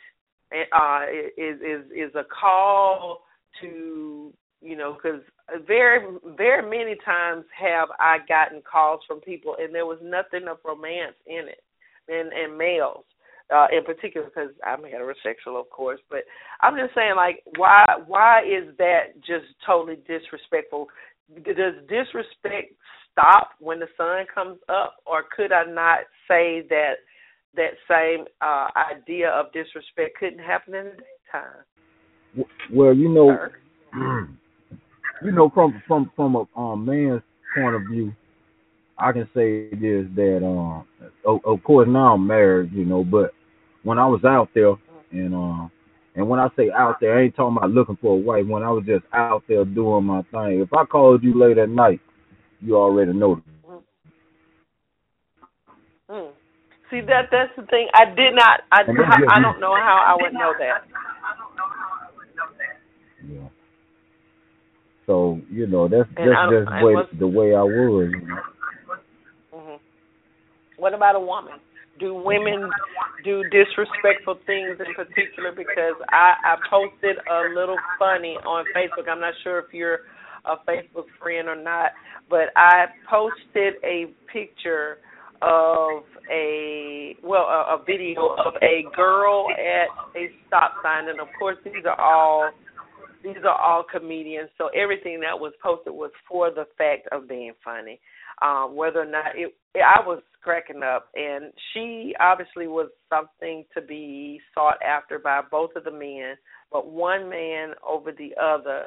Uh, 0.53 1.00
is 1.37 1.57
is 1.61 1.91
is 1.91 2.14
a 2.14 2.22
call 2.22 3.22
to 3.61 4.33
you 4.61 4.76
know 4.76 4.95
because 4.95 5.21
very 5.66 6.07
very 6.37 6.62
many 6.62 6.96
times 7.04 7.45
have 7.58 7.88
I 7.99 8.18
gotten 8.29 8.62
calls 8.62 9.00
from 9.07 9.21
people 9.21 9.57
and 9.58 9.75
there 9.75 9.87
was 9.87 9.99
nothing 10.03 10.46
of 10.49 10.58
romance 10.64 11.16
in 11.26 11.49
it, 11.49 11.62
and 12.08 12.33
and 12.33 12.57
males. 12.57 13.04
Uh, 13.54 13.66
in 13.76 13.84
particular, 13.84 14.26
because 14.26 14.50
I'm 14.66 14.80
heterosexual, 14.80 15.61
of 15.61 15.68
course, 15.68 16.00
but 16.08 16.21
I'm 16.62 16.76
just 16.76 16.95
saying, 16.95 17.12
like, 17.14 17.42
why 17.57 17.84
why 18.07 18.41
is 18.41 18.75
that 18.79 19.21
just 19.21 19.45
totally 19.66 19.99
disrespectful? 20.08 20.88
Does 21.45 21.75
disrespect 21.87 22.72
stop 23.14 23.50
when 23.61 23.78
the 23.78 23.86
sun 23.96 24.26
comes 24.32 24.58
up, 24.68 24.96
or 25.07 25.24
could 25.34 25.53
I 25.53 25.64
not 25.64 26.00
say 26.28 26.62
that 26.68 26.95
that 27.57 27.74
same 27.88 28.26
uh, 28.41 28.68
idea 28.92 29.30
of 29.30 29.53
disrespect 29.53 30.18
couldn't 30.18 30.41
happen 30.41 30.74
in 30.74 30.84
the 30.84 30.91
daytime? 30.91 32.46
Well, 32.72 32.95
you 32.95 33.08
know, 33.08 33.36
you 35.24 35.32
know, 35.32 35.50
from 35.54 35.82
from 35.86 36.11
from 36.16 36.34
a 36.36 36.58
um, 36.58 36.84
man's 36.84 37.22
point 37.57 37.76
of 37.76 37.82
view, 37.91 38.12
I 38.99 39.12
can 39.12 39.28
say 39.34 39.70
this 39.70 40.07
that 40.16 40.41
um, 40.45 40.84
of, 41.24 41.41
of 41.45 41.62
course 41.62 41.88
now 41.88 42.14
I'm 42.14 42.26
married, 42.26 42.72
you 42.72 42.84
know, 42.84 43.04
but 43.04 43.32
when 43.84 43.99
I 43.99 44.07
was 44.07 44.24
out 44.24 44.49
there 44.54 44.74
and 45.12 45.34
um, 45.34 45.70
and 46.16 46.28
when 46.28 46.41
I 46.41 46.49
say 46.57 46.70
out 46.70 46.96
there, 47.00 47.18
I 47.18 47.22
ain't 47.22 47.36
talking 47.36 47.57
about 47.57 47.70
looking 47.70 47.99
for 48.00 48.14
a 48.14 48.20
wife. 48.20 48.46
When 48.46 48.62
I 48.62 48.70
was 48.70 48.84
just 48.86 49.04
out 49.12 49.42
there 49.49 49.64
doing 49.64 50.04
my 50.04 50.22
thing, 50.32 50.61
if 50.61 50.72
I 50.72 50.84
called 50.84 51.22
you 51.22 51.38
late 51.38 51.58
at 51.58 51.68
night, 51.68 52.00
you 52.64 52.76
already 52.76 53.12
know. 53.12 53.42
Mm. 56.11 56.30
See 56.91 57.00
that 57.00 57.28
that's 57.30 57.50
the 57.57 57.66
thing. 57.66 57.88
I 57.95 58.04
did 58.04 58.34
not. 58.34 58.61
I 58.70 58.82
I, 58.82 59.36
I 59.36 59.41
don't 59.41 59.61
know 59.61 59.74
how 59.74 60.04
I 60.07 60.22
would 60.22 60.32
know 60.32 60.53
that. 60.58 60.84
Yeah. 63.26 63.49
So 65.07 65.41
you 65.50 65.66
know 65.66 65.88
that's 65.88 66.08
and 66.16 66.30
that's 66.30 66.53
just 66.53 66.84
way, 66.84 66.95
the 67.18 67.26
way 67.26 67.54
I 67.54 67.62
was. 67.62 68.11
You 68.12 68.26
know? 68.26 68.42
hmm 69.53 69.76
What 70.76 70.95
about 70.95 71.16
a 71.16 71.20
woman? 71.20 71.54
Do 71.99 72.14
women 72.14 72.70
do 73.24 73.45
disrespectful 73.50 74.38
things 74.46 74.78
in 74.78 74.95
particular? 74.95 75.53
Because 75.53 75.95
I 76.11 76.34
I 76.45 76.57
posted 76.68 77.16
a 77.30 77.54
little 77.54 77.78
funny 77.99 78.36
on 78.45 78.64
Facebook. 78.76 79.08
I'm 79.08 79.20
not 79.20 79.34
sure 79.42 79.58
if 79.61 79.72
you're 79.72 80.00
a 80.45 80.57
Facebook 80.68 81.07
friend 81.21 81.49
or 81.49 81.61
not, 81.61 81.92
but 82.29 82.49
I 82.57 82.87
posted 83.08 83.75
a 83.84 84.07
picture 84.33 84.99
of 85.42 86.04
a 86.30 87.16
well 87.22 87.42
a, 87.42 87.76
a 87.76 87.84
video 87.84 88.34
of 88.45 88.54
a 88.62 88.84
girl 88.96 89.46
at 89.50 90.18
a 90.18 90.29
stop 90.46 90.75
sign, 90.83 91.08
and 91.08 91.21
of 91.21 91.29
course 91.38 91.57
these 91.64 91.84
are 91.84 92.00
all 92.00 92.50
these 93.22 93.42
are 93.45 93.58
all 93.58 93.84
comedians, 93.91 94.50
so 94.58 94.68
everything 94.68 95.21
that 95.21 95.38
was 95.38 95.53
posted 95.62 95.95
was 95.95 96.11
for 96.29 96.50
the 96.50 96.66
fact 96.76 97.08
of 97.11 97.29
being 97.29 97.53
funny. 97.64 97.99
Um, 98.42 98.75
whether 98.75 99.00
or 99.00 99.07
not 99.07 99.37
it, 99.37 99.54
I 99.76 100.07
was 100.07 100.22
cracking 100.42 100.83
up, 100.83 101.08
and 101.14 101.53
she 101.72 102.14
obviously 102.21 102.66
was 102.66 102.88
something 103.08 103.64
to 103.75 103.80
be 103.80 104.41
sought 104.54 104.79
after 104.83 105.18
by 105.18 105.41
both 105.50 105.71
of 105.76 105.84
the 105.84 105.91
men, 105.91 106.37
but 106.71 106.91
one 106.91 107.30
man 107.30 107.71
over 107.88 108.12
the 108.12 108.34
other 108.41 108.87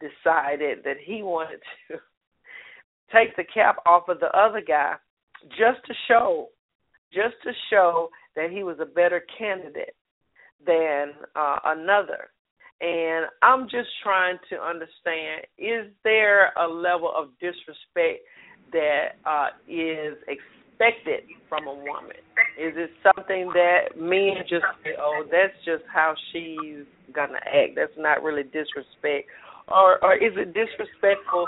decided 0.00 0.78
that 0.84 0.96
he 1.04 1.22
wanted 1.22 1.60
to 1.88 1.98
take 3.12 3.36
the 3.36 3.44
cap 3.44 3.76
off 3.86 4.08
of 4.08 4.20
the 4.20 4.30
other 4.36 4.60
guy 4.66 4.94
just 5.50 5.84
to 5.86 5.94
show 6.08 6.48
just 7.12 7.34
to 7.42 7.50
show 7.70 8.08
that 8.36 8.50
he 8.50 8.62
was 8.62 8.76
a 8.80 8.86
better 8.86 9.22
candidate 9.36 9.94
than 10.64 11.12
uh, 11.34 11.58
another. 11.64 12.30
And 12.80 13.26
I'm 13.42 13.64
just 13.64 13.88
trying 14.02 14.38
to 14.50 14.56
understand 14.56 15.42
is 15.58 15.92
there 16.04 16.52
a 16.54 16.66
level 16.66 17.12
of 17.14 17.28
disrespect 17.40 18.24
that 18.72 19.18
uh, 19.26 19.48
is 19.68 20.16
expected 20.28 21.24
from 21.48 21.66
a 21.66 21.74
woman? 21.74 22.16
Is 22.58 22.72
it 22.76 22.90
something 23.02 23.50
that 23.54 23.98
men 23.98 24.36
just 24.48 24.64
say, 24.82 24.92
oh, 24.98 25.24
that's 25.30 25.52
just 25.64 25.84
how 25.92 26.14
she's 26.32 26.86
to 27.14 27.22
act? 27.22 27.72
That's 27.76 27.92
not 27.98 28.22
really 28.22 28.44
disrespect. 28.44 29.28
Or, 29.70 30.02
or 30.04 30.14
is 30.14 30.32
it 30.36 30.52
disrespectful 30.52 31.46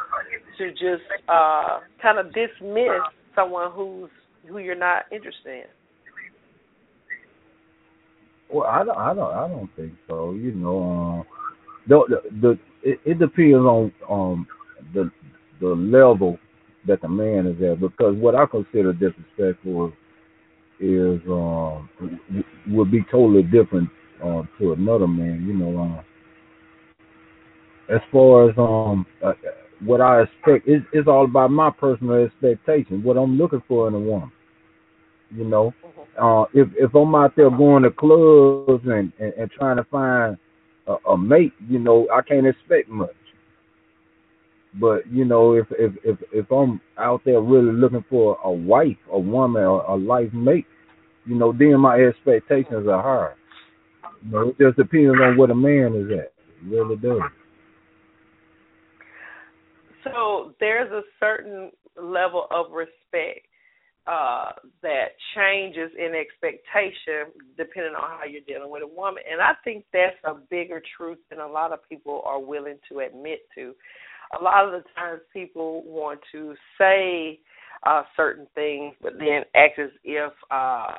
to 0.58 0.70
just 0.72 1.02
uh, 1.28 1.80
kind 2.00 2.18
of 2.18 2.32
dismiss 2.32 3.02
someone 3.34 3.72
who's 3.72 4.10
who 4.48 4.58
you're 4.58 4.74
not 4.74 5.04
interested 5.10 5.64
in? 5.64 5.64
Well, 8.52 8.66
I 8.68 8.84
don't, 8.84 8.98
I 8.98 9.14
don't, 9.14 9.34
I 9.34 9.48
don't 9.48 9.70
think 9.76 9.92
so. 10.08 10.32
You 10.32 10.52
know, 10.52 11.24
uh, 11.26 11.32
the 11.88 12.04
the, 12.08 12.40
the 12.40 12.58
it, 12.82 13.00
it 13.04 13.18
depends 13.18 13.54
on 13.56 13.92
um 14.10 14.46
the 14.94 15.10
the 15.60 15.68
level 15.68 16.38
that 16.86 17.00
the 17.00 17.08
man 17.08 17.46
is 17.46 17.62
at 17.62 17.80
because 17.80 18.16
what 18.16 18.34
I 18.34 18.44
consider 18.46 18.92
disrespectful 18.92 19.92
is 20.80 21.20
um 21.28 21.88
would 22.68 22.90
be 22.90 23.00
totally 23.10 23.42
different 23.42 23.88
uh, 24.22 24.42
to 24.58 24.72
another 24.72 25.08
man. 25.08 25.44
You 25.46 25.54
know, 25.54 25.82
uh, 25.82 26.02
as 27.92 28.00
far 28.10 28.48
as 28.48 28.56
um 28.58 29.06
uh, 29.24 29.32
what 29.84 30.00
I 30.00 30.22
expect, 30.22 30.68
it's, 30.68 30.84
it's 30.92 31.08
all 31.08 31.24
about 31.24 31.50
my 31.50 31.70
personal 31.70 32.24
expectations. 32.24 33.04
What 33.04 33.16
I'm 33.16 33.36
looking 33.36 33.62
for 33.66 33.88
in 33.88 33.94
a 33.94 33.98
woman. 33.98 34.30
You 35.34 35.44
know, 35.44 35.74
mm-hmm. 35.84 36.24
uh, 36.24 36.42
if 36.54 36.68
if 36.76 36.94
I'm 36.94 37.14
out 37.14 37.34
there 37.36 37.50
going 37.50 37.82
to 37.84 37.90
clubs 37.90 38.84
and 38.86 39.12
and, 39.18 39.32
and 39.34 39.50
trying 39.50 39.76
to 39.76 39.84
find 39.84 40.36
a, 40.86 40.94
a 41.10 41.18
mate, 41.18 41.52
you 41.68 41.78
know, 41.78 42.06
I 42.12 42.22
can't 42.22 42.46
expect 42.46 42.88
much. 42.88 43.10
But 44.74 45.10
you 45.10 45.24
know, 45.24 45.54
if 45.54 45.66
if 45.72 45.92
if 46.04 46.18
if 46.32 46.50
I'm 46.52 46.80
out 46.98 47.22
there 47.24 47.40
really 47.40 47.72
looking 47.72 48.04
for 48.08 48.38
a 48.44 48.50
wife, 48.50 48.96
a 49.10 49.18
woman, 49.18 49.62
or 49.62 49.82
a 49.84 49.96
life 49.96 50.32
mate, 50.32 50.66
you 51.26 51.34
know, 51.34 51.52
then 51.52 51.80
my 51.80 51.96
expectations 51.96 52.86
are 52.88 53.02
higher. 53.02 53.36
You 54.24 54.30
know, 54.30 54.48
it 54.48 54.58
just 54.58 54.76
depends 54.76 55.18
on 55.20 55.36
what 55.36 55.50
a 55.50 55.54
man 55.54 55.94
is 55.94 56.10
at. 56.18 56.32
It 56.32 56.66
really 56.66 56.96
does. 56.96 57.22
So 60.04 60.54
there's 60.60 60.90
a 60.90 61.02
certain 61.20 61.70
level 61.96 62.46
of 62.50 62.72
respect 62.72 63.46
uh, 64.06 64.50
that 64.82 65.10
changes 65.36 65.90
in 65.96 66.12
expectation 66.14 67.32
depending 67.56 67.94
on 67.94 68.18
how 68.18 68.24
you're 68.28 68.40
dealing 68.46 68.70
with 68.70 68.82
a 68.82 68.86
woman. 68.86 69.22
And 69.30 69.40
I 69.40 69.52
think 69.62 69.84
that's 69.92 70.16
a 70.24 70.34
bigger 70.34 70.82
truth 70.96 71.18
than 71.30 71.38
a 71.38 71.46
lot 71.46 71.72
of 71.72 71.88
people 71.88 72.22
are 72.24 72.40
willing 72.40 72.78
to 72.90 73.00
admit 73.00 73.40
to. 73.54 73.74
A 74.38 74.42
lot 74.42 74.64
of 74.64 74.72
the 74.72 74.88
times 74.96 75.20
people 75.32 75.84
want 75.84 76.20
to 76.32 76.54
say 76.78 77.38
uh, 77.84 78.02
certain 78.16 78.46
things, 78.54 78.94
but 79.02 79.18
then 79.18 79.42
act 79.54 79.78
as 79.78 79.90
if 80.02 80.32
uh, 80.50 80.94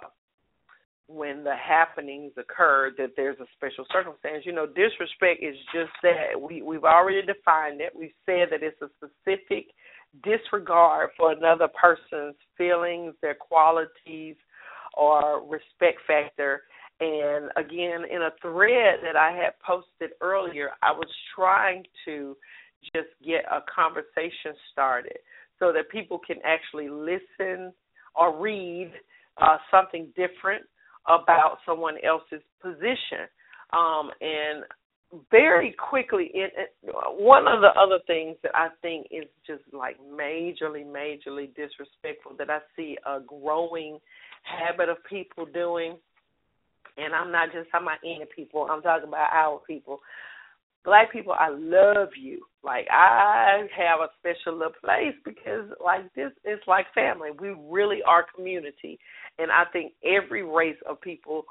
when 1.07 1.43
the 1.43 1.55
happenings 1.55 2.31
occur 2.37 2.91
that 2.97 3.11
there's 3.15 3.39
a 3.39 3.45
special 3.55 3.85
circumstance. 3.91 4.45
You 4.45 4.53
know, 4.53 4.65
disrespect 4.65 5.43
is 5.43 5.55
just 5.73 5.91
that. 6.01 6.39
We 6.39 6.61
we've 6.61 6.83
already 6.83 7.21
defined 7.21 7.81
it. 7.81 7.93
We've 7.95 8.15
said 8.25 8.47
that 8.51 8.63
it's 8.63 8.81
a 8.81 8.89
specific 8.97 9.67
disregard 10.23 11.09
for 11.17 11.31
another 11.31 11.67
person's 11.69 12.35
feelings, 12.57 13.15
their 13.21 13.35
qualities, 13.35 14.35
or 14.95 15.41
respect 15.47 15.99
factor. 16.07 16.63
And 16.99 17.49
again, 17.57 18.03
in 18.09 18.21
a 18.21 18.31
thread 18.41 18.99
that 19.03 19.15
I 19.17 19.31
had 19.31 19.53
posted 19.65 20.11
earlier, 20.21 20.69
I 20.81 20.91
was 20.91 21.09
trying 21.35 21.83
to 22.05 22.37
just 22.95 23.09
get 23.25 23.43
a 23.51 23.59
conversation 23.73 24.53
started 24.71 25.17
so 25.59 25.73
that 25.73 25.89
people 25.89 26.19
can 26.25 26.37
actually 26.45 26.89
listen 26.89 27.73
or 28.15 28.39
read 28.39 28.91
uh, 29.41 29.57
something 29.71 30.07
different 30.15 30.63
about 31.07 31.57
someone 31.65 31.95
else's 32.03 32.43
position. 32.61 33.27
Um, 33.73 34.11
and 34.21 34.63
very 35.29 35.75
quickly, 35.89 36.31
it, 36.33 36.53
it, 36.57 36.93
one 37.17 37.47
of 37.47 37.61
the 37.61 37.69
other 37.79 37.99
things 38.07 38.35
that 38.43 38.55
I 38.55 38.69
think 38.81 39.07
is 39.11 39.25
just 39.45 39.61
like 39.71 39.97
majorly, 39.99 40.85
majorly 40.85 41.53
disrespectful 41.55 42.33
that 42.37 42.49
I 42.49 42.59
see 42.75 42.97
a 43.05 43.19
growing 43.19 43.99
habit 44.43 44.89
of 44.89 44.97
people 45.09 45.45
doing, 45.45 45.97
and 46.97 47.13
I'm 47.13 47.31
not 47.31 47.51
just 47.53 47.69
talking 47.71 47.87
about 47.87 47.99
any 48.03 48.25
people, 48.35 48.67
I'm 48.69 48.81
talking 48.81 49.07
about 49.07 49.29
our 49.33 49.59
people. 49.67 49.99
Black 50.85 51.11
people, 51.11 51.33
I 51.33 51.49
love 51.49 52.09
you. 52.19 52.41
Like 52.63 52.87
I 52.91 53.67
have 53.77 53.99
a 53.99 54.11
special 54.19 54.57
little 54.57 54.73
place 54.83 55.15
because 55.25 55.69
like 55.83 56.13
this 56.13 56.31
is 56.45 56.59
like 56.67 56.85
family. 56.93 57.29
We 57.39 57.55
really 57.69 57.99
are 58.07 58.25
community, 58.35 58.99
and 59.37 59.51
I 59.51 59.63
think 59.71 59.93
every 60.03 60.43
race 60.43 60.77
of 60.87 61.01
people 61.01 61.45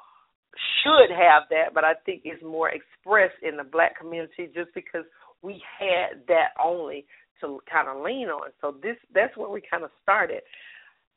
should 0.82 1.10
have 1.10 1.44
that, 1.50 1.74
but 1.74 1.84
I 1.84 1.94
think 2.04 2.22
it's 2.24 2.42
more 2.42 2.70
expressed 2.70 3.42
in 3.42 3.56
the 3.56 3.64
black 3.64 3.98
community 3.98 4.48
just 4.54 4.74
because 4.74 5.04
we 5.42 5.62
had 5.78 6.26
that 6.28 6.52
only 6.62 7.06
to 7.40 7.60
kind 7.70 7.88
of 7.88 8.02
lean 8.02 8.28
on. 8.28 8.50
So 8.60 8.74
this 8.82 8.96
that's 9.14 9.36
where 9.36 9.50
we 9.50 9.62
kind 9.68 9.84
of 9.84 9.90
started. 10.02 10.42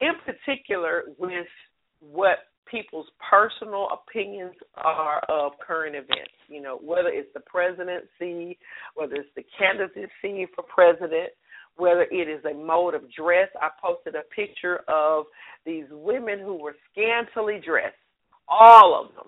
In 0.02 0.14
particular 0.26 1.04
with 1.18 1.48
what 2.02 2.40
people's 2.70 3.08
personal 3.30 3.88
opinions 3.92 4.54
are 4.76 5.22
of 5.30 5.54
current 5.66 5.96
events. 5.96 6.34
You 6.48 6.62
know, 6.62 6.78
whether 6.84 7.10
it's 7.10 7.30
the 7.34 7.42
presidency, 7.42 8.58
whether 8.96 9.16
it's 9.16 9.30
the 9.36 9.46
candidacy 9.58 10.48
for 10.56 10.64
president, 10.64 11.32
whether 11.78 12.08
it 12.10 12.30
is 12.30 12.44
a 12.46 12.54
mode 12.54 12.96
of 12.96 13.04
dress. 13.12 13.50
I 13.62 13.70
posted 13.82 14.16
a 14.16 14.24
picture 14.36 14.80
of 14.88 15.26
these 15.66 15.86
women 15.92 16.40
who 16.40 16.56
were 16.56 16.76
scantily 16.92 17.62
dressed 17.66 17.96
all 18.48 19.02
of 19.02 19.16
them. 19.16 19.28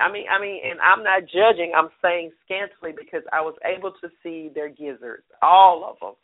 I 0.00 0.12
mean, 0.12 0.26
I 0.28 0.40
mean, 0.40 0.60
and 0.70 0.78
I'm 0.80 1.02
not 1.02 1.22
judging. 1.22 1.72
I'm 1.74 1.88
saying 2.02 2.32
scantily 2.44 2.92
because 2.96 3.22
I 3.32 3.40
was 3.40 3.54
able 3.64 3.92
to 4.02 4.08
see 4.22 4.50
their 4.54 4.68
gizzards, 4.68 5.24
all 5.40 5.88
of 5.88 5.96
them, 6.00 6.14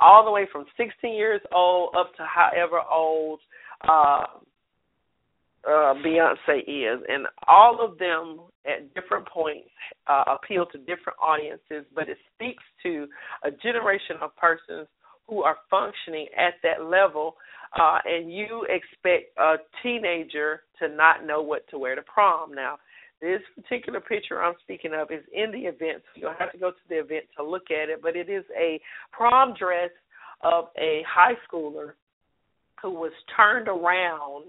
all 0.00 0.24
the 0.24 0.30
way 0.30 0.48
from 0.50 0.64
16 0.76 1.12
years 1.12 1.40
old 1.52 1.94
up 1.98 2.14
to 2.16 2.24
however 2.24 2.80
old 2.90 3.40
uh, 3.82 4.24
uh, 5.66 5.94
Beyonce 6.04 6.60
is, 6.66 7.02
and 7.08 7.26
all 7.46 7.84
of 7.84 7.98
them 7.98 8.40
at 8.66 8.94
different 8.94 9.26
points 9.28 9.68
uh, 10.06 10.24
appeal 10.28 10.66
to 10.66 10.78
different 10.78 11.18
audiences. 11.22 11.84
But 11.94 12.08
it 12.08 12.18
speaks 12.34 12.62
to 12.82 13.06
a 13.44 13.50
generation 13.50 14.16
of 14.20 14.34
persons 14.36 14.88
who 15.28 15.42
are 15.42 15.56
functioning 15.70 16.26
at 16.36 16.54
that 16.62 16.84
level 16.84 17.36
uh, 17.78 17.98
and 18.04 18.32
you 18.32 18.66
expect 18.68 19.36
a 19.38 19.56
teenager 19.82 20.62
to 20.80 20.88
not 20.88 21.24
know 21.24 21.40
what 21.40 21.68
to 21.68 21.78
wear 21.78 21.94
to 21.94 22.02
prom. 22.02 22.52
Now, 22.52 22.78
this 23.20 23.40
particular 23.54 24.00
picture 24.00 24.42
I'm 24.42 24.54
speaking 24.62 24.92
of 24.94 25.10
is 25.10 25.22
in 25.32 25.52
the 25.52 25.68
event, 25.68 26.02
so 26.06 26.20
you'll 26.20 26.34
have 26.38 26.52
to 26.52 26.58
go 26.58 26.70
to 26.70 26.76
the 26.88 26.96
event 26.96 27.26
to 27.36 27.44
look 27.44 27.70
at 27.70 27.88
it. 27.88 28.00
But 28.02 28.16
it 28.16 28.28
is 28.28 28.44
a 28.58 28.80
prom 29.12 29.54
dress 29.58 29.90
of 30.42 30.64
a 30.78 31.02
high 31.08 31.34
schooler 31.46 31.92
who 32.82 32.90
was 32.90 33.12
turned 33.36 33.68
around 33.68 34.46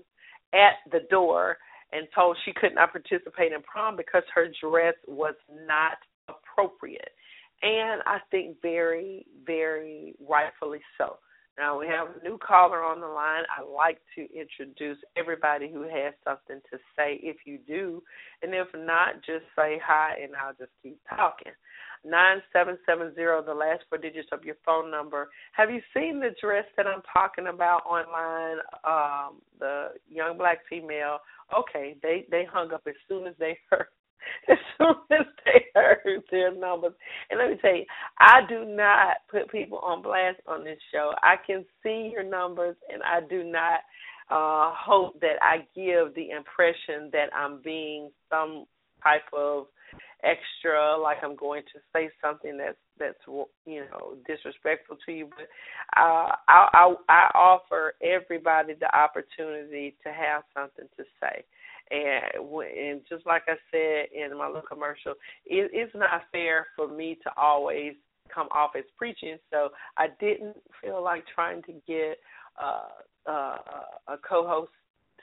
at 0.53 0.91
the 0.91 1.07
door 1.09 1.57
and 1.91 2.07
told 2.15 2.37
she 2.45 2.53
could 2.53 2.75
not 2.75 2.91
participate 2.91 3.51
in 3.51 3.61
prom 3.61 3.95
because 3.95 4.23
her 4.33 4.47
dress 4.61 4.95
was 5.07 5.35
not 5.65 5.97
appropriate. 6.27 7.11
And 7.61 8.01
I 8.05 8.19
think 8.31 8.57
very, 8.61 9.25
very 9.45 10.15
rightfully 10.27 10.81
so. 10.97 11.17
Now 11.57 11.77
we 11.77 11.85
have 11.87 12.07
a 12.07 12.23
new 12.23 12.37
caller 12.37 12.81
on 12.81 13.01
the 13.01 13.07
line. 13.07 13.43
I 13.55 13.61
like 13.61 13.99
to 14.15 14.21
introduce 14.33 14.97
everybody 15.17 15.69
who 15.71 15.83
has 15.83 16.13
something 16.23 16.61
to 16.71 16.77
say 16.95 17.19
if 17.21 17.37
you 17.45 17.59
do. 17.67 18.01
And 18.41 18.53
if 18.53 18.67
not, 18.73 19.15
just 19.25 19.45
say 19.55 19.79
hi 19.85 20.15
and 20.23 20.31
I'll 20.35 20.55
just 20.57 20.71
keep 20.81 20.97
talking. 21.09 21.51
9770, 22.03 23.45
the 23.45 23.53
last 23.53 23.83
four 23.89 23.99
digits 23.99 24.29
of 24.31 24.43
your 24.43 24.55
phone 24.65 24.89
number. 24.89 25.29
Have 25.53 25.69
you 25.69 25.81
seen 25.93 26.19
the 26.19 26.33
dress 26.41 26.65
that 26.77 26.87
I'm 26.87 27.03
talking 27.13 27.47
about 27.47 27.83
online? 27.85 28.57
Um, 28.83 29.41
the 29.59 29.80
young 30.31 30.37
black 30.37 30.59
female. 30.69 31.19
Okay, 31.57 31.95
they 32.01 32.25
they 32.31 32.45
hung 32.51 32.71
up 32.73 32.83
as 32.87 32.95
soon 33.07 33.27
as 33.27 33.33
they 33.39 33.57
heard 33.69 33.87
as 34.49 34.57
soon 34.77 34.95
as 35.11 35.25
they 35.45 35.65
heard 35.75 36.23
their 36.29 36.53
numbers. 36.53 36.93
And 37.29 37.39
let 37.39 37.49
me 37.49 37.57
tell 37.61 37.75
you, 37.75 37.85
I 38.19 38.41
do 38.47 38.65
not 38.65 39.17
put 39.29 39.51
people 39.51 39.79
on 39.79 40.01
blast 40.01 40.39
on 40.47 40.63
this 40.63 40.79
show. 40.93 41.11
I 41.23 41.35
can 41.45 41.65
see 41.81 42.11
your 42.13 42.23
numbers, 42.23 42.75
and 42.91 43.01
I 43.03 43.21
do 43.27 43.43
not 43.43 43.81
uh 44.29 44.71
hope 44.73 45.19
that 45.21 45.41
I 45.41 45.57
give 45.75 46.15
the 46.15 46.29
impression 46.29 47.09
that 47.11 47.29
I'm 47.35 47.61
being 47.61 48.11
some 48.29 48.65
type 49.03 49.27
of 49.33 49.65
extra 50.23 50.97
like 50.97 51.17
I'm 51.23 51.35
going 51.35 51.63
to 51.73 51.79
say 51.93 52.09
something 52.23 52.57
that's 52.57 52.77
that's 53.01 53.17
you 53.65 53.83
know 53.91 54.15
disrespectful 54.27 54.97
to 55.05 55.11
you 55.11 55.27
but 55.27 55.47
uh 56.01 56.31
I 56.47 56.69
I 56.73 56.95
I 57.09 57.31
offer 57.35 57.95
everybody 58.01 58.75
the 58.75 58.95
opportunity 58.95 59.95
to 60.03 60.13
have 60.13 60.43
something 60.55 60.87
to 60.97 61.03
say 61.19 61.43
and 61.91 62.23
and 62.79 63.01
just 63.09 63.25
like 63.25 63.43
I 63.47 63.55
said 63.69 64.07
in 64.15 64.37
my 64.37 64.47
little 64.47 64.61
commercial, 64.61 65.11
it, 65.45 65.69
it's 65.73 65.93
not 65.93 66.23
fair 66.31 66.67
for 66.75 66.87
me 66.87 67.17
to 67.23 67.31
always 67.37 67.93
come 68.33 68.47
off 68.53 68.71
as 68.77 68.85
preaching. 68.97 69.37
So 69.51 69.69
I 69.97 70.07
didn't 70.19 70.57
feel 70.81 71.03
like 71.03 71.23
trying 71.35 71.61
to 71.63 71.73
get 71.87 72.17
uh, 72.61 73.29
uh, 73.29 73.57
a 74.07 74.17
co-host 74.27 74.71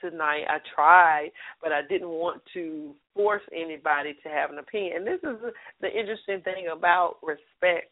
tonight. 0.01 0.43
I 0.49 0.57
tried, 0.75 1.31
but 1.61 1.71
I 1.71 1.81
didn't 1.87 2.09
want 2.09 2.41
to 2.53 2.93
force 3.13 3.41
anybody 3.53 4.15
to 4.23 4.29
have 4.29 4.51
an 4.51 4.59
opinion. 4.59 4.97
And 4.97 5.07
this 5.07 5.19
is 5.23 5.37
the 5.81 5.87
interesting 5.87 6.41
thing 6.41 6.67
about 6.71 7.17
respect. 7.21 7.91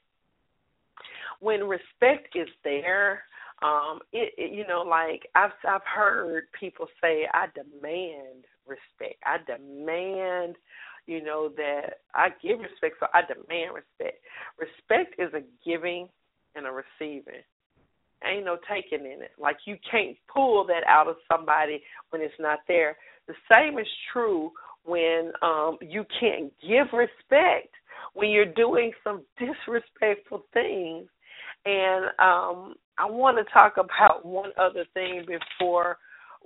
When 1.40 1.64
respect 1.64 2.36
is 2.36 2.48
there, 2.64 3.24
um, 3.62 4.00
it, 4.14 4.34
it 4.38 4.54
you 4.54 4.68
know, 4.68 4.84
like 4.88 5.28
I've 5.36 5.52
I've 5.68 5.82
heard 5.84 6.46
people 6.60 6.88
say, 7.02 7.28
I 7.34 7.48
demand 7.54 8.46
respect. 8.68 9.22
I 9.26 9.38
demand, 9.46 10.56
you 11.08 11.24
know, 11.24 11.50
that 11.58 12.02
I 12.14 12.30
give 12.42 12.60
respect, 12.60 12.98
so 13.00 13.08
I 13.14 13.22
demand 13.22 13.76
respect. 13.76 14.22
Respect 14.60 15.20
is 15.20 15.34
a 15.34 15.44
giving 15.68 16.08
and 16.56 16.66
a 16.68 16.72
receiving. 16.72 17.42
Ain't 18.26 18.45
no 18.45 18.57
taking 18.69 19.06
in 19.06 19.22
it. 19.22 19.31
Like 19.39 19.57
you 19.65 19.77
can't 19.89 20.18
pull 20.34 20.65
that 20.68 20.84
out 20.88 21.07
of 21.07 21.18
somebody 21.31 21.81
when 22.10 22.22
it's 22.22 22.34
not 22.39 22.60
there. 22.68 22.98
The 23.27 23.35
same 23.53 23.77
is 23.77 23.88
true 24.11 24.52
when 24.84 25.31
um 25.41 25.77
you 25.81 26.06
can't 26.19 26.52
give 26.61 26.88
respect 26.94 27.69
when 28.14 28.30
you're 28.30 28.45
doing 28.53 28.91
some 29.03 29.23
disrespectful 29.38 30.44
things. 30.53 31.07
And 31.65 32.06
um 32.19 32.76
I 32.98 33.06
want 33.06 33.38
to 33.38 33.53
talk 33.53 33.76
about 33.77 34.26
one 34.26 34.52
other 34.60 34.85
thing 34.94 35.26
before 35.27 35.98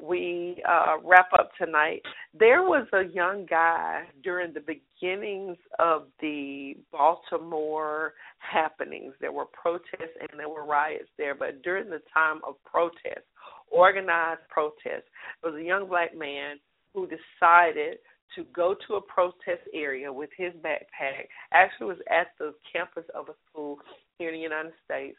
we 0.01 0.61
uh, 0.67 0.97
wrap 1.03 1.29
up 1.37 1.51
tonight, 1.57 2.01
there 2.37 2.63
was 2.63 2.87
a 2.93 3.03
young 3.03 3.45
guy 3.49 4.03
during 4.23 4.53
the 4.53 4.61
beginnings 4.61 5.57
of 5.79 6.07
the 6.19 6.75
Baltimore 6.91 8.13
happenings. 8.39 9.13
There 9.19 9.31
were 9.31 9.45
protests 9.45 10.17
and 10.19 10.39
there 10.39 10.49
were 10.49 10.65
riots 10.65 11.09
there, 11.17 11.35
but 11.35 11.61
during 11.61 11.89
the 11.89 12.01
time 12.13 12.41
of 12.47 12.55
protest, 12.63 13.25
organized 13.69 14.41
protest, 14.49 15.05
there 15.41 15.51
was 15.51 15.61
a 15.61 15.63
young 15.63 15.87
black 15.87 16.17
man 16.17 16.57
who 16.93 17.07
decided 17.07 17.97
to 18.35 18.45
go 18.53 18.75
to 18.87 18.95
a 18.95 19.01
protest 19.01 19.61
area 19.73 20.11
with 20.11 20.29
his 20.37 20.53
backpack. 20.53 21.27
Actually, 21.53 21.87
was 21.87 21.97
at 22.09 22.27
the 22.39 22.53
campus 22.71 23.03
of 23.13 23.29
a 23.29 23.33
school 23.49 23.77
here 24.17 24.29
in 24.29 24.35
the 24.35 24.41
United 24.41 24.73
States. 24.85 25.17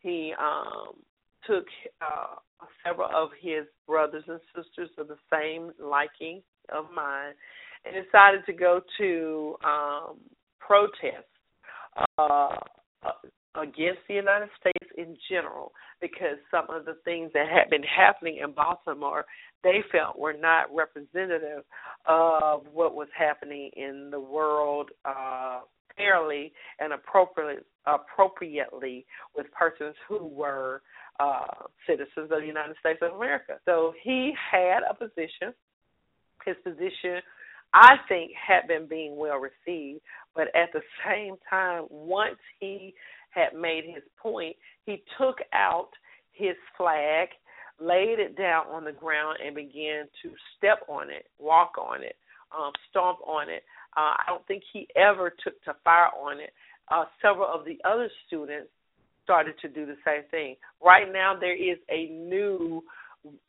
He 0.00 0.32
um, 0.38 0.94
took 1.46 1.64
uh, 2.00 2.36
several 2.84 3.08
of 3.14 3.30
his 3.40 3.64
brothers 3.86 4.24
and 4.28 4.40
sisters 4.54 4.90
of 4.98 5.08
the 5.08 5.16
same 5.32 5.72
liking 5.82 6.42
of 6.72 6.86
mine 6.94 7.32
and 7.84 8.04
decided 8.04 8.44
to 8.46 8.52
go 8.52 8.80
to 8.98 9.56
um, 9.64 10.18
protest 10.60 11.26
uh, 12.18 12.56
against 13.60 14.00
the 14.08 14.14
United 14.14 14.48
States 14.58 14.92
in 14.96 15.16
general 15.28 15.72
because 16.00 16.38
some 16.50 16.64
of 16.70 16.84
the 16.84 16.96
things 17.04 17.30
that 17.34 17.48
had 17.48 17.68
been 17.70 17.82
happening 17.82 18.40
in 18.42 18.52
Baltimore 18.52 19.24
they 19.62 19.80
felt 19.92 20.18
were 20.18 20.32
not 20.32 20.74
representative 20.74 21.64
of 22.06 22.62
what 22.72 22.94
was 22.94 23.08
happening 23.16 23.70
in 23.76 24.08
the 24.10 24.18
world 24.18 24.90
uh, 25.04 25.60
fairly 25.96 26.52
and 26.80 26.92
appropriately 26.92 27.62
appropriately 27.86 29.04
with 29.36 29.46
persons 29.52 29.94
who 30.08 30.24
were 30.26 30.82
uh, 31.22 31.66
citizens 31.86 32.30
of 32.30 32.40
the 32.40 32.46
United 32.46 32.76
States 32.80 32.98
of 33.02 33.14
America. 33.14 33.54
So 33.64 33.92
he 34.02 34.32
had 34.50 34.80
a 34.88 34.94
position. 34.94 35.54
His 36.44 36.56
position, 36.64 37.20
I 37.72 37.96
think, 38.08 38.32
had 38.34 38.66
been 38.66 38.86
being 38.86 39.16
well 39.16 39.38
received, 39.38 40.00
but 40.34 40.48
at 40.56 40.72
the 40.72 40.82
same 41.06 41.36
time, 41.48 41.84
once 41.90 42.38
he 42.58 42.94
had 43.30 43.54
made 43.58 43.84
his 43.84 44.02
point, 44.20 44.56
he 44.84 45.02
took 45.18 45.36
out 45.52 45.90
his 46.32 46.56
flag, 46.76 47.28
laid 47.80 48.18
it 48.18 48.36
down 48.36 48.66
on 48.66 48.84
the 48.84 48.92
ground, 48.92 49.38
and 49.44 49.54
began 49.54 50.06
to 50.22 50.30
step 50.56 50.80
on 50.88 51.10
it, 51.10 51.26
walk 51.38 51.72
on 51.78 52.02
it, 52.02 52.16
um, 52.56 52.72
stomp 52.90 53.18
on 53.26 53.48
it. 53.48 53.62
Uh, 53.96 54.16
I 54.18 54.24
don't 54.26 54.46
think 54.46 54.62
he 54.72 54.88
ever 54.96 55.32
took 55.44 55.62
to 55.64 55.74
fire 55.84 56.10
on 56.20 56.40
it. 56.40 56.52
Uh, 56.90 57.04
several 57.22 57.48
of 57.48 57.64
the 57.64 57.78
other 57.88 58.10
students 58.26 58.70
started 59.24 59.54
to 59.62 59.68
do 59.68 59.86
the 59.86 59.96
same 60.04 60.22
thing. 60.30 60.56
Right 60.84 61.10
now, 61.12 61.36
there 61.38 61.56
is 61.56 61.78
a 61.90 62.08
new 62.12 62.82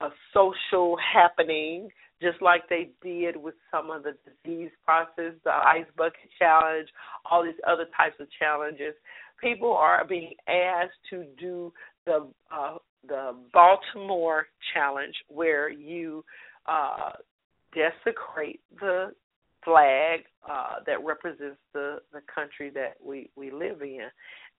a 0.01 0.09
social 0.33 0.95
happening, 1.13 1.89
just 2.21 2.41
like 2.41 2.69
they 2.69 2.89
did 3.01 3.35
with 3.35 3.55
some 3.71 3.89
of 3.89 4.03
the 4.03 4.13
disease 4.43 4.69
process, 4.85 5.33
the 5.43 5.51
ice 5.51 5.85
bucket 5.97 6.29
challenge, 6.37 6.87
all 7.29 7.43
these 7.43 7.53
other 7.67 7.85
types 7.97 8.15
of 8.19 8.27
challenges. 8.39 8.93
People 9.41 9.73
are 9.73 10.05
being 10.05 10.33
asked 10.47 10.99
to 11.09 11.25
do 11.39 11.73
the 12.05 12.27
uh, 12.51 12.75
the 13.07 13.35
Baltimore 13.51 14.47
challenge, 14.73 15.15
where 15.27 15.69
you 15.69 16.23
uh, 16.67 17.11
desecrate 17.73 18.61
the 18.79 19.11
flag 19.65 20.21
uh, 20.49 20.75
that 20.85 21.03
represents 21.03 21.57
the 21.73 21.99
the 22.13 22.21
country 22.33 22.69
that 22.69 22.95
we 23.03 23.29
we 23.35 23.51
live 23.51 23.81
in, 23.81 24.07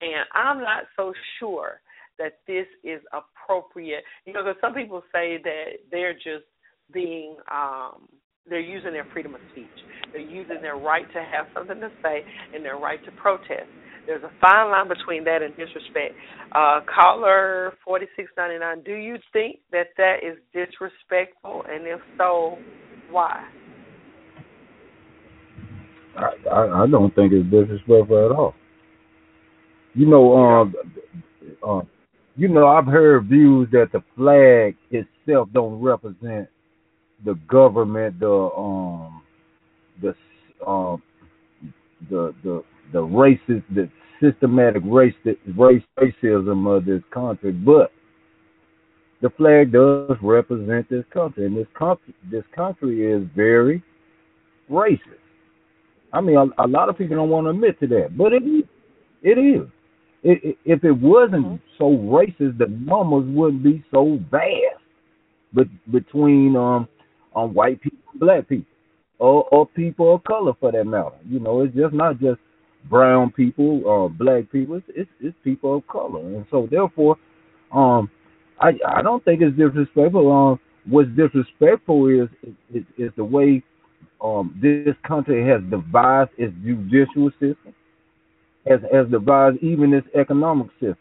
and 0.01 0.25
I'm 0.33 0.59
not 0.59 0.83
so 0.95 1.13
sure 1.39 1.81
that 2.19 2.39
this 2.47 2.67
is 2.83 3.01
appropriate. 3.11 4.03
You 4.25 4.33
know, 4.33 4.43
because 4.43 4.59
some 4.61 4.73
people 4.73 5.01
say 5.11 5.39
that 5.43 5.79
they're 5.91 6.13
just 6.13 6.45
being 6.93 7.37
um 7.51 8.07
they're 8.49 8.59
using 8.59 8.91
their 8.91 9.07
freedom 9.13 9.35
of 9.35 9.41
speech. 9.51 9.65
They're 10.11 10.21
using 10.21 10.61
their 10.61 10.75
right 10.75 11.05
to 11.13 11.19
have 11.19 11.47
something 11.53 11.79
to 11.79 11.89
say 12.03 12.25
and 12.53 12.63
their 12.63 12.77
right 12.77 13.03
to 13.05 13.11
protest. 13.11 13.69
There's 14.05 14.23
a 14.23 14.31
fine 14.41 14.69
line 14.69 14.89
between 14.89 15.23
that 15.23 15.41
and 15.41 15.55
disrespect. 15.55 16.13
Uh, 16.51 16.81
caller 16.93 17.73
4699, 17.85 18.83
do 18.83 18.99
you 18.99 19.15
think 19.31 19.59
that 19.71 19.87
that 19.97 20.17
is 20.21 20.37
disrespectful? 20.51 21.63
And 21.69 21.87
if 21.87 22.01
so, 22.17 22.57
why? 23.09 23.47
I, 26.17 26.49
I, 26.51 26.83
I 26.83 26.87
don't 26.87 27.15
think 27.15 27.31
it's 27.31 27.49
disrespectful 27.49 28.25
at 28.25 28.35
all. 28.35 28.55
You 29.93 30.07
know, 30.07 30.35
um, 30.35 30.73
uh, 31.67 31.81
you 32.35 32.47
know, 32.47 32.67
I've 32.67 32.85
heard 32.85 33.25
views 33.25 33.67
that 33.71 33.91
the 33.91 34.03
flag 34.15 34.75
itself 34.91 35.49
don't 35.53 35.79
represent 35.81 36.47
the 37.23 37.35
government, 37.47 38.19
the 38.19 38.31
um, 38.31 39.21
the 40.01 40.15
um, 40.65 41.01
the 42.09 42.33
the 42.43 42.63
the 42.91 42.99
racist, 42.99 43.63
the 43.73 43.89
systematic 44.21 44.81
race 44.85 45.13
race 45.55 45.83
racism 45.99 46.75
of 46.75 46.85
this 46.85 47.03
country, 47.13 47.51
but 47.51 47.91
the 49.21 49.29
flag 49.31 49.71
does 49.71 50.17
represent 50.21 50.89
this 50.89 51.05
country, 51.13 51.45
and 51.45 51.55
this 51.55 51.67
country 51.77 52.15
this 52.31 52.43
country 52.55 53.05
is 53.05 53.27
very 53.35 53.83
racist. 54.71 54.99
I 56.11 56.21
mean, 56.21 56.37
a, 56.37 56.63
a 56.63 56.67
lot 56.67 56.89
of 56.89 56.97
people 56.97 57.15
don't 57.15 57.29
want 57.29 57.45
to 57.45 57.51
admit 57.51 57.79
to 57.79 57.87
that, 57.87 58.17
but 58.17 58.33
it. 58.33 58.43
It 59.23 59.37
is. 59.37 59.67
It, 60.23 60.43
it, 60.43 60.57
if 60.65 60.83
it 60.83 60.91
wasn't 60.91 61.45
mm-hmm. 61.45 61.55
so 61.77 61.91
racist, 61.91 62.57
the 62.57 62.67
numbers 62.67 63.25
wouldn't 63.27 63.63
be 63.63 63.83
so 63.91 64.19
vast. 64.31 64.81
But 65.53 65.67
between 65.91 66.55
um, 66.55 66.87
um 67.35 67.53
white 67.53 67.81
people 67.81 67.99
and 68.11 68.19
black 68.19 68.47
people, 68.47 68.65
or 69.19 69.43
or 69.51 69.67
people 69.67 70.15
of 70.15 70.23
color 70.23 70.53
for 70.59 70.71
that 70.71 70.85
matter, 70.85 71.11
you 71.29 71.39
know, 71.39 71.61
it's 71.61 71.75
just 71.75 71.93
not 71.93 72.19
just 72.19 72.39
brown 72.89 73.31
people 73.31 73.85
or 73.85 74.09
black 74.09 74.51
people. 74.51 74.75
It's, 74.75 74.85
it's 74.89 75.09
it's 75.19 75.35
people 75.43 75.77
of 75.77 75.87
color, 75.87 76.19
and 76.19 76.45
so 76.49 76.67
therefore, 76.69 77.17
um, 77.71 78.09
I 78.59 78.71
I 78.87 79.01
don't 79.01 79.23
think 79.25 79.41
it's 79.41 79.57
disrespectful. 79.57 80.31
Um, 80.31 80.59
what's 80.85 81.09
disrespectful 81.15 82.07
is 82.07 82.29
is, 82.73 82.83
is 82.97 83.11
the 83.15 83.23
way 83.23 83.63
um 84.21 84.57
this 84.61 84.95
country 85.07 85.45
has 85.47 85.61
devised 85.69 86.31
its 86.37 86.53
judicial 86.63 87.29
system, 87.31 87.73
has 88.67 88.79
has 88.91 89.07
devised 89.09 89.57
even 89.61 89.91
this 89.91 90.03
economic 90.15 90.67
system. 90.73 90.97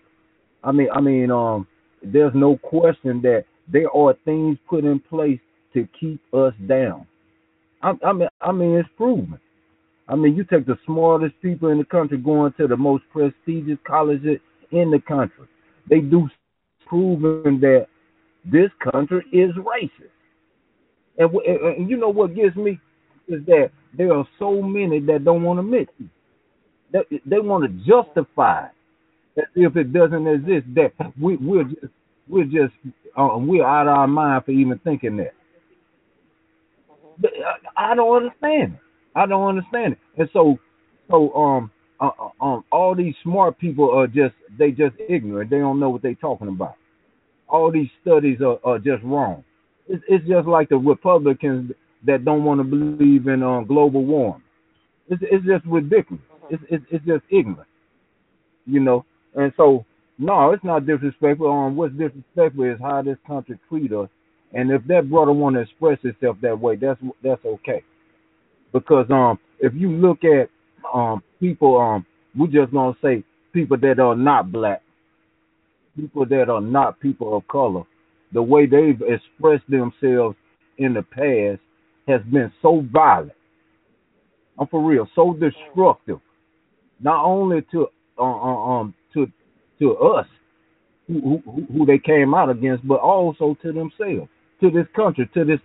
I 0.65 0.73
mean 0.73 0.89
I 0.93 1.01
mean 1.01 1.31
um 1.31 1.67
there's 2.03 2.35
no 2.35 2.57
question 2.59 3.23
that 3.23 3.45
there 3.69 3.91
are 3.95 4.15
things 4.25 4.59
put 4.69 4.85
in 4.85 4.99
place 4.99 5.41
to 5.75 5.89
keep 5.99 6.21
us 6.35 6.55
down. 6.67 7.07
I, 7.83 7.93
I 8.05 8.13
mean 8.13 8.29
I 8.41 8.53
mean 8.53 8.77
it's 8.77 8.89
proven. 8.97 9.39
I 10.09 10.17
mean 10.17 10.37
you 10.37 10.45
take 10.45 10.67
the 10.67 10.79
smartest 10.87 11.35
people 11.43 11.69
in 11.69 11.79
the 11.79 11.85
country 11.85 12.19
going 12.19 12.53
to 12.59 12.67
the 12.67 12.77
most 12.77 13.05
prestigious 13.13 13.79
colleges 13.87 14.39
in 14.71 14.91
the 14.91 15.01
country. 15.01 15.47
They 15.89 16.01
do 16.01 16.29
proven 16.87 17.61
that 17.61 17.87
this 18.45 18.71
country 18.93 19.25
is 19.33 19.51
racist. 19.57 20.11
And, 21.19 21.31
and 21.35 21.91
you 21.91 21.97
know 21.97 22.09
what 22.09 22.35
gets 22.35 22.57
me 22.57 22.81
is 23.29 23.45
that 23.47 23.71
there 23.97 24.13
are 24.13 24.27
so 24.39 24.63
many 24.63 25.01
that 25.01 25.25
don't 25.25 25.43
want 25.43 25.61
to 25.61 25.77
it. 25.77 25.89
They, 26.93 27.21
they 27.25 27.39
want 27.41 27.65
to 27.65 27.71
justify 27.85 28.67
as 29.37 29.45
if 29.55 29.77
it 29.77 29.93
doesn't 29.93 30.27
exist. 30.27 30.67
That 30.75 30.93
we, 31.21 31.37
we're 31.37 31.65
just 31.65 31.93
we're 32.29 32.45
just 32.45 32.75
uh, 33.17 33.37
we're 33.39 33.67
out 33.67 33.89
of 33.89 33.97
our 33.97 34.07
mind 34.09 34.45
for 34.45 34.53
even 34.53 34.79
thinking 34.81 35.17
that. 35.19 35.35
I, 37.77 37.93
I 37.93 37.95
don't 37.95 38.17
understand 38.17 38.75
it. 38.75 38.81
I 39.15 39.27
don't 39.27 39.49
understand 39.49 39.95
it. 39.95 39.99
And 40.19 40.29
so 40.33 40.59
so 41.11 41.33
um 41.35 41.71
uh, 42.01 42.11
uh, 42.19 42.45
um 42.45 42.65
all 42.73 42.95
these 42.95 43.15
smart 43.23 43.59
people 43.59 43.91
are 43.91 44.07
just 44.07 44.35
they 44.59 44.71
just 44.71 44.97
ignorant. 45.09 45.51
They 45.51 45.59
don't 45.59 45.81
know 45.81 45.91
what 45.91 46.03
they're 46.03 46.15
talking 46.15 46.49
about 46.49 46.77
all 47.53 47.71
these 47.71 47.91
studies 48.01 48.39
are, 48.41 48.59
are 48.65 48.79
just 48.79 49.05
wrong. 49.05 49.45
It's, 49.87 50.03
it's 50.09 50.27
just 50.27 50.49
like 50.49 50.71
the 50.71 50.77
Republicans 50.77 51.73
that 52.05 52.25
don't 52.25 52.45
want 52.45 52.61
to 52.61 52.65
believe 52.65 53.29
in 53.29 53.43
um, 53.43 53.67
global 53.67 54.05
warming. 54.05 54.43
It's, 55.09 55.23
it's 55.31 55.45
just 55.45 55.65
ridiculous. 55.67 56.25
It's, 56.53 56.65
it's 56.71 56.85
it's 56.93 57.07
just 57.07 57.25
ignorant, 57.31 57.69
you 58.67 58.81
know. 58.81 59.07
And 59.37 59.53
so, 59.57 59.87
no, 60.19 60.53
it's 60.53 60.65
not 60.65 60.87
disrespectful. 60.87 61.51
Um, 61.53 61.77
what's 61.77 61.95
disrespectful 61.95 62.65
is 62.65 62.79
how 62.83 63.03
this 63.03 63.19
country 63.27 63.59
treat 63.69 63.93
us. 63.93 64.11
And 64.55 64.73
if 64.73 64.87
that 64.89 65.11
brother 65.11 65.33
want 65.33 65.57
to 65.57 65.63
express 65.63 65.99
himself 66.03 66.39
that 66.43 66.61
way, 66.61 66.77
that's 66.77 67.01
that's 67.25 67.45
okay. 67.45 67.85
Because 68.73 69.07
um, 69.11 69.39
if 69.61 69.75
you 69.75 69.91
look 69.93 70.21
at 70.25 70.51
um 70.95 71.23
people 71.41 71.79
um, 71.81 72.07
we 72.39 72.49
just 72.49 72.73
gonna 72.73 72.97
say 73.03 73.25
people 73.55 73.79
that 73.79 74.01
are 74.01 74.17
not 74.17 74.53
black 74.53 74.83
people 75.97 76.27
that 76.27 76.51
are 76.51 76.63
not 76.63 77.01
people 77.01 77.37
of 77.37 77.47
color, 77.49 77.85
the 78.33 78.43
way 78.43 78.67
they've 78.67 79.03
expressed 79.03 79.65
themselves 79.69 80.37
in 80.79 80.95
the 80.95 81.03
past 81.03 81.61
has 82.09 82.23
been 82.33 82.53
so 82.63 82.87
violent. 82.93 83.33
I'm 84.59 84.67
for 84.69 84.83
real, 84.83 85.09
so 85.15 85.35
destructive. 85.35 86.21
Not 87.03 87.25
only 87.25 87.63
to 87.73 87.89
uh, 88.19 88.23
uh 88.23 88.81
um 88.81 88.95
to 89.15 89.27
to 89.81 89.97
us 89.97 90.27
who, 91.07 91.43
who, 91.45 91.67
who 91.73 91.87
they 91.87 91.99
came 91.99 92.35
out 92.35 92.49
against, 92.49 92.87
but 92.87 93.01
also 93.01 93.57
to 93.63 93.73
themselves, 93.73 94.31
to 94.61 94.71
this 94.71 94.87
country, 94.95 95.29
to 95.35 95.45
this 95.45 95.61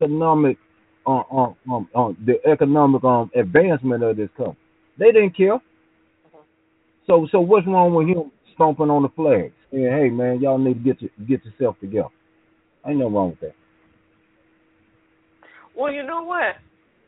economic 0.00 0.58
uh, 1.06 1.20
uh, 1.20 1.52
um, 1.70 1.88
uh, 1.94 2.12
the 2.26 2.34
economic 2.50 3.02
um 3.04 3.30
advancement 3.34 4.02
of 4.02 4.16
this 4.16 4.30
country. 4.36 4.56
They 4.98 5.12
didn't 5.12 5.36
care. 5.36 5.60
So 7.06 7.26
so 7.30 7.40
what's 7.40 7.66
wrong 7.66 7.94
with 7.94 8.08
him 8.08 8.30
stomping 8.54 8.90
on 8.90 9.02
the 9.02 9.08
flags? 9.10 9.54
saying, 9.72 9.84
"Hey, 9.84 10.10
man, 10.10 10.40
y'all 10.40 10.58
need 10.58 10.74
to 10.74 10.80
get 10.80 11.02
your, 11.02 11.10
get 11.26 11.44
yourself 11.44 11.76
together." 11.80 12.08
Ain't 12.86 12.98
no 12.98 13.08
wrong 13.08 13.30
with 13.30 13.40
that. 13.40 13.54
Well, 15.74 15.92
you 15.92 16.02
know 16.02 16.22
what? 16.22 16.56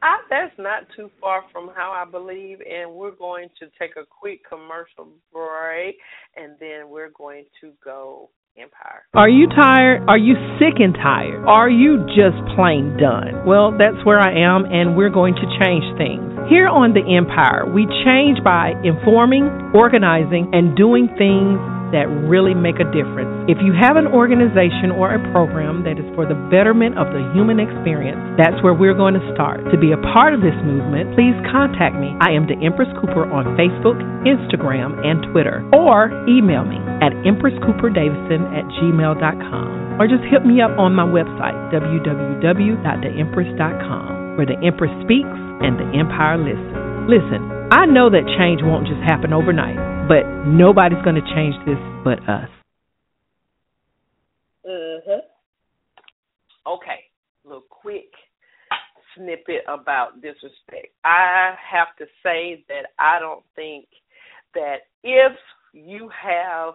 I, 0.04 0.20
that's 0.28 0.52
not 0.58 0.82
too 0.94 1.10
far 1.18 1.44
from 1.50 1.70
how 1.74 1.90
I 1.90 2.08
believe, 2.08 2.58
and 2.60 2.92
we're 2.92 3.16
going 3.16 3.48
to 3.58 3.66
take 3.78 3.96
a 3.96 4.04
quick 4.04 4.40
commercial 4.46 5.08
break, 5.32 5.96
and 6.36 6.56
then 6.60 6.90
we're 6.90 7.10
going 7.10 7.46
to 7.62 7.72
go 7.82 8.28
Empire. 8.56 9.02
Are 9.14 9.28
you 9.28 9.48
tired? 9.48 10.04
Are 10.06 10.18
you 10.18 10.34
sick 10.60 10.78
and 10.78 10.94
tired? 10.94 11.42
Are 11.48 11.68
you 11.68 12.06
just 12.14 12.38
plain 12.54 12.96
done? 13.00 13.42
Well, 13.46 13.72
that's 13.72 13.98
where 14.06 14.20
I 14.20 14.46
am, 14.46 14.64
and 14.70 14.94
we're 14.94 15.10
going 15.10 15.34
to 15.34 15.46
change 15.58 15.82
things. 15.98 16.22
Here 16.46 16.68
on 16.68 16.94
The 16.94 17.02
Empire, 17.02 17.66
we 17.66 17.82
change 18.06 18.38
by 18.44 18.78
informing, 18.84 19.50
organizing, 19.74 20.54
and 20.54 20.76
doing 20.76 21.08
things 21.18 21.58
that 21.94 22.10
really 22.26 22.50
make 22.52 22.82
a 22.82 22.88
difference. 22.90 23.30
If 23.46 23.62
you 23.62 23.70
have 23.70 23.94
an 23.94 24.10
organization 24.10 24.90
or 24.90 25.14
a 25.14 25.22
program 25.30 25.86
that 25.86 25.94
is 25.94 26.02
for 26.18 26.26
the 26.26 26.34
betterment 26.50 26.98
of 26.98 27.14
the 27.14 27.22
human 27.30 27.62
experience, 27.62 28.18
that's 28.34 28.58
where 28.66 28.74
we're 28.74 28.98
going 28.98 29.14
to 29.14 29.22
start. 29.30 29.62
To 29.70 29.78
be 29.78 29.94
a 29.94 30.00
part 30.10 30.34
of 30.34 30.42
this 30.42 30.58
movement, 30.66 31.14
please 31.14 31.38
contact 31.48 31.94
me. 31.94 32.10
I 32.18 32.34
am 32.34 32.50
the 32.50 32.58
Empress 32.58 32.90
Cooper 32.98 33.30
on 33.30 33.54
Facebook, 33.54 34.02
Instagram, 34.26 34.98
and 35.06 35.22
Twitter. 35.30 35.62
Or 35.70 36.10
email 36.26 36.66
me 36.66 36.82
at 36.98 37.14
empresscooperdavison 37.22 38.42
at 38.50 38.66
gmail.com. 38.82 40.02
Or 40.02 40.10
just 40.10 40.26
hit 40.26 40.42
me 40.42 40.58
up 40.58 40.74
on 40.74 40.98
my 40.98 41.06
website, 41.06 41.54
www.theempress.com, 41.70 44.36
where 44.36 44.50
the 44.50 44.58
Empress 44.66 44.90
speaks 45.06 45.38
and 45.62 45.78
the 45.78 45.86
Empire 45.94 46.42
listens. 46.42 46.74
Listen, 47.06 47.46
I 47.70 47.86
know 47.86 48.10
that 48.10 48.26
change 48.34 48.64
won't 48.64 48.88
just 48.90 48.98
happen 49.06 49.32
overnight, 49.32 49.78
but 50.08 50.24
nobody's 50.46 51.02
going 51.02 51.16
to 51.16 51.34
change 51.34 51.54
this 51.66 51.78
but 52.04 52.18
us. 52.28 52.50
Mhm. 54.66 55.22
Okay, 56.66 57.10
little 57.44 57.62
quick 57.68 58.10
snippet 59.14 59.64
about 59.68 60.20
disrespect. 60.20 60.88
I 61.04 61.56
have 61.70 61.94
to 61.96 62.06
say 62.22 62.64
that 62.68 62.92
I 62.98 63.18
don't 63.18 63.44
think 63.54 63.86
that 64.54 64.86
if 65.02 65.32
you 65.72 66.08
have 66.08 66.74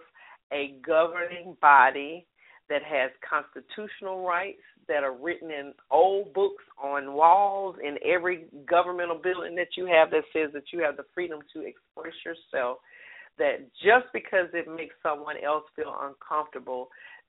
a 0.52 0.76
governing 0.86 1.56
body 1.62 2.26
that 2.70 2.84
has 2.84 3.12
constitutional 3.28 4.26
rights 4.26 4.62
that 4.88 5.04
are 5.04 5.14
written 5.14 5.52
in 5.52 5.74
old 5.92 6.34
books 6.34 6.64
on 6.82 7.14
walls 7.14 7.76
in 7.84 7.98
every 8.04 8.46
governmental 8.66 9.18
building 9.18 9.56
that 9.56 9.78
you 9.78 9.86
have 9.86 10.10
that 10.12 10.24
says 10.34 10.52
that 10.54 10.72
you 10.72 10.80
have 10.80 10.98
the 10.98 11.06
freedom 11.14 11.40
to 11.54 11.62
express 11.62 12.14
yourself 12.26 12.78
that 13.40 13.68
just 13.82 14.06
because 14.14 14.48
it 14.54 14.68
makes 14.68 14.96
someone 15.02 15.36
else 15.44 15.64
feel 15.76 15.96
uncomfortable 16.02 16.90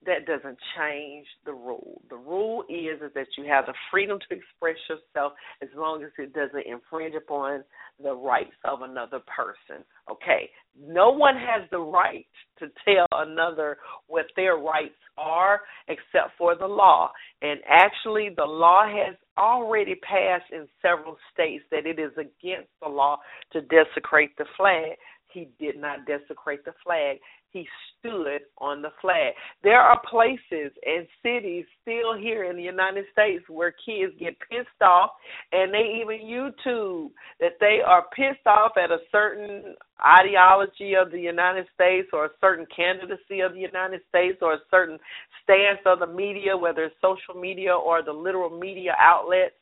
that 0.06 0.26
doesn't 0.26 0.58
change 0.76 1.26
the 1.44 1.52
rule. 1.52 2.02
The 2.10 2.16
rule 2.16 2.64
is 2.68 3.00
is 3.00 3.12
that 3.14 3.26
you 3.36 3.44
have 3.44 3.66
the 3.66 3.74
freedom 3.90 4.18
to 4.18 4.36
express 4.36 4.76
yourself 4.88 5.32
as 5.62 5.68
long 5.76 6.02
as 6.02 6.10
it 6.18 6.32
doesn't 6.32 6.66
infringe 6.66 7.14
upon 7.14 7.64
the 8.02 8.14
rights 8.14 8.56
of 8.64 8.82
another 8.82 9.20
person. 9.20 9.84
Okay. 10.10 10.50
No 10.78 11.10
one 11.10 11.36
has 11.36 11.68
the 11.70 11.78
right 11.78 12.26
to 12.58 12.66
tell 12.84 13.06
another 13.12 13.78
what 14.08 14.26
their 14.36 14.56
rights 14.56 14.94
are 15.16 15.60
except 15.88 16.36
for 16.36 16.56
the 16.56 16.66
law. 16.66 17.12
And 17.42 17.60
actually 17.68 18.30
the 18.36 18.44
law 18.44 18.84
has 18.86 19.14
already 19.38 19.94
passed 19.96 20.50
in 20.52 20.66
several 20.82 21.16
states 21.32 21.64
that 21.70 21.86
it 21.86 21.98
is 21.98 22.12
against 22.16 22.70
the 22.82 22.88
law 22.88 23.18
to 23.52 23.60
desecrate 23.62 24.36
the 24.36 24.46
flag 24.56 24.96
he 25.34 25.48
did 25.58 25.76
not 25.76 26.06
desecrate 26.06 26.64
the 26.64 26.72
flag. 26.84 27.18
He 27.50 27.68
stood 27.98 28.42
on 28.58 28.82
the 28.82 28.90
flag. 29.00 29.34
There 29.62 29.80
are 29.80 30.00
places 30.10 30.72
and 30.84 31.06
cities 31.22 31.64
still 31.82 32.16
here 32.18 32.44
in 32.44 32.56
the 32.56 32.62
United 32.62 33.04
States 33.12 33.44
where 33.48 33.74
kids 33.84 34.12
get 34.18 34.36
pissed 34.40 34.82
off 34.82 35.10
and 35.52 35.72
they 35.72 36.00
even 36.00 36.26
YouTube 36.26 37.10
that 37.38 37.52
they 37.60 37.78
are 37.86 38.06
pissed 38.14 38.46
off 38.46 38.72
at 38.76 38.90
a 38.90 38.98
certain 39.12 39.76
ideology 40.04 40.94
of 40.94 41.12
the 41.12 41.20
United 41.20 41.66
States 41.74 42.08
or 42.12 42.26
a 42.26 42.30
certain 42.40 42.66
candidacy 42.74 43.40
of 43.40 43.52
the 43.52 43.60
United 43.60 44.00
States 44.08 44.38
or 44.42 44.54
a 44.54 44.60
certain 44.70 44.98
stance 45.44 45.80
of 45.86 46.00
the 46.00 46.06
media, 46.06 46.56
whether 46.56 46.84
it's 46.84 46.96
social 47.00 47.40
media 47.40 47.72
or 47.72 48.02
the 48.02 48.12
literal 48.12 48.50
media 48.50 48.94
outlets 48.98 49.54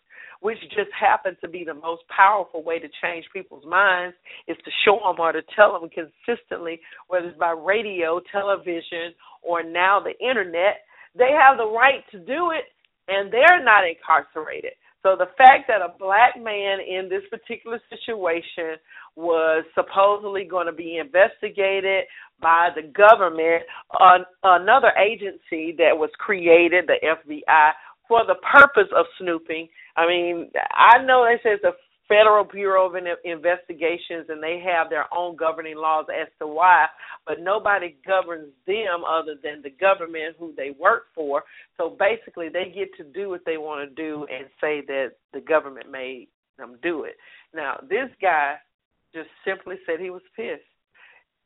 which 0.43 0.59
just 0.75 0.91
happens 0.99 1.39
to 1.41 1.49
be 1.49 1.65
the 1.65 1.75
most 1.75 2.03
powerful 2.15 2.63
way 2.63 2.79
to 2.79 2.89
change 3.01 3.25
people's 3.33 3.65
minds, 3.65 4.15
is 4.49 4.57
to 4.65 4.71
show 4.85 4.99
them 5.05 5.19
or 5.19 5.33
to 5.33 5.43
tell 5.57 5.79
them 5.79 5.89
consistently, 5.89 6.81
whether 7.09 7.29
it's 7.29 7.39
by 7.39 7.53
radio, 7.53 8.21
television, 8.31 9.15
or 9.41 9.63
now 9.63 10.01
the 10.03 10.19
internet, 10.25 10.83
they 11.17 11.31
have 11.31 11.59
the 11.59 11.67
right 11.67 12.03
to 12.11 12.19
do 12.19 12.51
it, 12.51 12.65
and 13.09 13.33
they're 13.33 13.63
not 13.65 13.85
incarcerated. 13.87 14.73
So 15.03 15.17
the 15.19 15.31
fact 15.37 15.67
that 15.67 15.83
a 15.83 15.95
black 15.99 16.35
man 16.41 16.79
in 16.81 17.09
this 17.09 17.23
particular 17.29 17.81
situation 17.91 18.79
was 19.17 19.65
supposedly 19.75 20.45
going 20.45 20.67
to 20.67 20.73
be 20.73 20.99
investigated 20.99 22.05
by 22.41 22.71
the 22.75 22.83
government, 22.83 23.63
uh, 24.01 24.19
another 24.45 24.93
agency 24.99 25.75
that 25.79 25.97
was 25.97 26.11
created, 26.19 26.87
the 26.87 26.99
FBI, 27.03 27.71
for 28.13 28.27
the 28.27 28.41
purpose 28.45 28.93
of 28.95 29.07
snooping. 29.19 29.69
I 29.97 30.07
mean, 30.07 30.51
I 30.75 31.03
know 31.03 31.25
they 31.25 31.41
say 31.43 31.55
it's 31.55 31.65
a 31.65 31.73
Federal 32.09 32.45
Bureau 32.45 32.91
of 32.91 32.95
Investigations, 33.25 34.27
and 34.29 34.43
they 34.43 34.63
have 34.63 34.91
their 34.91 35.07
own 35.17 35.35
governing 35.35 35.77
laws 35.77 36.05
as 36.13 36.29
to 36.41 36.47
why, 36.47 36.87
but 37.27 37.41
nobody 37.41 37.97
governs 38.07 38.53
them 38.67 39.01
other 39.09 39.37
than 39.43 39.63
the 39.63 39.71
government 39.71 40.37
who 40.39 40.53
they 40.55 40.73
work 40.79 41.05
for. 41.15 41.43
So 41.79 41.97
basically, 41.99 42.51
they 42.51 42.71
get 42.75 42.95
to 42.99 43.05
do 43.19 43.31
what 43.31 43.47
they 43.47 43.57
want 43.57 43.89
to 43.89 43.95
do 43.95 44.27
and 44.31 44.47
say 44.61 44.83
that 44.87 45.13
the 45.33 45.41
government 45.41 45.91
made 45.91 46.29
them 46.59 46.77
do 46.83 47.05
it. 47.05 47.17
Now, 47.55 47.79
this 47.89 48.11
guy 48.21 48.57
just 49.15 49.31
simply 49.47 49.77
said 49.87 49.99
he 49.99 50.11
was 50.11 50.23
pissed. 50.37 50.69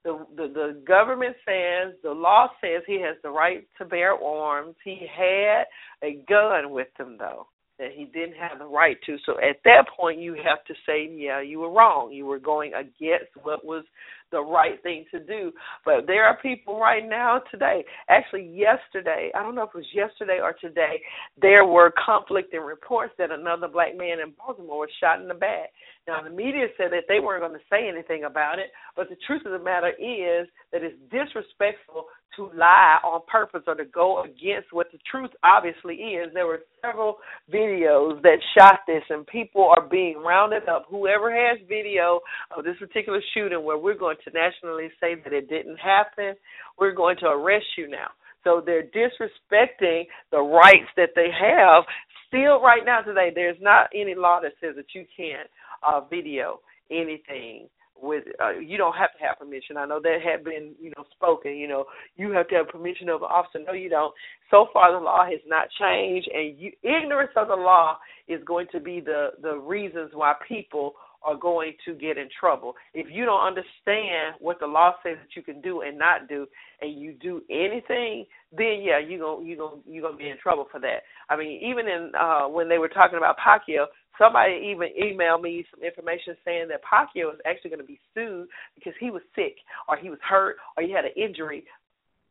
The, 0.06 0.26
the 0.36 0.48
the 0.48 0.82
government 0.88 1.36
says 1.46 1.94
the 2.04 2.12
law 2.12 2.48
says 2.62 2.84
he 2.86 3.02
has 3.02 3.16
the 3.24 3.30
right 3.30 3.68
to 3.78 3.86
bear 3.86 4.14
arms. 4.14 4.76
He 4.84 5.06
had 5.14 5.64
a 6.02 6.24
gun 6.28 6.70
with 6.72 6.88
him 6.98 7.18
though 7.18 7.48
that 7.80 7.92
he 7.94 8.06
didn't 8.06 8.36
have 8.36 8.60
the 8.60 8.66
right 8.66 8.98
to. 9.06 9.18
So 9.26 9.34
at 9.40 9.58
that 9.64 9.86
point, 9.98 10.20
you 10.20 10.34
have 10.34 10.64
to 10.66 10.74
say, 10.86 11.10
yeah, 11.14 11.42
you 11.42 11.60
were 11.60 11.72
wrong. 11.72 12.12
You 12.12 12.26
were 12.26 12.40
going 12.40 12.74
against 12.74 13.32
what 13.42 13.66
was 13.66 13.84
the 14.30 14.42
right 14.42 14.82
thing 14.82 15.04
to 15.12 15.20
do. 15.20 15.52
But 15.84 16.06
there 16.06 16.24
are 16.24 16.36
people 16.42 16.78
right 16.78 17.06
now 17.06 17.40
today, 17.50 17.84
actually 18.08 18.48
yesterday, 18.48 19.30
I 19.34 19.42
don't 19.42 19.54
know 19.54 19.64
if 19.64 19.70
it 19.74 19.78
was 19.78 19.94
yesterday 19.94 20.38
or 20.42 20.52
today, 20.52 21.00
there 21.40 21.64
were 21.64 21.92
conflicting 22.04 22.60
reports 22.60 23.14
that 23.18 23.30
another 23.30 23.68
black 23.68 23.96
man 23.96 24.20
in 24.20 24.32
Baltimore 24.36 24.80
was 24.80 24.90
shot 25.00 25.20
in 25.20 25.28
the 25.28 25.34
back. 25.34 25.70
Now 26.06 26.22
the 26.22 26.30
media 26.30 26.66
said 26.76 26.92
that 26.92 27.04
they 27.08 27.20
weren't 27.20 27.42
going 27.42 27.58
to 27.58 27.66
say 27.70 27.88
anything 27.88 28.24
about 28.24 28.58
it, 28.58 28.70
but 28.94 29.08
the 29.08 29.16
truth 29.26 29.42
of 29.44 29.52
the 29.52 29.64
matter 29.64 29.90
is 29.90 30.48
that 30.72 30.82
it's 30.82 30.96
disrespectful 31.10 32.06
to 32.36 32.50
lie 32.54 32.98
on 33.02 33.22
purpose 33.26 33.62
or 33.66 33.74
to 33.74 33.84
go 33.86 34.22
against 34.22 34.72
what 34.72 34.92
the 34.92 34.98
truth 35.10 35.30
obviously 35.42 35.94
is. 35.94 36.28
There 36.34 36.46
were 36.46 36.60
several 36.84 37.16
videos 37.52 38.20
that 38.22 38.38
shot 38.56 38.80
this, 38.86 39.02
and 39.08 39.26
people 39.26 39.72
are 39.74 39.88
being 39.88 40.18
rounded 40.18 40.68
up. 40.68 40.84
Whoever 40.88 41.32
has 41.34 41.58
video 41.66 42.20
of 42.56 42.64
this 42.64 42.76
particular 42.78 43.20
shooting, 43.32 43.64
where 43.64 43.78
we're 43.78 43.98
going 43.98 44.15
to 44.24 44.30
nationally 44.30 44.88
say 45.00 45.14
that 45.22 45.32
it 45.32 45.48
didn't 45.48 45.78
happen, 45.78 46.34
we're 46.78 46.94
going 46.94 47.16
to 47.18 47.26
arrest 47.26 47.66
you 47.76 47.88
now. 47.88 48.08
So 48.44 48.62
they're 48.64 48.84
disrespecting 48.84 50.04
the 50.30 50.40
rights 50.40 50.88
that 50.96 51.10
they 51.16 51.28
have. 51.30 51.84
Still, 52.28 52.60
right 52.60 52.82
now 52.84 53.00
today, 53.00 53.30
there's 53.34 53.56
not 53.60 53.88
any 53.94 54.14
law 54.14 54.40
that 54.40 54.52
says 54.60 54.74
that 54.76 54.94
you 54.94 55.04
can't 55.16 55.48
uh, 55.82 56.00
video 56.08 56.60
anything 56.90 57.68
with 58.00 58.24
uh, 58.42 58.58
you 58.58 58.76
don't 58.76 58.94
have 58.94 59.12
to 59.18 59.24
have 59.24 59.38
permission. 59.38 59.76
I 59.76 59.86
know 59.86 60.00
that 60.00 60.18
had 60.22 60.44
been 60.44 60.74
you 60.80 60.90
know 60.96 61.04
spoken. 61.12 61.56
You 61.56 61.68
know 61.68 61.84
you 62.16 62.30
have 62.32 62.48
to 62.48 62.56
have 62.56 62.68
permission 62.68 63.08
of 63.08 63.22
an 63.22 63.28
officer. 63.30 63.60
No, 63.66 63.72
you 63.72 63.88
don't. 63.88 64.14
So 64.50 64.66
far, 64.72 64.92
the 64.92 64.98
law 64.98 65.24
has 65.24 65.40
not 65.46 65.68
changed, 65.80 66.28
and 66.32 66.58
you, 66.58 66.72
ignorance 66.82 67.32
of 67.36 67.48
the 67.48 67.54
law 67.54 67.98
is 68.28 68.40
going 68.44 68.66
to 68.72 68.80
be 68.80 69.00
the 69.00 69.30
the 69.42 69.56
reasons 69.56 70.10
why 70.12 70.34
people 70.46 70.94
are 71.26 71.36
going 71.36 71.72
to 71.84 71.94
get 71.94 72.16
in 72.16 72.28
trouble. 72.38 72.74
If 72.94 73.08
you 73.10 73.24
don't 73.24 73.44
understand 73.44 74.36
what 74.38 74.60
the 74.60 74.66
law 74.66 74.92
says 75.02 75.16
that 75.20 75.34
you 75.34 75.42
can 75.42 75.60
do 75.60 75.82
and 75.82 75.98
not 75.98 76.28
do, 76.28 76.46
and 76.80 76.98
you 76.98 77.14
do 77.20 77.42
anything, 77.50 78.26
then 78.56 78.80
yeah, 78.82 79.00
you 79.00 79.18
go 79.18 79.42
you 79.42 79.56
go 79.56 79.80
you 79.86 80.00
gonna 80.00 80.16
be 80.16 80.30
in 80.30 80.38
trouble 80.40 80.66
for 80.70 80.80
that. 80.80 81.02
I 81.28 81.36
mean, 81.36 81.60
even 81.68 81.88
in 81.88 82.12
uh 82.18 82.46
when 82.48 82.68
they 82.68 82.78
were 82.78 82.88
talking 82.88 83.18
about 83.18 83.36
Pacquiao, 83.36 83.86
somebody 84.18 84.72
even 84.72 84.88
emailed 85.02 85.42
me 85.42 85.66
some 85.70 85.82
information 85.82 86.36
saying 86.44 86.68
that 86.68 86.80
Pacquiao 86.84 87.34
is 87.34 87.40
actually 87.44 87.70
going 87.70 87.82
to 87.82 87.86
be 87.86 88.00
sued 88.14 88.48
because 88.74 88.94
he 89.00 89.10
was 89.10 89.22
sick 89.34 89.56
or 89.88 89.96
he 89.96 90.08
was 90.08 90.18
hurt 90.22 90.56
or 90.76 90.82
he 90.82 90.92
had 90.92 91.04
an 91.04 91.12
injury 91.16 91.64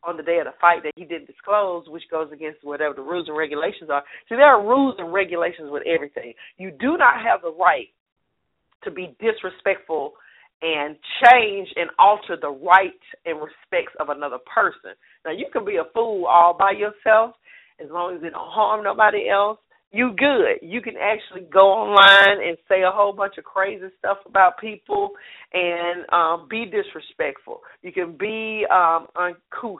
on 0.03 0.17
the 0.17 0.23
day 0.23 0.37
of 0.37 0.45
the 0.45 0.53
fight 0.61 0.83
that 0.83 0.93
he 0.95 1.03
didn't 1.03 1.25
disclose, 1.25 1.85
which 1.87 2.03
goes 2.11 2.29
against 2.31 2.63
whatever 2.63 2.93
the 2.93 3.01
rules 3.01 3.27
and 3.27 3.35
regulations 3.35 3.89
are. 3.89 4.03
See, 4.29 4.35
there 4.35 4.45
are 4.45 4.61
rules 4.61 4.95
and 4.99 5.11
regulations 5.11 5.69
with 5.71 5.83
everything. 5.85 6.33
You 6.57 6.71
do 6.71 6.97
not 6.97 7.21
have 7.25 7.41
the 7.41 7.51
right 7.51 7.89
to 8.83 8.91
be 8.91 9.15
disrespectful 9.19 10.13
and 10.61 10.95
change 11.23 11.67
and 11.75 11.89
alter 11.99 12.37
the 12.39 12.49
rights 12.49 13.03
and 13.25 13.37
respects 13.37 13.93
of 13.99 14.09
another 14.09 14.37
person. 14.53 14.91
Now 15.25 15.31
you 15.31 15.47
can 15.51 15.65
be 15.65 15.77
a 15.77 15.83
fool 15.93 16.25
all 16.25 16.55
by 16.57 16.71
yourself 16.71 17.35
as 17.83 17.89
long 17.91 18.15
as 18.15 18.23
it 18.23 18.31
don't 18.31 18.51
harm 18.51 18.83
nobody 18.83 19.29
else. 19.29 19.59
You 19.91 20.13
good. 20.17 20.59
You 20.61 20.81
can 20.81 20.95
actually 21.01 21.47
go 21.51 21.67
online 21.71 22.45
and 22.45 22.57
say 22.67 22.83
a 22.83 22.91
whole 22.91 23.13
bunch 23.13 23.37
of 23.37 23.43
crazy 23.43 23.87
stuff 23.99 24.17
about 24.25 24.59
people 24.59 25.11
and 25.53 26.05
um 26.11 26.47
be 26.49 26.65
disrespectful. 26.65 27.61
You 27.81 27.91
can 27.91 28.17
be 28.17 28.65
um 28.71 29.07
uncouth. 29.15 29.79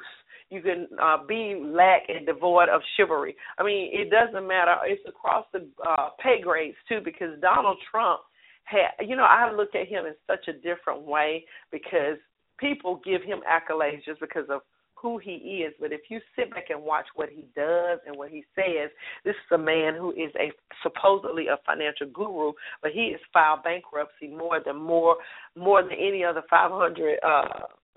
You 0.52 0.62
can 0.62 0.88
uh, 1.02 1.18
be 1.28 1.60
lack 1.60 2.04
and 2.08 2.26
devoid 2.26 2.70
of 2.70 2.82
chivalry. 2.96 3.36
I 3.58 3.64
mean, 3.64 3.90
it 3.92 4.12
doesn't 4.12 4.48
matter. 4.48 4.76
It's 4.86 5.02
across 5.08 5.46
the 5.52 5.68
uh, 5.86 6.10
pay 6.22 6.40
grades 6.42 6.78
too, 6.88 7.00
because 7.04 7.40
Donald 7.42 7.78
Trump 7.90 8.22
had, 8.66 9.06
you 9.08 9.16
know, 9.16 9.24
I 9.24 9.52
look 9.52 9.76
at 9.76 9.88
him 9.88 10.06
in 10.06 10.14
such 10.28 10.48
a 10.48 10.54
different 10.54 11.04
way 11.04 11.46
because 11.72 12.18
people 12.60 13.02
give 13.06 13.22
him 13.24 13.40
accolades 13.50 14.06
just 14.06 14.20
because 14.20 14.46
of 14.50 14.62
who 14.96 15.20
he 15.20 15.64
is. 15.66 15.74
But 15.80 15.92
if 15.92 16.02
you 16.10 16.20
sit 16.36 16.50
back 16.52 16.66
and 16.70 16.82
watch 16.82 17.06
what 17.16 17.30
he 17.30 17.46
does 17.56 18.00
and 18.08 18.18
what 18.18 18.32
he 18.32 18.44
says, 18.56 18.90
this 19.24 19.36
is 19.36 19.52
a 19.52 19.58
man 19.58 19.94
who 19.96 20.12
is 20.12 20.32
a 20.40 20.52
supposedly 20.82 21.48
a 21.48 21.58
financial 21.66 22.08
guru, 22.08 22.54
but 22.82 22.92
he 22.92 23.12
has 23.12 23.22
filed 23.32 23.64
bankruptcy 23.64 24.28
more 24.28 24.60
than 24.66 24.78
more 24.78 25.18
more 25.56 25.84
than 25.84 25.92
any 25.92 26.24
other 26.24 26.44
500 26.50 27.20
uh, 27.24 27.44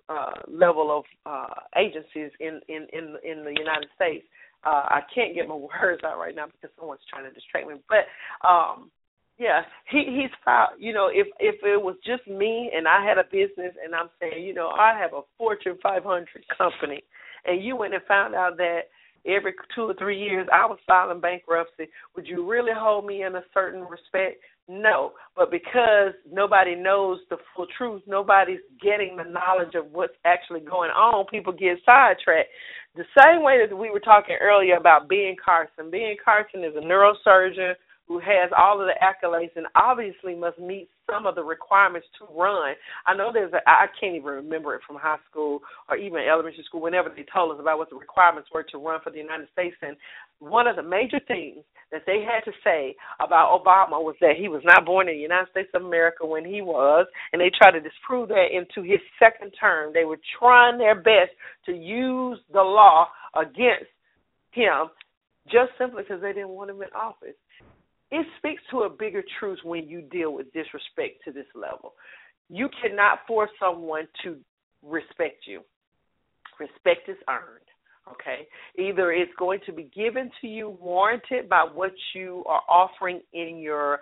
uh, 0.08 0.30
level 0.48 0.96
of 0.98 1.04
uh, 1.24 1.54
agencies 1.76 2.30
in 2.40 2.60
in 2.68 2.86
in 2.92 3.16
in 3.24 3.44
the 3.44 3.54
United 3.56 3.88
States. 3.94 4.26
Uh, 4.64 4.84
I 4.90 5.00
can't 5.14 5.34
get 5.34 5.48
my 5.48 5.54
words 5.82 6.02
out 6.04 6.18
right 6.18 6.34
now 6.34 6.46
because 6.46 6.74
someone's 6.78 7.00
trying 7.08 7.24
to 7.24 7.32
distract 7.32 7.68
me. 7.68 7.74
But 7.88 8.04
um, 8.46 8.90
yeah, 9.38 9.62
he 9.90 10.04
he's 10.06 10.30
filed. 10.44 10.78
You 10.78 10.92
know, 10.92 11.08
if 11.12 11.28
if 11.38 11.56
it 11.62 11.80
was 11.80 11.96
just 12.04 12.26
me 12.26 12.70
and 12.74 12.88
I 12.88 13.04
had 13.04 13.18
a 13.18 13.24
business 13.24 13.74
and 13.84 13.94
I'm 13.94 14.10
saying, 14.20 14.44
you 14.44 14.52
know, 14.52 14.68
I 14.68 14.98
have 14.98 15.12
a 15.12 15.22
Fortune 15.36 15.78
500 15.82 16.26
company, 16.56 17.02
and 17.44 17.62
you 17.62 17.76
went 17.76 17.94
and 17.94 18.02
found 18.08 18.34
out 18.34 18.56
that 18.56 18.90
every 19.26 19.54
two 19.74 19.82
or 19.82 19.94
three 19.94 20.18
years 20.18 20.48
I 20.52 20.66
was 20.66 20.78
filing 20.86 21.20
bankruptcy, 21.20 21.88
would 22.16 22.26
you 22.26 22.48
really 22.48 22.72
hold 22.74 23.06
me 23.06 23.22
in 23.22 23.36
a 23.36 23.42
certain 23.54 23.82
respect? 23.82 24.42
No, 24.70 25.12
but 25.34 25.50
because 25.50 26.12
nobody 26.30 26.74
knows 26.74 27.20
the 27.30 27.38
full 27.54 27.66
truth, 27.78 28.02
nobody's 28.06 28.60
getting 28.82 29.16
the 29.16 29.24
knowledge 29.24 29.74
of 29.74 29.86
what's 29.92 30.12
actually 30.26 30.60
going 30.60 30.90
on, 30.90 31.24
people 31.26 31.52
get 31.52 31.78
sidetracked. 31.86 32.50
The 32.94 33.04
same 33.16 33.42
way 33.42 33.64
that 33.66 33.74
we 33.74 33.90
were 33.90 34.00
talking 34.00 34.36
earlier 34.40 34.76
about 34.76 35.08
Ben 35.08 35.36
Carson. 35.42 35.90
Ben 35.90 36.16
Carson 36.22 36.64
is 36.64 36.74
a 36.76 36.80
neurosurgeon 36.80 37.74
who 38.08 38.18
has 38.18 38.50
all 38.56 38.80
of 38.80 38.88
the 38.88 38.96
accolades 39.04 39.54
and 39.54 39.66
obviously 39.76 40.34
must 40.34 40.58
meet 40.58 40.88
some 41.08 41.26
of 41.26 41.34
the 41.34 41.42
requirements 41.42 42.08
to 42.18 42.26
run. 42.34 42.74
I 43.06 43.14
know 43.14 43.30
there's 43.32 43.52
a 43.52 43.60
I 43.68 43.86
can't 44.00 44.16
even 44.16 44.48
remember 44.48 44.74
it 44.74 44.80
from 44.86 44.96
high 44.96 45.18
school 45.30 45.60
or 45.88 45.96
even 45.96 46.20
elementary 46.20 46.64
school 46.64 46.80
whenever 46.80 47.10
they 47.10 47.24
told 47.32 47.52
us 47.52 47.60
about 47.60 47.76
what 47.76 47.90
the 47.90 47.96
requirements 47.96 48.48
were 48.52 48.64
to 48.64 48.78
run 48.78 49.00
for 49.04 49.10
the 49.10 49.18
United 49.18 49.48
States 49.52 49.76
and 49.82 49.96
one 50.40 50.66
of 50.66 50.76
the 50.76 50.82
major 50.82 51.20
things 51.28 51.64
that 51.90 52.02
they 52.06 52.24
had 52.24 52.44
to 52.44 52.52
say 52.62 52.94
about 53.20 53.50
Obama 53.52 54.02
was 54.02 54.14
that 54.20 54.36
he 54.38 54.48
was 54.48 54.62
not 54.64 54.86
born 54.86 55.08
in 55.08 55.16
the 55.16 55.20
United 55.20 55.50
States 55.50 55.70
of 55.74 55.84
America 55.84 56.24
when 56.24 56.44
he 56.44 56.62
was, 56.62 57.06
and 57.32 57.40
they 57.40 57.50
tried 57.50 57.72
to 57.72 57.80
disprove 57.80 58.28
that 58.28 58.48
into 58.52 58.88
his 58.88 59.00
second 59.18 59.52
term. 59.58 59.92
They 59.92 60.04
were 60.04 60.20
trying 60.38 60.78
their 60.78 60.94
best 60.94 61.32
to 61.66 61.72
use 61.72 62.38
the 62.52 62.62
law 62.62 63.08
against 63.34 63.90
him 64.52 64.90
just 65.46 65.72
simply 65.78 66.02
because 66.02 66.20
they 66.22 66.32
didn't 66.32 66.50
want 66.50 66.70
him 66.70 66.82
in 66.82 66.88
office 66.94 67.34
it 68.10 68.26
speaks 68.38 68.62
to 68.70 68.80
a 68.80 68.90
bigger 68.90 69.22
truth 69.38 69.58
when 69.64 69.88
you 69.88 70.02
deal 70.02 70.32
with 70.32 70.52
disrespect 70.52 71.22
to 71.24 71.32
this 71.32 71.46
level. 71.54 71.94
You 72.48 72.68
cannot 72.82 73.20
force 73.26 73.50
someone 73.60 74.08
to 74.24 74.36
respect 74.82 75.46
you. 75.46 75.60
Respect 76.58 77.08
is 77.08 77.16
earned. 77.28 77.68
Okay. 78.12 78.48
Either 78.78 79.12
it's 79.12 79.32
going 79.38 79.60
to 79.66 79.72
be 79.72 79.90
given 79.94 80.30
to 80.40 80.46
you, 80.46 80.76
warranted 80.80 81.48
by 81.48 81.66
what 81.72 81.92
you 82.14 82.42
are 82.46 82.62
offering 82.68 83.20
in 83.32 83.58
your 83.58 84.00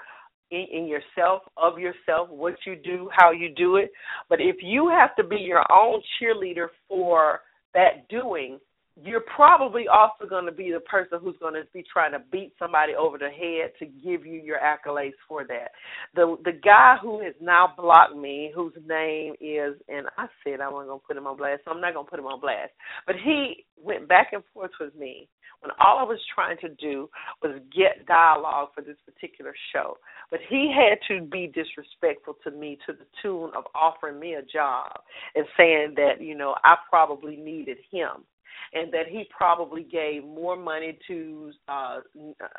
in, 0.53 0.67
in 0.73 0.87
yourself, 0.87 1.43
of 1.57 1.79
yourself, 1.79 2.29
what 2.31 2.55
you 2.65 2.77
do, 2.77 3.11
how 3.13 3.33
you 3.33 3.53
do 3.57 3.77
it. 3.77 3.91
But 4.29 4.41
if 4.41 4.57
you 4.63 4.89
have 4.89 5.17
to 5.17 5.25
be 5.25 5.37
your 5.37 5.65
own 5.73 6.01
cheerleader 6.21 6.69
for 6.89 7.41
that 7.75 8.09
doing, 8.09 8.61
you're 9.05 9.25
probably 9.35 9.85
also 9.89 10.27
going 10.29 10.47
to 10.47 10.53
be 10.53 10.73
the 10.73 10.81
person 10.81 11.19
who's 11.23 11.37
going 11.39 11.55
to 11.55 11.65
be 11.75 11.85
trying 11.93 12.13
to 12.13 12.23
beat 12.33 12.53
somebody 12.59 12.95
over 12.95 13.19
the 13.19 13.29
head 13.29 13.73
to 13.79 13.85
give 13.85 14.25
you 14.25 14.41
your 14.41 14.59
accolades 14.59 15.13
for 15.29 15.45
that. 15.45 15.73
The 16.15 16.37
the 16.45 16.53
guy 16.53 16.97
who 17.03 17.23
has 17.23 17.35
now 17.41 17.75
blocked 17.77 18.17
me, 18.17 18.53
whose 18.55 18.73
name 18.89 19.35
is, 19.41 19.75
and 19.89 20.07
I 20.17 20.27
said 20.43 20.61
I 20.61 20.71
wasn't 20.71 20.89
going 20.89 21.01
to 21.01 21.07
put 21.07 21.17
him 21.17 21.27
on 21.27 21.37
blast, 21.37 21.63
so 21.65 21.73
I'm 21.73 21.81
not 21.81 21.93
going 21.93 22.07
to 22.07 22.11
put 22.11 22.19
him 22.19 22.27
on 22.27 22.41
blast. 22.41 22.73
But 23.07 23.17
he 23.23 23.67
went 23.77 24.09
back 24.09 24.29
and 24.33 24.43
forth 24.55 24.71
with 24.81 24.95
me 24.95 25.29
when 25.61 25.73
all 25.79 25.99
I 25.99 26.05
was 26.05 26.21
trying 26.35 26.57
to 26.59 26.69
do 26.69 27.11
was 27.43 27.61
get 27.75 28.07
dialogue 28.07 28.69
for 28.75 28.81
this 28.81 28.97
particular 29.05 29.55
show. 29.75 29.99
But 30.31 30.41
he 30.49 30.73
had 30.75 30.99
to 31.09 31.25
be 31.25 31.49
disrespectful 31.49 32.37
to 32.45 32.51
me 32.51 32.79
to 32.87 32.93
the 32.95 33.07
tune 33.23 33.51
of 33.57 33.65
offering 33.75 34.19
me 34.19 34.35
a 34.35 34.43
job 34.43 35.01
and 35.35 35.45
saying 35.57 35.95
that, 35.97 36.21
you 36.21 36.35
know, 36.35 36.55
I 36.65 36.77
probably 36.91 37.37
needed 37.37 37.79
him 37.91 38.25
and 38.73 38.93
that 38.93 39.07
he 39.09 39.25
probably 39.37 39.83
gave 39.83 40.25
more 40.25 40.57
money 40.57 40.99
to 41.07 41.53
uh, 41.69 41.99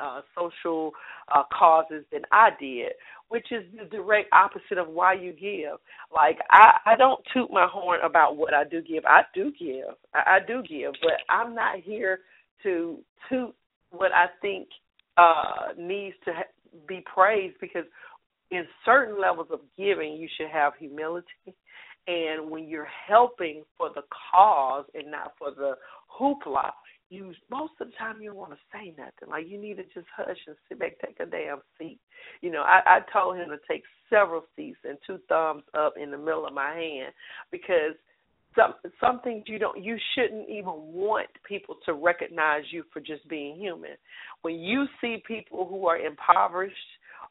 uh, 0.00 0.20
social 0.36 0.92
uh, 1.34 1.42
causes 1.56 2.04
than 2.12 2.22
I 2.32 2.50
did, 2.60 2.92
which 3.28 3.46
is 3.50 3.64
the 3.78 3.84
direct 3.84 4.28
opposite 4.32 4.78
of 4.78 4.88
why 4.88 5.14
you 5.14 5.32
give. 5.32 5.78
Like 6.14 6.38
I, 6.50 6.78
I 6.86 6.96
don't 6.96 7.20
toot 7.32 7.50
my 7.52 7.66
horn 7.70 8.00
about 8.04 8.36
what 8.36 8.54
I 8.54 8.64
do 8.64 8.82
give. 8.82 9.04
I 9.06 9.22
do 9.34 9.52
give. 9.58 9.94
I, 10.14 10.36
I 10.36 10.38
do 10.46 10.62
give, 10.62 10.92
but 11.02 11.20
I'm 11.28 11.54
not 11.54 11.80
here 11.80 12.20
to 12.62 12.98
toot 13.28 13.54
what 13.90 14.12
I 14.12 14.26
think 14.42 14.68
uh 15.16 15.72
needs 15.76 16.14
to 16.24 16.32
ha- 16.32 16.82
be 16.86 17.02
praised 17.12 17.56
because 17.60 17.84
in 18.50 18.64
certain 18.84 19.20
levels 19.20 19.48
of 19.52 19.60
giving 19.76 20.12
you 20.14 20.28
should 20.36 20.48
have 20.48 20.72
humility 20.78 21.26
and 22.08 22.50
when 22.50 22.66
you're 22.66 22.88
helping 23.06 23.62
for 23.76 23.90
the 23.94 24.02
cause 24.32 24.86
and 24.94 25.10
not 25.10 25.34
for 25.38 25.50
the 25.50 25.74
hoopla, 26.18 26.70
you 27.10 27.32
most 27.50 27.72
of 27.80 27.88
the 27.88 27.92
time 27.98 28.20
you 28.20 28.30
don't 28.30 28.38
want 28.38 28.52
to 28.52 28.58
say 28.72 28.94
nothing. 28.96 29.28
Like 29.28 29.48
you 29.48 29.60
need 29.60 29.76
to 29.76 29.84
just 29.84 30.06
hush 30.16 30.38
and 30.46 30.56
sit 30.68 30.78
back, 30.78 30.92
take 31.04 31.20
a 31.20 31.26
damn 31.26 31.60
seat. 31.78 31.98
You 32.40 32.50
know, 32.50 32.62
I, 32.62 32.80
I 32.86 33.00
told 33.12 33.36
him 33.36 33.48
to 33.50 33.58
take 33.70 33.82
several 34.10 34.44
seats 34.56 34.78
and 34.84 34.98
two 35.06 35.18
thumbs 35.28 35.62
up 35.74 35.94
in 36.00 36.10
the 36.10 36.18
middle 36.18 36.46
of 36.46 36.54
my 36.54 36.74
hand 36.74 37.12
because 37.52 37.94
some 38.56 38.74
some 39.00 39.20
things 39.20 39.44
you 39.46 39.58
don't 39.58 39.82
you 39.82 39.98
shouldn't 40.14 40.48
even 40.48 40.72
want 40.74 41.28
people 41.46 41.76
to 41.84 41.92
recognize 41.92 42.62
you 42.70 42.84
for 42.92 43.00
just 43.00 43.28
being 43.28 43.56
human. 43.56 43.96
When 44.42 44.54
you 44.56 44.86
see 45.00 45.22
people 45.26 45.66
who 45.68 45.86
are 45.86 45.98
impoverished 45.98 46.74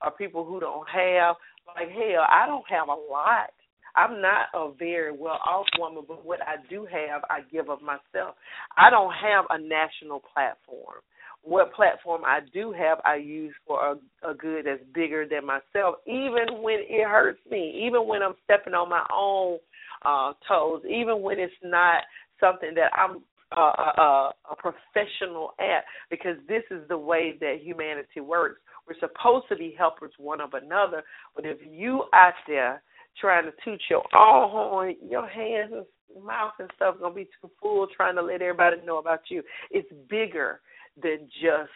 or 0.04 0.12
people 0.12 0.46
who 0.46 0.60
don't 0.60 0.88
have 0.88 1.36
like 1.76 1.90
hell, 1.90 2.26
I 2.30 2.46
don't 2.46 2.66
have 2.70 2.88
a 2.88 3.12
lot 3.12 3.50
I'm 3.98 4.22
not 4.22 4.48
a 4.54 4.72
very 4.78 5.12
well 5.12 5.40
off 5.46 5.66
woman, 5.80 6.04
but 6.08 6.24
what 6.24 6.40
I 6.44 6.56
do 6.70 6.86
have, 6.86 7.24
I 7.30 7.40
give 7.52 7.70
of 7.70 7.82
myself. 7.82 8.36
I 8.78 8.92
don't 8.92 9.14
have 9.14 9.46
a 9.50 9.60
national 9.60 10.22
platform. 10.34 11.02
What 11.44 11.74
platform 11.74 12.22
I 12.26 12.40
do 12.54 12.72
have, 12.74 13.00
I 13.06 13.16
use 13.16 13.54
for 13.66 13.80
a, 14.24 14.30
a 14.30 14.34
good 14.36 14.66
that's 14.66 14.82
bigger 14.94 15.26
than 15.28 15.46
myself, 15.46 15.96
even 16.06 16.62
when 16.62 16.80
it 16.82 17.08
hurts 17.08 17.40
me, 17.50 17.84
even 17.88 18.08
when 18.08 18.22
I'm 18.22 18.36
stepping 18.44 18.74
on 18.74 18.90
my 18.90 19.06
own 19.14 19.58
uh, 20.06 20.34
toes, 20.48 20.84
even 20.86 21.22
when 21.22 21.40
it's 21.40 21.54
not 21.64 22.04
something 22.40 22.76
that 22.76 22.92
I'm 22.96 23.24
uh, 23.56 23.62
a, 23.62 24.32
a 24.52 24.56
professional 24.58 25.54
at, 25.60 25.86
because 26.10 26.36
this 26.48 26.64
is 26.70 26.82
the 26.90 26.98
way 26.98 27.36
that 27.40 27.62
humanity 27.62 28.20
works. 28.20 28.60
We're 28.88 29.00
supposed 29.00 29.46
to 29.50 29.56
be 29.56 29.74
helpers 29.78 30.12
one 30.18 30.42
of 30.42 30.54
another, 30.54 31.04
but 31.36 31.46
if 31.46 31.58
you 31.70 32.04
out 32.14 32.34
there 32.48 32.82
trying 33.20 33.46
to 33.46 33.54
toot 33.64 33.82
your 33.90 34.04
own 34.16 34.52
horn, 34.52 34.96
your 35.08 35.28
hands 35.28 35.74
and 35.74 36.26
mouth 36.26 36.54
and 36.60 36.70
stuff 36.76 36.96
gonna 37.00 37.14
be 37.14 37.28
too 37.42 37.50
full 37.62 37.88
trying 37.96 38.16
to 38.16 38.22
let 38.22 38.42
everybody 38.42 38.78
know 38.86 38.98
about 38.98 39.22
you. 39.30 39.44
It's 39.72 39.92
bigger 40.10 40.62
than 41.02 41.30
just 41.42 41.70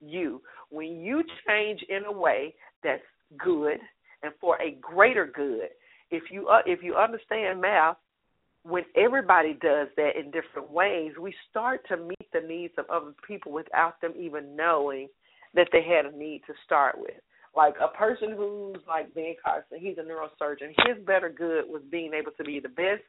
you. 0.00 0.42
When 0.70 1.00
you 1.00 1.22
change 1.46 1.82
in 1.88 2.04
a 2.04 2.12
way 2.12 2.54
that's 2.82 3.02
good 3.38 3.78
and 4.22 4.32
for 4.40 4.60
a 4.60 4.72
greater 4.80 5.26
good, 5.26 5.68
if 6.10 6.24
you 6.30 6.48
uh, 6.48 6.62
if 6.66 6.82
you 6.82 6.94
understand 6.94 7.60
math, 7.60 7.96
when 8.62 8.84
everybody 8.96 9.54
does 9.54 9.88
that 9.96 10.16
in 10.18 10.30
different 10.30 10.70
ways, 10.70 11.12
we 11.20 11.34
start 11.50 11.86
to 11.88 11.96
meet 11.96 12.28
the 12.32 12.40
needs 12.40 12.74
of 12.78 12.84
other 12.90 13.12
people 13.26 13.52
without 13.52 14.00
them 14.00 14.12
even 14.18 14.56
knowing 14.56 15.08
that 15.54 15.68
they 15.72 15.82
had 15.82 16.12
a 16.12 16.16
need 16.16 16.42
to 16.46 16.52
start 16.64 16.96
with. 16.98 17.16
Like 17.56 17.74
a 17.82 17.88
person 17.96 18.34
who's 18.36 18.82
like 18.86 19.14
Ben 19.14 19.34
Carson, 19.42 19.78
he's 19.80 19.96
a 19.98 20.02
neurosurgeon. 20.02 20.74
His 20.86 21.02
better 21.06 21.30
good 21.30 21.64
was 21.66 21.82
being 21.90 22.12
able 22.12 22.32
to 22.32 22.44
be 22.44 22.60
the 22.60 22.68
best 22.68 23.02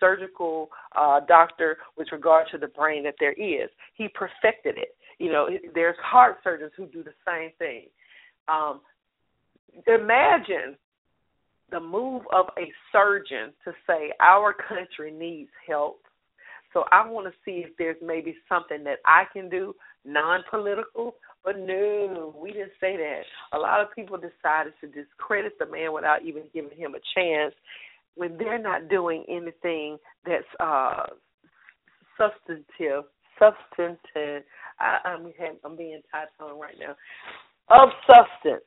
surgical 0.00 0.70
uh, 0.96 1.20
doctor 1.28 1.76
with 1.98 2.08
regard 2.10 2.46
to 2.52 2.58
the 2.58 2.68
brain 2.68 3.04
that 3.04 3.16
there 3.20 3.34
is. 3.34 3.68
He 3.94 4.08
perfected 4.08 4.78
it. 4.78 4.96
You 5.18 5.30
know, 5.30 5.48
there's 5.74 5.96
heart 6.02 6.38
surgeons 6.42 6.72
who 6.76 6.86
do 6.86 7.04
the 7.04 7.12
same 7.28 7.50
thing. 7.58 7.84
Um, 8.48 8.80
imagine 9.86 10.76
the 11.70 11.78
move 11.78 12.22
of 12.32 12.46
a 12.58 12.72
surgeon 12.90 13.52
to 13.64 13.72
say 13.86 14.12
our 14.18 14.54
country 14.54 15.12
needs 15.12 15.50
help. 15.68 16.00
So 16.72 16.84
I 16.90 17.06
want 17.08 17.26
to 17.26 17.32
see 17.44 17.64
if 17.66 17.76
there's 17.78 17.96
maybe 18.02 18.34
something 18.48 18.82
that 18.84 18.98
I 19.04 19.24
can 19.32 19.50
do, 19.50 19.74
non-political, 20.04 21.16
but 21.44 21.58
no, 21.58 22.34
we 22.40 22.52
didn't 22.52 22.72
say 22.80 22.96
that. 22.96 23.22
A 23.52 23.58
lot 23.58 23.80
of 23.80 23.94
people 23.94 24.16
decided 24.16 24.74
to 24.80 24.86
discredit 24.86 25.58
the 25.58 25.66
man 25.66 25.92
without 25.92 26.22
even 26.24 26.42
giving 26.52 26.76
him 26.76 26.94
a 26.94 27.00
chance 27.18 27.54
when 28.14 28.36
they're 28.36 28.58
not 28.58 28.88
doing 28.88 29.24
anything 29.28 29.96
that's 30.26 30.44
uh 30.58 31.06
substantive 32.18 33.04
substantive 33.38 34.44
I, 34.78 34.98
I'm 35.04 35.32
I'm 35.64 35.76
being 35.76 36.00
tight 36.10 36.28
on 36.40 36.58
right 36.58 36.74
now. 36.78 36.96
Of 37.68 37.90
substance. 38.06 38.64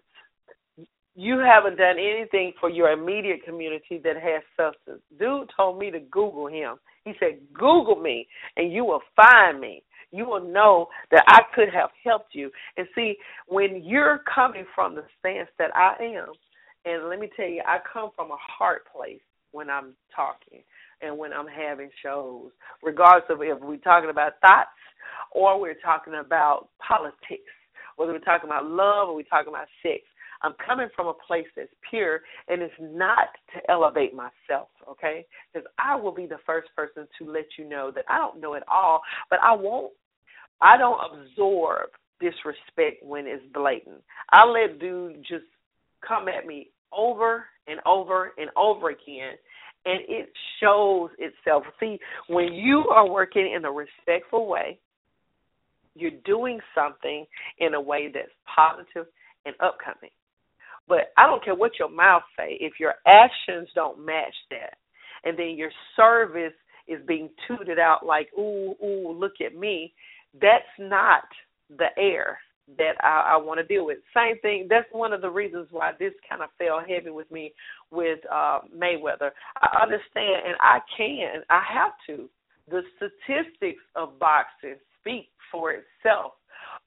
You 1.15 1.37
haven't 1.39 1.77
done 1.77 1.97
anything 1.99 2.53
for 2.59 2.71
your 2.71 2.91
immediate 2.91 3.43
community 3.43 4.01
that 4.03 4.15
has 4.15 4.41
substance. 4.57 5.01
Dude 5.19 5.49
told 5.55 5.77
me 5.77 5.91
to 5.91 5.99
Google 5.99 6.47
him. 6.47 6.77
He 7.05 7.13
said, 7.19 7.39
Google 7.53 7.97
me 7.97 8.27
and 8.57 8.71
you 8.73 8.83
will 8.83 9.01
find 9.15 9.59
me 9.59 9.83
you 10.13 10.25
will 10.25 10.43
know 10.43 10.87
that 11.11 11.23
I 11.27 11.41
could 11.55 11.73
have 11.73 11.89
helped 12.03 12.35
you. 12.35 12.51
And 12.77 12.87
see, 12.95 13.15
when 13.47 13.83
you're 13.83 14.21
coming 14.33 14.65
from 14.75 14.95
the 14.95 15.03
stance 15.19 15.49
that 15.57 15.75
I 15.75 15.95
am, 16.01 16.33
and 16.85 17.09
let 17.09 17.19
me 17.19 17.29
tell 17.35 17.47
you, 17.47 17.63
I 17.65 17.79
come 17.91 18.11
from 18.15 18.31
a 18.31 18.37
heart 18.39 18.83
place 18.95 19.21
when 19.51 19.69
I'm 19.69 19.95
talking 20.15 20.61
and 21.01 21.17
when 21.17 21.33
I'm 21.33 21.47
having 21.47 21.89
shows, 22.01 22.51
regardless 22.83 23.23
of 23.29 23.41
if 23.41 23.59
we're 23.59 23.77
talking 23.77 24.09
about 24.09 24.33
thoughts 24.41 24.69
or 25.31 25.59
we're 25.59 25.79
talking 25.83 26.13
about 26.15 26.69
politics, 26.85 27.51
whether 27.95 28.13
we're 28.13 28.19
talking 28.19 28.49
about 28.49 28.65
love 28.65 29.09
or 29.09 29.15
we're 29.15 29.23
talking 29.23 29.53
about 29.53 29.67
sex. 29.81 30.03
I'm 30.43 30.53
coming 30.65 30.89
from 30.93 31.07
a 31.07 31.13
place 31.25 31.45
that's 31.55 31.71
pure, 31.89 32.19
and 32.49 32.61
it's 32.61 32.73
not 32.81 33.29
to 33.53 33.71
elevate 33.71 34.13
myself, 34.13 34.67
okay? 34.89 35.25
Because 35.53 35.65
I 35.79 35.95
will 35.95 36.11
be 36.11 36.25
the 36.25 36.39
first 36.45 36.67
person 36.75 37.07
to 37.17 37.31
let 37.31 37.45
you 37.57 37.67
know 37.67 37.91
that 37.95 38.03
I 38.09 38.17
don't 38.17 38.41
know 38.41 38.55
it 38.55 38.63
all, 38.69 39.01
but 39.29 39.39
I 39.41 39.55
won't 39.55 39.93
I 40.61 40.77
don't 40.77 40.99
absorb 41.11 41.89
disrespect 42.19 43.03
when 43.03 43.27
it's 43.27 43.43
blatant. 43.53 44.01
I 44.31 44.45
let 44.45 44.79
dude 44.79 45.21
just 45.21 45.45
come 46.07 46.27
at 46.27 46.45
me 46.45 46.69
over 46.91 47.45
and 47.67 47.79
over 47.85 48.33
and 48.37 48.49
over 48.55 48.89
again 48.89 49.37
and 49.85 49.99
it 50.07 50.29
shows 50.61 51.09
itself. 51.19 51.63
See, 51.79 51.99
when 52.27 52.53
you 52.53 52.85
are 52.89 53.09
working 53.09 53.51
in 53.53 53.65
a 53.65 53.71
respectful 53.71 54.47
way, 54.47 54.79
you're 55.95 56.11
doing 56.25 56.59
something 56.73 57.25
in 57.59 57.73
a 57.73 57.81
way 57.81 58.09
that's 58.13 58.31
positive 58.55 59.07
and 59.45 59.55
upcoming. 59.59 60.09
But 60.87 61.11
I 61.17 61.27
don't 61.27 61.43
care 61.43 61.55
what 61.55 61.79
your 61.79 61.89
mouth 61.89 62.23
say 62.37 62.57
if 62.59 62.73
your 62.79 62.95
actions 63.05 63.69
don't 63.75 64.03
match 64.03 64.33
that, 64.49 64.77
and 65.23 65.37
then 65.37 65.55
your 65.55 65.71
service 65.95 66.53
is 66.87 66.99
being 67.07 67.29
tooted 67.47 67.79
out 67.79 68.05
like, 68.05 68.29
"Ooh, 68.37 68.75
ooh, 68.83 69.11
look 69.11 69.39
at 69.39 69.55
me," 69.55 69.93
that's 70.41 70.63
not 70.79 71.23
the 71.69 71.87
air 71.97 72.39
that 72.77 72.93
I, 73.01 73.33
I 73.33 73.37
want 73.37 73.59
to 73.59 73.65
deal 73.65 73.85
with. 73.85 73.97
Same 74.15 74.39
thing. 74.39 74.67
That's 74.69 74.87
one 74.91 75.13
of 75.13 75.21
the 75.21 75.29
reasons 75.29 75.67
why 75.71 75.91
this 75.99 76.13
kind 76.27 76.41
of 76.41 76.49
fell 76.57 76.79
heavy 76.79 77.09
with 77.09 77.29
me 77.29 77.53
with 77.91 78.19
uh, 78.31 78.59
Mayweather. 78.75 79.31
I 79.61 79.83
understand, 79.83 80.43
and 80.45 80.55
I 80.61 80.79
can. 80.97 81.43
I 81.49 81.61
have 81.73 81.91
to. 82.07 82.29
The 82.69 82.81
statistics 82.95 83.83
of 83.95 84.17
boxing 84.19 84.75
speak 85.01 85.27
for 85.51 85.71
itself 85.71 86.33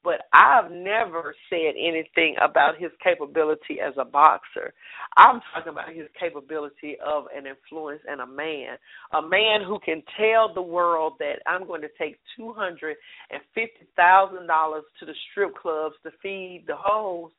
but 0.03 0.21
I've 0.33 0.71
never 0.71 1.35
said 1.49 1.73
anything 1.77 2.35
about 2.41 2.77
his 2.77 2.91
capability 3.03 3.79
as 3.85 3.93
a 3.99 4.05
boxer. 4.05 4.73
I'm 5.17 5.41
talking 5.53 5.71
about 5.71 5.93
his 5.93 6.07
capability 6.19 6.97
of 7.05 7.25
an 7.35 7.45
influence 7.45 8.01
and 8.07 8.21
a 8.21 8.27
man, 8.27 8.77
a 9.13 9.21
man 9.21 9.61
who 9.65 9.79
can 9.83 10.03
tell 10.17 10.53
the 10.53 10.61
world 10.61 11.13
that 11.19 11.39
I'm 11.45 11.67
going 11.67 11.81
to 11.81 11.89
take 11.99 12.19
two 12.35 12.53
hundred 12.53 12.95
and 13.31 13.41
fifty 13.53 13.87
thousand 13.95 14.47
dollars 14.47 14.83
to 14.99 15.05
the 15.05 15.13
strip 15.31 15.55
clubs 15.55 15.95
to 16.03 16.11
feed 16.21 16.65
the 16.67 16.75
hoes. 16.77 17.31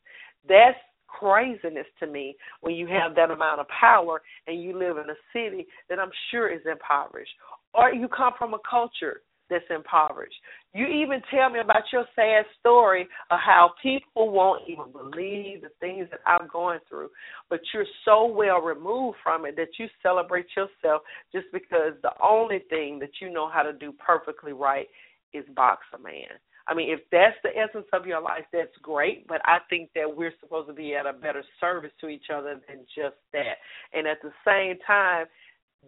That's 0.48 0.76
craziness 1.06 1.86
to 2.01 2.06
me 2.06 2.36
when 2.60 2.74
you 2.74 2.86
have 2.86 3.14
that 3.16 3.30
amount 3.30 3.60
of 3.60 3.66
power 3.68 4.20
and 4.47 4.62
you 4.62 4.78
live 4.78 4.98
in 4.98 5.09
a 5.10 5.16
city 5.32 5.66
that 5.89 5.98
I'm 5.98 6.10
sure 6.30 6.48
is 6.52 6.60
impoverished, 6.70 7.32
or 7.72 7.93
you 7.93 8.09
come 8.09 8.35
from 8.39 8.55
a 8.55 8.59
culture 8.68 9.22
that's 9.51 9.64
impoverished. 9.70 10.36
You 10.74 10.86
even 10.86 11.23
tell 11.31 11.49
me 11.51 11.61
about 11.61 11.85
your 11.93 12.05
sad 12.15 12.45
story 12.61 13.09
of 13.31 13.39
how 13.45 13.73
people 13.82 14.31
won't 14.31 14.69
even 14.69 14.93
believe 14.93 15.62
the 15.62 15.70
things 15.81 16.09
that 16.11 16.20
I'm 16.27 16.47
going 16.53 16.81
through, 16.89 17.09
but 17.49 17.61
you're 17.73 17.86
so 18.05 18.27
well 18.27 18.61
removed 18.61 19.16
from 19.23 19.47
it 19.47 19.57
that 19.57 19.78
you 19.78 19.86
celebrate 20.03 20.47
yourself 20.55 21.03
just 21.32 21.47
because 21.53 21.95
the 22.03 22.12
only 22.23 22.61
thing 22.69 22.99
that 22.99 23.12
you 23.20 23.31
know 23.31 23.49
how 23.49 23.62
to 23.62 23.73
do 23.73 23.93
perfectly 23.93 24.53
right 24.53 24.86
is 25.32 25.45
box 25.57 25.82
a 25.95 25.99
man. 25.99 26.36
I 26.66 26.74
mean, 26.74 26.90
if 26.90 27.01
that's 27.11 27.36
the 27.43 27.51
essence 27.57 27.86
of 27.95 28.07
your 28.07 28.20
life, 28.20 28.45
that's 28.53 28.77
great. 28.82 29.27
But 29.27 29.40
I 29.47 29.59
think 29.70 29.89
that 29.95 30.05
we're 30.15 30.35
supposed 30.39 30.69
to 30.69 30.74
be 30.74 30.95
at 30.95 31.07
a 31.07 31.15
better 31.15 31.43
service 31.61 31.93
to 32.03 32.09
each 32.09 32.27
other 32.32 32.61
than 32.69 32.81
just 32.95 33.16
that. 33.32 33.57
And 33.95 34.07
at 34.07 34.19
the 34.23 34.32
same 34.47 34.77
time, 34.86 35.27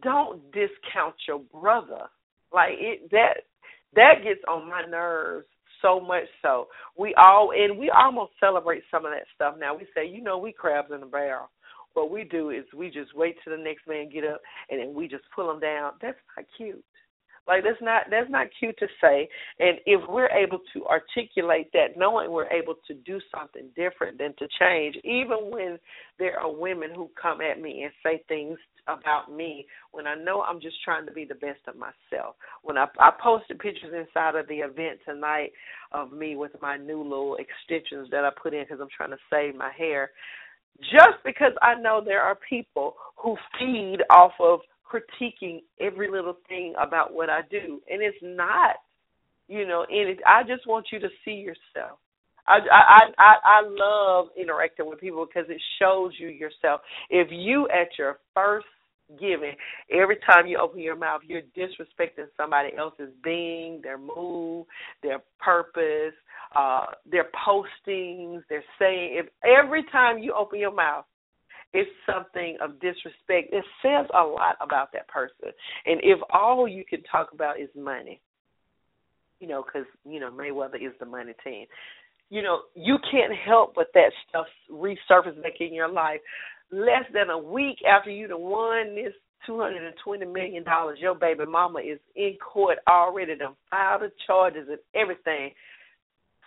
don't 0.03 0.43
discount 0.53 1.17
your 1.29 1.41
brother. 1.53 2.09
Like 2.53 2.73
it 2.79 3.11
that 3.11 3.45
that 3.95 4.23
gets 4.25 4.41
on 4.49 4.69
my 4.69 4.83
nerves 4.89 5.47
so 5.83 6.01
much 6.01 6.25
so. 6.43 6.69
We 6.99 7.15
all 7.15 7.53
and 7.57 7.79
we 7.79 7.91
almost 7.91 8.33
celebrate 8.41 8.83
some 8.91 9.05
of 9.05 9.13
that 9.13 9.25
stuff 9.35 9.55
now. 9.59 9.77
We 9.77 9.87
say, 9.95 10.07
you 10.07 10.23
know, 10.23 10.39
we 10.39 10.53
crabs 10.53 10.93
in 10.95 11.03
a 11.03 11.07
barrel. 11.07 11.51
What 11.95 12.11
we 12.11 12.25
do 12.25 12.51
is 12.51 12.65
we 12.77 12.89
just 12.89 13.17
wait 13.17 13.37
till 13.43 13.57
the 13.57 13.63
next 13.63 13.89
man 13.89 14.11
get 14.13 14.25
up 14.25 14.41
and 14.71 14.81
then 14.81 14.95
we 14.95 15.09
just 15.09 15.25
pull 15.35 15.49
them 15.49 15.61
down. 15.61 15.93
That's 16.01 16.17
not 16.37 16.47
cute. 16.57 16.85
Like 17.47 17.65
that's 17.65 17.81
not 17.81 18.05
that's 18.11 18.31
not 18.31 18.47
cute 18.59 18.79
to 18.79 18.87
say. 19.01 19.29
And 19.59 19.79
if 19.87 20.01
we're 20.09 20.31
able 20.31 20.61
to 20.75 20.87
articulate 20.87 21.71
that, 21.73 21.97
knowing 21.97 22.31
we're 22.31 22.51
able 22.51 22.75
to 22.87 22.95
do 22.95 23.19
something 23.35 23.69
different 23.75 24.19
than 24.19 24.35
to 24.39 24.47
change, 24.59 24.97
even 25.05 25.51
when 25.51 25.79
there 26.19 26.39
are 26.39 26.53
women 26.53 26.91
who 26.95 27.11
come 27.21 27.41
at 27.41 27.61
me 27.61 27.83
and 27.83 27.93
say 28.05 28.23
things 28.29 28.59
about 28.87 29.33
me 29.33 29.67
when 29.93 30.07
I 30.07 30.15
know 30.15 30.43
I'm 30.43 30.61
just 30.61 30.77
trying 30.85 31.07
to 31.07 31.13
be 31.13 31.25
the 31.25 31.35
best 31.35 31.61
of 31.67 31.75
myself. 31.77 32.37
When 32.63 32.79
I 32.79 32.87
I 32.99 33.11
posted 33.23 33.59
pictures 33.59 33.95
inside 33.97 34.37
of 34.37 34.47
the 34.49 34.59
event 34.59 35.01
tonight 35.05 35.51
of 35.93 36.13
me 36.13 36.37
with 36.37 36.53
my 36.61 36.77
new 36.77 37.03
little 37.03 37.37
extensions 37.37 38.09
that 38.11 38.25
I 38.25 38.31
put 38.41 38.55
in 38.55 38.65
because 38.65 38.81
I'm 38.81 38.89
trying 38.97 39.11
to 39.11 39.19
save 39.33 39.55
my 39.55 39.71
hair. 39.77 40.11
Just 40.81 41.19
because 41.25 41.53
I 41.63 41.75
know 41.75 42.01
there 42.05 42.23
are 42.23 42.39
people 42.49 42.95
who 43.17 43.37
feed 43.59 43.99
off 44.09 44.33
of 44.41 44.61
critiquing 44.91 45.61
every 45.81 46.11
little 46.11 46.37
thing 46.49 46.75
about 46.81 47.13
what 47.13 47.31
I 47.31 47.41
do, 47.51 47.81
and 47.91 48.03
it's 48.03 48.19
not, 48.23 48.77
you 49.49 49.67
know, 49.67 49.87
and 49.89 50.11
it, 50.11 50.19
I 50.27 50.43
just 50.43 50.67
want 50.67 50.87
you 50.93 50.99
to 51.01 51.09
see 51.25 51.33
yourself. 51.33 51.99
I, 52.47 52.59
I 52.73 53.01
I 53.19 53.35
I 53.45 53.63
love 53.65 54.29
interacting 54.37 54.89
with 54.89 55.01
people 55.01 55.27
because 55.27 55.49
it 55.49 55.61
shows 55.79 56.13
you 56.19 56.29
yourself. 56.29 56.81
If 57.09 57.29
you 57.31 57.69
at 57.69 57.89
your 57.99 58.19
first 58.35 58.67
giving, 59.19 59.55
every 59.93 60.17
time 60.27 60.47
you 60.47 60.59
open 60.59 60.81
your 60.81 60.97
mouth, 60.97 61.21
you're 61.27 61.43
disrespecting 61.57 62.27
somebody 62.37 62.71
else's 62.77 63.13
being, 63.23 63.81
their 63.83 63.99
mood, 63.99 64.67
their 65.03 65.21
purpose, 65.39 66.15
uh, 66.57 66.87
their 67.11 67.27
postings, 67.47 68.43
their 68.49 68.65
saying. 68.79 69.19
If 69.19 69.27
every 69.45 69.85
time 69.93 70.19
you 70.19 70.35
open 70.35 70.59
your 70.59 70.75
mouth, 70.75 71.05
it's 71.73 71.91
something 72.07 72.57
of 72.61 72.81
disrespect. 72.81 73.53
It 73.53 73.65
says 73.83 74.07
a 74.13 74.23
lot 74.23 74.57
about 74.61 74.93
that 74.93 75.09
person. 75.09 75.53
And 75.87 76.01
if 76.03 76.19
all 76.33 76.67
you 76.67 76.85
can 76.85 77.03
talk 77.05 77.33
about 77.33 77.61
is 77.61 77.69
money, 77.77 78.21
you 79.39 79.49
know, 79.49 79.63
because 79.63 79.87
you 80.05 80.21
know 80.21 80.31
Mayweather 80.31 80.77
is 80.77 80.93
the 80.99 81.07
money 81.07 81.33
team. 81.45 81.67
You 82.29 82.43
know, 82.43 82.61
you 82.75 82.97
can't 83.11 83.33
help 83.35 83.75
but 83.75 83.89
that 83.95 84.13
stuff 84.29 84.47
resurface 84.71 85.43
back 85.43 85.61
in 85.61 85.73
your 85.73 85.91
life. 85.91 86.21
Less 86.71 87.05
than 87.13 87.31
a 87.31 87.39
week 87.39 87.79
after 87.89 88.11
you 88.11 88.29
have 88.29 88.39
won 88.39 88.95
this 88.95 89.13
two 89.47 89.59
hundred 89.59 89.85
and 89.85 89.95
twenty 90.05 90.27
million 90.27 90.65
dollars, 90.65 90.99
your 91.01 91.15
baby 91.15 91.45
mama 91.47 91.81
is 91.81 91.99
in 92.17 92.37
court 92.37 92.79
already. 92.89 93.37
Done 93.37 93.55
filed 93.71 94.03
the 94.03 94.11
charges 94.27 94.69
and 94.69 94.79
everything 94.95 95.53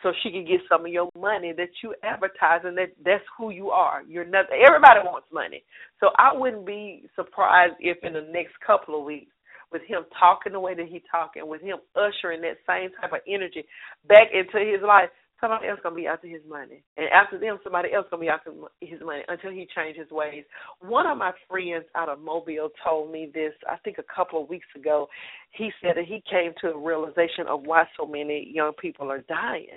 so 0.04 0.12
she 0.22 0.30
can 0.30 0.46
get 0.46 0.60
some 0.70 0.86
of 0.86 0.92
your 0.92 1.10
money 1.18 1.54
that 1.56 1.70
you 1.82 1.96
advertise 2.04 2.62
and 2.64 2.78
that 2.78 2.90
that's 3.04 3.24
who 3.38 3.50
you 3.50 3.70
are. 3.70 4.04
You're 4.08 4.26
not 4.26 4.46
everybody 4.52 5.00
wants 5.04 5.28
money. 5.34 5.64
So 6.00 6.10
I 6.20 6.38
wouldn't 6.38 6.66
be 6.66 7.06
surprised 7.16 7.76
if 7.80 7.98
in 8.04 8.14
the 8.14 8.28
next 8.32 8.54
couple 8.66 9.00
of 9.00 9.06
weeks 9.06 9.32
with 9.72 9.82
him 9.88 10.04
talking 10.20 10.54
the 10.54 10.60
way 10.60 10.76
that 10.76 10.88
he 10.88 11.02
talking, 11.10 11.48
with 11.48 11.62
him 11.62 11.78
ushering 11.96 12.42
that 12.42 12.58
same 12.68 12.92
type 13.02 13.14
of 13.14 13.20
energy 13.28 13.66
back 14.08 14.28
into 14.32 14.60
his 14.60 14.84
life, 14.86 15.10
somebody 15.42 15.68
else 15.68 15.80
gonna 15.84 15.96
be 15.96 16.08
after 16.08 16.28
his 16.28 16.42
money, 16.48 16.84
and 16.96 17.08
after 17.10 17.38
them, 17.38 17.60
somebody 17.64 17.92
else 17.92 18.06
gonna 18.10 18.22
be 18.22 18.30
after 18.30 18.52
his 18.80 19.02
money 19.02 19.24
until 19.28 19.52
he 19.52 19.68
changes 19.76 20.10
ways. 20.12 20.46
One 20.80 21.06
of 21.06 21.18
my 21.18 21.32
friends 21.50 21.86
out 21.96 22.08
of 22.08 22.20
Mobile 22.20 22.70
told 22.86 23.12
me 23.12 23.30
this. 23.34 23.54
I 23.68 23.76
think 23.84 23.98
a 23.98 24.16
couple 24.16 24.42
of 24.42 24.48
weeks 24.48 24.68
ago. 24.76 25.10
He 25.52 25.72
said 25.82 25.98
that 25.98 26.06
he 26.06 26.24
came 26.30 26.54
to 26.62 26.72
a 26.72 26.78
realization 26.78 27.46
of 27.48 27.64
why 27.68 27.84
so 27.98 28.06
many 28.06 28.50
young 28.52 28.74
people 28.80 29.12
are 29.12 29.22
dying 29.22 29.68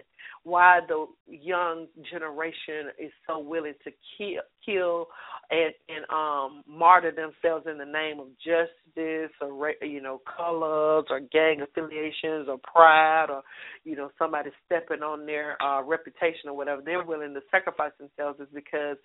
why 0.47 0.79
the 0.87 1.07
young 1.27 1.89
generation 2.09 2.93
is 3.01 3.11
so 3.27 3.37
willing 3.37 3.75
to 3.83 3.91
kill 4.17 4.43
kill 4.65 5.09
and 5.51 5.73
and 5.89 6.05
um 6.09 6.63
martyr 6.69 7.11
themselves 7.11 7.67
in 7.69 7.79
the 7.79 7.85
name 7.85 8.21
of 8.21 8.29
justice 8.39 9.33
or 9.41 9.73
you 9.83 10.01
know 10.01 10.21
colors 10.37 11.05
or 11.11 11.19
gang 11.33 11.61
affiliations 11.63 12.49
or 12.49 12.59
pride 12.59 13.27
or 13.29 13.43
you 13.83 13.97
know 13.97 14.09
somebody 14.21 14.51
stepping 14.65 15.03
on 15.03 15.27
their 15.27 15.61
uh 15.61 15.83
reputation 15.83 16.49
or 16.49 16.57
whatever 16.57 16.81
they're 16.81 17.05
willing 17.05 17.35
to 17.35 17.41
sacrifice 17.51 17.93
themselves 17.99 18.39
is 18.39 18.47
because 18.55 18.97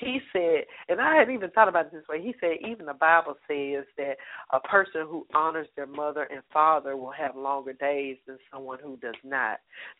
he 0.00 0.18
said 0.32 0.64
and 0.88 1.00
I 1.00 1.14
hadn't 1.14 1.34
even 1.34 1.50
thought 1.50 1.68
about 1.68 1.86
it 1.86 1.92
this 1.92 2.08
way 2.08 2.20
he 2.20 2.34
said 2.40 2.56
even 2.68 2.86
the 2.86 2.94
Bible 2.94 3.34
says 3.46 3.84
that 3.96 4.16
a 4.52 4.58
person 4.58 5.02
who 5.08 5.24
honors 5.36 5.68
their 5.76 5.86
mother 5.86 6.26
and 6.32 6.42
father 6.52 6.96
will 6.96 7.12
have 7.12 7.36
longer 7.36 7.74
days 7.74 8.16
than 8.26 8.38
someone 8.52 8.78
who 8.82 8.96
does 8.96 9.14
not. 9.22 9.58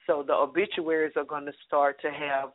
So 0.09 0.25
the 0.27 0.35
obituary 0.35 0.80
sanctuaries 0.81 1.13
are 1.17 1.25
going 1.25 1.47
to 1.47 1.53
start 1.67 2.01
to 2.03 2.11
have 2.11 2.51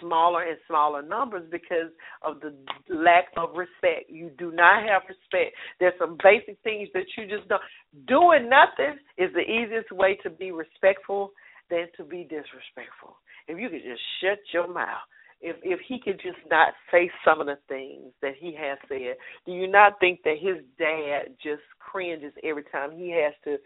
smaller 0.00 0.42
and 0.42 0.58
smaller 0.66 1.02
numbers 1.02 1.48
because 1.50 1.90
of 2.22 2.40
the 2.40 2.54
lack 2.94 3.26
of 3.36 3.50
respect. 3.56 4.10
You 4.10 4.30
do 4.38 4.52
not 4.52 4.82
have 4.82 5.02
respect. 5.08 5.56
There's 5.80 5.94
some 5.98 6.18
basic 6.22 6.58
things 6.62 6.88
that 6.92 7.06
you 7.16 7.26
just 7.26 7.48
don't. 7.48 7.62
Doing 8.06 8.50
nothing 8.50 8.98
is 9.16 9.32
the 9.32 9.40
easiest 9.40 9.90
way 9.92 10.18
to 10.22 10.30
be 10.30 10.52
respectful 10.52 11.32
than 11.70 11.86
to 11.96 12.04
be 12.04 12.24
disrespectful. 12.24 13.16
If 13.48 13.58
you 13.58 13.68
could 13.68 13.82
just 13.82 14.02
shut 14.20 14.38
your 14.52 14.72
mouth. 14.72 15.08
If 15.42 15.56
if 15.62 15.80
he 15.86 16.00
could 16.00 16.18
just 16.22 16.40
not 16.50 16.72
say 16.90 17.10
some 17.22 17.42
of 17.42 17.46
the 17.46 17.58
things 17.68 18.12
that 18.22 18.32
he 18.40 18.56
has 18.58 18.78
said, 18.88 19.16
do 19.44 19.52
you 19.52 19.68
not 19.68 20.00
think 20.00 20.20
that 20.24 20.36
his 20.40 20.64
dad 20.78 21.36
just 21.42 21.60
cringes 21.78 22.32
every 22.42 22.64
time 22.72 22.90
he 22.90 23.10
has 23.10 23.34
to 23.44 23.58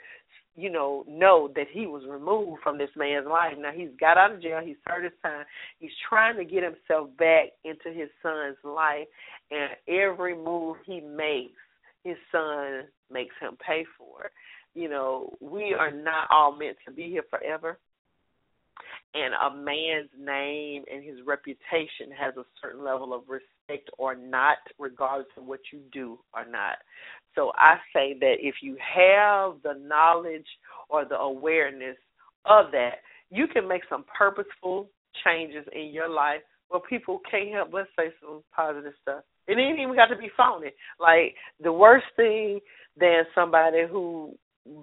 you 0.57 0.71
know, 0.71 1.05
know 1.09 1.51
that 1.55 1.67
he 1.73 1.87
was 1.87 2.03
removed 2.09 2.63
from 2.63 2.79
this 2.79 2.91
man's 2.97 3.27
life. 3.27 3.55
Now 3.59 3.71
he's 3.75 3.91
got 3.99 4.19
out 4.19 4.33
of 4.33 4.43
jail, 4.43 4.61
he's 4.65 4.77
served 4.89 5.05
his 5.05 5.13
time, 5.23 5.45
he's 5.79 5.91
trying 6.09 6.37
to 6.37 6.45
get 6.45 6.63
himself 6.63 7.09
back 7.19 7.49
into 7.65 7.97
his 7.97 8.09
son's 8.23 8.57
life, 8.65 9.07
and 9.51 9.71
every 9.89 10.35
move 10.35 10.77
he 10.85 11.01
makes, 11.01 11.61
his 12.05 12.17
son 12.33 12.85
makes 13.11 13.35
him 13.41 13.57
pay 13.65 13.85
for 13.97 14.27
it. 14.27 14.33
You 14.75 14.89
know, 14.89 15.35
we 15.41 15.75
are 15.79 15.91
not 15.91 16.29
all 16.31 16.57
meant 16.57 16.77
to 16.87 16.93
be 16.93 17.05
here 17.05 17.25
forever. 17.29 17.79
And 19.13 19.35
a 19.35 19.57
man's 19.57 20.09
name 20.17 20.85
and 20.93 21.03
his 21.03 21.17
reputation 21.27 22.15
has 22.17 22.37
a 22.37 22.45
certain 22.63 22.85
level 22.85 23.13
of 23.13 23.23
respect 23.29 23.51
or 23.99 24.15
not, 24.15 24.59
regardless 24.79 25.29
of 25.37 25.45
what 25.45 25.61
you 25.73 25.81
do 25.93 26.19
or 26.35 26.45
not. 26.45 26.77
So 27.35 27.53
I 27.57 27.77
say 27.93 28.17
that 28.21 28.37
if 28.41 28.57
you 28.63 28.77
have 28.79 29.55
the 29.63 29.75
knowledge 29.81 30.47
or 30.89 31.05
the 31.05 31.17
awareness 31.17 31.97
of 32.45 32.73
that, 32.73 32.97
you 33.31 33.47
can 33.47 33.69
make 33.69 33.83
some 33.89 34.05
purposeful 34.17 34.89
changes 35.25 35.65
in 35.73 35.93
your 35.93 36.09
life 36.09 36.41
where 36.69 36.81
people 36.81 37.21
can't 37.31 37.53
help 37.53 37.73
but 37.73 37.87
say 37.99 38.13
some 38.21 38.43
positive 38.55 38.93
stuff. 39.03 39.23
It 39.47 39.59
ain't 39.59 39.81
even 39.81 39.97
got 39.97 40.07
to 40.07 40.17
be 40.17 40.31
phony. 40.37 40.71
Like 41.01 41.35
the 41.63 41.73
worst 41.73 42.07
thing 42.17 42.61
than 42.97 43.25
somebody 43.35 43.83
who 43.91 44.35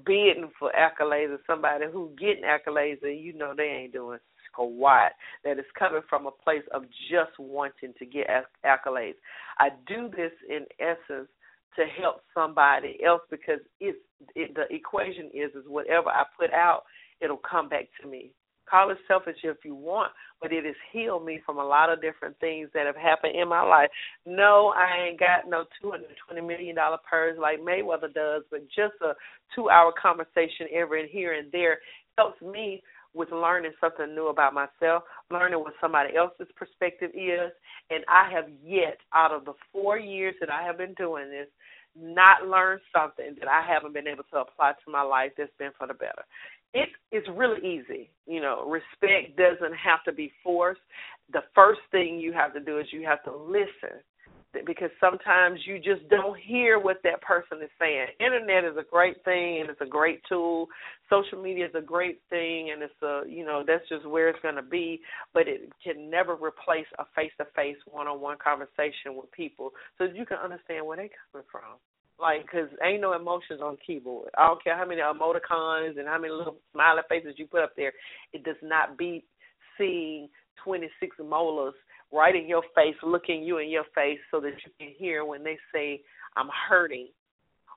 bidding 0.05 0.49
for 0.59 0.72
accolades 0.72 1.30
or 1.30 1.39
somebody 1.45 1.85
who 1.91 2.11
getting 2.19 2.43
accolades 2.43 3.01
and 3.03 3.19
you 3.19 3.34
know 3.34 3.53
they 3.55 3.64
ain't 3.64 3.93
doing 3.93 4.19
squat 4.57 5.11
that 5.43 5.59
is 5.59 5.65
coming 5.77 6.01
from 6.09 6.25
a 6.25 6.31
place 6.31 6.63
of 6.73 6.84
just 7.09 7.38
wanting 7.39 7.93
to 7.97 8.05
get 8.05 8.27
accolades. 8.65 9.15
I 9.59 9.69
do 9.88 10.09
this 10.09 10.31
in 10.49 10.65
essence 10.79 11.29
to 11.75 11.85
help 12.01 12.21
somebody 12.34 12.97
else 13.05 13.21
because 13.29 13.59
it's 13.79 13.97
it, 14.35 14.55
the 14.55 14.63
equation 14.73 15.27
is 15.34 15.51
is 15.51 15.65
whatever 15.67 16.09
I 16.09 16.23
put 16.39 16.51
out, 16.51 16.84
it'll 17.21 17.38
come 17.38 17.69
back 17.69 17.85
to 18.01 18.07
me. 18.07 18.31
Call 18.69 18.89
it 18.89 18.97
selfish 19.07 19.38
if 19.43 19.57
you 19.63 19.75
want, 19.75 20.11
but 20.41 20.51
it 20.51 20.65
has 20.65 20.75
healed 20.91 21.23
me 21.23 21.39
from 21.45 21.57
a 21.57 21.63
lot 21.63 21.89
of 21.89 22.01
different 22.01 22.38
things 22.39 22.69
that 22.73 22.85
have 22.85 22.97
happened 22.97 23.34
in 23.39 23.47
my 23.47 23.61
life. 23.61 23.89
No, 24.25 24.73
I 24.75 25.07
ain't 25.07 25.19
got 25.19 25.47
no 25.47 25.65
two 25.79 25.91
hundred 25.91 26.09
twenty 26.25 26.45
million 26.45 26.75
dollar 26.75 26.97
purse 27.09 27.38
like 27.39 27.59
Mayweather 27.59 28.13
does, 28.13 28.43
but 28.51 28.65
just 28.67 28.95
a 29.01 29.13
two 29.55 29.69
hour 29.69 29.93
conversation 30.01 30.67
every 30.73 31.07
here 31.09 31.34
and 31.34 31.49
there 31.51 31.77
helps 32.17 32.41
me 32.41 32.81
with 33.13 33.31
learning 33.31 33.71
something 33.79 34.13
new 34.13 34.27
about 34.27 34.53
myself, 34.53 35.03
learning 35.31 35.59
what 35.59 35.73
somebody 35.81 36.15
else's 36.15 36.47
perspective 36.55 37.11
is, 37.13 37.51
and 37.89 38.03
I 38.07 38.29
have 38.31 38.45
yet, 38.63 38.97
out 39.13 39.31
of 39.31 39.45
the 39.45 39.53
four 39.71 39.97
years 39.97 40.35
that 40.39 40.49
I 40.49 40.63
have 40.63 40.77
been 40.77 40.93
doing 40.93 41.29
this, 41.29 41.47
not 41.99 42.47
learned 42.47 42.81
something 42.95 43.35
that 43.39 43.47
I 43.47 43.65
haven't 43.65 43.93
been 43.93 44.07
able 44.07 44.23
to 44.31 44.38
apply 44.38 44.73
to 44.73 44.91
my 44.91 45.01
life 45.01 45.31
that's 45.38 45.51
been 45.57 45.71
for 45.77 45.88
the 45.88 45.93
better. 45.93 46.25
It 46.73 46.89
is 47.11 47.23
really 47.34 47.65
easy. 47.65 48.11
You 48.27 48.41
know, 48.41 48.69
respect 48.69 49.38
doesn't 49.38 49.75
have 49.75 50.03
to 50.05 50.11
be 50.11 50.31
forced. 50.43 50.81
The 51.34 51.41
first 51.55 51.79
thing 51.91 52.19
you 52.19 52.34
have 52.34 52.53
to 52.53 52.59
do 52.59 52.77
is 52.79 52.85
you 52.91 53.05
have 53.05 53.23
to 53.23 53.35
listen 53.35 53.97
because 54.65 54.89
sometimes 54.99 55.59
you 55.65 55.77
just 55.77 56.07
don't 56.09 56.38
hear 56.39 56.79
what 56.79 56.97
that 57.03 57.21
person 57.21 57.61
is 57.63 57.69
saying. 57.79 58.07
Internet 58.19 58.63
is 58.63 58.77
a 58.77 58.89
great 58.89 59.23
thing 59.23 59.61
and 59.61 59.69
it's 59.69 59.81
a 59.81 59.85
great 59.85 60.21
tool. 60.27 60.67
Social 61.09 61.41
media 61.41 61.65
is 61.65 61.75
a 61.75 61.81
great 61.81 62.21
thing 62.29 62.71
and 62.71 62.81
it's 62.81 63.01
a 63.03 63.23
you 63.27 63.45
know 63.45 63.63
that's 63.65 63.88
just 63.89 64.07
where 64.07 64.29
it's 64.29 64.39
going 64.41 64.55
to 64.55 64.61
be, 64.61 65.01
but 65.34 65.47
it 65.47 65.71
can 65.84 66.09
never 66.09 66.34
replace 66.34 66.88
a 66.99 67.05
face-to-face 67.15 67.77
one-on-one 67.89 68.38
conversation 68.43 69.15
with 69.15 69.31
people 69.31 69.71
so 69.97 70.05
you 70.05 70.25
can 70.25 70.38
understand 70.38 70.85
where 70.85 70.97
they're 70.97 71.09
coming 71.31 71.45
from. 71.51 71.77
Like, 72.19 72.49
cause 72.49 72.67
ain't 72.84 73.01
no 73.01 73.13
emotions 73.13 73.61
on 73.61 73.77
keyboard. 73.85 74.29
I 74.38 74.47
don't 74.47 74.63
care 74.63 74.75
how 74.75 74.88
many 74.88 75.01
emoticons 75.01 75.99
and 75.99 76.07
how 76.07 76.17
many 76.19 76.34
little 76.34 76.57
smiley 76.73 77.03
faces 77.07 77.35
you 77.38 77.45
put 77.45 77.61
up 77.61 77.75
there. 77.77 77.93
It 78.34 78.43
does 78.43 78.55
not 78.63 78.97
beat 78.97 79.23
seeing 79.77 80.27
26 80.63 81.17
molars 81.23 81.75
right 82.11 82.35
in 82.35 82.47
your 82.47 82.63
face, 82.75 82.95
looking 83.03 83.43
you 83.43 83.57
in 83.57 83.69
your 83.69 83.85
face 83.95 84.19
so 84.31 84.39
that 84.41 84.53
you 84.65 84.71
can 84.79 84.93
hear 84.97 85.25
when 85.25 85.43
they 85.43 85.57
say, 85.73 86.01
I'm 86.35 86.49
hurting, 86.69 87.07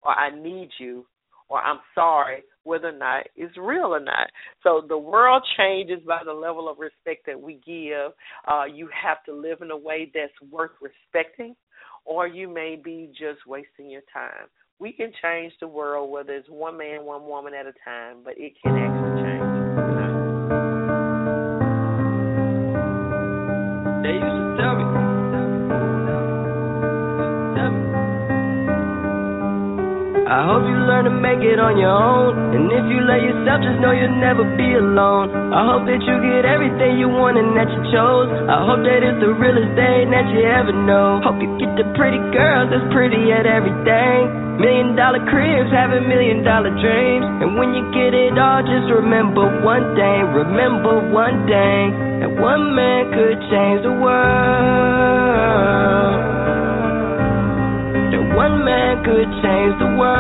or 0.03 0.13
I 0.13 0.31
need 0.31 0.71
you, 0.79 1.07
or 1.49 1.61
I'm 1.61 1.81
sorry, 1.95 2.43
whether 2.63 2.89
or 2.89 2.99
not 2.99 3.25
it's 3.37 3.57
real 3.57 3.95
or 3.95 4.01
not. 4.01 4.29
So 4.63 4.83
the 4.87 4.99
world 4.99 5.43
changes 5.57 6.01
by 6.07 6.21
the 6.25 6.33
level 6.33 6.69
of 6.69 6.79
respect 6.79 7.27
that 7.27 7.41
we 7.41 7.55
give. 7.67 8.13
Uh, 8.47 8.65
you 8.65 8.89
have 9.03 9.25
to 9.25 9.33
live 9.33 9.63
in 9.63 9.71
a 9.71 9.77
way 9.77 10.11
that's 10.15 10.53
worth 10.53 10.71
respecting, 10.81 11.57
or 12.05 12.27
you 12.27 12.49
may 12.49 12.81
be 12.83 13.11
just 13.11 13.47
wasting 13.47 13.91
your 13.91 14.03
time. 14.13 14.47
We 14.79 14.93
can 14.93 15.13
change 15.23 15.53
the 15.61 15.69
world 15.69 16.11
whether 16.11 16.33
it's 16.33 16.49
one 16.49 16.79
man, 16.79 17.05
one 17.05 17.27
woman 17.27 17.53
at 17.53 17.67
a 17.67 17.73
time, 17.85 18.19
but 18.25 18.35
it 18.37 18.53
can 18.63 18.77
actually 18.77 19.23
change. 19.23 19.40
I 30.41 30.49
hope 30.49 30.65
you 30.65 30.73
learn 30.89 31.05
to 31.05 31.13
make 31.13 31.45
it 31.45 31.61
on 31.61 31.77
your 31.77 31.93
own. 31.93 32.57
And 32.57 32.73
if 32.73 32.85
you 32.89 33.05
love 33.05 33.21
yourself, 33.21 33.61
just 33.61 33.77
know 33.77 33.93
you'll 33.93 34.25
never 34.25 34.41
be 34.57 34.73
alone. 34.73 35.29
I 35.53 35.69
hope 35.69 35.85
that 35.85 36.01
you 36.01 36.17
get 36.17 36.49
everything 36.49 36.97
you 36.97 37.13
want 37.13 37.37
and 37.37 37.53
that 37.61 37.69
you 37.69 37.81
chose. 37.93 38.33
I 38.49 38.65
hope 38.65 38.81
that 38.81 39.05
it's 39.05 39.21
the 39.21 39.37
realest 39.37 39.77
thing 39.77 40.09
that 40.09 40.33
you 40.33 40.41
ever 40.49 40.73
know. 40.73 41.21
Hope 41.21 41.45
you 41.45 41.61
get 41.61 41.77
the 41.77 41.85
pretty 41.93 42.17
girls 42.33 42.73
that's 42.73 42.89
pretty 42.89 43.21
at 43.37 43.45
everything. 43.45 44.57
Million 44.57 44.97
dollar 44.97 45.21
cribs, 45.29 45.69
having 45.77 46.09
million 46.09 46.41
dollar 46.41 46.73
dreams. 46.73 47.29
And 47.45 47.61
when 47.61 47.77
you 47.77 47.85
get 47.93 48.17
it 48.17 48.33
all, 48.41 48.65
just 48.65 48.89
remember 48.89 49.45
one 49.61 49.93
thing. 49.93 50.25
Remember 50.33 51.05
one 51.13 51.45
thing. 51.45 52.25
That 52.25 52.33
one 52.41 52.73
man 52.73 53.13
could 53.13 53.45
change 53.53 53.85
the 53.85 53.93
world 53.93 56.00
one 58.41 58.65
man 58.65 59.05
could 59.05 59.29
change 59.45 59.75
the 59.77 59.91
world. 60.01 60.17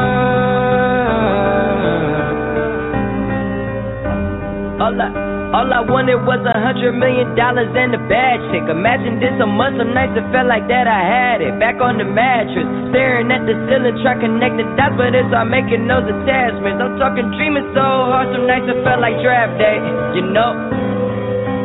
All 4.76 4.92
I, 4.92 5.08
all 5.56 5.68
I 5.72 5.80
wanted 5.88 6.20
was 6.28 6.44
a 6.44 6.52
hundred 6.52 7.00
million 7.00 7.32
dollars 7.32 7.72
and 7.72 7.96
a 7.96 8.02
bad 8.12 8.44
chick. 8.52 8.68
Imagine 8.68 9.24
this 9.24 9.32
a 9.40 9.48
month, 9.48 9.80
some 9.80 9.96
nights 9.96 10.20
it 10.20 10.26
felt 10.36 10.52
like 10.52 10.68
that 10.68 10.84
I 10.84 11.00
had 11.00 11.40
it. 11.40 11.56
Back 11.56 11.80
on 11.80 11.96
the 11.96 12.04
mattress, 12.04 12.68
staring 12.92 13.32
at 13.32 13.48
the 13.48 13.56
ceiling, 13.72 13.96
trying 14.04 14.20
to 14.20 14.28
connect 14.28 14.54
the 14.60 14.68
dots, 14.76 15.00
but 15.00 15.16
it's 15.16 15.32
all 15.32 15.48
making 15.48 15.88
those 15.88 16.04
attachments. 16.04 16.76
I'm 16.76 17.00
talking 17.00 17.24
dreaming 17.40 17.72
so 17.72 17.80
hard, 17.80 18.36
some 18.36 18.44
nights 18.44 18.68
it 18.68 18.84
felt 18.84 19.00
like 19.00 19.16
draft 19.24 19.56
day. 19.56 19.80
You 20.12 20.28
know, 20.28 20.52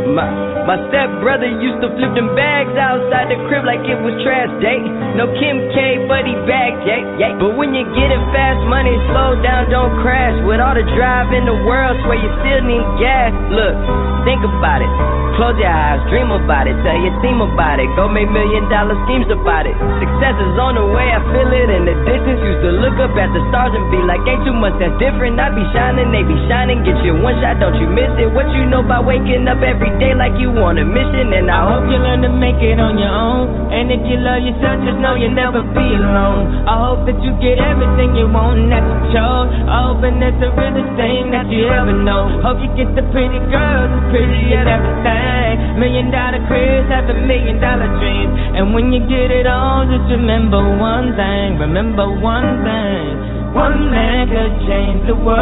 my. 0.08 0.28
My 0.66 0.78
step 0.90 1.10
brother 1.22 1.46
used 1.46 1.82
to 1.86 1.90
flip 1.94 2.14
them 2.18 2.34
bags 2.34 2.74
outside 2.74 3.30
the 3.30 3.38
crib 3.46 3.66
like 3.66 3.86
it 3.86 4.00
was 4.02 4.18
trash 4.26 4.50
day. 4.62 4.82
No 5.14 5.30
Kim 5.38 5.62
K, 5.74 6.06
but 6.10 6.26
he 6.26 6.34
back, 6.50 6.74
yeah, 6.86 7.02
yeah. 7.22 7.38
But 7.38 7.54
when 7.58 7.74
you 7.74 7.86
get 7.94 8.10
it 8.10 8.24
fast 8.34 8.62
money, 8.66 8.94
slow 9.14 9.38
down, 9.46 9.70
don't 9.70 9.94
crash. 10.02 10.34
With 10.46 10.58
all 10.62 10.74
the 10.74 10.86
drive 10.98 11.34
in 11.34 11.46
the 11.46 11.58
world, 11.66 12.02
swear 12.06 12.18
you 12.18 12.32
still 12.42 12.62
need 12.66 12.86
gas. 12.98 13.34
Look, 13.54 13.78
think 14.26 14.42
about 14.42 14.82
it. 14.82 14.90
Close 15.38 15.56
your 15.60 15.70
eyes, 15.70 16.00
dream 16.10 16.32
about 16.32 16.66
it, 16.66 16.74
tell 16.82 16.96
your 16.96 17.14
team 17.20 17.44
about 17.44 17.78
it. 17.78 17.92
Go 18.00 18.08
make 18.08 18.26
million 18.32 18.66
dollar 18.72 18.96
schemes 19.06 19.28
about 19.30 19.68
it. 19.68 19.76
Success 20.00 20.36
is 20.40 20.56
on 20.58 20.80
the 20.80 20.86
way, 20.90 21.12
I 21.12 21.20
feel 21.30 21.52
it 21.52 21.70
in 21.70 21.84
the 21.86 21.96
distance. 22.08 22.40
Used 22.40 22.64
to 22.64 22.72
look 22.80 22.96
up 23.04 23.14
at 23.20 23.30
the 23.36 23.42
stars 23.52 23.76
and 23.76 23.86
be 23.92 24.00
like, 24.00 24.24
ain't 24.26 24.48
too 24.48 24.56
much 24.56 24.80
that's 24.80 24.96
different. 24.96 25.38
I 25.38 25.52
be 25.52 25.62
shining, 25.76 26.10
they 26.10 26.24
be 26.24 26.40
shining. 26.48 26.88
Get 26.88 26.98
your 27.04 27.20
one 27.20 27.36
shot, 27.44 27.60
don't 27.60 27.76
you 27.78 27.88
miss 27.92 28.10
it. 28.16 28.32
What 28.32 28.48
you 28.56 28.64
know 28.66 28.80
by 28.80 29.04
waking 29.04 29.46
up 29.52 29.60
every 29.60 29.92
day 30.00 30.16
like 30.16 30.40
you 30.40 30.56
on 30.56 30.80
a 30.80 30.88
mission, 30.88 31.36
and 31.36 31.52
I 31.52 31.62
hope 31.68 31.86
you 31.92 32.00
learn 32.00 32.24
to 32.24 32.32
make 32.32 32.58
it 32.64 32.80
on 32.80 32.96
your 32.96 33.12
own. 33.12 33.76
And 33.76 33.92
if 33.92 34.02
you 34.08 34.16
love 34.24 34.40
yourself, 34.40 34.88
just 34.88 34.98
know 35.04 35.20
you'll 35.20 35.36
never 35.36 35.60
be 35.62 35.88
alone. 36.00 36.64
I 36.64 36.76
hope 36.80 37.04
that 37.12 37.20
you 37.20 37.36
get 37.44 37.60
everything 37.60 38.16
you 38.16 38.32
want 38.32 38.56
and 38.56 38.72
that 38.72 38.84
you 38.88 38.98
chose. 39.12 39.52
I 39.68 39.92
hope 39.92 40.00
and 40.06 40.22
that's 40.22 40.38
the 40.38 40.54
realest 40.54 40.92
thing 40.96 41.34
that 41.34 41.50
you 41.50 41.66
ever 41.68 41.92
know. 41.92 42.40
Hope 42.46 42.62
you 42.62 42.70
get 42.78 42.94
the 42.94 43.04
pretty 43.10 43.42
girls, 43.50 43.90
pretty 44.16 44.56
at 44.56 44.64
everything. 44.64 45.76
Million 45.76 46.08
dollar 46.08 46.40
cribs, 46.48 46.88
have 46.88 47.12
a 47.12 47.18
million 47.28 47.60
dollar 47.60 47.92
dreams. 48.00 48.32
And 48.56 48.74
when 48.74 48.94
you 48.96 49.04
get 49.12 49.28
it 49.28 49.46
all, 49.46 49.84
just 49.84 50.08
remember 50.08 50.64
one 50.80 51.12
thing. 51.20 51.60
Remember 51.60 52.08
one 52.24 52.64
thing. 52.64 53.52
One 53.52 53.92
man 53.92 54.32
could 54.32 54.56
change 54.68 55.04
the 55.08 55.16
world. 55.20 55.36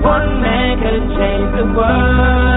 One 0.00 0.40
man 0.40 0.80
could 0.80 1.04
change 1.20 1.50
the 1.60 1.66
world. 1.76 2.51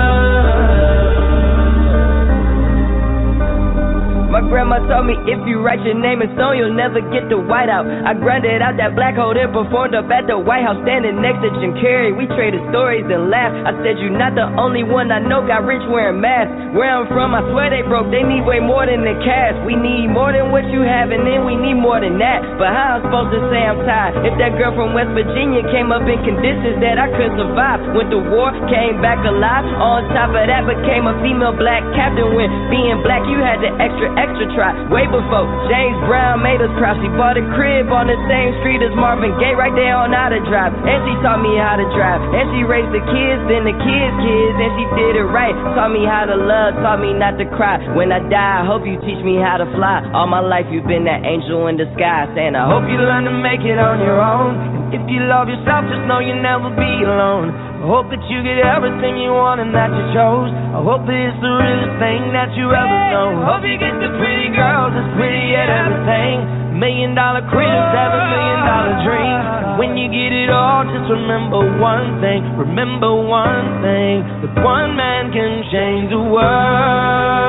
My 4.35 4.43
grandma 4.43 4.83
told 4.91 5.07
me 5.07 5.15
if 5.31 5.39
you 5.47 5.63
write 5.63 5.79
your 5.87 5.95
name 5.95 6.19
in 6.19 6.27
stone, 6.35 6.59
you'll 6.59 6.75
never 6.75 6.99
get 6.99 7.31
the 7.31 7.39
white 7.39 7.71
out. 7.71 7.87
I 7.87 8.11
grinded 8.11 8.59
out 8.59 8.75
that 8.75 8.91
black 8.91 9.15
hole, 9.15 9.31
then 9.31 9.47
performed 9.55 9.95
up 9.95 10.11
at 10.11 10.27
the 10.27 10.35
White 10.35 10.67
House, 10.67 10.75
standing 10.83 11.23
next 11.23 11.39
to 11.39 11.55
Jim 11.63 11.71
Carrey. 11.79 12.11
We 12.11 12.27
traded 12.35 12.59
stories 12.67 13.07
and 13.07 13.31
laughed. 13.31 13.55
I 13.63 13.71
said, 13.79 13.95
You're 13.95 14.11
not 14.11 14.35
the 14.35 14.43
only 14.59 14.83
one 14.83 15.07
I 15.07 15.23
know 15.23 15.47
got 15.47 15.63
rich 15.63 15.87
wearing 15.87 16.19
masks. 16.19 16.51
Where 16.75 16.91
I'm 16.91 17.07
from, 17.07 17.31
I 17.31 17.47
swear 17.47 17.71
they 17.71 17.87
broke. 17.87 18.11
They 18.11 18.27
need 18.27 18.43
way 18.43 18.59
more 18.59 18.83
than 18.83 19.07
the 19.07 19.15
cash. 19.23 19.55
We 19.63 19.79
need 19.79 20.11
more 20.11 20.35
than 20.35 20.51
what 20.51 20.67
you 20.67 20.83
have, 20.83 21.15
and 21.15 21.23
then 21.23 21.47
we 21.47 21.55
need 21.55 21.79
more 21.79 22.03
than 22.03 22.19
that. 22.19 22.43
But 22.59 22.75
how 22.75 22.99
I'm 22.99 23.07
supposed 23.07 23.31
to 23.39 23.41
say 23.55 23.63
I'm 23.63 23.87
tired 23.87 24.19
if 24.27 24.35
that 24.35 24.59
girl 24.59 24.75
from 24.75 24.91
West 24.91 25.15
Virginia 25.15 25.63
came 25.71 25.95
up 25.95 26.03
in 26.03 26.19
conditions 26.27 26.83
that 26.83 26.99
I 26.99 27.07
couldn't 27.07 27.39
survive? 27.39 27.79
Went 27.95 28.11
to 28.11 28.19
war, 28.19 28.51
came 28.67 28.99
back 28.99 29.23
alive. 29.23 29.63
On 29.79 30.11
top 30.11 30.35
of 30.35 30.43
that, 30.43 30.67
became 30.67 31.07
a 31.07 31.15
female 31.23 31.55
black 31.55 31.87
captain. 31.95 32.35
When 32.35 32.51
being 32.67 32.99
black, 32.99 33.23
you 33.31 33.39
had 33.39 33.63
the 33.63 33.71
extra 33.79 33.95
extra 33.95 34.11
try. 34.55 34.73
Way 34.89 35.05
before 35.05 35.45
James 35.69 35.97
Brown 36.07 36.41
made 36.41 36.63
us 36.63 36.71
proud. 36.79 36.97
She 37.03 37.09
bought 37.13 37.37
a 37.37 37.45
crib 37.53 37.91
on 37.91 38.07
the 38.07 38.17
same 38.25 38.55
street 38.63 38.81
as 38.81 38.93
Marvin 38.95 39.35
Gaye, 39.37 39.53
right 39.53 39.73
there 39.75 39.93
on 39.93 40.15
Outer 40.15 40.41
Drive. 40.47 40.73
And 40.73 40.99
she 41.05 41.13
taught 41.21 41.43
me 41.43 41.53
how 41.59 41.77
to 41.77 41.85
drive. 41.93 42.21
And 42.33 42.45
she 42.55 42.65
raised 42.65 42.91
the 42.95 43.03
kids, 43.03 43.41
then 43.47 43.63
the 43.67 43.75
kids' 43.75 44.17
kids, 44.23 44.55
and 44.57 44.71
she 44.77 44.85
did 44.95 45.13
it 45.21 45.27
right. 45.29 45.53
Taught 45.75 45.91
me 45.91 46.03
how 46.07 46.25
to 46.25 46.37
love, 46.37 46.79
taught 46.81 46.99
me 46.99 47.13
not 47.13 47.37
to 47.37 47.45
cry. 47.53 47.77
When 47.93 48.09
I 48.09 48.23
die, 48.25 48.61
I 48.61 48.65
hope 48.65 48.87
you 48.87 48.97
teach 49.05 49.21
me 49.21 49.37
how 49.37 49.59
to 49.61 49.67
fly. 49.75 50.01
All 50.15 50.27
my 50.27 50.41
life 50.41 50.65
you've 50.71 50.87
been 50.87 51.05
that 51.05 51.25
angel 51.25 51.67
in 51.67 51.77
sky, 51.97 52.25
saying 52.33 52.55
I 52.55 52.65
hope 52.65 52.87
you 52.87 52.97
learn 52.97 53.25
to 53.25 53.35
make 53.35 53.61
it 53.61 53.77
on 53.77 53.99
your 53.99 54.17
own. 54.17 54.55
And 54.55 54.95
if 54.95 55.03
you 55.11 55.21
love 55.27 55.49
yourself, 55.49 55.85
just 55.91 56.07
know 56.07 56.23
you'll 56.23 56.41
never 56.41 56.71
be 56.73 56.91
alone. 57.03 57.64
I 57.85 57.87
hope 57.87 58.09
that 58.09 58.25
you 58.33 58.41
get 58.41 58.57
everything 58.65 59.13
you 59.21 59.29
want 59.29 59.61
and 59.61 59.69
that 59.77 59.93
you 59.93 60.01
chose. 60.09 60.49
I 60.49 60.81
hope 60.81 61.05
that 61.05 61.13
it's 61.21 61.37
the 61.37 61.53
realest 61.53 62.01
thing 62.01 62.33
that 62.33 62.49
you 62.57 62.73
ever 62.73 62.99
know. 63.13 63.45
Hope 63.45 63.61
you 63.61 63.77
get 63.77 63.93
the 64.01 64.09
pretty 64.17 64.49
girls 64.57 64.89
that's 64.97 65.13
pretty 65.13 65.53
at 65.53 65.69
everything. 65.69 66.81
Million 66.81 67.13
dollar 67.13 67.45
cribs, 67.45 67.85
seven 67.93 68.25
million 68.25 68.59
dollar 68.65 69.05
dreams. 69.05 69.45
When 69.77 69.93
you 70.01 70.09
get 70.09 70.33
it 70.33 70.49
all, 70.49 70.81
just 70.89 71.13
remember 71.13 71.61
one 71.77 72.17
thing. 72.25 72.57
Remember 72.57 73.13
one 73.21 73.85
thing. 73.85 74.25
That 74.41 74.65
one 74.65 74.97
man 74.97 75.29
can 75.29 75.61
change 75.69 76.09
the 76.09 76.25
world. 76.25 77.45